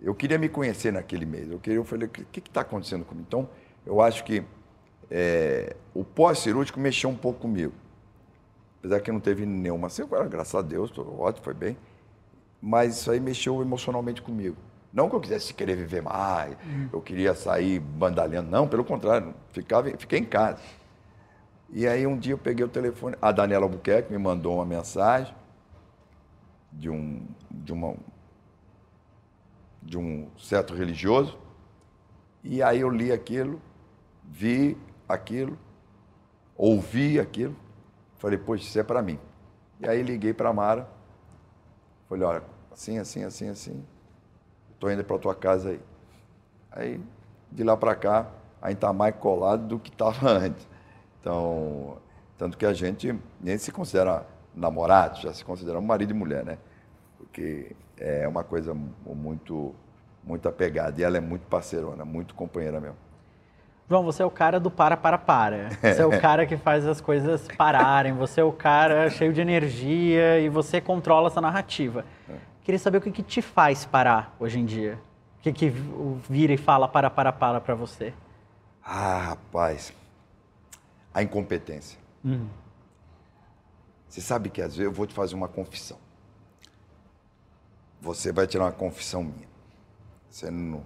Eu 0.01 0.13
queria 0.13 0.37
me 0.37 0.49
conhecer 0.49 0.91
naquele 0.91 1.25
mês. 1.25 1.49
Eu, 1.49 1.59
queria, 1.59 1.77
eu 1.77 1.85
falei, 1.85 2.07
o 2.07 2.09
que 2.09 2.39
está 2.39 2.61
acontecendo 2.61 3.05
comigo? 3.05 3.25
Então, 3.27 3.47
eu 3.85 4.01
acho 4.01 4.23
que 4.23 4.43
é, 5.09 5.75
o 5.93 6.03
pós-cirúrgico 6.03 6.79
mexeu 6.79 7.09
um 7.09 7.15
pouco 7.15 7.39
comigo. 7.39 7.73
Apesar 8.85 8.99
que 8.99 9.11
não 9.11 9.19
teve 9.19 9.47
nenhuma 9.47 9.89
sequela, 9.89 10.27
graças 10.27 10.53
a 10.53 10.61
Deus, 10.61 10.91
tô, 10.91 11.01
ótimo, 11.19 11.43
foi 11.43 11.55
bem. 11.55 11.75
Mas 12.61 12.97
isso 12.97 13.09
aí 13.09 13.19
mexeu 13.19 13.59
emocionalmente 13.59 14.21
comigo. 14.21 14.55
Não 14.93 15.09
que 15.09 15.15
eu 15.15 15.19
quisesse 15.19 15.55
querer 15.55 15.75
viver 15.75 16.03
mais, 16.03 16.55
hum. 16.63 16.89
eu 16.93 17.01
queria 17.01 17.33
sair 17.33 17.79
bandalhando. 17.79 18.51
Não, 18.51 18.67
pelo 18.67 18.85
contrário, 18.85 19.33
ficava, 19.51 19.89
fiquei 19.97 20.19
em 20.19 20.23
casa. 20.23 20.61
E 21.71 21.87
aí 21.87 22.05
um 22.05 22.15
dia 22.15 22.33
eu 22.33 22.37
peguei 22.37 22.63
o 22.63 22.69
telefone, 22.69 23.15
a 23.19 23.31
Daniela 23.31 23.65
Albuquerque 23.65 24.11
me 24.11 24.19
mandou 24.19 24.57
uma 24.57 24.65
mensagem 24.65 25.33
de 26.71 26.87
um, 26.87 27.25
de, 27.49 27.73
uma, 27.73 27.95
de 29.81 29.97
um 29.97 30.27
certo 30.37 30.75
religioso. 30.75 31.35
E 32.43 32.61
aí 32.61 32.81
eu 32.81 32.89
li 32.91 33.11
aquilo, 33.11 33.59
vi 34.23 34.77
aquilo, 35.09 35.57
ouvi 36.55 37.19
aquilo, 37.19 37.64
falei, 38.17 38.37
poxa, 38.37 38.63
isso 38.63 38.79
é 38.79 38.83
para 38.83 39.01
mim. 39.01 39.19
E 39.79 39.87
aí 39.87 40.01
liguei 40.01 40.33
para 40.33 40.49
a 40.49 40.53
Mara, 40.53 40.87
falei, 42.07 42.23
olha, 42.23 42.43
assim, 42.71 42.97
assim, 42.97 43.23
assim, 43.23 43.49
assim, 43.49 43.85
estou 44.73 44.91
indo 44.91 45.03
para 45.03 45.17
tua 45.17 45.35
casa 45.35 45.69
aí. 45.69 45.79
Aí, 46.71 47.01
de 47.51 47.63
lá 47.63 47.77
para 47.77 47.95
cá, 47.95 48.27
a 48.61 48.69
gente 48.69 48.77
está 48.77 48.91
mais 48.91 49.15
colado 49.15 49.67
do 49.67 49.79
que 49.79 49.89
estava 49.89 50.27
antes. 50.29 50.67
Então, 51.19 51.97
tanto 52.37 52.57
que 52.57 52.65
a 52.65 52.73
gente 52.73 53.17
nem 53.39 53.57
se 53.57 53.71
considera 53.71 54.25
namorado, 54.53 55.19
já 55.21 55.33
se 55.33 55.43
considera 55.43 55.79
marido 55.81 56.11
e 56.11 56.13
mulher, 56.13 56.43
né? 56.43 56.57
Porque 57.17 57.75
é 57.97 58.27
uma 58.27 58.43
coisa 58.43 58.73
muito, 58.73 59.73
muito 60.23 60.47
apegada. 60.47 60.99
E 60.99 61.03
ela 61.03 61.17
é 61.17 61.21
muito 61.21 61.47
parceirona, 61.47 62.05
muito 62.05 62.35
companheira 62.35 62.79
mesmo. 62.79 62.97
João, 63.87 64.03
você 64.03 64.23
é 64.23 64.25
o 64.25 64.31
cara 64.31 64.59
do 64.59 64.71
para, 64.71 64.97
para, 64.97 65.17
para. 65.17 65.69
Você 65.81 66.01
é 66.01 66.05
o 66.05 66.17
cara 66.19 66.45
que 66.45 66.57
faz 66.57 66.87
as 66.87 66.99
coisas 66.99 67.47
pararem. 67.55 68.13
Você 68.13 68.41
é 68.41 68.43
o 68.43 68.51
cara 68.51 69.09
cheio 69.09 69.31
de 69.31 69.41
energia 69.41 70.39
e 70.39 70.49
você 70.49 70.81
controla 70.81 71.27
essa 71.27 71.39
narrativa. 71.39 72.03
Queria 72.63 72.79
saber 72.79 72.97
o 72.97 73.01
que, 73.01 73.11
que 73.11 73.21
te 73.21 73.43
faz 73.43 73.85
parar 73.85 74.35
hoje 74.39 74.59
em 74.59 74.65
dia. 74.65 74.97
O 75.37 75.41
que, 75.43 75.53
que 75.53 75.69
vira 76.27 76.53
e 76.53 76.57
fala 76.57 76.87
para, 76.87 77.11
para, 77.11 77.31
para 77.31 77.61
para 77.61 77.75
você? 77.75 78.11
Ah, 78.83 79.19
rapaz. 79.29 79.93
A 81.13 81.21
incompetência. 81.21 81.99
Uhum. 82.23 82.47
Você 84.09 84.19
sabe 84.19 84.49
que 84.49 84.61
às 84.61 84.75
vezes 84.75 84.85
eu 84.85 84.91
vou 84.91 85.05
te 85.05 85.13
fazer 85.13 85.35
uma 85.35 85.47
confissão. 85.47 85.97
Você 88.01 88.31
vai 88.31 88.47
tirar 88.47 88.63
uma 88.63 88.71
confissão 88.71 89.23
minha. 89.23 89.47
Você 90.29 90.49
não. 90.49 90.83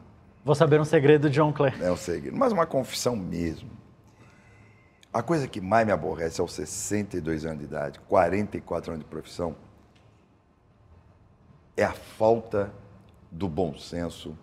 Vou 0.50 0.56
saber 0.56 0.82
um 0.82 0.84
segredo 0.84 1.30
de 1.30 1.36
John 1.36 1.54
Clare. 1.54 1.80
É 1.80 1.92
um 1.92 1.96
segredo, 1.96 2.36
mas 2.36 2.52
uma 2.52 2.66
confissão 2.66 3.16
mesmo. 3.16 3.70
A 5.14 5.22
coisa 5.22 5.48
que 5.48 5.62
mais 5.62 5.86
me 5.86 5.94
aborrece 5.94 6.42
aos 6.42 6.54
62 6.54 7.46
anos 7.46 7.60
de 7.60 7.66
idade, 7.66 8.00
44 8.00 8.94
anos 8.94 9.04
de 9.06 9.10
profissão, 9.12 9.56
é 11.78 11.84
a 11.84 11.94
falta 11.94 12.74
do 13.30 13.48
bom 13.48 13.78
senso, 13.78 14.36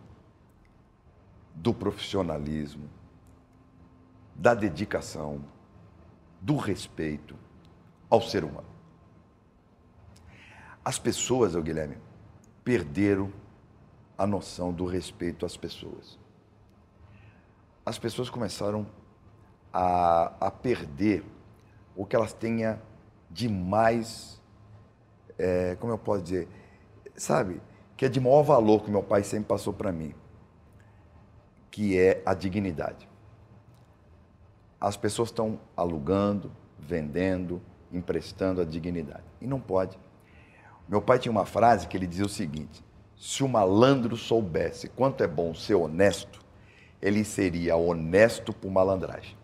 do 1.52 1.74
profissionalismo, 1.74 2.88
da 4.32 4.54
dedicação, 4.54 5.44
do 6.40 6.54
respeito 6.54 7.34
ao 8.08 8.22
ser 8.22 8.44
humano. 8.44 8.68
As 10.84 11.00
pessoas, 11.00 11.56
Guilherme, 11.56 11.98
perderam 12.62 13.32
a 14.16 14.26
noção 14.26 14.72
do 14.72 14.86
respeito 14.86 15.44
às 15.44 15.56
pessoas. 15.56 16.18
As 17.84 17.98
pessoas 17.98 18.30
começaram 18.30 18.86
a, 19.72 20.32
a 20.40 20.50
perder 20.50 21.24
o 21.94 22.04
que 22.04 22.16
elas 22.16 22.32
tenham 22.32 22.78
de 23.30 23.48
mais, 23.48 24.40
é, 25.38 25.76
como 25.76 25.92
eu 25.92 25.98
posso 25.98 26.22
dizer, 26.22 26.48
sabe, 27.16 27.60
que 27.96 28.04
é 28.04 28.08
de 28.08 28.20
maior 28.20 28.42
valor 28.42 28.82
que 28.82 28.90
meu 28.90 29.02
pai 29.02 29.22
sempre 29.22 29.48
passou 29.48 29.72
para 29.72 29.92
mim, 29.92 30.14
que 31.70 31.98
é 31.98 32.22
a 32.24 32.34
dignidade. 32.34 33.08
As 34.80 34.96
pessoas 34.96 35.30
estão 35.30 35.58
alugando, 35.76 36.52
vendendo, 36.78 37.62
emprestando 37.92 38.60
a 38.60 38.64
dignidade. 38.64 39.24
E 39.40 39.46
não 39.46 39.60
pode. 39.60 39.98
Meu 40.88 41.00
pai 41.00 41.18
tinha 41.18 41.32
uma 41.32 41.46
frase 41.46 41.88
que 41.88 41.96
ele 41.96 42.06
dizia 42.06 42.26
o 42.26 42.28
seguinte: 42.28 42.84
se 43.16 43.42
o 43.42 43.48
malandro 43.48 44.16
soubesse 44.16 44.88
quanto 44.88 45.24
é 45.24 45.26
bom 45.26 45.54
ser 45.54 45.74
honesto, 45.74 46.40
ele 47.00 47.24
seria 47.24 47.76
honesto 47.76 48.52
por 48.52 48.70
malandragem. 48.70 49.36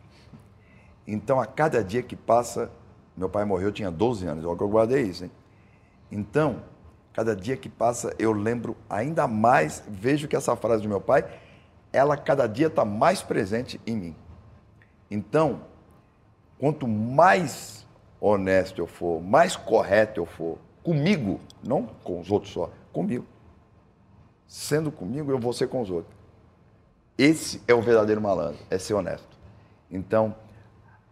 Então, 1.06 1.40
a 1.40 1.46
cada 1.46 1.82
dia 1.82 2.02
que 2.02 2.14
passa, 2.14 2.70
meu 3.16 3.28
pai 3.28 3.44
morreu, 3.44 3.68
eu 3.68 3.72
tinha 3.72 3.90
12 3.90 4.26
anos, 4.26 4.44
eu 4.44 4.54
guardei 4.68 5.02
isso, 5.02 5.24
hein? 5.24 5.30
Então, 6.10 6.62
cada 7.12 7.34
dia 7.34 7.56
que 7.56 7.68
passa, 7.68 8.14
eu 8.18 8.32
lembro 8.32 8.76
ainda 8.88 9.26
mais, 9.26 9.82
vejo 9.88 10.28
que 10.28 10.36
essa 10.36 10.54
frase 10.54 10.82
do 10.82 10.88
meu 10.88 11.00
pai, 11.00 11.24
ela 11.92 12.16
cada 12.16 12.46
dia 12.46 12.68
está 12.68 12.84
mais 12.84 13.22
presente 13.22 13.80
em 13.86 13.96
mim. 13.96 14.16
Então, 15.10 15.62
quanto 16.58 16.86
mais 16.86 17.86
honesto 18.20 18.80
eu 18.80 18.86
for, 18.86 19.20
mais 19.20 19.56
correto 19.56 20.20
eu 20.20 20.26
for, 20.26 20.58
comigo, 20.82 21.40
não 21.62 21.86
com 22.04 22.20
os 22.20 22.30
outros 22.30 22.52
só, 22.52 22.70
comigo. 22.92 23.26
Sendo 24.52 24.92
comigo, 24.92 25.30
eu 25.30 25.38
vou 25.38 25.54
ser 25.54 25.66
com 25.66 25.80
os 25.80 25.88
outros. 25.88 26.14
Esse 27.16 27.62
é 27.66 27.72
o 27.72 27.80
verdadeiro 27.80 28.20
malandro, 28.20 28.60
é 28.68 28.76
ser 28.76 28.92
honesto. 28.92 29.26
Então, 29.90 30.36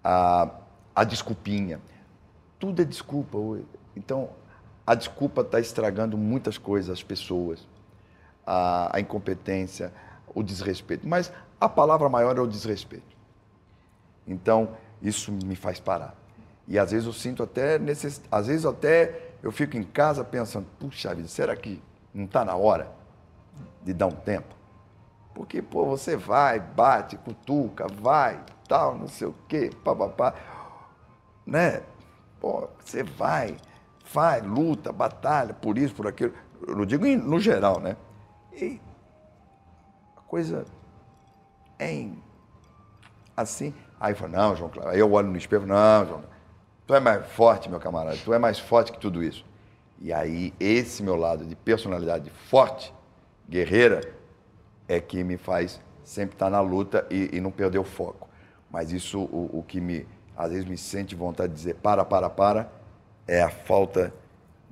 a, 0.05 0.51
a 0.95 1.05
desculpinha, 1.05 1.81
tudo 2.59 2.83
é 2.83 2.85
desculpa. 2.85 3.39
Então, 3.97 4.29
a 4.87 4.95
desculpa 4.95 5.41
está 5.41 5.59
estragando 5.59 6.19
muitas 6.19 6.59
coisas, 6.59 6.91
as 6.91 7.03
pessoas, 7.03 7.67
a, 8.47 8.95
a 8.95 9.01
incompetência, 9.01 9.91
o 10.35 10.43
desrespeito. 10.43 11.09
Mas 11.09 11.33
a 11.59 11.67
palavra 11.67 12.11
maior 12.11 12.37
é 12.37 12.43
o 12.43 12.47
desrespeito. 12.47 13.17
Então, 14.29 14.77
isso 15.01 15.33
me 15.33 15.57
faz 15.57 15.81
parar. 15.81 16.15
E 16.69 16.79
às 16.79 16.91
vezes 16.91 17.07
eu 17.07 17.13
sinto 17.15 17.43
até 17.43 17.79
necess... 17.79 18.21
às 18.31 18.49
vezes 18.49 18.67
até 18.67 19.31
eu 19.43 19.51
fico 19.51 19.79
em 19.79 19.83
casa 19.83 20.23
pensando, 20.23 20.67
puxa 20.79 21.15
vida, 21.15 21.27
será 21.27 21.57
que 21.57 21.83
não 22.13 22.27
está 22.27 22.45
na 22.45 22.55
hora 22.55 23.00
de 23.83 23.93
dar 23.93 24.07
um 24.07 24.13
tempo? 24.13 24.55
Porque, 25.35 25.63
pô, 25.63 25.87
você 25.87 26.17
vai, 26.17 26.61
bate, 26.61 27.17
cutuca, 27.17 27.87
vai, 27.89 28.41
tal, 28.69 28.97
não 28.99 29.09
sei 29.09 29.29
o 29.29 29.35
quê, 29.49 29.71
papapá. 29.85 30.35
Né? 31.47 31.83
Pô, 32.41 32.69
você 32.79 33.03
vai, 33.03 33.57
faz, 34.05 34.45
luta, 34.45 34.93
batalha 34.93 35.55
por 35.55 35.79
isso, 35.79 35.95
por 35.95 36.07
aquilo. 36.07 36.35
Eu 36.67 36.77
não 36.77 36.85
digo 36.85 37.07
no 37.07 37.41
geral, 37.41 37.81
né? 37.81 37.97
E 38.53 38.81
a 40.17 40.21
coisa 40.23 40.65
é 41.79 42.07
assim. 43.37 43.73
Aí 43.99 44.13
eu 44.13 44.17
falo, 44.17 44.33
não, 44.33 44.57
João 44.57 44.71
Cláudio. 44.71 44.93
Aí 44.93 44.99
eu 44.99 45.11
olho 45.13 45.29
no 45.29 45.37
espelho, 45.37 45.67
não, 45.67 46.07
João, 46.07 46.23
tu 46.87 46.95
é 46.95 47.01
mais 47.01 47.27
forte, 47.27 47.69
meu 47.69 47.79
camarada, 47.79 48.17
tu 48.25 48.33
é 48.33 48.39
mais 48.39 48.59
forte 48.59 48.93
que 48.93 48.99
tudo 48.99 49.23
isso. 49.23 49.45
E 49.99 50.13
aí, 50.13 50.55
esse 50.59 51.03
meu 51.03 51.15
lado 51.15 51.45
de 51.45 51.55
personalidade 51.55 52.31
forte, 52.31 52.93
guerreira, 53.51 54.01
é 54.89 55.01
que 55.01 55.23
me 55.25 55.37
faz 55.37 55.81
sempre 56.05 56.35
estar 56.37 56.49
na 56.49 56.61
luta 56.61 57.07
e, 57.11 57.31
e 57.33 57.41
não 57.41 57.51
perder 57.51 57.79
o 57.79 57.85
foco. 57.85 58.29
Mas 58.71 58.93
isso, 58.93 59.21
o, 59.21 59.59
o, 59.59 59.65
que 59.67 59.81
me, 59.81 60.07
às 60.37 60.51
vezes 60.51 60.65
me 60.65 60.79
sente 60.79 61.15
vontade 61.15 61.53
de 61.53 61.59
dizer 61.59 61.75
para, 61.77 62.05
para, 62.05 62.31
para, 62.31 62.71
é 63.27 63.43
a 63.43 63.51
falta 63.51 64.15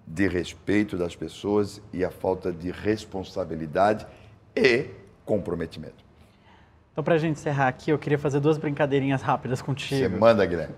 de 0.07 0.27
respeito 0.29 0.97
das 0.97 1.15
pessoas 1.15 1.83
e 1.93 2.05
a 2.05 2.11
falta 2.11 2.53
de 2.53 2.71
responsabilidade 2.71 4.07
e 4.57 4.87
comprometimento. 5.25 6.07
Então, 6.93 7.05
para 7.05 7.15
a 7.15 7.19
gente 7.19 7.39
encerrar 7.39 7.69
aqui, 7.69 7.91
eu 7.91 7.99
queria 7.99 8.19
fazer 8.19 8.41
duas 8.41 8.59
brincadeirinhas 8.59 9.23
rápidas 9.23 9.61
contigo. 9.61 10.01
Você 10.01 10.09
manda, 10.09 10.45
Guilherme. 10.47 10.75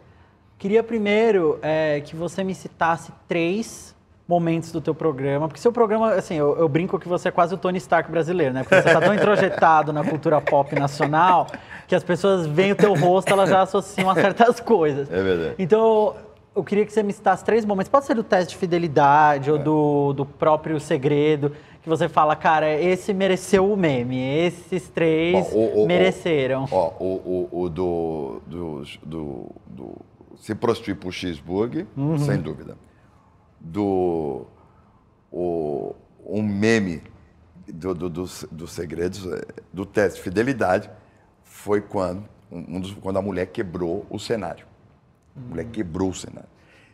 Queria 0.59 0.83
primeiro 0.83 1.59
é, 1.63 2.03
que 2.03 2.15
você 2.15 2.45
me 2.45 2.55
citasse 2.55 3.13
três 3.27 3.95
momentos 4.31 4.71
do 4.71 4.81
teu 4.81 4.95
programa, 4.95 5.49
porque 5.49 5.61
seu 5.61 5.73
programa, 5.73 6.13
assim, 6.13 6.37
eu, 6.37 6.57
eu, 6.57 6.69
brinco 6.69 7.01
que 7.01 7.09
você 7.09 7.29
é 7.29 7.31
quase 7.33 7.53
o 7.53 7.59
Tony 7.59 7.79
Stark 7.79 8.09
brasileiro, 8.09 8.55
né? 8.55 8.63
Porque 8.63 8.81
você 8.81 8.89
está 8.89 9.01
tão 9.01 9.13
introjetado 9.13 9.93
na 9.93 10.05
cultura 10.05 10.41
pop 10.41 10.73
nacional 10.79 11.49
que 11.89 11.97
as 11.97 12.05
pessoas 12.05 12.47
veem 12.47 12.71
o 12.71 12.77
teu 12.77 12.95
rosto, 12.95 13.33
elas 13.33 13.51
já 13.51 13.63
associam 13.63 14.09
a 14.09 14.15
certas 14.15 14.61
coisas. 14.61 15.11
É 15.11 15.21
verdade. 15.21 15.55
Então, 15.59 16.15
eu 16.55 16.63
queria 16.63 16.87
que 16.87 16.93
você 16.93 17.03
me 17.03 17.13
citasse 17.13 17.45
três 17.45 17.65
momentos, 17.65 17.91
pode 17.91 18.07
ser 18.07 18.15
do 18.15 18.23
teste 18.23 18.55
de 18.55 18.57
fidelidade 18.57 19.51
é. 19.51 19.53
ou 19.53 19.59
do, 19.59 20.13
do 20.13 20.25
próprio 20.25 20.79
segredo, 20.79 21.51
que 21.83 21.89
você 21.89 22.09
fala, 22.09 22.37
cara, 22.37 22.73
esse 22.73 23.13
mereceu 23.13 23.73
o 23.73 23.77
meme, 23.77 24.17
esses 24.17 24.89
três 24.91 25.51
Bom, 25.51 25.59
o, 25.59 25.83
o, 25.83 25.87
mereceram. 25.89 26.69
Ó, 26.71 26.93
o, 27.01 27.49
o, 27.51 27.63
o 27.65 27.69
do, 27.69 28.43
do, 28.47 28.83
do, 29.03 29.47
do, 29.67 29.97
se 30.37 30.55
prostituir 30.55 30.97
por 30.97 31.13
cheeseburger, 31.13 31.85
uhum. 31.97 32.17
sem 32.17 32.37
dúvida 32.37 32.77
do 33.61 34.47
o, 35.31 35.95
um 36.25 36.43
meme 36.43 37.03
do, 37.69 37.95
do, 37.95 38.09
dos, 38.09 38.47
dos 38.51 38.73
segredos 38.73 39.27
é, 39.27 39.43
do 39.73 39.87
teste 39.87 40.19
de 40.19 40.25
fidelidade 40.25 40.91
foi 41.45 41.81
quando, 41.81 42.25
um 42.51 42.81
dos, 42.81 42.93
quando 42.95 43.19
a 43.19 43.23
mulher 43.23 43.47
quebrou 43.47 44.07
o 44.09 44.19
cenário. 44.19 44.67
A 45.37 45.41
mulher 45.41 45.67
hum. 45.67 45.71
quebrou 45.71 46.11
o 46.11 46.15
cenário. 46.15 46.49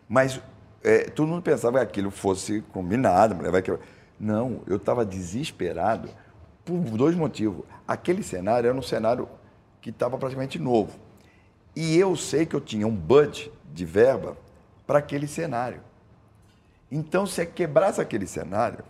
Mas 0.08 0.40
é, 0.82 1.04
todo 1.04 1.28
mundo 1.28 1.42
pensava 1.42 1.78
que 1.78 1.84
aquilo 1.84 2.10
fosse 2.10 2.62
combinado, 2.72 3.34
a 3.34 3.36
mulher 3.36 3.52
vai 3.52 3.62
quebrar. 3.62 3.84
Não, 4.18 4.62
eu 4.66 4.76
estava 4.76 5.04
desesperado 5.04 6.08
por 6.64 6.78
dois 6.78 7.14
motivos. 7.14 7.64
Aquele 7.86 8.22
cenário 8.22 8.68
era 8.68 8.76
um 8.76 8.82
cenário 8.82 9.28
que 9.80 9.90
estava 9.90 10.18
praticamente 10.18 10.58
novo. 10.58 10.98
E 11.74 11.96
eu 11.96 12.16
sei 12.16 12.46
que 12.46 12.56
eu 12.56 12.60
tinha 12.60 12.86
um 12.86 12.94
budget 12.94 13.52
de 13.72 13.84
verba 13.84 14.36
para 14.86 14.98
aquele 14.98 15.26
cenário. 15.26 15.80
Então, 16.90 17.26
se 17.26 17.40
é 17.40 17.46
quebrasse 17.46 18.00
aquele 18.00 18.26
cenário, 18.26 18.84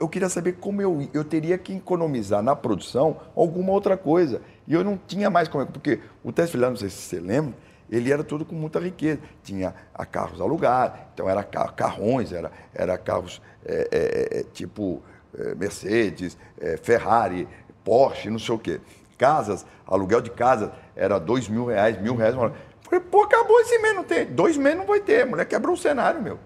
eu 0.00 0.08
queria 0.08 0.28
saber 0.28 0.54
como 0.54 0.82
eu, 0.82 1.08
eu 1.14 1.24
teria 1.24 1.56
que 1.56 1.72
economizar 1.74 2.42
na 2.42 2.56
produção 2.56 3.20
alguma 3.36 3.72
outra 3.72 3.96
coisa. 3.96 4.42
E 4.66 4.74
eu 4.74 4.82
não 4.82 4.98
tinha 5.06 5.30
mais 5.30 5.48
como. 5.48 5.64
Porque 5.66 6.00
o 6.24 6.32
teste 6.32 6.56
não 6.56 6.76
sei 6.76 6.90
se 6.90 6.96
você 6.96 7.20
lembra, 7.20 7.54
ele 7.88 8.12
era 8.12 8.24
tudo 8.24 8.44
com 8.44 8.54
muita 8.54 8.80
riqueza. 8.80 9.20
Tinha 9.44 9.74
carros 10.10 10.40
alugados, 10.40 10.98
então 11.14 11.30
era 11.30 11.44
carrões, 11.44 12.32
era, 12.32 12.50
era 12.74 12.98
carros 12.98 13.40
é, 13.64 13.88
é, 13.90 14.40
é, 14.40 14.42
tipo 14.42 15.02
é, 15.38 15.54
Mercedes, 15.54 16.36
é, 16.60 16.76
Ferrari, 16.76 17.48
Porsche, 17.84 18.28
não 18.28 18.38
sei 18.40 18.54
o 18.54 18.58
quê. 18.58 18.80
Casas, 19.16 19.64
aluguel 19.86 20.20
de 20.20 20.30
casa 20.30 20.72
era 20.94 21.18
dois 21.18 21.48
mil 21.48 21.64
reais, 21.64 22.00
mil 22.00 22.16
reais. 22.16 22.34
Falei, 22.34 23.00
pô, 23.00 23.22
acabou 23.22 23.60
esse 23.60 23.78
mês, 23.78 23.94
não 23.94 24.04
tem. 24.04 24.26
Dois 24.26 24.56
meses 24.56 24.78
não 24.78 24.86
vai 24.86 25.00
ter. 25.00 25.22
A 25.22 25.26
mulher 25.26 25.44
quebrou 25.46 25.74
o 25.74 25.78
cenário, 25.78 26.20
meu. 26.20 26.38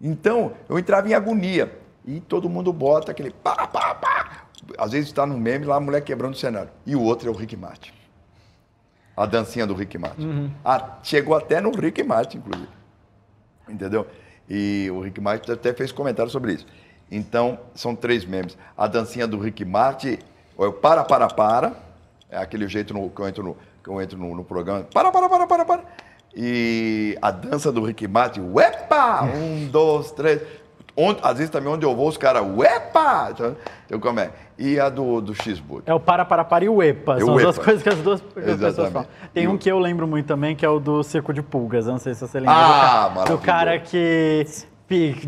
Então, 0.00 0.54
eu 0.68 0.78
entrava 0.78 1.08
em 1.08 1.14
agonia. 1.14 1.78
E 2.04 2.20
todo 2.20 2.48
mundo 2.48 2.72
bota 2.72 3.10
aquele 3.10 3.30
pá, 3.30 3.66
pá, 3.66 3.94
pá. 3.94 4.46
Às 4.78 4.92
vezes 4.92 5.08
está 5.08 5.26
no 5.26 5.36
meme 5.36 5.66
lá, 5.66 5.76
a 5.76 5.80
mulher 5.80 6.02
quebrando 6.02 6.34
o 6.34 6.36
cenário. 6.36 6.70
E 6.86 6.96
o 6.96 7.02
outro 7.02 7.28
é 7.28 7.32
o 7.32 7.34
Rick 7.34 7.56
Martin. 7.56 7.92
A 9.16 9.26
dancinha 9.26 9.66
do 9.66 9.74
Rick 9.74 9.98
Martin. 9.98 10.26
Uhum. 10.26 10.50
Ah, 10.64 10.98
chegou 11.02 11.36
até 11.36 11.60
no 11.60 11.70
Rick 11.70 12.02
Martin, 12.02 12.38
inclusive. 12.38 12.68
Entendeu? 13.68 14.06
E 14.48 14.88
o 14.92 15.00
Rick 15.00 15.20
Martin 15.20 15.52
até 15.52 15.74
fez 15.74 15.92
comentário 15.92 16.30
sobre 16.30 16.54
isso. 16.54 16.66
Então, 17.10 17.58
são 17.74 17.94
três 17.94 18.24
memes. 18.24 18.56
A 18.76 18.86
dancinha 18.86 19.26
do 19.26 19.38
Rick 19.38 19.64
Martin, 19.64 20.18
ou 20.56 20.64
eu 20.64 20.72
para, 20.72 21.04
para, 21.04 21.28
para. 21.28 21.74
É 22.30 22.38
aquele 22.38 22.66
jeito 22.68 22.94
no, 22.94 23.10
que 23.10 23.20
eu 23.20 23.28
entro 23.28 23.42
no, 23.42 23.56
que 23.82 23.90
eu 23.90 24.00
entro 24.00 24.16
no, 24.18 24.34
no 24.34 24.44
programa. 24.44 24.84
Para, 24.92 25.10
para, 25.10 25.28
para, 25.28 25.46
para, 25.46 25.64
para. 25.64 25.84
E 26.34 27.16
a 27.20 27.30
dança 27.30 27.72
do 27.72 27.82
Rick 27.84 28.06
Martin, 28.06 28.40
uepa! 28.52 29.22
Um, 29.24 29.66
dois, 29.68 30.12
três. 30.12 30.40
Onde, 30.96 31.20
às 31.22 31.38
vezes 31.38 31.50
também 31.50 31.72
onde 31.72 31.84
eu 31.84 31.94
vou, 31.94 32.08
os 32.08 32.16
caras, 32.16 32.42
uepa! 32.42 33.28
Então, 33.30 33.56
eu 33.88 33.98
como 33.98 34.20
é. 34.20 34.30
e 34.58 34.78
a 34.78 34.88
do, 34.88 35.20
do 35.20 35.34
cheeseburger. 35.34 35.84
É 35.86 35.94
o 35.94 35.98
para, 36.00 36.24
para, 36.24 36.44
para 36.44 36.64
e 36.64 36.68
o 36.68 36.82
EPA. 36.82 37.16
E 37.16 37.20
São 37.20 37.36
as 37.36 37.42
duas 37.42 37.58
coisas 37.58 37.82
que 37.82 37.88
as 37.88 37.98
duas 37.98 38.20
que 38.20 38.38
as 38.50 38.60
pessoas 38.60 38.92
falam. 38.92 39.08
Tem 39.32 39.48
um 39.48 39.56
que 39.56 39.70
eu 39.70 39.78
lembro 39.78 40.06
muito 40.06 40.26
também, 40.26 40.54
que 40.54 40.64
é 40.66 40.68
o 40.68 40.78
do 40.78 41.02
Circo 41.02 41.32
de 41.32 41.42
Pulgas. 41.42 41.86
Não 41.86 41.98
sei 41.98 42.14
se 42.14 42.20
você 42.20 42.38
lembra. 42.38 42.54
Ah, 42.54 43.08
do, 43.08 43.14
ca- 43.14 43.24
do 43.32 43.38
cara 43.38 43.78
que 43.78 44.46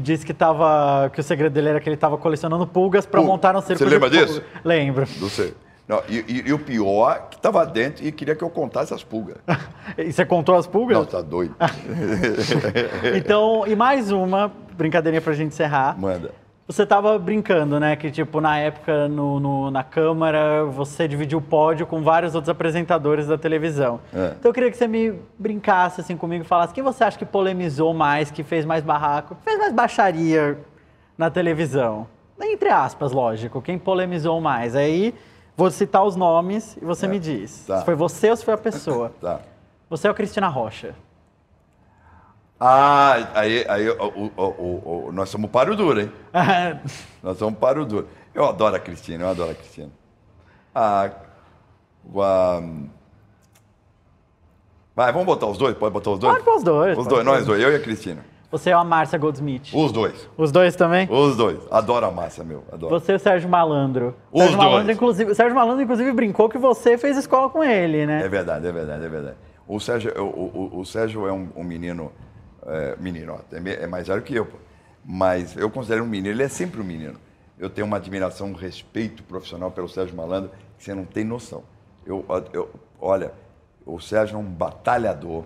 disse 0.00 0.26
que, 0.26 0.34
tava, 0.34 1.08
que 1.12 1.20
o 1.20 1.22
segredo 1.22 1.52
dele 1.52 1.68
era 1.70 1.80
que 1.80 1.88
ele 1.88 1.94
estava 1.94 2.18
colecionando 2.18 2.66
pulgas 2.66 3.06
para 3.06 3.22
montar 3.22 3.56
um 3.56 3.60
circo 3.60 3.78
Você 3.78 3.88
lembra 3.88 4.10
disso? 4.10 4.42
Lembro. 4.64 5.06
Não 5.20 5.28
sei. 5.28 5.54
Não, 5.92 6.02
e, 6.08 6.24
e- 6.26 6.48
e 6.48 6.52
o 6.54 6.58
pior, 6.58 7.28
que 7.28 7.36
estava 7.36 7.66
dentro 7.66 8.02
e 8.02 8.10
queria 8.10 8.34
que 8.34 8.42
eu 8.42 8.48
contasse 8.48 8.94
as 8.94 9.04
pulgas. 9.04 9.36
E 9.98 10.10
você 10.10 10.24
contou 10.24 10.56
as 10.56 10.66
pulgas? 10.66 10.96
Não, 10.96 11.04
tá 11.04 11.20
doido. 11.20 11.54
Então, 13.14 13.64
e 13.66 13.76
mais 13.76 14.10
uma 14.10 14.50
brincadeirinha 14.74 15.20
pra 15.20 15.32
gente 15.34 15.48
encerrar. 15.52 15.98
Manda. 15.98 16.30
Você 16.66 16.86
tava 16.86 17.18
brincando, 17.18 17.78
né? 17.78 17.94
Que, 17.96 18.10
tipo, 18.10 18.40
na 18.40 18.56
época, 18.58 19.06
no, 19.08 19.38
no- 19.38 19.70
na 19.70 19.82
Câmara, 19.84 20.64
você 20.64 21.06
dividiu 21.06 21.38
o 21.38 21.42
pódio 21.42 21.86
com 21.86 22.02
vários 22.02 22.34
outros 22.34 22.48
apresentadores 22.48 23.26
da 23.26 23.36
televisão. 23.36 24.00
É. 24.14 24.32
Então, 24.38 24.48
eu 24.48 24.54
queria 24.54 24.70
que 24.70 24.76
você 24.78 24.86
me 24.88 25.12
brincasse, 25.38 26.00
assim, 26.00 26.16
comigo 26.16 26.44
e 26.44 26.46
falasse 26.46 26.72
quem 26.72 26.82
você 26.82 27.04
acha 27.04 27.18
que 27.18 27.26
polemizou 27.26 27.92
mais, 27.92 28.30
que 28.30 28.42
fez 28.42 28.64
mais 28.64 28.82
barraco, 28.82 29.34
que 29.34 29.42
fez 29.44 29.58
mais 29.58 29.72
baixaria 29.74 30.56
na 31.18 31.28
televisão. 31.28 32.06
Entre 32.40 32.68
aspas, 32.70 33.12
lógico. 33.12 33.60
Quem 33.60 33.76
polemizou 33.78 34.40
mais. 34.40 34.74
Aí, 34.74 35.14
vou 35.62 35.70
citar 35.70 36.04
os 36.04 36.16
nomes 36.16 36.76
e 36.76 36.84
você 36.84 37.06
me 37.06 37.18
diz. 37.18 37.64
tá. 37.66 37.78
Se 37.78 37.84
foi 37.84 37.94
você 37.94 38.30
ou 38.30 38.36
se 38.36 38.44
foi 38.44 38.54
a 38.54 38.58
pessoa. 38.58 39.12
Tá. 39.20 39.40
Você 39.88 40.08
é 40.08 40.10
o 40.10 40.14
Cristina 40.14 40.48
Rocha. 40.48 40.94
Ah, 42.58 43.28
aí, 43.34 43.64
aí 43.68 43.88
o, 43.90 44.30
o- 44.36 45.06
o- 45.08 45.12
nós 45.12 45.28
somos 45.28 45.50
paro 45.50 45.74
duro, 45.76 46.00
hein? 46.00 46.12
Nós 47.22 47.36
somos 47.36 47.58
paro 47.58 47.84
duro. 47.84 48.08
Eu 48.34 48.46
adoro 48.46 48.76
a 48.76 48.78
Cristina, 48.78 49.24
eu 49.24 49.28
adoro 49.30 49.50
a 49.50 49.54
Cristina. 49.54 49.90
Ah, 50.74 51.10
a- 52.16 52.62
Vai, 54.94 55.10
vamos 55.12 55.26
botar 55.26 55.46
os 55.46 55.58
dois? 55.58 55.74
Pode 55.76 55.92
botar 55.92 56.10
os 56.10 56.18
dois? 56.18 56.32
Pode 56.34 56.44
pôr 56.44 56.56
os 56.56 56.62
dois, 56.62 56.98
Os 56.98 57.06
dois, 57.06 57.24
nós 57.24 57.46
dois, 57.46 57.60
eu 57.62 57.72
e 57.72 57.76
a 57.76 57.80
Cristina. 57.80 58.24
Você 58.52 58.70
é 58.70 58.72
a 58.74 58.84
Márcia 58.84 59.18
Goldsmith. 59.18 59.72
Os 59.72 59.90
dois. 59.90 60.28
Os 60.36 60.52
dois 60.52 60.76
também? 60.76 61.08
Os 61.10 61.36
dois. 61.36 61.58
Adoro 61.70 62.06
a 62.06 62.10
massa, 62.10 62.44
meu. 62.44 62.62
Adoro. 62.70 63.00
Você 63.00 63.12
e 63.12 63.16
o 63.16 63.18
Sérgio 63.18 63.48
Malandro. 63.48 64.14
Os 64.30 64.40
Sérgio 64.42 64.58
dois. 64.58 64.70
Malandro, 64.70 64.92
inclusive, 64.92 65.30
o 65.32 65.34
Sérgio 65.34 65.54
Malandro, 65.56 65.82
inclusive, 65.82 66.12
brincou 66.12 66.48
que 66.50 66.58
você 66.58 66.96
fez 66.98 67.16
escola 67.16 67.48
com 67.48 67.64
ele, 67.64 68.04
né? 68.06 68.22
É 68.24 68.28
verdade, 68.28 68.66
é 68.66 68.70
verdade, 68.72 69.04
é 69.04 69.08
verdade. 69.08 69.36
O 69.66 69.80
Sérgio, 69.80 70.12
o, 70.22 70.68
o- 70.74 70.80
o 70.80 70.84
Sérgio 70.84 71.26
é 71.26 71.32
um, 71.32 71.48
um 71.56 71.64
menino, 71.64 72.12
é, 72.66 72.94
menino, 73.00 73.32
ó, 73.34 73.56
é 73.56 73.84
é 73.84 73.86
mais 73.86 74.06
velho 74.08 74.20
que 74.22 74.34
eu, 74.34 74.44
pô. 74.44 74.56
mas 75.04 75.56
eu 75.56 75.70
considero 75.70 76.04
um 76.04 76.06
menino, 76.06 76.28
ele 76.34 76.42
é 76.42 76.48
sempre 76.48 76.80
um 76.80 76.84
menino. 76.84 77.14
Eu 77.58 77.70
tenho 77.70 77.86
uma 77.86 77.96
admiração, 77.96 78.48
um 78.48 78.54
respeito 78.54 79.22
profissional 79.22 79.70
pelo 79.70 79.88
Sérgio 79.88 80.14
Malandro 80.16 80.50
que 80.76 80.84
você 80.84 80.94
não 80.94 81.04
tem 81.04 81.24
noção. 81.24 81.62
Eu, 82.04 82.24
eu- 82.52 82.68
olha, 83.00 83.32
o 83.86 84.00
Sérgio 84.00 84.36
é 84.36 84.38
um 84.38 84.44
batalhador, 84.44 85.44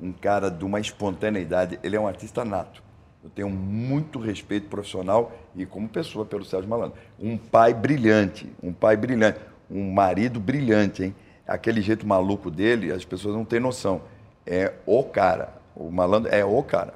um 0.00 0.12
cara 0.12 0.50
de 0.50 0.64
uma 0.64 0.80
espontaneidade, 0.80 1.78
ele 1.82 1.96
é 1.96 2.00
um 2.00 2.06
artista 2.06 2.44
nato. 2.44 2.82
Eu 3.22 3.30
tenho 3.30 3.50
muito 3.50 4.20
respeito 4.20 4.68
profissional 4.68 5.32
e 5.54 5.66
como 5.66 5.88
pessoa 5.88 6.24
pelo 6.24 6.44
Sérgio 6.44 6.70
Malandro. 6.70 6.96
Um 7.18 7.36
pai 7.36 7.74
brilhante, 7.74 8.52
um 8.62 8.72
pai 8.72 8.96
brilhante, 8.96 9.40
um 9.70 9.92
marido 9.92 10.38
brilhante, 10.38 11.04
hein? 11.04 11.14
Aquele 11.46 11.80
jeito 11.80 12.06
maluco 12.06 12.50
dele, 12.50 12.92
as 12.92 13.04
pessoas 13.04 13.34
não 13.34 13.44
têm 13.44 13.58
noção. 13.58 14.02
É 14.46 14.74
o 14.86 15.02
cara. 15.02 15.54
O 15.74 15.90
malandro 15.90 16.32
é 16.32 16.44
o 16.44 16.62
cara. 16.62 16.94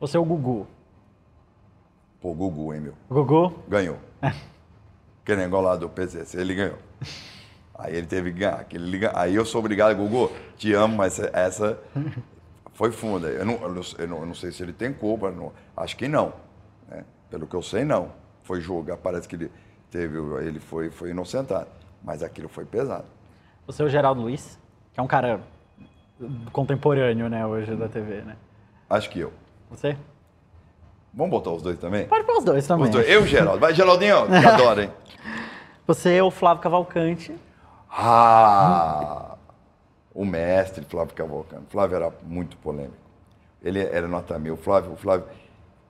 Você 0.00 0.16
é 0.16 0.20
o 0.20 0.24
Gugu. 0.24 0.66
Pô, 2.20 2.32
Gugu, 2.32 2.74
hein, 2.74 2.80
meu? 2.80 2.94
Gugu? 3.10 3.62
Ganhou. 3.68 3.98
Aquele 5.22 5.42
negócio 5.42 5.66
lá 5.66 5.76
do 5.76 5.88
PCC, 5.88 6.40
ele 6.40 6.54
ganhou. 6.54 6.78
Aí 7.78 7.94
ele 7.94 8.06
teve 8.06 8.32
que 8.32 8.40
ganhar. 8.40 8.54
aquele 8.60 8.90
liga- 8.90 9.12
Aí 9.14 9.34
eu 9.36 9.44
sou 9.44 9.60
obrigado, 9.60 9.96
Gugu, 9.96 10.32
te 10.56 10.72
amo, 10.74 10.96
mas 10.96 11.18
essa 11.20 11.78
foi 12.74 12.90
funda. 12.90 13.28
Eu 13.28 13.44
não, 13.46 13.54
eu 13.62 13.72
não, 13.72 13.82
eu 13.98 14.08
não- 14.08 14.18
eu 14.20 14.26
não 14.26 14.34
sei 14.34 14.50
se 14.50 14.62
ele 14.62 14.72
tem 14.72 14.92
culpa, 14.92 15.30
não- 15.30 15.52
acho 15.76 15.96
que 15.96 16.08
não. 16.08 16.32
né? 16.88 17.04
Pelo 17.30 17.46
que 17.46 17.54
eu 17.54 17.62
sei, 17.62 17.84
não. 17.84 18.10
Foi 18.42 18.60
julgar, 18.60 18.96
parece 18.96 19.28
que 19.28 19.36
ele 19.36 19.50
teve, 19.90 20.18
ele 20.44 20.58
foi, 20.58 20.90
foi 20.90 21.10
inocentado. 21.10 21.68
Mas 22.02 22.22
aquilo 22.22 22.48
foi 22.48 22.64
pesado. 22.64 23.04
Você 23.66 23.82
é 23.82 23.84
o 23.84 23.88
Geraldo 23.88 24.22
Luiz, 24.22 24.58
que 24.94 24.98
é 24.98 25.02
um 25.02 25.06
cara 25.06 25.40
contemporâneo, 26.52 27.28
né, 27.28 27.46
hoje 27.46 27.74
da 27.76 27.88
TV, 27.88 28.22
né? 28.22 28.36
Acho 28.90 29.10
que 29.10 29.20
eu. 29.20 29.32
Você? 29.70 29.96
Vamos 31.12 31.30
botar 31.30 31.50
os 31.50 31.62
dois 31.62 31.78
também? 31.78 32.06
Pode 32.06 32.24
pôr 32.24 32.38
os 32.38 32.44
dois 32.44 32.66
também. 32.66 32.86
Os 32.86 32.90
dois. 32.90 33.08
Eu 33.08 33.24
e 33.24 33.28
Geraldo. 33.28 33.60
Vai, 33.60 33.74
Geraldinho, 33.74 34.26
que 34.26 34.34
adora, 34.46 34.84
hein? 34.84 34.92
Você 35.86 36.14
é 36.14 36.22
o 36.22 36.30
Flávio 36.30 36.62
Cavalcante. 36.62 37.34
Ah! 37.90 39.36
O 40.14 40.24
mestre 40.24 40.84
Flávio 40.84 41.14
Cavalcante. 41.14 41.66
Flávio 41.70 41.96
era 41.96 42.12
muito 42.22 42.56
polêmico. 42.58 42.96
Ele 43.62 43.80
era 43.80 44.06
nota 44.08 44.38
mil. 44.38 44.54
O 44.54 44.56
Flávio, 44.56 44.92
o 44.92 44.96
Flávio, 44.96 45.26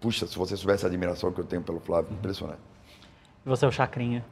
puxa, 0.01 0.27
se 0.27 0.37
você 0.37 0.57
soubesse 0.57 0.85
a 0.85 0.89
admiração 0.89 1.33
que 1.33 1.41
eu 1.41 1.45
tenho 1.45 1.63
pelo 1.63 1.81
Flávio, 1.81 2.13
impressionante. 2.13 2.61
E 3.45 3.49
você 3.49 3.65
é 3.65 3.69
o 3.69 3.73
Chacrinha. 3.73 4.25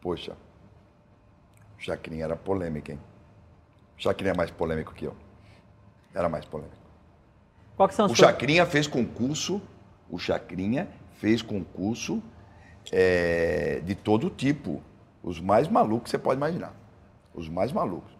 Poxa, 0.00 0.36
o 1.78 1.82
Chacrinha 1.82 2.24
era 2.24 2.36
polêmico, 2.36 2.92
hein? 2.92 3.00
O 3.98 4.02
Chacrinha 4.02 4.32
é 4.32 4.36
mais 4.36 4.50
polêmico 4.50 4.94
que 4.94 5.04
eu. 5.04 5.16
Era 6.14 6.28
mais 6.28 6.44
polêmico. 6.44 6.76
Qual 7.76 7.88
que 7.88 7.94
são 7.94 8.06
as 8.06 8.12
O. 8.12 8.14
Chacrinha 8.14 8.64
fez 8.66 8.86
concurso, 8.86 9.60
o 10.08 10.18
Chacrinha 10.18 10.88
fez 11.18 11.42
concurso 11.42 12.22
é, 12.92 13.80
de 13.84 13.94
todo 13.94 14.30
tipo. 14.30 14.82
Os 15.22 15.40
mais 15.40 15.68
malucos 15.68 16.04
que 16.04 16.10
você 16.10 16.18
pode 16.18 16.38
imaginar. 16.38 16.74
Os 17.34 17.48
mais 17.48 17.72
malucos. 17.72 18.10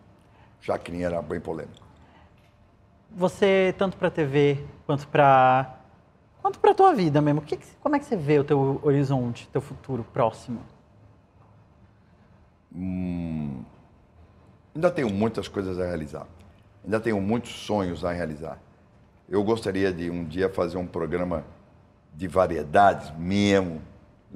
Chacrinha 0.60 1.06
era 1.06 1.22
bem 1.22 1.40
polêmico. 1.40 1.86
Você, 3.10 3.74
tanto 3.78 3.96
pra 3.96 4.10
TV 4.10 4.64
quanto 4.84 5.06
pra... 5.08 5.78
Quanto 6.42 6.58
pra 6.58 6.74
tua 6.74 6.92
vida 6.92 7.20
mesmo. 7.20 7.40
Que 7.40 7.58
como 7.80 7.96
é 7.96 7.98
que 7.98 8.04
você 8.04 8.16
vê 8.16 8.38
o 8.38 8.44
teu 8.44 8.80
horizonte, 8.82 9.48
teu 9.52 9.60
futuro 9.60 10.04
próximo? 10.12 10.60
Ainda 14.74 14.90
tenho 14.90 15.08
muitas 15.08 15.48
coisas 15.48 15.78
a 15.78 15.86
realizar. 15.86 16.26
Ainda 16.84 17.00
tenho 17.00 17.20
muitos 17.20 17.52
sonhos 17.52 18.04
a 18.04 18.12
realizar. 18.12 18.58
Eu 19.28 19.42
gostaria 19.42 19.92
de 19.92 20.10
um 20.10 20.24
dia 20.24 20.48
fazer 20.48 20.76
um 20.76 20.86
programa 20.86 21.44
de 22.14 22.28
variedades 22.28 23.10
mesmo, 23.16 23.80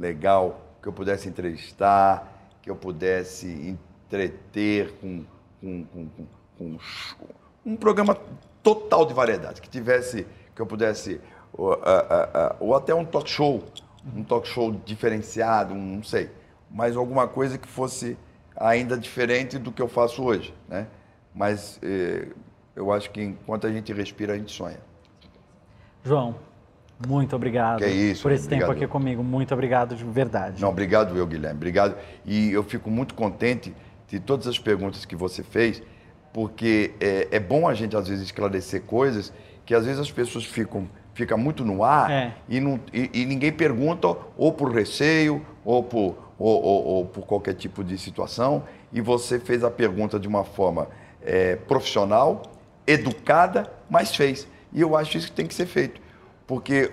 legal, 0.01 0.61
que 0.83 0.89
eu 0.89 0.93
pudesse 0.93 1.29
entrevistar, 1.29 2.49
que 2.63 2.71
eu 2.71 2.75
pudesse 2.75 3.47
entreter 3.47 4.93
com, 5.01 5.25
com, 5.61 5.85
com, 5.85 6.09
com- 6.59 6.79
um 7.65 7.77
programa 7.77 8.17
total 8.63 9.05
de 9.05 9.13
variedades, 9.13 9.61
que 9.61 9.69
tivesse, 9.69 10.27
que 10.55 10.63
eu 10.63 10.67
pudesse, 10.67 11.21
ou, 11.53 11.75
ah, 11.75 11.79
ah, 11.85 12.29
ah, 12.35 12.57
ou 12.59 12.75
até 12.75 12.95
um 12.95 13.05
talk 13.05 13.29
show, 13.29 13.63
um 14.17 14.25
talk 14.25 14.49
show 14.49 14.73
diferenciado, 14.73 15.75
um, 15.75 15.97
não 15.97 16.03
sei, 16.03 16.31
mas 16.71 16.97
alguma 16.97 17.29
coisa 17.29 17.59
que 17.59 17.69
fosse 17.69 18.17
ainda 18.57 18.97
diferente 18.97 19.59
do 19.59 19.71
que 19.71 19.83
eu 19.83 19.89
faço 19.89 20.23
hoje, 20.25 20.55
né? 20.69 20.87
Mas 21.35 21.79
eh, 21.83 22.29
eu 22.75 22.93
acho 22.93 23.11
que 23.11 23.23
enquanto 23.23 23.67
a 23.67 23.73
gente 23.73 23.93
respira, 23.93 24.35
a 24.35 24.37
gente 24.37 24.53
sonha. 24.53 24.81
João, 26.05 26.35
muito 27.07 27.35
obrigado 27.37 27.79
Que 27.81 27.87
isso, 27.89 28.23
por 28.23 28.33
esse 28.33 28.49
tempo 28.49 28.65
obrigado. 28.65 28.85
aqui 28.85 28.93
comigo. 28.93 29.23
Muito 29.23 29.53
obrigado 29.55 29.95
de 29.97 30.05
verdade. 30.05 30.61
Não, 30.61 30.69
obrigado 30.69 31.17
eu, 31.17 31.27
Guilherme. 31.27 31.57
Obrigado. 31.57 31.97
E 32.25 32.51
eu 32.53 32.63
fico 32.63 32.91
muito 32.91 33.15
contente 33.15 33.75
de 34.09 34.19
todas 34.21 34.47
as 34.47 34.59
perguntas 34.59 35.05
que 35.05 35.15
você 35.17 35.43
fez, 35.43 35.83
porque 36.33 36.93
é, 37.01 37.29
é 37.31 37.41
bom 37.41 37.67
a 37.69 37.75
gente, 37.75 37.97
às 37.97 38.09
vezes, 38.09 38.25
esclarecer 38.25 38.83
coisas 38.83 39.33
que, 39.65 39.75
às 39.75 39.85
vezes, 39.85 40.01
as 40.01 40.11
pessoas 40.11 40.45
ficam 40.45 40.89
fica 41.13 41.37
muito 41.37 41.65
no 41.65 41.85
ar 41.85 42.11
É. 42.11 42.33
e, 42.49 42.61
não, 42.61 42.81
e, 42.95 43.11
e 43.13 43.27
ninguém 43.27 43.53
pergunta 43.53 44.17
ou 44.39 44.53
por 44.53 44.73
receio 44.73 45.45
ou 45.65 45.83
por, 45.83 46.17
ou, 46.39 46.63
ou- 46.63 46.85
ou 46.87 47.05
por 47.07 47.27
qualquer 47.27 47.55
tipo 47.55 47.85
de 47.85 47.99
situação. 47.99 48.63
E 48.93 49.01
você 49.03 49.39
fez 49.39 49.63
a 49.63 49.71
pergunta 49.71 50.19
de 50.19 50.27
uma 50.27 50.45
forma 50.45 50.89
é, 51.23 51.57
profissional, 51.57 52.43
educada, 52.87 53.71
mas 53.91 54.15
fez. 54.15 54.47
E 54.73 54.81
eu 54.81 54.97
acho 54.97 55.19
isso 55.19 55.27
que 55.29 55.33
tem 55.33 55.47
que 55.47 55.55
ser 55.55 55.67
feito. 55.67 56.01
Porque 56.51 56.91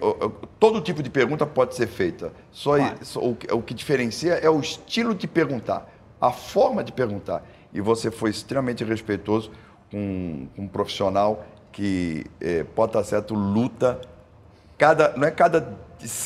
todo 0.60 0.80
tipo 0.82 1.02
de 1.02 1.10
pergunta 1.10 1.44
pode 1.44 1.74
ser 1.74 1.88
feita. 1.88 2.32
Só, 2.52 2.78
só 3.02 3.20
o, 3.20 3.36
que- 3.36 3.52
o 3.52 3.60
que 3.60 3.74
diferencia 3.74 4.34
é 4.36 4.48
o 4.48 4.60
estilo 4.60 5.16
de 5.16 5.28
perguntar, 5.28 5.92
a 6.22 6.32
forma 6.32 6.84
de 6.84 6.92
perguntar. 6.92 7.44
E 7.74 7.82
você 7.82 8.12
foi 8.12 8.30
extremamente 8.30 8.84
respeitoso 8.84 9.50
com, 9.90 10.48
com 10.56 10.62
um 10.62 10.68
profissional 10.68 11.44
que 11.72 12.24
eh, 12.40 12.66
pode 12.76 12.92
estar 12.92 13.04
certo, 13.04 13.34
luta 13.34 14.00
cada 14.78 15.18
não 15.18 15.28
é 15.28 15.32
cada 15.32 15.76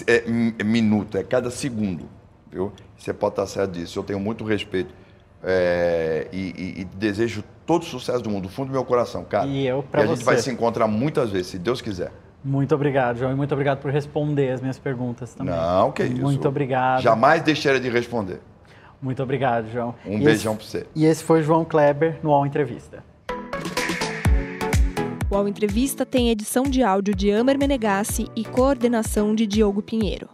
é, 0.07 0.29
mi- 0.29 0.53
minuto, 0.65 1.17
é 1.17 1.23
cada 1.23 1.49
segundo, 1.49 2.09
viu? 2.51 2.73
Você 2.97 3.13
pode 3.13 3.31
estar 3.31 3.47
certo 3.47 3.71
disso. 3.71 3.97
Eu 3.97 4.03
tenho 4.03 4.19
muito 4.19 4.43
respeito 4.43 4.93
é, 5.41 6.27
e, 6.33 6.37
e- 6.57 6.81
e 6.81 6.83
desejo 6.83 7.45
todo 7.65 7.83
o 7.83 7.85
sucesso 7.85 8.21
do 8.21 8.29
mundo, 8.29 8.43
do 8.43 8.49
fundo 8.49 8.67
do 8.67 8.73
meu 8.73 8.83
coração, 8.83 9.23
cara. 9.23 9.47
E 9.47 9.67
eu 9.67 9.81
pra 9.83 10.01
a 10.01 10.05
gente 10.05 10.17
você. 10.19 10.25
vai 10.25 10.37
se 10.37 10.51
encontrar 10.51 10.85
muitas 10.87 11.29
vezes, 11.29 11.47
se 11.47 11.57
Deus 11.57 11.81
quiser. 11.81 12.11
Muito 12.43 12.73
obrigado, 12.73 13.17
João, 13.17 13.31
e 13.31 13.35
muito 13.35 13.53
obrigado 13.53 13.79
por 13.79 13.91
responder 13.91 14.51
as 14.51 14.61
minhas 14.61 14.79
perguntas 14.79 15.33
também. 15.33 15.53
Não, 15.53 15.91
que 15.91 16.03
isso. 16.03 16.21
Muito 16.21 16.47
obrigado. 16.47 17.01
Jamais 17.01 17.43
deixaria 17.43 17.79
de 17.79 17.89
responder. 17.89 18.39
Muito 19.01 19.21
obrigado, 19.21 19.69
João. 19.71 19.95
Um 20.05 20.19
e 20.19 20.23
beijão 20.23 20.53
esse, 20.53 20.71
para 20.71 20.79
você. 20.81 20.87
E 20.95 21.05
esse 21.05 21.23
foi 21.23 21.43
João 21.43 21.63
Kleber 21.63 22.19
no 22.23 22.29
UOL 22.29 22.45
Entrevista. 22.45 23.03
O 25.29 25.35
UOL 25.35 25.47
Entrevista 25.47 26.05
tem 26.05 26.29
edição 26.29 26.63
de 26.63 26.83
áudio 26.83 27.15
de 27.15 27.31
Amer 27.31 27.57
Menegassi 27.57 28.27
e 28.35 28.43
coordenação 28.43 29.33
de 29.33 29.47
Diogo 29.47 29.81
Pinheiro. 29.81 30.27